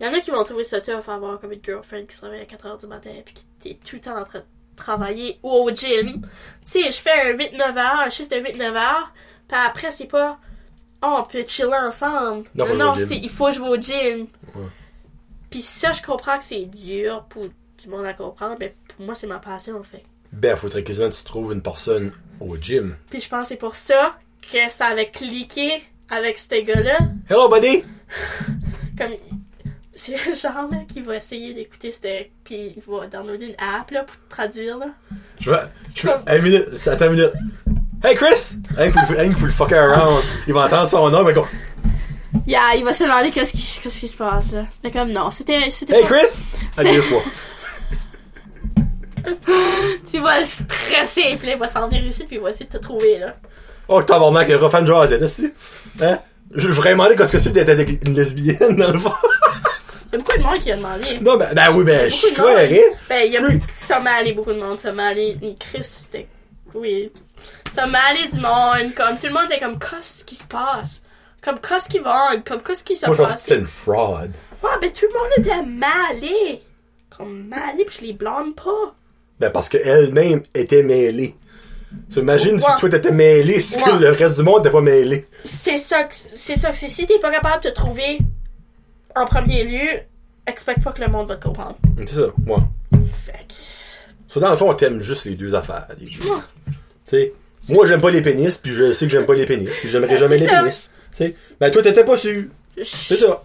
il 0.00 0.06
y 0.06 0.08
en 0.08 0.12
a 0.12 0.20
qui 0.20 0.32
vont 0.32 0.42
trouver 0.42 0.64
ça 0.64 0.80
tough 0.80 1.08
avoir 1.08 1.38
comme 1.38 1.52
une 1.52 1.62
girlfriend 1.64 2.06
qui 2.06 2.16
se 2.16 2.24
réveille 2.24 2.40
à 2.40 2.44
4h 2.44 2.80
du 2.80 2.86
matin 2.88 3.12
puis 3.24 3.34
qui 3.60 3.68
est 3.70 3.82
tout 3.86 3.96
le 3.96 4.00
temps 4.02 4.18
en 4.18 4.24
train 4.24 4.40
de 4.40 4.44
travailler 4.76 5.38
ou 5.42 5.50
au 5.50 5.70
gym. 5.70 6.22
Tu 6.64 6.82
sais, 6.82 6.90
je 6.90 7.00
fais 7.00 7.32
un 7.32 7.36
8-9 7.36 7.60
heures, 7.78 8.00
un 8.00 8.10
chiffre 8.10 8.30
de 8.30 8.36
8-9 8.36 8.74
heures. 8.74 9.12
Puis 9.48 9.58
après, 9.58 9.90
c'est 9.90 10.06
pas. 10.06 10.38
Oh, 11.04 11.16
on 11.18 11.22
peut 11.24 11.44
chiller 11.46 11.74
ensemble. 11.74 12.44
Non, 12.54 12.64
faut 12.64 12.76
Non, 12.76 12.94
non, 12.94 13.06
c'est 13.06 13.16
il 13.16 13.28
faut 13.30 13.50
jouer 13.50 13.68
au 13.68 13.76
gym. 13.76 14.26
Ouais. 14.54 14.66
Puis 15.50 15.62
ça, 15.62 15.92
je 15.92 16.00
comprends 16.00 16.38
que 16.38 16.44
c'est 16.44 16.64
dur 16.64 17.24
pour 17.28 17.46
du 17.46 17.88
monde 17.88 18.06
à 18.06 18.14
comprendre, 18.14 18.56
mais 18.58 18.74
pour 18.96 19.04
moi, 19.04 19.14
c'est 19.14 19.26
ma 19.26 19.38
passion, 19.38 19.78
en 19.78 19.82
fait. 19.82 20.02
Ben, 20.32 20.56
faudrait 20.56 20.82
quasiment 20.82 21.10
que 21.10 21.14
tu 21.14 21.24
trouves 21.24 21.52
une 21.52 21.62
personne 21.62 22.12
au 22.40 22.56
gym. 22.56 22.96
Puis 23.10 23.20
je 23.20 23.28
pense 23.28 23.42
que 23.42 23.48
c'est 23.48 23.56
pour 23.56 23.76
ça 23.76 24.16
que 24.40 24.70
ça 24.70 24.86
avait 24.86 25.10
cliqué 25.10 25.82
avec 26.08 26.38
ce 26.38 26.64
gars-là. 26.64 26.98
Hello, 27.28 27.48
buddy! 27.48 27.82
Comme. 28.98 29.12
C'est 30.04 30.16
le 30.30 30.34
genre 30.34 30.66
là, 30.70 30.78
qui 30.88 31.00
va 31.00 31.14
essayer 31.16 31.54
d'écouter 31.54 31.92
cette. 31.92 32.30
Puis 32.42 32.74
il 32.76 32.82
va 32.88 33.06
downloader 33.06 33.46
une 33.46 33.54
app 33.58 33.90
là, 33.92 34.02
pour 34.02 34.16
traduire. 34.28 34.76
Là. 34.78 34.86
Je 35.38 35.48
vais. 35.50 35.58
Je 35.94 36.08
vais. 36.08 36.36
Une 36.38 36.42
minute. 36.42 36.88
Attends 36.88 37.04
une 37.06 37.12
minute. 37.12 37.32
Hey, 38.02 38.16
Chris! 38.16 38.56
Hey, 38.76 38.90
faut, 38.90 38.98
le- 39.12 39.20
hey, 39.20 39.30
faut 39.32 39.46
le 39.46 39.52
fucker 39.52 39.76
around. 39.76 40.24
Il 40.48 40.54
va 40.54 40.64
entendre 40.64 40.88
son 40.88 41.08
nom, 41.08 41.22
va 41.22 41.32
go. 41.32 41.46
Yeah, 42.48 42.74
il 42.76 42.82
va 42.84 42.92
se 42.92 43.04
demander 43.04 43.30
qu'est-ce 43.30 43.52
qui, 43.52 43.80
qu'est-ce 43.80 44.00
qui 44.00 44.08
se 44.08 44.16
passe 44.16 44.50
là. 44.50 44.64
Mais 44.82 44.90
comme 44.90 45.12
non, 45.12 45.30
c'était. 45.30 45.70
c'était 45.70 45.94
Hey, 45.94 46.02
pas- 46.02 46.08
Chris! 46.18 46.42
À 46.76 46.82
deux 46.82 47.00
fois. 47.02 47.22
Tu 50.10 50.18
vas 50.18 50.44
stresser, 50.44 51.36
puis 51.38 51.46
là, 51.46 51.52
il 51.52 51.58
va 51.58 51.68
s'en 51.68 51.86
venir 51.88 52.04
ici, 52.04 52.24
puis 52.24 52.36
il 52.36 52.42
va 52.42 52.50
essayer 52.50 52.66
de 52.66 52.72
te 52.72 52.78
trouver 52.78 53.20
là. 53.20 53.36
Oh, 53.86 54.02
tabarnak, 54.02 54.48
le 54.48 54.56
refan 54.56 54.84
Jazz, 54.84 55.12
est-ce 55.12 55.44
Hein? 56.00 56.18
Je 56.54 56.62
je 56.68 56.72
voudrais 56.74 56.90
demander 56.90 57.14
qu'est-ce 57.14 57.32
que 57.32 57.38
c'est 57.38 57.52
d'être 57.52 57.70
une 58.04 58.14
lesbienne, 58.14 58.76
dans 58.76 58.90
le 58.92 58.98
fond. 58.98 59.12
Il 60.12 60.18
y 60.18 60.20
a 60.20 60.24
beaucoup 60.24 60.36
de 60.38 60.42
monde 60.42 60.58
qui 60.60 60.70
a 60.72 60.76
demandé. 60.76 61.18
Non, 61.20 61.36
ben, 61.36 61.54
ben 61.54 61.72
oui, 61.74 61.84
ben, 61.84 62.08
je 62.10 62.28
de 62.28 62.34
croirais. 62.34 62.84
Ben, 63.08 63.26
il 63.26 63.32
y 63.32 63.36
a 63.38 63.42
Freak. 63.44 63.62
ça 63.76 63.98
m'a 64.00 64.12
allé 64.16 64.32
beaucoup 64.32 64.52
de 64.52 64.58
monde. 64.60 64.78
Ça 64.78 64.92
m'a 64.92 65.06
allé 65.08 65.36
une 65.42 65.56
crise. 65.56 65.86
c'était- 66.10 66.26
Oui. 66.74 67.10
Ça 67.72 67.86
m'a 67.86 67.98
allé 68.10 68.28
du 68.28 68.38
monde. 68.40 68.94
Comme 68.94 69.16
tout 69.18 69.26
le 69.26 69.32
monde 69.32 69.44
était 69.46 69.58
comme, 69.60 69.78
qu'est-ce 69.78 70.24
qui 70.24 70.34
se 70.34 70.44
passe? 70.44 71.00
Comme, 71.42 71.58
qu'est-ce 71.60 71.88
qui 71.88 71.98
va? 71.98 72.36
Comme, 72.46 72.62
qu'est-ce 72.62 72.84
qui 72.84 72.94
se 72.94 73.06
Moi, 73.06 73.14
je 73.16 73.22
pense 73.22 73.28
que 73.30 73.34
passe? 73.34 73.42
c'était 73.42 73.58
une 73.60 73.66
fraud. 73.66 74.18
Ouais, 74.62 74.70
ben 74.80 74.90
tout 74.92 75.06
le 75.06 75.18
monde 75.18 75.30
était 75.38 75.62
mêlé. 75.62 76.62
Comme 77.16 77.48
mêlé, 77.48 77.84
puis 77.86 77.96
je 78.00 78.06
les 78.06 78.12
blâme 78.12 78.54
pas. 78.54 78.94
Ben, 79.40 79.50
parce 79.50 79.68
qu'elle-même 79.68 80.42
était 80.54 80.82
mêlée. 80.82 81.34
So, 82.10 82.20
imagine 82.20 82.58
si 82.60 82.66
toi 82.78 82.88
t'étais 82.88 83.10
mêlé, 83.10 83.60
si 83.60 83.82
que 83.82 83.90
le 83.90 84.10
reste 84.12 84.36
du 84.38 84.42
monde 84.44 84.58
n'était 84.58 84.70
pas 84.70 84.80
mêlé. 84.80 85.26
C'est 85.44 85.76
ça 85.78 86.04
que 86.04 86.14
c'est 86.14 86.56
ça 86.56 86.70
que 86.70 86.76
c'est. 86.76 86.88
Si 86.88 87.06
t'es 87.06 87.18
pas 87.18 87.30
capable 87.30 87.64
de 87.64 87.68
te 87.70 87.74
trouver 87.74 88.18
en 89.16 89.24
premier 89.24 89.64
lieu, 89.64 90.00
expecte 90.46 90.82
pas 90.82 90.92
que 90.92 91.00
le 91.02 91.08
monde 91.08 91.28
va 91.28 91.36
te 91.36 91.44
comprendre. 91.44 91.76
C'est 92.00 92.14
ça, 92.14 92.26
moi. 92.44 92.60
Fait 93.24 93.32
que. 93.48 93.54
So, 94.28 94.40
dans 94.40 94.50
le 94.50 94.56
fond, 94.56 94.70
on 94.70 94.74
t'aime 94.74 95.00
juste 95.00 95.24
les 95.24 95.34
deux 95.34 95.54
affaires. 95.54 95.86
les 96.00 96.06
deux. 96.06 96.28
Ouais. 96.28 96.36
Tu 96.66 96.74
sais, 97.06 97.32
moi, 97.68 97.86
j'aime 97.86 98.00
pas 98.00 98.10
les 98.10 98.22
pénis, 98.22 98.56
puis 98.58 98.72
je 98.72 98.92
sais 98.92 99.06
que 99.06 99.12
j'aime 99.12 99.26
pas 99.26 99.34
les 99.34 99.44
pénis, 99.46 99.68
puis 99.80 99.88
j'aimerais 99.88 100.14
Ben, 100.14 100.18
jamais 100.18 100.38
les 100.38 100.46
ça. 100.48 100.60
pénis. 100.60 100.90
Tu 101.10 101.16
sais, 101.16 101.36
ben, 101.60 101.70
toi, 101.70 101.82
t'étais 101.82 102.04
pas 102.04 102.16
sûr. 102.16 102.44
C'est 102.82 103.16
ça. 103.16 103.42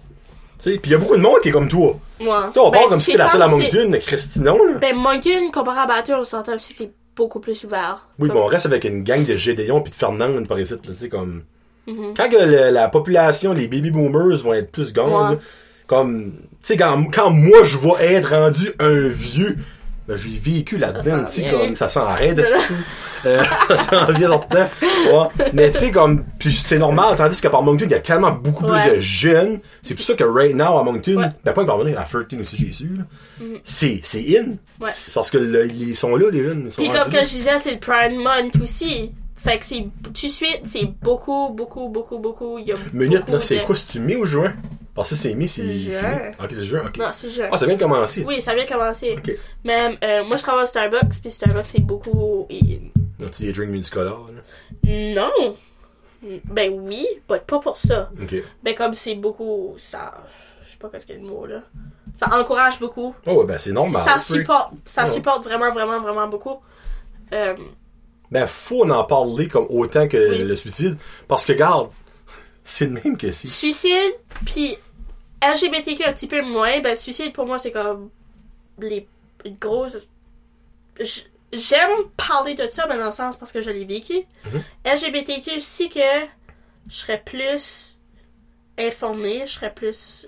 Tu 0.60 0.72
sais, 0.72 0.80
puis 0.80 0.90
il 0.90 0.92
y 0.92 0.96
a 0.96 0.98
beaucoup 0.98 1.16
de 1.18 1.22
monde 1.22 1.40
qui 1.42 1.50
est 1.50 1.52
comme 1.52 1.68
toi. 1.70 2.00
Moi. 2.20 2.46
Tu 2.48 2.54
sais, 2.54 2.60
on 2.60 2.70
Ben, 2.72 2.80
parle 2.80 2.90
comme 2.90 3.00
si 3.00 3.06
c'était 3.08 3.18
la 3.20 3.30
seule 3.30 3.42
à 3.42 3.48
Moncton, 3.48 3.88
mais 3.90 4.00
Christy, 4.00 4.40
non, 4.40 4.58
là. 4.64 4.74
Ben, 4.80 4.96
Moncton, 4.96 5.52
comparé 5.54 5.80
à 5.82 5.86
Batters, 5.86 6.18
on 6.18 6.24
s'entend 6.24 6.56
aussi 6.56 6.74
que 6.74 6.80
c'est 6.80 6.92
beaucoup 7.16 7.40
plus 7.40 7.64
ouvert. 7.66 8.08
Oui, 8.18 8.30
Comme- 8.30 8.38
bon, 8.38 8.44
on 8.46 8.48
reste 8.48 8.66
avec 8.66 8.86
une 8.86 9.04
gang 9.04 9.24
de 9.26 9.36
Gédéon 9.38 9.82
puis 9.82 9.92
de 9.92 9.96
Fernand 9.96 10.44
par 10.46 10.60
ici, 10.60 10.72
là, 10.74 10.80
tu 10.82 10.94
sais, 10.94 11.10
comme... 11.10 11.44
Mhm. 11.88 12.14
Quand 12.16 12.30
que 12.30 12.36
le- 12.38 12.70
la 12.72 12.90
population, 12.90 13.54
les 13.54 13.68
baby 13.68 13.92
boomers 13.92 14.38
vont 14.44 14.54
être 14.54 14.72
plus 14.72 14.92
Ouais. 14.92 15.04
là, 15.34 15.38
comme... 15.88 16.34
Tu 16.62 16.74
sais, 16.74 16.78
quand, 16.78 17.02
quand 17.14 17.30
moi, 17.30 17.64
je 17.64 17.78
vais 17.78 18.14
être 18.16 18.32
rendu 18.32 18.68
un 18.80 19.08
vieux, 19.08 19.56
ben, 20.08 20.18
j'ai 20.18 20.38
vécu 20.38 20.78
là-dedans, 20.78 21.24
tu 21.26 21.44
sais, 21.44 21.50
comme... 21.52 21.76
Ça 21.78 21.88
s'arrête, 21.88 22.36
de 22.36 22.44
euh, 23.26 23.44
Ça 23.70 23.78
s'en 23.78 24.12
vient 24.14 24.30
là-dedans. 24.30 24.70
Ouais. 24.82 25.46
Mais 25.54 25.72
tu 25.72 25.78
sais, 25.80 25.92
comme... 25.92 26.26
C'est 26.42 26.78
normal, 26.78 27.16
tandis 27.16 27.40
que 27.40 27.48
par 27.48 27.62
Moncton, 27.64 27.86
il 27.86 27.92
y 27.92 27.96
a 27.96 28.00
tellement 28.00 28.32
beaucoup 28.32 28.66
Ouais. 28.66 28.82
plus 28.86 28.96
de 28.96 29.00
jeunes. 29.00 29.60
C'est 29.82 29.96
pour 29.96 30.04
ça 30.04 30.14
que 30.14 30.24
right 30.26 30.56
now, 30.56 30.78
à 30.78 30.84
Moncton, 30.84 31.16
Ouais. 31.18 31.30
ben, 31.46 31.54
pas 31.54 31.64
par 31.66 31.78
venir 31.78 31.98
à 32.00 32.04
13 32.04 32.26
aussi, 32.42 32.58
j'ai 32.58 32.74
su, 32.74 32.90
là. 32.98 33.04
C'est 33.64 34.02
c'est 34.04 34.26
in. 34.38 34.56
Parce 34.80 35.32
que 35.32 35.38
le- 35.38 35.68
ils 35.72 35.96
sont 35.96 36.16
là, 36.18 36.30
les 36.32 36.44
jeunes. 36.44 36.68
Puis 36.76 36.90
comme 36.90 37.10
que 37.12 37.20
je 37.24 37.30
disais, 37.30 37.58
c'est 37.60 37.72
le 37.72 37.80
Pride 37.80 38.18
Month 38.18 38.62
aussi. 38.62 39.12
Fait 39.38 39.58
que 39.60 39.66
c'est 39.66 39.88
tout 40.04 40.10
de 40.12 40.18
suite, 40.18 40.62
c'est 40.66 40.86
beaucoup, 41.02 41.50
beaucoup, 41.50 41.90
beaucoup, 41.90 42.18
beaucoup. 42.20 42.58
Il 42.58 42.68
y 42.68 42.72
a 42.72 42.76
Minute, 42.94 43.30
là, 43.30 43.40
c'est 43.40 43.60
de- 43.60 43.64
quoi? 43.64 43.76
C'est-tu 43.76 44.00
mai 44.00 44.16
ou 44.16 44.26
juin? 44.26 44.54
Parce 44.96 45.12
que 45.12 45.16
c'est 45.16 45.36
mai, 45.36 45.48
c'est 45.48 45.64
Juin. 45.70 46.00
fini. 46.02 46.36
Ok, 46.44 46.50
c'est 46.54 46.66
juin, 46.66 46.82
ok. 46.88 46.98
Non, 46.98 47.10
c'est 47.14 47.30
juin. 47.30 47.50
Ah, 47.52 47.58
ça 47.58 47.68
vient 47.68 47.76
de 47.76 47.80
commencer. 47.80 48.24
Oui, 48.26 48.42
ça 48.42 48.56
vient 48.56 48.64
de 48.66 48.70
commencer. 48.70 49.16
Ok. 49.18 49.32
Mais 49.64 49.96
euh, 50.04 50.24
moi, 50.26 50.38
je 50.38 50.42
travaille 50.42 50.64
au 50.64 50.68
Starbucks, 50.68 51.22
puis 51.22 51.30
Starbucks, 51.30 51.68
c'est 51.68 51.82
beaucoup. 51.82 52.48
et- 52.50 52.82
As-tu 53.24 53.44
des 53.44 53.54
drinks 53.54 53.70
multicolores, 53.70 54.30
là? 54.34 54.42
Non! 55.16 55.56
Ben 56.46 56.74
oui, 56.74 57.06
but 57.30 57.42
pas 57.46 57.60
pour 57.60 57.78
ça. 57.78 58.10
Ok. 58.22 58.36
Ben 58.64 58.74
comme 58.74 58.94
c'est 58.96 59.14
beaucoup. 59.16 59.76
Ça. 59.78 60.16
Je 60.66 60.72
sais 60.72 60.78
pas 60.78 60.90
qu'est-ce 60.90 61.06
qu'il 61.06 61.16
y 61.16 61.20
a 61.20 61.22
le 61.22 61.28
mot 61.28 61.46
là. 61.46 61.62
Ça 62.16 62.28
encourage 62.36 62.80
beaucoup. 62.80 63.14
Oh, 63.28 63.34
ouais, 63.34 63.46
ben, 63.46 63.58
c'est 63.60 63.72
normal. 63.72 64.02
ça 64.02 64.18
supporte. 64.18 64.74
Ça 64.86 65.04
Ouais. 65.06 65.12
supporte 65.12 65.44
vraiment, 65.44 65.72
vraiment, 65.72 66.02
vraiment 66.02 66.28
beaucoup. 66.28 66.56
Euh, 67.34 67.54
Ben, 68.32 68.46
faut 68.48 68.90
en 68.90 69.04
parler 69.06 69.48
comme 69.48 69.68
autant 69.70 70.08
que 70.08 70.18
Oui. 70.32 70.44
le 70.44 70.56
suicide. 70.56 70.98
Parce 71.28 71.46
que, 71.46 71.54
regarde, 71.54 71.90
c'est 72.64 72.86
le 72.86 72.92
même 72.92 73.18
que 73.18 73.32
si. 73.32 73.48
suicide, 73.48 74.14
puis 74.46 74.78
LGBTQ 75.42 76.04
un 76.06 76.14
petit 76.14 76.28
peu 76.28 76.42
moins. 76.42 76.80
Ben, 76.82 76.96
suicide 76.96 77.34
pour 77.34 77.46
moi, 77.46 77.58
c'est 77.58 77.72
comme. 77.72 78.10
Les 78.80 79.08
une 79.46 79.56
grosse. 79.56 80.08
J- 81.00 81.26
J'aime 81.54 82.10
parler 82.18 82.56
de 82.56 82.68
ça, 82.68 82.86
mais 82.90 82.98
dans 82.98 83.06
le 83.06 83.12
sens 83.14 83.38
parce 83.38 83.54
que 83.54 83.62
je 83.62 83.70
l'ai 83.70 83.86
vécu. 83.86 84.16
Mhm. 84.52 84.64
LGBTQ, 84.86 85.60
si 85.62 85.88
que 85.88 86.00
je 86.90 86.96
serais 86.96 87.22
plus 87.24 87.98
informée, 88.78 89.44
je 89.46 89.54
serais 89.54 89.74
plus. 89.74 90.28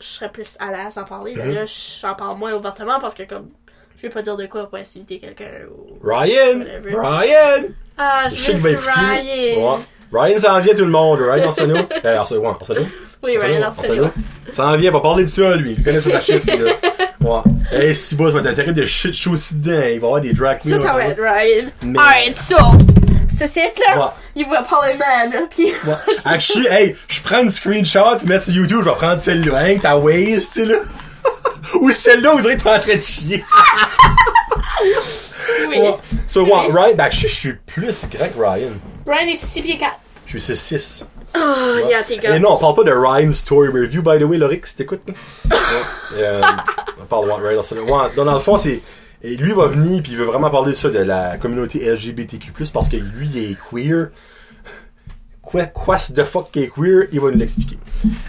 Je 0.00 0.04
serais 0.06 0.32
plus 0.32 0.56
à 0.58 0.72
l'aise 0.72 0.96
à 0.98 1.04
parler. 1.04 1.34
Mais 1.36 1.44
Mhm. 1.48 1.54
là, 1.54 1.64
j'en 1.66 2.14
parle 2.14 2.38
moins 2.38 2.54
ouvertement 2.54 2.98
parce 3.00 3.14
que, 3.14 3.22
comme. 3.24 3.50
Je 4.04 4.08
vais 4.10 4.12
pas 4.12 4.20
dire 4.20 4.36
de 4.36 4.44
quoi 4.44 4.68
pour 4.68 4.78
insulter 4.78 5.18
quelqu'un 5.18 5.46
ou. 5.70 5.96
Ryan! 6.06 6.58
Whatever. 6.58 6.94
Ryan! 6.94 7.64
Ah, 7.96 8.24
je 8.28 8.36
Je 8.36 8.40
sais 8.42 8.52
qu'il 8.52 8.60
va 8.60 8.68
miss 8.68 8.78
écouter. 8.78 8.90
Ryan. 9.54 9.72
Ouais. 9.72 9.78
Ryan 10.12 10.38
s'en 10.38 10.60
vient 10.60 10.74
tout 10.74 10.84
le 10.84 10.90
monde. 10.90 11.20
Ryan 11.22 11.46
Arsenault. 11.46 11.88
Euh, 12.04 12.18
Arsenault, 12.18 12.40
ouais, 12.42 12.48
Arsenault. 12.60 12.86
Oui, 13.22 13.38
Ryan 13.38 13.62
Arsenault. 13.62 14.10
S'en 14.52 14.76
vient, 14.76 14.90
va 14.90 15.00
parler 15.00 15.24
de 15.24 15.28
ça, 15.30 15.56
lui. 15.56 15.74
Il 15.78 15.82
connaît 15.82 16.00
la 16.00 16.20
shit, 16.20 16.44
là. 16.44 16.72
Ouais. 17.22 17.40
Hey, 17.72 17.94
si 17.94 18.14
bon, 18.14 18.26
ça 18.26 18.32
va 18.34 18.40
être 18.40 18.46
un 18.48 18.52
terrible 18.52 18.74
de 18.78 18.84
shit 18.84 19.14
show 19.14 19.30
aussi 19.30 19.54
dedans. 19.54 19.72
Il 19.72 19.80
va 19.80 19.88
y 19.88 19.94
avoir 19.96 20.20
des 20.20 20.34
drag 20.34 20.60
queens. 20.62 20.76
Ça, 20.76 20.88
ça 20.88 20.92
va 20.92 21.06
être 21.06 21.18
Ryan. 21.18 21.68
Mais- 21.82 21.98
Alright, 21.98 22.36
so. 22.36 22.56
Ce 23.30 23.46
site 23.46 23.80
là, 23.88 23.98
Ouais. 23.98 24.12
il 24.36 24.46
va 24.50 24.62
parler 24.64 24.92
même, 24.98 25.32
là, 25.32 25.46
pis. 25.48 25.72
Ouais. 25.86 25.94
Actually, 26.26 26.66
hey, 26.66 26.94
je 27.08 27.22
prends 27.22 27.40
une 27.42 27.48
screenshot 27.48 28.18
puis 28.18 28.28
mettre 28.28 28.44
sur 28.44 28.52
YouTube, 28.52 28.80
je 28.84 28.90
vais 28.90 28.96
prendre 28.96 29.18
celle-là, 29.18 29.56
hein, 29.60 29.78
ta 29.80 29.96
Waze, 29.96 30.50
tu 30.50 30.60
sais, 30.60 30.64
là. 30.66 30.76
Ou 31.80 31.90
celle-là, 31.90 32.32
vous 32.32 32.40
direz 32.40 32.56
que 32.56 32.62
t'es 32.62 32.70
en 32.70 32.78
train 32.78 32.96
de 32.96 33.00
chier. 33.00 33.44
Oui. 35.68 35.78
Ouais. 35.78 35.94
So, 36.26 36.44
ouais. 36.44 36.70
Ryan, 36.70 36.94
ben, 36.96 37.10
je 37.10 37.20
je 37.20 37.34
suis 37.34 37.52
plus 37.52 38.06
grand 38.10 38.28
que 38.28 38.38
Ryan. 38.38 38.72
Ryan 39.06 39.28
est 39.28 39.36
6 39.36 39.62
pieds 39.62 39.78
4. 39.78 39.92
Je 40.26 40.38
suis 40.38 40.52
6'6". 40.54 41.04
Oh, 41.36 41.88
yeah, 41.88 42.02
t'es 42.02 42.18
Et 42.34 42.38
non, 42.38 42.52
on 42.52 42.56
parle 42.58 42.74
pas 42.74 42.84
de 42.84 42.92
Ryan 42.92 43.32
Story 43.32 43.68
Review, 43.68 44.02
by 44.02 44.18
the 44.18 44.22
way, 44.22 44.38
Loric, 44.38 44.66
si 44.66 44.76
t'écoutes. 44.76 45.02
Ouais. 45.06 45.56
Euh, 46.16 46.42
on 47.00 47.04
parle 47.04 47.26
de 47.26 47.32
Ryan 47.32 47.58
Arsenault. 47.58 47.84
Ouais, 47.84 48.14
donc, 48.14 48.26
dans 48.26 48.34
le 48.34 48.40
fond, 48.40 48.56
c'est... 48.56 48.80
Et 49.22 49.36
lui 49.36 49.52
va 49.52 49.66
venir, 49.66 50.02
puis 50.02 50.12
il 50.12 50.18
veut 50.18 50.26
vraiment 50.26 50.50
parler 50.50 50.72
de 50.72 50.76
ça, 50.76 50.90
de 50.90 50.98
la 50.98 51.38
communauté 51.38 51.90
LGBTQ+, 51.90 52.52
parce 52.72 52.88
que 52.88 52.96
lui, 52.96 53.28
il 53.34 53.52
est 53.52 53.56
queer. 53.70 54.08
Quoi, 55.40 55.64
quoi 55.66 55.96
the 55.96 56.24
fuck 56.24 56.50
qui 56.50 56.62
est 56.62 56.68
queer, 56.68 57.08
il 57.10 57.20
va 57.20 57.30
nous 57.30 57.38
l'expliquer. 57.38 57.78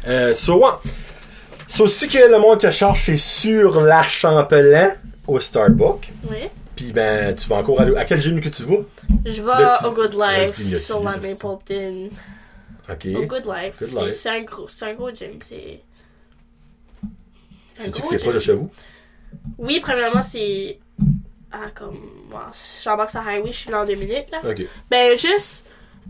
Euh, 0.08 0.34
so, 0.36 0.58
ouais. 0.60 0.72
So, 1.68 1.88
si 1.88 2.08
que 2.08 2.30
le 2.30 2.40
monde 2.40 2.60
te 2.60 2.70
cherche, 2.70 3.06
c'est 3.06 3.18
sur 3.18 3.82
la 3.82 4.06
Champlain, 4.06 4.96
au 5.28 5.40
Starbucks. 5.40 6.12
Oui. 6.30 6.50
Puis 6.76 6.92
ben, 6.92 7.36
tu 7.36 7.48
vas 7.48 7.58
encore 7.58 7.82
aller. 7.82 7.96
À 7.96 8.06
quel 8.06 8.22
gym 8.22 8.40
que 8.42 8.50
tu 8.50 8.64
vas? 8.64 8.84
Je 9.26 9.42
vais 9.42 9.88
au 9.88 9.94
Good 9.94 10.14
Life 10.14 10.60
le 10.72 10.78
sur 10.78 11.02
la 11.02 11.18
Mapleton. 11.18 12.10
Ok. 12.90 13.08
Au 13.16 13.26
Good 13.26 13.46
Life. 13.46 13.80
Good 13.80 13.90
C'est-. 13.90 14.12
C'est 14.12 14.30
un 14.30 14.44
gros, 14.44 14.68
c'est 14.68 14.86
un 14.86 14.94
gros 14.94 15.10
gym. 15.10 15.40
C'est. 15.42 15.82
un 17.80 17.84
Sais-tu 17.84 18.02
que 18.02 18.08
c'est 18.08 18.18
proche 18.18 18.36
de 18.36 18.40
chez 18.40 18.54
vous? 18.54 18.70
Oui, 19.58 19.80
premièrement, 19.82 20.22
c'est. 20.22 20.80
Ah, 21.52 21.72
comme. 21.74 21.98
Bon, 22.30 22.38
j'embarque 22.84 23.10
sur 23.10 23.22
Highway, 23.22 23.52
je 23.52 23.58
suis 23.58 23.72
là 23.72 23.82
en 23.82 23.86
deux 23.86 23.96
minutes, 23.96 24.30
là. 24.32 24.42
Ok. 24.48 24.64
Ben, 24.90 25.18
juste. 25.18 25.66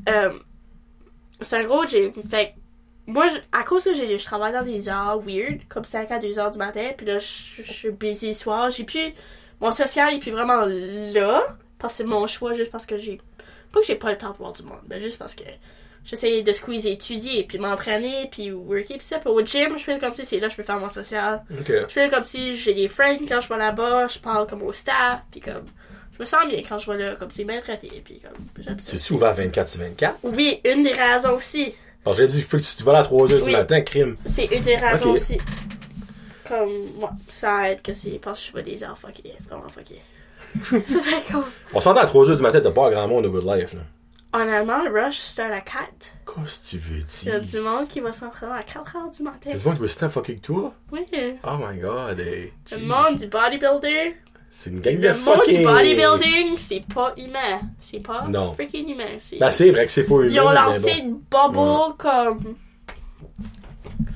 euh, 0.10 0.34
c'est 1.41 1.58
un 1.58 1.64
gros 1.64 1.86
gym. 1.86 2.12
Fait 2.30 2.47
que 2.47 2.51
moi, 3.08 3.28
je- 3.28 3.38
à 3.51 3.64
cause 3.64 3.84
que 3.84 3.93
j'ai- 3.93 4.18
je 4.18 4.26
travaille 4.26 4.53
dans 4.53 4.64
des 4.64 4.89
heures 4.89 5.20
weird, 5.26 5.60
comme 5.70 5.84
5 5.86 6.10
à 6.12 6.20
2 6.20 6.39
heures 6.39 6.51
du 6.51 6.58
matin, 6.58 6.89
puis 6.97 7.06
là, 7.06 7.18
je 7.18 7.62
je 7.64 7.72
suis 7.72 7.91
busy 7.91 8.28
le 8.30 8.34
soir, 8.34 8.70
j'ai 8.70 8.84
plus. 8.84 9.14
Mon 9.62 9.72
social 9.72 10.14
est 10.14 10.20
plus 10.20 10.32
vraiment 10.32 10.66
là, 10.66 11.41
parce 11.80 11.93
que 11.93 11.97
c'est 11.97 12.03
mon 12.03 12.28
choix, 12.28 12.53
juste 12.53 12.72
parce 12.72 12.86
que 12.86 12.97
j'ai. 12.97 13.20
Pas 13.72 13.82
que 13.82 13.86
j'ai 13.88 13.95
pas 13.95 14.12
le 14.12 14.18
temps 14.18 14.32
de 14.32 14.38
voir 14.38 14.53
du 14.53 14.64
monde, 14.64 14.80
mais 14.89 14.99
juste 14.99 15.18
parce 15.20 15.36
que 15.36 15.43
j'essaie 16.03 16.41
de 16.41 16.51
squeezer, 16.51 16.91
étudier, 16.93 17.43
puis 17.43 17.58
m'entraîner, 17.58 18.28
puis 18.32 18.51
worker, 18.51 18.97
puis 18.97 19.06
ça. 19.06 19.20
Puis 19.20 19.30
au 19.30 19.43
gym, 19.45 19.78
je 19.78 19.84
fais 19.84 19.97
comme 19.99 20.14
si 20.16 20.26
c'est 20.26 20.39
là, 20.39 20.47
je 20.49 20.56
peux 20.56 20.64
faire 20.64 20.80
mon 20.80 20.89
social. 20.89 21.43
Je 21.88 21.93
fais 21.93 22.10
comme 22.10 22.24
si 22.24 22.56
j'ai 22.56 22.74
des 22.74 22.88
friends 22.88 23.18
quand 23.28 23.39
je 23.39 23.49
vais 23.49 23.58
là-bas, 23.58 24.08
je 24.08 24.20
parle 24.20 24.47
comme 24.47 24.64
au 24.64 24.74
staff, 24.74 25.22
puis 25.32 25.41
comme. 25.41 25.66
Je 26.18 26.22
me 26.22 26.26
sens 26.26 26.47
bien 26.47 26.62
quand 26.68 26.78
je 26.78 26.89
vais 26.89 26.97
là, 26.97 27.16
comme 27.16 27.30
c'est 27.30 27.43
bien 27.43 27.60
traité, 27.60 28.01
puis 28.03 28.22
comme. 28.22 28.76
C'est-tu 28.80 29.14
ouvert 29.14 29.34
24 29.36 29.68
sur 29.70 29.82
24? 29.82 30.18
Oui, 30.24 30.62
une 30.64 30.84
des 30.84 30.91
raisons 30.93 31.34
aussi. 31.36 31.74
Parce 32.06 32.16
que 32.18 32.24
j'ai 32.24 32.28
dit 32.30 32.36
qu'il 32.38 32.45
faut 32.45 32.58
que 32.58 32.62
tu 32.64 32.76
te 32.76 32.84
vas 32.84 32.99
à 32.99 33.03
3 33.03 33.34
heures 33.34 33.41
Oui. 33.43 33.49
du 33.51 33.58
matin, 33.58 33.82
crime. 33.82 34.16
C'est 34.26 34.45
une 34.45 34.64
des 34.64 34.76
raisons 34.78 35.12
aussi. 35.12 35.38
Comme, 36.47 36.70
ouais, 36.70 37.10
ça 37.28 37.72
aide 37.72 37.82
que 37.82 37.93
c'est 37.93 38.20
parce 38.22 38.38
que 38.38 38.39
je 38.39 38.43
suis 38.45 38.53
pas 38.53 38.62
des 38.62 38.84
heures 38.84 38.97
fuckées, 38.97 39.34
vraiment 39.49 39.68
fuckées. 39.68 40.01
On 41.74 41.82
s'entend 41.82 42.01
à 42.01 42.06
3 42.06 42.30
heures 42.30 42.38
du 42.38 42.43
matin, 42.43 42.62
t'as 42.62 42.72
pas 42.72 42.89
grand 42.91 43.08
monde 43.08 43.26
au 43.26 43.30
Good 43.32 43.43
Life, 43.45 43.74
là. 43.74 44.39
honnêtement, 44.39 44.84
le 44.84 44.91
rush 45.06 45.18
start 45.18 45.51
à 45.51 45.62
4. 45.62 45.84
Qu'est-ce 46.26 46.64
que 46.64 46.70
tu 46.70 46.78
veux 46.78 46.99
Il 47.24 47.28
y 47.30 47.32
a 47.32 47.39
dire? 47.39 47.49
du 47.51 47.60
monde 47.66 47.88
qui 47.88 47.99
va 47.99 48.12
s'entraîner 48.12 48.53
à 48.53 48.64
4 48.64 48.95
heures 48.95 49.10
du 49.12 49.24
matin. 49.24 49.49
Y'a 49.49 49.58
du 49.58 49.66
monde 49.66 49.76
qui 49.76 49.82
va 49.82 49.88
se 49.88 50.08
fucker 50.10 50.36
que 50.36 50.41
toi? 50.41 50.74
Oui. 50.91 51.06
Oh 51.43 51.58
my 51.58 51.80
god, 51.80 52.20
hey. 52.20 52.53
Le 52.72 52.78
monde 52.86 53.16
du 53.18 53.28
bodybuilder. 53.28 54.16
C'est 54.50 54.70
une 54.70 54.80
gang 54.80 54.98
de 55.00 55.08
Le 55.10 55.14
monde 55.14 55.41
du 55.48 55.56
fucking... 55.56 55.64
bodybuilding, 55.66 56.58
c'est 56.58 56.84
pas 56.93 57.14
humain. 57.18 57.62
C'est 57.80 58.00
pas 58.00 58.26
Non. 58.28 58.54
freaking 58.54 58.89
humain. 58.89 59.04
C'est- 59.20 59.38
Ben 59.38 59.52
c'est 59.52 59.70
vrai 59.70 59.86
que 59.86 59.91
c'est 59.91 60.04
pas 60.06 60.16
humain, 60.16 60.28
Ils 60.32 60.39
ont 60.39 60.50
mais 60.50 60.80
bon. 60.80 60.86
petite 60.86 61.06
bubble 61.30 61.98
comme. 61.98 62.56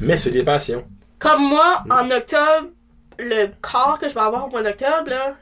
Mais 0.01 0.17
c'est 0.17 0.32
des 0.32 0.43
passions. 0.43 0.86
Comme 1.19 1.49
moi, 1.49 1.84
en 1.89 2.09
octobre, 2.09 2.69
le 3.17 3.47
corps 3.61 3.99
que 3.99 4.07
je 4.07 4.13
vais 4.13 4.21
avoir 4.21 4.47
au 4.47 4.49
mois 4.49 4.63
d'octobre, 4.63 5.09
là, 5.09 5.36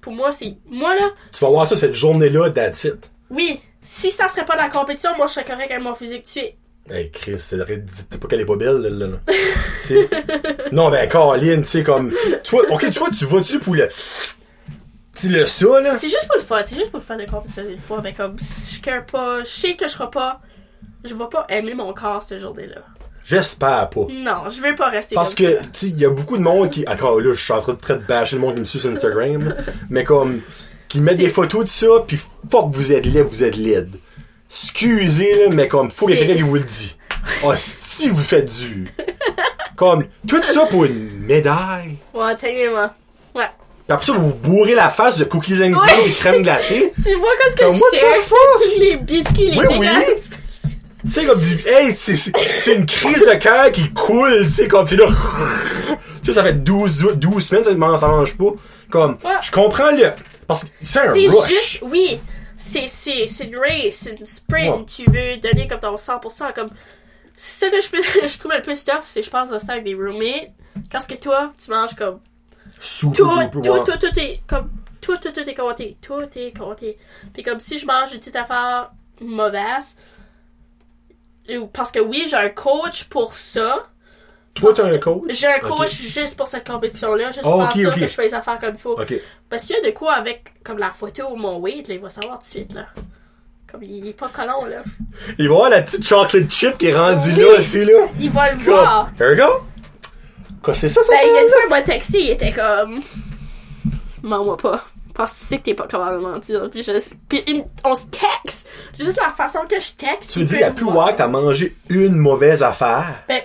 pour 0.00 0.12
moi, 0.12 0.32
c'est. 0.32 0.56
Moi, 0.68 0.94
là, 0.96 1.10
Tu 1.32 1.38
vas 1.44 1.50
voir 1.50 1.66
ça 1.66 1.76
cette 1.76 1.94
journée-là, 1.94 2.50
that's 2.50 2.84
it. 2.84 3.10
oui, 3.30 3.60
si 3.80 4.10
ça 4.10 4.26
serait 4.28 4.44
pas 4.44 4.56
la 4.56 4.68
compétition, 4.68 5.10
moi, 5.16 5.26
je 5.26 5.34
serais 5.34 5.44
correct 5.44 5.70
avec 5.70 5.82
mon 5.84 5.94
physique 5.94 6.22
de 6.24 6.28
suite. 6.28 6.54
Hey 6.92 7.10
Chris, 7.10 7.40
t'es 7.48 8.18
pas 8.18 8.28
qu'elle 8.28 8.40
est 8.40 8.44
pas 8.46 8.56
belle, 8.56 8.78
là, 8.78 9.06
là. 9.06 9.16
Non, 10.72 10.90
ben, 10.90 11.08
Caroline, 11.08 11.62
tu 11.62 11.68
sais, 11.68 11.82
comme. 11.82 12.12
Toi, 12.44 12.62
ok, 12.70 12.90
tu 12.90 12.98
vois, 12.98 13.10
tu 13.10 13.24
vas-tu 13.26 13.58
pour 13.60 13.74
le. 13.74 13.88
Tu 15.16 15.28
le 15.28 15.46
ça, 15.46 15.80
là? 15.80 15.96
C'est 15.96 16.08
juste 16.08 16.26
pour 16.26 16.36
le 16.36 16.42
fun, 16.42 16.62
c'est 16.64 16.76
juste 16.76 16.90
pour 16.90 17.00
le 17.00 17.04
fun 17.04 17.16
de 17.16 17.24
compétition 17.30 17.68
une 17.68 17.78
fois, 17.78 18.00
mais 18.02 18.12
comme, 18.12 18.36
je 18.38 18.80
care 18.80 19.04
pas, 19.06 19.42
je 19.42 19.48
sais 19.48 19.74
que 19.76 19.86
je 19.86 19.92
serai 19.92 20.10
pas. 20.10 20.40
Je 21.04 21.14
vais 21.14 21.28
pas 21.30 21.46
aimer 21.48 21.74
mon 21.74 21.92
corps 21.92 22.22
cette 22.22 22.40
journée-là. 22.40 22.82
J'espère 23.24 23.88
pas. 23.90 24.06
Non, 24.10 24.50
je 24.50 24.60
vais 24.60 24.74
pas 24.74 24.88
rester 24.88 25.14
Parce 25.14 25.34
comme 25.34 25.46
que, 25.46 25.60
tu 25.62 25.68
sais, 25.72 25.86
il 25.88 25.98
y 25.98 26.04
a 26.04 26.10
beaucoup 26.10 26.36
de 26.36 26.42
monde 26.42 26.70
qui. 26.70 26.84
Encore 26.88 27.20
là, 27.20 27.32
je 27.32 27.42
suis 27.42 27.52
en 27.52 27.60
train 27.60 27.74
de 27.74 27.78
très 27.78 27.94
de 27.94 28.02
bâcher 28.02 28.36
le 28.36 28.42
monde 28.42 28.54
qui 28.54 28.60
me 28.60 28.66
suit 28.66 28.80
sur 28.80 28.90
Instagram, 28.90 29.54
mais 29.88 30.04
comme. 30.04 30.40
qui 30.88 31.00
mettent 31.00 31.18
des 31.18 31.28
photos 31.28 31.64
de 31.64 31.70
ça, 31.70 31.86
pis 32.06 32.18
fuck, 32.50 32.70
vous 32.70 32.92
êtes 32.92 33.06
laid, 33.06 33.22
vous 33.22 33.44
êtes 33.44 33.56
laid. 33.56 33.88
Excusez, 34.50 35.44
là, 35.46 35.54
mais 35.54 35.68
comme, 35.68 35.90
faut 35.90 36.06
qu'il 36.06 36.16
y 36.16 36.18
ait 36.18 36.22
C'est- 36.22 36.26
quelqu'un 36.26 36.42
qui 36.44 36.48
vous 36.48 36.56
le 36.56 36.62
dit. 36.64 36.96
Hostie, 37.44 38.08
vous 38.10 38.22
faites 38.22 38.52
du. 38.60 38.92
Comme, 39.76 40.04
tout 40.26 40.42
ça 40.42 40.66
pour 40.66 40.84
une 40.86 41.10
médaille. 41.20 41.96
Ouais, 42.12 42.36
tellement. 42.36 42.90
Ouais. 43.34 43.44
Pis 43.86 43.92
après 43.92 44.06
ça, 44.06 44.12
vous 44.12 44.28
vous 44.30 44.34
bourrez 44.34 44.74
la 44.74 44.90
face 44.90 45.18
de 45.18 45.24
cookies 45.24 45.62
and 45.62 45.72
cream 45.78 46.00
et 46.06 46.10
crème 46.12 46.42
glacée. 46.42 46.92
Tu 47.04 47.14
vois 47.16 47.30
qu'est-ce 47.38 47.56
que 47.56 47.64
Comme, 47.64 47.74
je? 47.74 48.80
Les 48.80 48.96
biscuits, 48.96 49.50
les 49.52 49.58
Oui, 49.58 49.64
oui. 49.70 49.78
dégueulasses. 49.78 50.28
Tu 51.04 51.10
sais, 51.10 51.24
comme 51.24 51.40
du. 51.40 51.58
Hey, 51.66 51.94
c'est 51.96 52.16
c'est- 52.16 52.32
c'est 52.58 52.74
une 52.74 52.86
crise 52.86 53.20
de 53.26 53.34
cœur 53.38 53.70
qui 53.72 53.90
coule, 53.92 54.44
tu 54.44 54.50
sais, 54.50 54.68
comme 54.68 54.86
tu 54.86 54.96
là. 54.96 55.06
Tu 55.08 56.26
sais, 56.26 56.32
ça 56.34 56.42
fait 56.42 56.54
12, 56.62 56.98
12 57.16 57.44
semaines, 57.46 57.64
ça 57.64 57.70
ne 57.72 57.76
mange, 57.76 58.36
pas. 58.36 58.44
Comme, 58.90 59.12
Ouais. 59.24 59.30
je 59.42 59.50
comprends 59.50 59.90
le. 59.92 60.10
Parce 60.46 60.64
que 60.64 60.70
c'est 60.82 60.98
un 60.98 61.12
C'est 61.14 61.26
rush. 61.26 61.48
juste, 61.48 61.78
oui, 61.82 62.18
c'est, 62.60 62.88
c'est, 62.88 63.26
c'est 63.26 63.44
une 63.46 63.56
race, 63.56 63.94
c'est 63.94 64.20
une 64.20 64.26
sprint. 64.26 64.76
Ouais. 64.76 64.84
Tu 64.84 65.10
veux 65.10 65.38
donner 65.38 65.66
comme 65.66 65.80
ton 65.80 65.94
100%. 65.94 66.52
Comme, 66.52 66.68
ce 67.34 67.64
que 67.64 67.80
je, 67.80 68.26
je 68.28 68.38
trouve 68.38 68.52
le 68.52 68.60
plus 68.60 68.84
tough, 68.84 69.02
c'est 69.06 69.22
je 69.22 69.30
pense 69.30 69.50
rester 69.50 69.72
avec 69.72 69.84
des 69.84 69.94
roommates. 69.94 70.50
Parce 70.90 71.06
que 71.06 71.14
toi, 71.14 71.54
tu 71.62 71.70
manges 71.70 71.94
comme 71.94 72.20
tout, 72.78 73.10
tout, 73.12 73.24
ouais. 73.24 73.50
tout, 73.50 73.96
tout 73.98 74.18
est 74.18 74.42
comme 74.46 74.70
tout, 75.00 75.16
tout, 75.16 75.32
tout 75.32 75.40
est 75.40 75.54
compté, 75.54 75.96
tout 76.02 76.28
est 76.36 76.56
compté. 76.56 76.98
Puis 77.32 77.42
comme 77.42 77.60
si 77.60 77.78
je 77.78 77.86
mange 77.86 78.12
une 78.12 78.18
petite 78.18 78.36
affaire 78.36 78.92
mauvaise, 79.22 79.96
parce 81.72 81.90
que 81.90 82.00
oui, 82.00 82.26
j'ai 82.28 82.36
un 82.36 82.50
coach 82.50 83.04
pour 83.04 83.32
ça. 83.32 83.89
Toi, 84.54 84.72
t'as 84.74 84.92
un 84.92 84.98
coach? 84.98 85.22
J'ai 85.30 85.46
un 85.46 85.58
coach 85.60 85.92
juste 85.94 86.36
pour 86.36 86.46
cette 86.48 86.66
compétition-là, 86.66 87.26
juste 87.30 87.42
Oh, 87.44 87.50
pour 87.52 87.60
ok, 87.62 87.72
faire 87.72 87.82
ça 87.82 87.88
ok. 87.90 87.94
que 88.00 88.08
je 88.08 88.14
fais 88.14 88.22
les 88.24 88.34
affaires 88.34 88.58
comme 88.58 88.74
il 88.74 88.80
faut. 88.80 88.96
Parce 89.48 89.64
qu'il 89.66 89.76
y 89.76 89.78
a 89.78 89.82
de 89.90 89.90
quoi 89.96 90.12
avec 90.14 90.54
comme 90.64 90.78
la 90.78 90.90
photo 90.90 91.28
ou 91.30 91.36
mon 91.36 91.58
weight, 91.58 91.88
là, 91.88 91.94
il 91.94 92.00
va 92.00 92.10
savoir 92.10 92.34
tout 92.38 92.44
de 92.44 92.48
suite 92.50 92.72
là. 92.74 92.86
Comme 93.70 93.82
il 93.84 94.08
est 94.08 94.12
pas 94.12 94.28
collant 94.28 94.64
là. 94.66 94.82
Il 95.38 95.48
va 95.48 95.54
voir 95.54 95.70
la 95.70 95.82
petite 95.82 96.04
chocolate 96.06 96.50
chip 96.50 96.76
qui 96.78 96.86
est 96.88 96.96
rendue 96.96 97.30
Oui. 97.32 97.38
là, 97.38 97.58
tu 97.58 97.64
sais, 97.66 97.84
là. 97.84 98.06
Il 98.18 98.30
va 98.30 98.50
le 98.50 98.56
Comme, 98.56 98.64
voir. 98.74 99.08
Here 99.20 99.30
we 99.30 99.38
go. 99.38 99.60
Quoi, 100.62 100.74
c'est 100.74 100.88
ça, 100.88 101.02
ça? 101.02 101.12
Ben, 101.12 101.20
il 101.24 101.32
y 101.32 101.38
a 101.38 101.42
une 101.42 101.48
fois, 101.48 101.58
il 101.66 101.70
m'a 101.70 101.82
texté, 101.82 102.20
il 102.20 102.30
était 102.30 102.52
comme. 102.52 103.00
Mens-moi 104.22 104.56
pas. 104.56 104.84
Parce 105.14 105.32
que 105.32 105.38
tu 105.38 105.44
sais 105.44 105.58
que 105.58 105.62
t'es 105.64 105.74
pas 105.74 105.86
capable 105.86 106.18
de 106.18 106.22
mentir. 106.26 106.68
Puis, 106.70 106.82
je... 106.82 106.92
Puis 107.28 107.42
il- 107.46 107.64
on 107.84 107.94
se 107.94 108.06
texte. 108.06 108.68
Juste 108.98 109.18
la 109.20 109.30
façon 109.30 109.60
que 109.68 109.78
je 109.80 109.92
texte. 109.92 110.32
Tu 110.32 110.44
veux 110.44 110.56
il 110.58 110.64
a 110.64 110.70
voir. 110.70 110.92
voir 110.92 111.12
que 111.12 111.18
t'as 111.18 111.28
mangé 111.28 111.76
une 111.88 112.16
mauvaise 112.16 112.62
affaire. 112.62 113.22
Ben, 113.28 113.40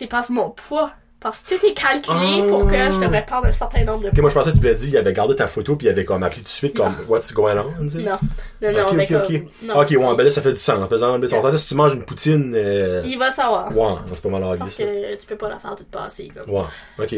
c'est 0.00 0.06
parce 0.06 0.28
que 0.28 0.32
mon 0.32 0.50
poids. 0.50 0.90
Parce 1.20 1.42
que 1.42 1.54
tout 1.54 1.66
est 1.66 1.74
calculé 1.74 2.42
pour 2.48 2.66
que 2.66 2.74
je 2.90 2.98
devrais 2.98 3.26
prendre 3.26 3.46
un 3.46 3.52
certain 3.52 3.84
nombre 3.84 4.04
de 4.04 4.06
Ok, 4.08 4.14
poids. 4.14 4.22
moi, 4.22 4.30
je 4.30 4.34
pensais 4.36 4.50
que 4.52 4.54
tu 4.54 4.60
voulais 4.62 4.74
dire, 4.74 4.88
il 4.88 4.96
avait 4.96 5.12
gardé 5.12 5.36
ta 5.36 5.46
photo 5.46 5.76
puis 5.76 5.86
il 5.86 5.90
avait 5.90 6.06
comme 6.06 6.22
appelé 6.22 6.38
tout 6.40 6.44
de 6.44 6.48
suite 6.48 6.74
comme, 6.74 6.94
what's 7.08 7.30
going 7.34 7.58
on, 7.58 7.82
tu 7.82 7.90
sais? 7.90 7.98
Non. 7.98 8.16
Non, 8.62 8.72
non, 8.72 8.86
ok, 8.88 8.92
mais 8.94 9.04
ok, 9.04 9.10
comme. 9.26 9.36
ok. 9.36 9.42
Non, 9.64 9.80
ok, 9.82 9.90
ouais, 9.90 10.16
ben 10.16 10.22
là, 10.24 10.30
ça 10.30 10.40
fait 10.40 10.52
du 10.54 10.58
sens. 10.58 10.88
Faisant, 10.88 11.18
mais 11.18 11.26
Yeah. 11.26 11.58
si 11.58 11.66
tu 11.66 11.74
manges 11.74 11.92
une 11.92 12.06
poutine, 12.06 12.54
euh, 12.56 13.02
Il 13.04 13.18
va 13.18 13.30
savoir. 13.30 13.70
ouais, 13.70 13.94
c'est 14.14 14.22
pas 14.22 14.28
mal 14.30 14.42
à 14.44 14.56
Parce 14.56 14.76
que 14.78 15.14
tu 15.16 15.26
peux 15.26 15.36
pas 15.36 15.50
la 15.50 15.58
faire 15.58 15.76
toute 15.76 15.90
passer. 15.90 16.30
Comme. 16.34 16.54
Ouais, 16.54 16.64
ok. 16.98 17.14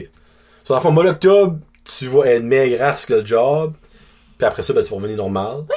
Sur 0.65 0.75
la 0.75 0.81
fin, 0.81 0.91
mois 0.91 1.05
d'octobre, 1.05 1.59
tu 1.85 2.09
vas 2.09 2.25
être 2.27 2.43
maigre 2.43 2.95
que 3.07 3.15
le 3.15 3.25
job, 3.25 3.75
puis 4.37 4.45
après 4.49 4.65
ça, 4.65 4.73
ben, 4.73 4.83
tu 4.83 4.91
vas 4.91 4.97
revenir 4.97 5.17
normal. 5.17 5.59
Oui. 5.69 5.77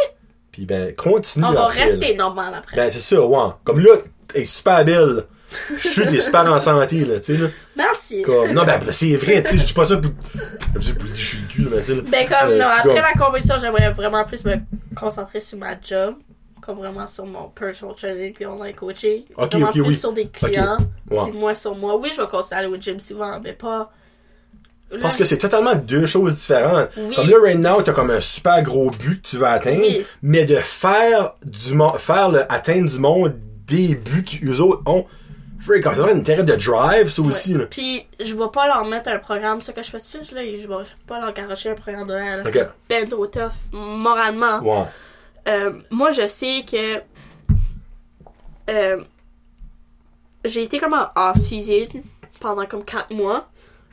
Puis 0.52 0.66
ben, 0.66 0.96
continue 0.96 1.46
On 1.46 1.52
va 1.52 1.66
après, 1.66 1.84
rester 1.84 2.16
normal 2.16 2.56
après. 2.56 2.76
Ben, 2.76 2.90
c'est 2.90 3.00
ça, 3.02 3.22
ouais. 3.24 3.50
Comme 3.64 3.82
là, 3.82 3.98
t'es 4.30 4.46
super 4.46 4.84
belle. 4.84 5.26
Je 5.78 5.88
suis 5.88 6.06
t'es 6.06 6.20
super 6.20 6.52
en 6.52 6.60
santé, 6.60 7.06
là, 7.06 7.20
tu 7.20 7.36
sais, 7.36 7.42
là. 7.42 7.48
Merci. 7.76 8.22
Comme, 8.22 8.52
non, 8.52 8.64
ben, 8.66 8.80
c'est 8.92 9.16
vrai, 9.18 9.42
tu 9.44 9.52
sais, 9.52 9.58
je 9.58 9.66
dis 9.66 9.74
pas 9.74 9.86
ça 9.86 9.98
pour, 9.98 10.12
je 10.76 10.80
dis 10.80 10.94
pour 10.94 11.06
le 11.08 11.14
licher 11.14 11.38
le 11.42 11.48
cul, 11.54 11.62
là, 11.64 11.70
mais 11.74 11.82
tu 11.82 11.96
sais. 11.96 12.02
Ben 12.02 12.28
comme 12.28 12.50
Euh, 12.52 12.58
non, 12.60 12.66
après 12.68 13.02
la 13.02 13.14
compétition, 13.14 13.56
j'aimerais 13.60 13.92
vraiment 13.92 14.24
plus 14.26 14.44
me 14.46 14.56
concentrer 14.96 15.42
sur 15.42 15.58
ma 15.58 15.80
job, 15.82 16.16
comme 16.62 16.78
vraiment 16.78 17.08
sur 17.08 17.26
mon 17.26 17.50
personal 17.50 17.96
training 17.96 18.34
puis 18.34 18.46
online 18.46 18.74
coaching, 18.76 19.24
Ok, 19.38 19.52
vraiment 19.52 19.68
ok, 19.68 19.74
plus 19.74 19.82
oui. 19.82 19.96
sur 19.96 20.14
des 20.14 20.28
clients, 20.28 20.78
Ouais. 21.12 21.30
puis 21.30 21.38
moins 21.40 21.56
sur 21.56 21.76
moi. 21.76 21.96
Oui, 21.98 22.10
je 22.16 22.22
vais 22.22 22.28
continuer 22.28 22.56
à 22.56 22.58
aller 22.66 22.68
au 22.68 22.78
gym 22.78 23.00
souvent, 23.00 23.40
mais 23.44 23.54
pas. 23.54 23.92
Parce 25.02 25.18
que 25.18 25.26
c'est 25.26 25.40
totalement 25.40 25.74
deux 25.76 26.06
choses 26.06 26.36
différentes. 26.38 26.90
Oui. 26.96 27.16
Comme 27.16 27.28
là, 27.30 27.38
right 27.44 27.60
now, 27.60 27.82
t'as 27.82 27.92
comme 27.92 28.12
un 28.12 28.20
super 28.20 28.62
gros 28.62 28.92
but 28.92 29.22
que 29.22 29.28
tu 29.30 29.38
veux 29.38 29.48
atteindre, 29.48 29.82
Oui. 29.82 30.06
mais 30.22 30.46
de 30.46 30.56
faire 30.58 31.34
du 31.44 31.74
monde, 31.74 31.98
faire 31.98 32.30
le, 32.30 32.50
atteindre 32.52 32.90
du 32.90 33.00
monde 33.00 33.34
des 33.68 33.96
buts 33.96 34.24
qu'eux 34.24 34.60
autres 34.60 34.84
ont. 34.86 35.06
Devrait 35.66 35.80
être 35.80 36.16
une 36.16 36.24
terrible 36.24 36.50
de 36.50 36.56
drive, 36.56 37.10
ça 37.10 37.22
aussi, 37.22 37.54
là. 37.54 37.66
Puis 37.66 38.06
je 38.20 38.36
vais 38.36 38.50
pas 38.54 38.68
leur 38.68 38.86
mettre 38.86 39.10
un 39.10 39.18
programme, 39.20 39.62
ce 39.62 39.72
que 39.72 39.82
je 39.82 39.90
fais 39.90 39.98
tout 40.00 40.18
de 40.20 40.24
suite, 40.24 40.32
là, 40.32 40.42
je 40.44 40.68
vais 40.68 40.84
pas 41.08 41.20
leur 41.20 41.34
garocher 41.34 41.70
un 41.72 41.76
programme 41.76 42.08
de 42.08 42.14
là, 42.14 42.42
Ok. 42.46 42.52
c'est 42.54 42.70
ben 42.90 43.08
trop 43.10 43.28
tough 43.28 43.52
moralement. 43.72 44.88
Euh, 45.48 45.74
moi, 45.92 46.12
je 46.12 46.26
sais 46.28 46.64
que 46.70 47.02
euh, 48.70 49.04
j'ai 50.44 50.64
été 50.64 50.80
comme 50.80 50.94
en 50.94 51.08
off-season 51.16 52.02
pendant 52.40 52.66
comme 52.66 52.84
4 52.84 53.12
mois. 53.14 53.48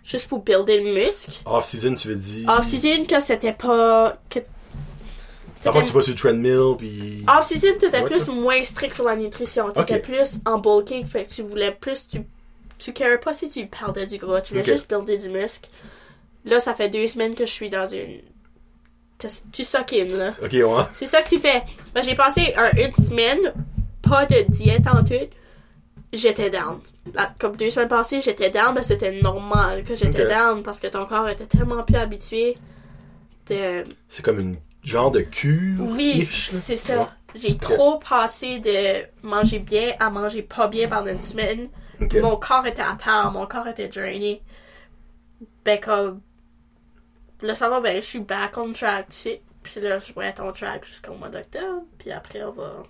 juste 0.05 0.29
pour 0.29 0.43
builder 0.43 0.81
le 0.83 0.93
muscle. 0.95 1.31
Off-season, 1.47 1.95
tu 1.95 2.09
veux 2.09 2.17
dire? 2.17 2.49
Off-season, 2.49 3.05
que 3.07 3.21
c'était 3.21 3.53
pas. 3.53 4.19
Parfois, 5.63 5.83
tu 5.83 5.93
vas 5.93 6.01
sur 6.01 6.13
le 6.13 6.19
treadmill, 6.19 6.77
puis. 6.79 7.25
Off-season, 7.29 7.75
t'étais 7.79 7.99
Ouais, 8.01 8.05
plus 8.05 8.29
moins 8.29 8.63
strict 8.65 8.95
sur 8.95 9.05
la 9.05 9.17
nutrition. 9.17 9.71
T'étais 9.71 9.97
Ok. 9.97 10.03
plus 10.03 10.39
en 10.45 10.59
bulking, 10.59 11.07
fait 11.07 11.25
que 11.25 11.31
tu 11.31 11.43
voulais 11.43 11.71
plus. 11.73 12.09
Tu, 12.09 12.23
tu 12.79 12.93
carais 12.93 13.19
pas 13.21 13.33
si 13.33 13.49
tu 13.49 13.67
perdais 13.67 14.07
du 14.07 14.19
gras, 14.19 14.41
tu 14.41 14.55
voulais 14.55 14.65
juste 14.65 14.89
builder 14.89 15.19
du 15.19 15.29
muscle. 15.29 15.69
Là, 16.45 16.59
ça 16.59 16.75
fait 16.75 16.89
deux 16.89 17.07
semaines 17.07 17.35
que 17.37 17.47
je 17.47 17.51
suis 17.53 17.71
dans 17.71 17.89
une. 17.89 18.21
Tu- 19.53 19.65
suck 19.65 19.93
in, 19.93 20.07
là. 20.17 20.33
Ok, 20.43 20.51
ouais. 20.53 20.85
C'est 20.95 21.07
ça 21.07 21.23
que 21.23 21.29
tu 21.29 21.39
fais. 21.39 21.63
Ben, 21.95 22.03
j'ai 22.03 22.17
passé 22.17 22.53
un- 22.57 22.77
une 22.77 22.93
semaine, 22.97 23.53
pas 24.03 24.27
de 24.27 24.43
diète 24.49 24.87
en 24.89 25.05
tout. 25.05 25.15
J'étais 26.13 26.51
down. 26.51 26.81
Comme 27.39 27.55
deux 27.57 27.71
semaines 27.71 27.89
passées, 27.89 28.21
j'étais 28.21 28.51
down, 28.51 28.75
mais 28.75 28.83
c'était 28.83 29.21
normal 29.23 29.85
que 29.85 29.95
j'étais 29.95 30.27
down 30.27 30.63
parce 30.65 30.81
que 30.81 30.89
ton 30.89 31.07
corps 31.07 31.29
était 31.29 31.47
tellement 31.47 31.85
plus 31.85 31.97
habitué 31.97 32.59
de. 33.49 33.85
C'est 34.09 34.25
comme 34.25 34.41
une 34.41 34.57
genre 34.83 35.11
de 35.11 35.21
cure. 35.21 35.81
Oui, 35.81 36.29
c'est 36.31 36.77
ça. 36.77 37.15
J'ai 37.35 37.57
trop 37.57 37.99
passé 37.99 38.59
de 38.59 39.07
manger 39.27 39.59
bien 39.59 39.95
à 39.99 40.11
manger 40.11 40.43
pas 40.43 40.69
bien 40.69 40.89
pendant 40.89 41.11
une 41.11 41.23
semaine. 41.23 41.69
Mon 42.21 42.37
corps 42.37 42.67
était 42.67 42.83
à 42.83 42.97
terre, 43.03 43.31
mon 43.33 43.47
corps 43.47 43.69
était 43.69 43.89
drainé. 43.89 44.43
Ben 45.65 45.79
comme. 45.81 46.21
Là 47.43 47.55
ça 47.55 47.69
va 47.69 47.81
bien, 47.81 47.95
je 47.97 48.01
suis 48.01 48.21
back 48.21 48.57
on 48.59 48.73
track, 48.73 49.09
tu 49.09 49.17
sais. 49.17 49.43
Puis 49.63 49.81
là, 49.81 49.99
je 50.01 50.13
vais 50.13 50.27
être 50.27 50.43
on 50.43 50.53
track 50.53 50.85
jusqu'au 50.85 51.15
mois 51.15 51.29
d'octobre. 51.29 51.85
Puis 51.99 52.11
après, 52.11 52.43
on 52.43 52.51
va. 52.53 52.83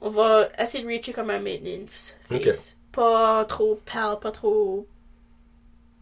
On 0.00 0.10
va 0.10 0.48
essayer 0.58 0.82
de 0.84 0.88
reacher 0.88 1.12
comme 1.12 1.30
un 1.30 1.38
maintenance. 1.38 2.14
Ok. 2.30 2.44
phase. 2.44 2.76
Pas 2.92 3.44
trop 3.44 3.80
pal, 3.84 4.18
pas 4.18 4.32
trop. 4.32 4.86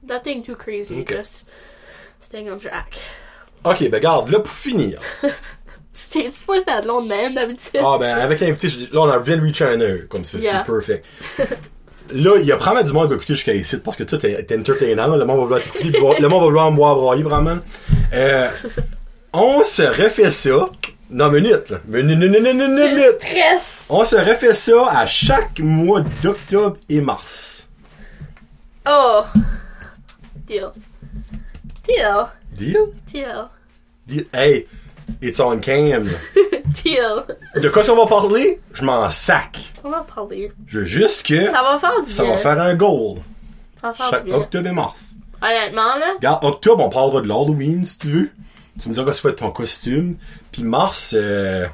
Nothing 0.02 0.42
too 0.42 0.56
crazy, 0.56 1.00
Ok. 1.00 1.10
just 1.14 1.46
staying 2.20 2.50
on 2.50 2.58
track. 2.58 2.96
Ok, 3.64 3.88
ben 3.90 4.00
garde, 4.00 4.28
là, 4.30 4.40
pour 4.40 4.52
finir. 4.52 4.98
C'est 5.92 6.30
supposé 6.30 6.62
être 6.66 6.86
long 6.86 7.02
de 7.02 7.08
même 7.08 7.34
d'habitude. 7.34 7.80
Ah, 7.84 7.96
ben, 8.00 8.16
avec 8.18 8.40
l'invité, 8.40 8.68
là, 8.92 9.00
on 9.02 9.20
vient 9.20 9.36
de 9.36 9.42
reach 9.42 9.62
un 9.62 9.80
heure, 9.80 10.00
comme 10.08 10.24
ça, 10.24 10.38
Yeah. 10.38 10.64
c'est 10.66 10.72
perfect. 10.72 11.06
Là, 12.12 12.32
il 12.38 12.44
y 12.44 12.52
a 12.52 12.56
probablement 12.58 12.84
du 12.86 12.92
monde 12.92 13.04
qui 13.04 13.08
va 13.10 13.14
écouter 13.16 13.34
jusqu'à 13.34 13.54
ici, 13.54 13.78
parce 13.78 13.96
que 13.96 14.02
tout 14.02 14.24
est, 14.26 14.52
entertainant, 14.52 15.16
le 15.16 15.24
monde 15.24 15.38
va 15.38 15.42
vouloir 15.44 15.62
t'écouter, 15.62 15.90
le 16.20 16.28
monde 16.28 16.40
va 16.40 16.46
vouloir 16.46 16.70
me 16.70 16.76
voir 16.76 16.96
brailler, 16.96 17.22
vraiment. 17.22 17.58
Euh, 18.12 18.46
on 19.32 19.64
se 19.64 19.82
refait 19.82 20.30
ça, 20.30 20.68
non, 21.10 21.30
minute, 21.30 21.70
là, 21.70 21.78
minute, 21.88 22.18
minute, 22.18 22.42
C'est 22.76 22.92
minute. 22.92 23.20
stress! 23.20 23.86
On 23.88 24.04
se 24.04 24.16
refait 24.16 24.52
ça 24.52 24.86
à 24.90 25.06
chaque 25.06 25.58
mois 25.60 26.02
d'octobre 26.22 26.76
et 26.90 27.00
mars. 27.00 27.68
Oh! 28.86 29.22
Deal. 30.46 30.72
Deal. 31.86 32.26
Deal? 32.54 32.92
Deal. 33.06 33.48
Deal? 34.06 34.24
Hey, 34.32 34.66
it's 35.22 35.40
on 35.40 35.58
cam. 35.60 36.04
Deal. 36.84 37.24
De 37.56 37.68
quoi 37.68 37.82
ça 37.84 37.94
va 37.94 38.06
parler? 38.06 38.60
Je 38.72 38.84
m'en 38.84 39.10
sac. 39.10 39.72
On 39.82 39.90
va 39.90 40.00
parler. 40.02 40.50
Je 40.66 40.80
veux 40.80 40.84
juste 40.84 41.26
que 41.26 41.50
Ça 41.50 41.62
va 41.62 41.78
faire 41.78 42.02
du 42.02 42.10
ça 42.10 42.22
bien. 42.22 42.32
va 42.32 42.38
faire 42.38 42.60
un 42.60 42.74
goal. 42.74 43.18
Ça 43.80 43.88
va 43.88 43.92
faire 43.94 44.10
Chaque 44.10 44.24
du 44.24 44.30
bien. 44.30 44.38
octobre 44.40 44.68
et 44.68 44.72
mars. 44.72 45.14
Honnêtement, 45.42 45.96
là, 45.98 46.14
Regarde, 46.16 46.44
octobre, 46.44 46.84
on 46.84 46.88
parlera 46.88 47.20
de 47.20 47.28
l'Halloween, 47.28 47.84
si 47.84 47.98
tu 47.98 48.08
veux. 48.08 48.30
Tu 48.80 48.88
me 48.88 48.94
diras 48.94 49.10
que 49.10 49.16
tu 49.16 49.22
fais 49.22 49.34
ton 49.34 49.50
costume. 49.50 50.16
Puis 50.50 50.62
mars, 50.62 51.14
euh, 51.16 51.66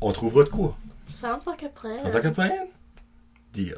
on 0.00 0.12
trouvera 0.12 0.44
de 0.44 0.48
quoi? 0.48 0.76
a 1.22 1.36
plan. 1.36 1.90
On 2.04 2.10
s'en 2.10 2.32
plan? 2.32 2.50
Deal. 3.52 3.76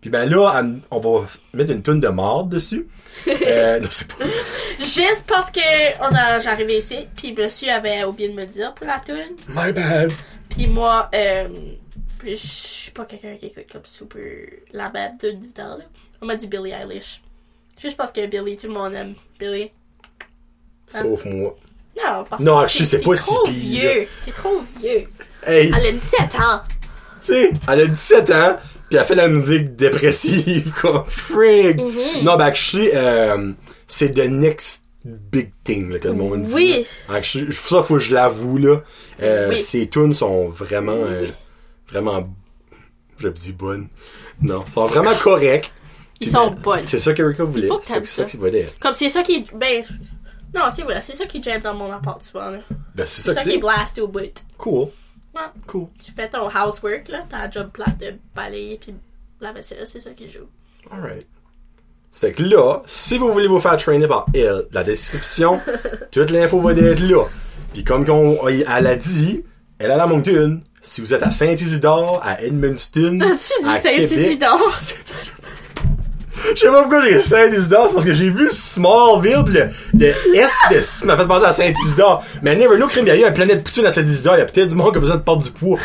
Puis 0.00 0.10
ben 0.10 0.30
là, 0.30 0.62
on 0.90 0.98
va 1.00 1.26
mettre 1.54 1.72
une 1.72 1.82
tonne 1.82 2.00
de 2.00 2.08
marde 2.08 2.50
dessus. 2.50 2.86
euh, 3.28 3.80
non, 3.80 3.88
c'est 3.90 4.06
pas... 4.06 4.24
Juste 4.78 5.24
parce 5.26 5.50
que 5.50 5.60
on 6.00 6.14
a, 6.14 6.38
j'arrivais 6.38 6.78
ici, 6.78 7.08
puis 7.16 7.34
monsieur 7.34 7.70
avait 7.72 8.04
oublié 8.04 8.28
de 8.28 8.34
me 8.34 8.46
dire 8.46 8.74
pour 8.74 8.86
la 8.86 9.00
tune. 9.00 9.36
My 9.48 9.72
bad. 9.72 10.12
Puis 10.50 10.68
moi, 10.68 11.10
euh, 11.14 11.48
je 12.24 12.34
suis 12.34 12.90
pas 12.92 13.04
quelqu'un 13.06 13.36
qui 13.36 13.46
écoute 13.46 13.66
comme 13.72 13.84
super 13.84 14.22
la 14.72 14.88
bête 14.88 15.20
de 15.22 15.30
du 15.32 15.48
temps, 15.48 15.76
là. 15.78 15.84
On 16.22 16.26
m'a 16.26 16.36
dit 16.36 16.46
Billie 16.46 16.72
Eilish. 16.72 17.20
Juste 17.80 17.96
parce 17.96 18.12
que 18.12 18.24
Billie, 18.26 18.56
tout 18.56 18.66
le 18.68 18.72
monde 18.74 18.94
aime 18.94 19.14
Billie. 19.38 19.70
Sauf 20.88 21.24
moi. 21.26 21.56
Non, 21.96 22.24
parce 22.28 22.42
Non, 22.42 22.62
que 22.62 22.68
je 22.68 22.84
sais 22.84 23.00
pas 23.00 23.16
si 23.16 23.34
vieux. 23.48 24.06
T'es 24.24 24.30
trop 24.30 24.60
vieux. 24.80 25.08
Hey, 25.46 25.72
Elle 25.76 25.86
a 25.86 25.92
17 25.92 26.20
ans. 26.36 26.60
tu 27.20 27.26
sais, 27.32 27.50
elle 27.68 27.80
a 27.80 27.86
17 27.86 28.30
ans, 28.30 28.56
puis 28.88 28.98
elle 28.98 29.04
fait 29.04 29.14
la 29.14 29.28
musique 29.28 29.76
dépressive, 29.76 30.72
comme 30.80 31.04
frig. 31.06 31.80
Mhm. 31.80 32.24
Non, 32.24 32.36
ben, 32.36 32.46
actually, 32.46 32.90
euh, 32.94 33.52
c'est 33.86 34.10
the 34.10 34.28
next 34.28 34.82
big 35.04 35.50
thing, 35.64 35.90
là, 35.90 35.98
que 35.98 36.08
le 36.08 36.14
monde 36.14 36.44
dit. 36.44 36.52
Oui. 36.54 36.86
là. 37.08 37.16
Actually, 37.16 37.52
ça, 37.52 37.82
faut 37.82 37.94
que 37.94 38.00
je 38.00 38.14
l'avoue, 38.14 38.58
là. 38.58 38.82
Euh, 39.22 39.50
Oui. 39.50 39.58
Ces 39.58 39.88
tunes 39.88 40.12
sont 40.12 40.48
vraiment, 40.48 40.92
euh, 40.92 41.22
Oui. 41.26 41.30
vraiment, 41.90 42.28
je 43.18 43.28
dis 43.28 43.52
bonnes. 43.52 43.88
Non, 44.42 44.64
sont 44.72 44.86
vraiment 44.86 45.14
corrects. 45.22 45.72
Ils 46.20 46.28
sont 46.28 46.50
bonnes. 46.50 46.84
C'est 46.86 46.98
ça 46.98 47.12
qu'Erika 47.12 47.44
voulait. 47.44 47.68
C'est 47.82 47.94
ça 47.94 48.04
ça. 48.04 48.24
qu'il 48.24 48.40
voulait. 48.40 48.66
Comme 48.80 48.94
c'est 48.94 49.08
ça 49.08 49.22
qui. 49.22 49.46
Ben. 49.54 49.84
Non, 50.54 50.62
c'est 50.74 50.82
vrai, 50.82 51.00
c'est 51.00 51.14
ça 51.14 51.26
qui 51.26 51.42
jamme 51.42 51.60
dans 51.60 51.74
mon 51.74 51.92
appart 51.92 52.22
souvent, 52.24 52.50
là. 52.50 52.58
Ben, 52.94 53.04
c'est 53.06 53.22
ça 53.22 53.34
ça 53.34 53.48
qui 53.48 53.58
blast 53.58 53.98
au 53.98 54.08
bout. 54.08 54.32
Cool. 54.56 54.88
Ouais. 55.38 55.62
Cool. 55.66 55.86
Tu 56.04 56.12
fais 56.12 56.28
ton 56.28 56.48
housework, 56.48 57.08
là, 57.08 57.22
ta 57.28 57.50
job 57.50 57.70
plate 57.72 57.98
de 57.98 58.14
balayer 58.34 58.78
puis 58.80 58.94
la 59.40 59.52
vaisselle, 59.52 59.86
c'est 59.86 60.00
ça 60.00 60.10
qui 60.10 60.28
joue. 60.28 60.48
Alright. 60.90 61.26
Fait 62.10 62.32
que 62.32 62.42
là, 62.42 62.82
si 62.86 63.18
vous 63.18 63.32
voulez 63.32 63.46
vous 63.46 63.60
faire 63.60 63.76
trainer 63.76 64.08
par 64.08 64.26
elle, 64.34 64.66
la 64.72 64.82
description, 64.82 65.60
toute 66.10 66.30
l'info 66.30 66.60
va 66.60 66.72
être 66.72 67.00
là. 67.00 67.24
Puis 67.72 67.84
comme 67.84 68.04
qu'on, 68.04 68.48
elle 68.48 68.64
a 68.66 68.96
dit, 68.96 69.44
elle 69.78 69.90
a 69.90 69.96
la 69.96 70.06
Moncton. 70.06 70.60
Si 70.80 71.00
vous 71.00 71.12
êtes 71.12 71.22
à 71.22 71.30
Saint-Isidore, 71.30 72.20
à 72.24 72.42
Edmundston, 72.42 73.18
Tu 73.18 73.24
à 73.24 73.34
dis 73.34 73.82
Québec, 73.82 74.08
Saint-Isidore? 74.08 74.80
Je 76.54 76.60
sais 76.60 76.68
pas 76.68 76.80
pourquoi 76.80 77.06
j'ai 77.06 77.20
Saint-Isidore, 77.20 77.92
parce 77.92 78.04
que 78.04 78.14
j'ai 78.14 78.30
vu 78.30 78.48
Smallville, 78.50 79.44
pis 79.44 79.52
le, 79.52 79.68
le 79.98 80.36
S 80.36 80.54
de 80.70 80.76
S 80.76 81.04
m'a 81.04 81.16
fait 81.16 81.26
penser 81.26 81.46
à 81.46 81.52
Saint-Isidore. 81.52 82.24
Mais 82.42 82.56
Never 82.56 82.76
Know, 82.76 82.86
crime, 82.86 83.06
il 83.06 83.08
y 83.08 83.10
a 83.12 83.16
eu 83.16 83.24
un 83.24 83.32
planète 83.32 83.64
Poutine 83.64 83.86
à 83.86 83.90
Saint-Isidore, 83.90 84.36
il 84.36 84.38
y 84.38 84.42
a 84.42 84.46
peut-être 84.46 84.68
du 84.68 84.74
monde 84.74 84.92
qui 84.92 84.98
a 84.98 85.00
besoin 85.00 85.16
de 85.16 85.22
perdre 85.22 85.42
du 85.42 85.50
poids. 85.50 85.78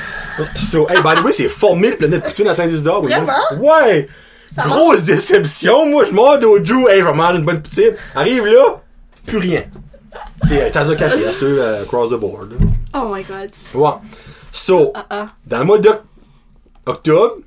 So, 0.56 0.88
hey, 0.90 1.02
by 1.02 1.16
the 1.16 1.24
way, 1.24 1.32
c'est 1.32 1.50
formé 1.50 1.92
le 1.92 1.98
planète 1.98 2.24
Poutine 2.24 2.48
à 2.48 2.56
Saint-Isidore. 2.56 3.04
Vraiment? 3.04 3.28
Ouais! 3.60 4.08
Ça 4.54 4.64
Grosse 4.64 5.04
déception, 5.04 5.88
moi, 5.88 6.04
je 6.04 6.12
m'en 6.12 6.34
au 6.34 6.60
Drew, 6.60 6.88
hey, 6.88 7.02
je 7.02 7.06
vais 7.06 7.14
manger 7.14 7.38
une 7.38 7.46
bonne 7.46 7.62
poutine. 7.62 7.94
Arrive 8.14 8.46
là, 8.46 8.82
plus 9.26 9.40
rien. 9.40 9.64
C'est 10.48 10.62
euh, 10.62 10.70
Taza 10.70 10.96
Café, 10.96 11.24
c'est 11.32 11.44
euh, 11.44 11.84
across 11.84 12.10
the 12.12 12.20
board. 12.20 12.54
Oh 12.94 13.12
my 13.12 13.24
god. 13.24 13.50
Ouais. 13.74 13.90
So, 14.52 14.94
ah. 14.94 15.26
dans 15.48 15.60
le 15.60 15.64
mois 15.64 15.80
d'octobre, 15.80 17.38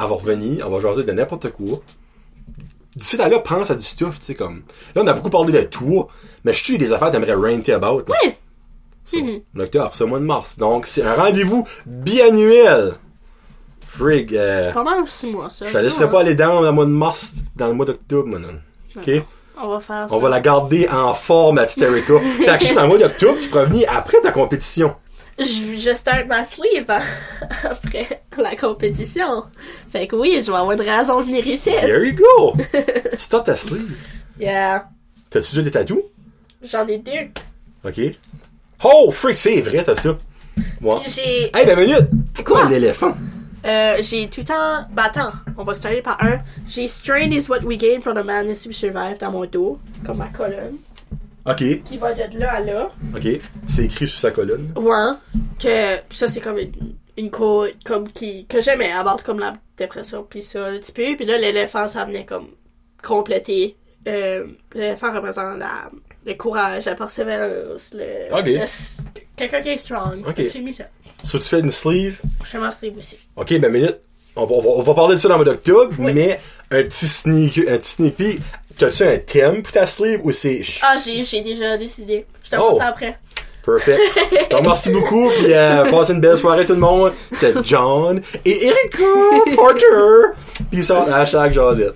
elle 0.00 0.06
va 0.06 0.14
revenir, 0.14 0.64
elle 0.66 0.72
va 0.72 0.80
jaser 0.80 1.04
de 1.04 1.12
n'importe 1.12 1.50
quoi. 1.50 1.80
D'ici 2.98 3.16
là, 3.16 3.28
là, 3.28 3.38
pense 3.38 3.70
à 3.70 3.74
du 3.74 3.84
stuff, 3.84 4.18
tu 4.18 4.26
sais, 4.26 4.34
comme. 4.34 4.62
Là, 4.94 5.02
on 5.04 5.06
a 5.06 5.12
beaucoup 5.12 5.30
parlé 5.30 5.52
de 5.52 5.62
toi, 5.62 6.08
mais 6.44 6.52
je 6.52 6.62
suis 6.64 6.78
des 6.78 6.92
affaires 6.92 7.08
que 7.10 7.16
t'aimerais 7.16 7.34
ranter 7.34 7.72
about. 7.72 8.00
là. 8.00 8.04
Oui. 8.24 8.32
So, 9.04 9.18
Mhm. 9.18 9.40
L'octobre, 9.54 9.90
c'est 9.92 10.04
le 10.04 10.10
mois 10.10 10.18
de 10.18 10.24
mars. 10.24 10.58
Donc, 10.58 10.86
c'est 10.86 11.02
un 11.02 11.14
rendez-vous 11.14 11.66
biannuel. 11.86 12.94
Frig, 13.86 14.36
euh, 14.36 14.64
C'est 14.66 14.72
pas 14.74 14.82
mal 14.84 15.00
aussi, 15.00 15.30
moi, 15.30 15.48
ça. 15.48 15.64
je 15.66 15.72
te 15.72 15.78
laisserai 15.78 16.10
pas 16.10 16.18
hein. 16.18 16.20
aller 16.20 16.34
dans 16.34 16.60
le 16.60 16.70
mois 16.72 16.84
de 16.84 16.90
mars, 16.90 17.32
dans 17.56 17.68
le 17.68 17.72
mois 17.72 17.86
d'octobre, 17.86 18.28
maintenant. 18.28 18.58
OK? 18.96 19.10
On 19.60 19.68
va 19.70 19.80
faire 19.80 20.08
ça. 20.08 20.14
On 20.14 20.18
va 20.18 20.28
la 20.28 20.40
garder 20.40 20.88
en 20.88 21.14
forme, 21.14 21.56
la 21.56 21.64
petite 21.64 21.82
Erika. 21.82 22.14
Puis, 22.36 22.48
actually, 22.48 22.74
dans 22.74 22.82
le 22.82 22.88
mois 22.88 22.98
d'octobre, 22.98 23.38
tu 23.40 23.48
pourras 23.48 23.64
venir 23.64 23.88
après 23.92 24.20
ta 24.20 24.30
compétition. 24.30 24.94
Je, 25.38 25.76
je 25.76 25.94
start 25.94 26.26
ma 26.26 26.42
sleeve 26.42 26.90
hein, 26.90 27.00
après 27.64 28.22
la 28.36 28.56
compétition. 28.56 29.44
Fait 29.90 30.06
que 30.06 30.16
oui, 30.16 30.40
je 30.42 30.50
vais 30.50 30.58
avoir 30.58 30.72
une 30.72 30.80
raison 30.80 31.20
de 31.20 31.26
venir 31.26 31.46
ici. 31.46 31.70
There 31.70 32.04
you 32.04 32.14
go! 32.14 32.54
tu 33.10 33.16
startes 33.16 33.46
ta 33.46 33.56
sleeve. 33.56 33.96
Yeah. 34.40 34.88
T'as-tu 35.30 35.50
déjà 35.50 35.62
des 35.62 35.70
tatous? 35.70 36.02
J'en 36.62 36.86
ai 36.88 36.98
deux. 36.98 37.30
OK. 37.84 38.00
Oh, 38.84 39.10
freak, 39.10 39.36
c'est 39.36 39.60
vrai, 39.60 39.84
t'as 39.84 39.96
ça. 39.96 40.18
Moi. 40.80 41.02
J'ai. 41.08 41.50
Hey, 41.56 41.66
ben 41.66 41.78
minute! 41.78 42.08
C'est 42.34 42.44
quoi? 42.44 42.62
Quoi? 42.62 42.66
un 42.68 42.70
éléphant? 42.70 43.14
Euh, 43.64 43.96
j'ai 44.00 44.28
tout 44.28 44.40
le 44.40 44.46
temps. 44.46 44.86
Ben 44.92 45.04
attends, 45.04 45.32
on 45.56 45.64
va 45.64 45.74
starter 45.74 46.00
par 46.02 46.22
un. 46.22 46.38
J'ai 46.68 46.86
Strain 46.86 47.30
is 47.32 47.48
what 47.48 47.60
we 47.64 47.76
gain 47.76 48.00
from 48.00 48.14
the 48.14 48.24
madness 48.24 48.66
we 48.66 48.74
survive 48.74 49.18
dans 49.18 49.30
mon 49.32 49.46
dos, 49.46 49.78
comme 50.06 50.18
ma 50.18 50.28
colonne, 50.28 50.76
OK, 51.50 51.82
qui 51.84 51.96
va 51.98 52.12
de 52.14 52.38
là 52.38 52.52
à 52.54 52.60
là. 52.60 52.90
OK. 53.16 53.26
C'est 53.66 53.84
écrit 53.84 54.08
sur 54.08 54.20
sa 54.20 54.30
colonne. 54.30 54.72
Ouais. 54.76 55.14
Que 55.58 56.14
ça 56.14 56.28
c'est 56.28 56.40
comme 56.40 56.58
une, 56.58 56.72
une 57.16 57.30
comme 57.30 58.08
qui 58.12 58.46
que 58.46 58.60
j'aimais 58.60 58.92
abattre 58.92 59.24
comme 59.24 59.38
la 59.38 59.52
dépression 59.76 60.26
puis 60.28 60.42
ça 60.42 60.66
un 60.66 60.78
petit 60.78 60.92
peu 60.92 61.16
puis 61.16 61.24
là 61.26 61.38
l'éléphant 61.38 61.88
ça 61.88 62.04
venait 62.04 62.24
comme 62.24 62.48
compléter. 63.02 63.76
Euh, 64.06 64.46
l'éléphant 64.74 65.12
représente 65.12 65.58
la, 65.58 65.90
le 66.24 66.34
courage, 66.34 66.86
la 66.86 66.94
persévérance, 66.94 67.90
le, 67.94 68.32
Ok. 68.32 68.46
le- 68.46 69.14
quelqu'un 69.36 69.60
qui 69.60 69.68
est 69.70 69.78
strong. 69.78 70.20
Ok. 70.26 70.36
Fait 70.36 70.44
que 70.46 70.50
J'ai 70.52 70.60
mis 70.60 70.72
ça. 70.72 70.84
Ça, 71.24 71.38
tu 71.38 71.44
fais 71.44 71.60
une 71.60 71.70
sleeve? 71.72 72.20
Je 72.44 72.48
fais 72.48 72.58
ma 72.58 72.70
sleeve 72.70 72.96
aussi. 72.96 73.18
OK, 73.36 73.58
ben 73.58 73.70
minute. 73.72 73.98
On 74.36 74.46
va, 74.46 74.54
on 74.54 74.60
va, 74.60 74.68
on 74.70 74.82
va 74.82 74.94
parler 74.94 75.16
de 75.16 75.20
ça 75.20 75.28
dans 75.28 75.36
le 75.36 75.44
mois 75.44 75.52
d'octobre, 75.52 75.92
Oui. 75.98 76.12
mais 76.14 76.38
un 76.70 76.84
petit 76.84 77.08
sneak, 77.08 77.58
un 77.58 77.76
petit 77.78 77.90
sneak 77.90 78.16
peek. 78.16 78.40
T'as-tu 78.78 79.02
un 79.02 79.18
thème 79.18 79.62
pour 79.62 79.72
ta 79.72 79.86
sleeve 79.86 80.20
ou 80.24 80.32
c'est. 80.32 80.60
Ah, 80.82 80.96
j'ai, 81.04 81.24
j'ai 81.24 81.42
déjà 81.42 81.76
décidé. 81.76 82.24
Je 82.44 82.50
te 82.50 82.56
Oh. 82.56 82.70
montre 82.70 82.78
ça 82.78 82.86
après. 82.88 83.18
Perfect. 83.64 84.00
Donc, 84.50 84.62
merci 84.62 84.88
beaucoup, 84.90 85.28
puis 85.30 85.52
euh, 85.52 85.84
passez 85.90 86.14
une 86.14 86.20
belle 86.22 86.38
soirée 86.38 86.64
tout 86.64 86.72
le 86.72 86.78
monde. 86.80 87.12
C'est 87.32 87.54
John 87.66 88.22
et 88.44 88.66
Erika 88.66 89.04
Porter. 89.54 90.32
Peace 90.70 90.90
out, 90.90 91.08
hashtag 91.12 91.52
Josette. 91.52 91.94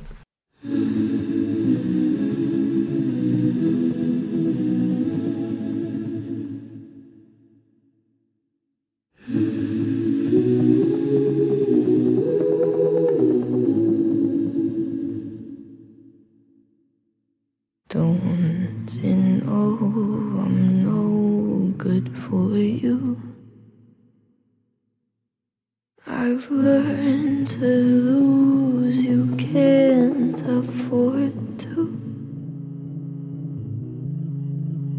To 27.63 27.69
lose, 27.69 29.07
you 29.07 29.37
can't 29.37 30.41
afford 30.41 31.33
to. 31.61 31.83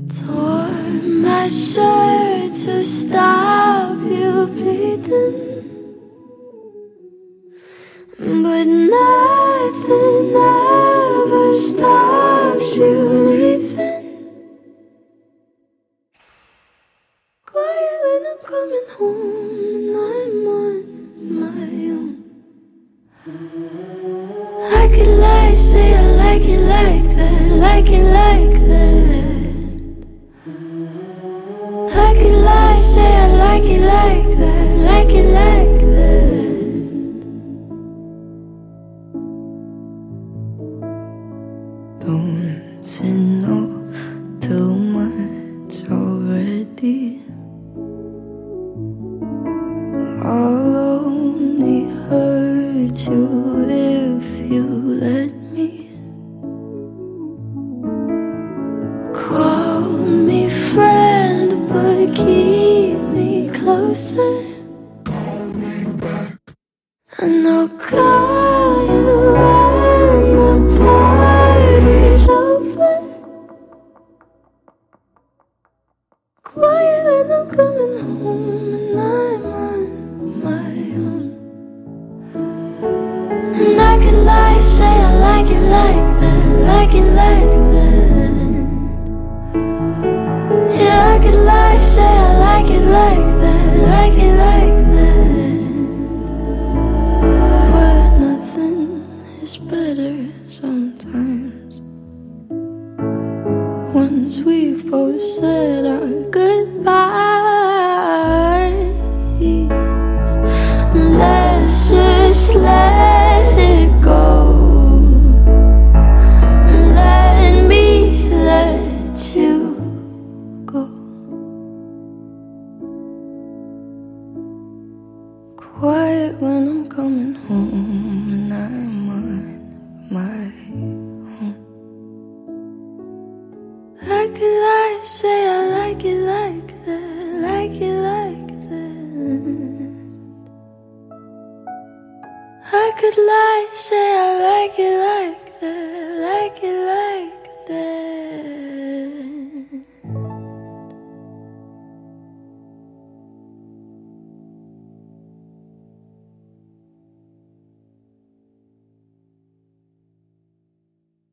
Tore 0.08 1.02
my 1.26 1.50
shirt 1.50 2.56
to 2.64 2.82
stop 2.86 3.98
you 4.06 4.48
bleeding. 4.48 5.36
But 8.18 8.66
nothing 8.96 10.34
ever 10.34 11.56
stops 11.56 12.78
you 12.78 12.96
leaving. 13.28 14.06
Quiet 17.46 18.00
when 18.06 18.24
I'm 18.32 18.40
coming 18.52 18.88
home 18.98 19.50
and 19.68 19.98
I'm 20.08 20.48
on 20.48 21.40
my 21.42 21.92
own. 21.92 22.13
I 23.26 23.30
could 24.94 25.08
lie, 25.08 25.56
say 25.56 25.96
I 25.96 26.02
like 26.18 26.42
it 26.42 26.60
like 26.60 27.16
that, 27.16 27.52
like 27.52 27.90
it 27.90 28.04
like 28.04 28.52
that. 28.68 29.54
I 31.96 32.14
could 32.22 32.38
lie, 32.44 32.82
say 32.82 33.16
I 33.16 33.28
like 33.28 33.64
it 33.64 33.80
like 33.80 34.03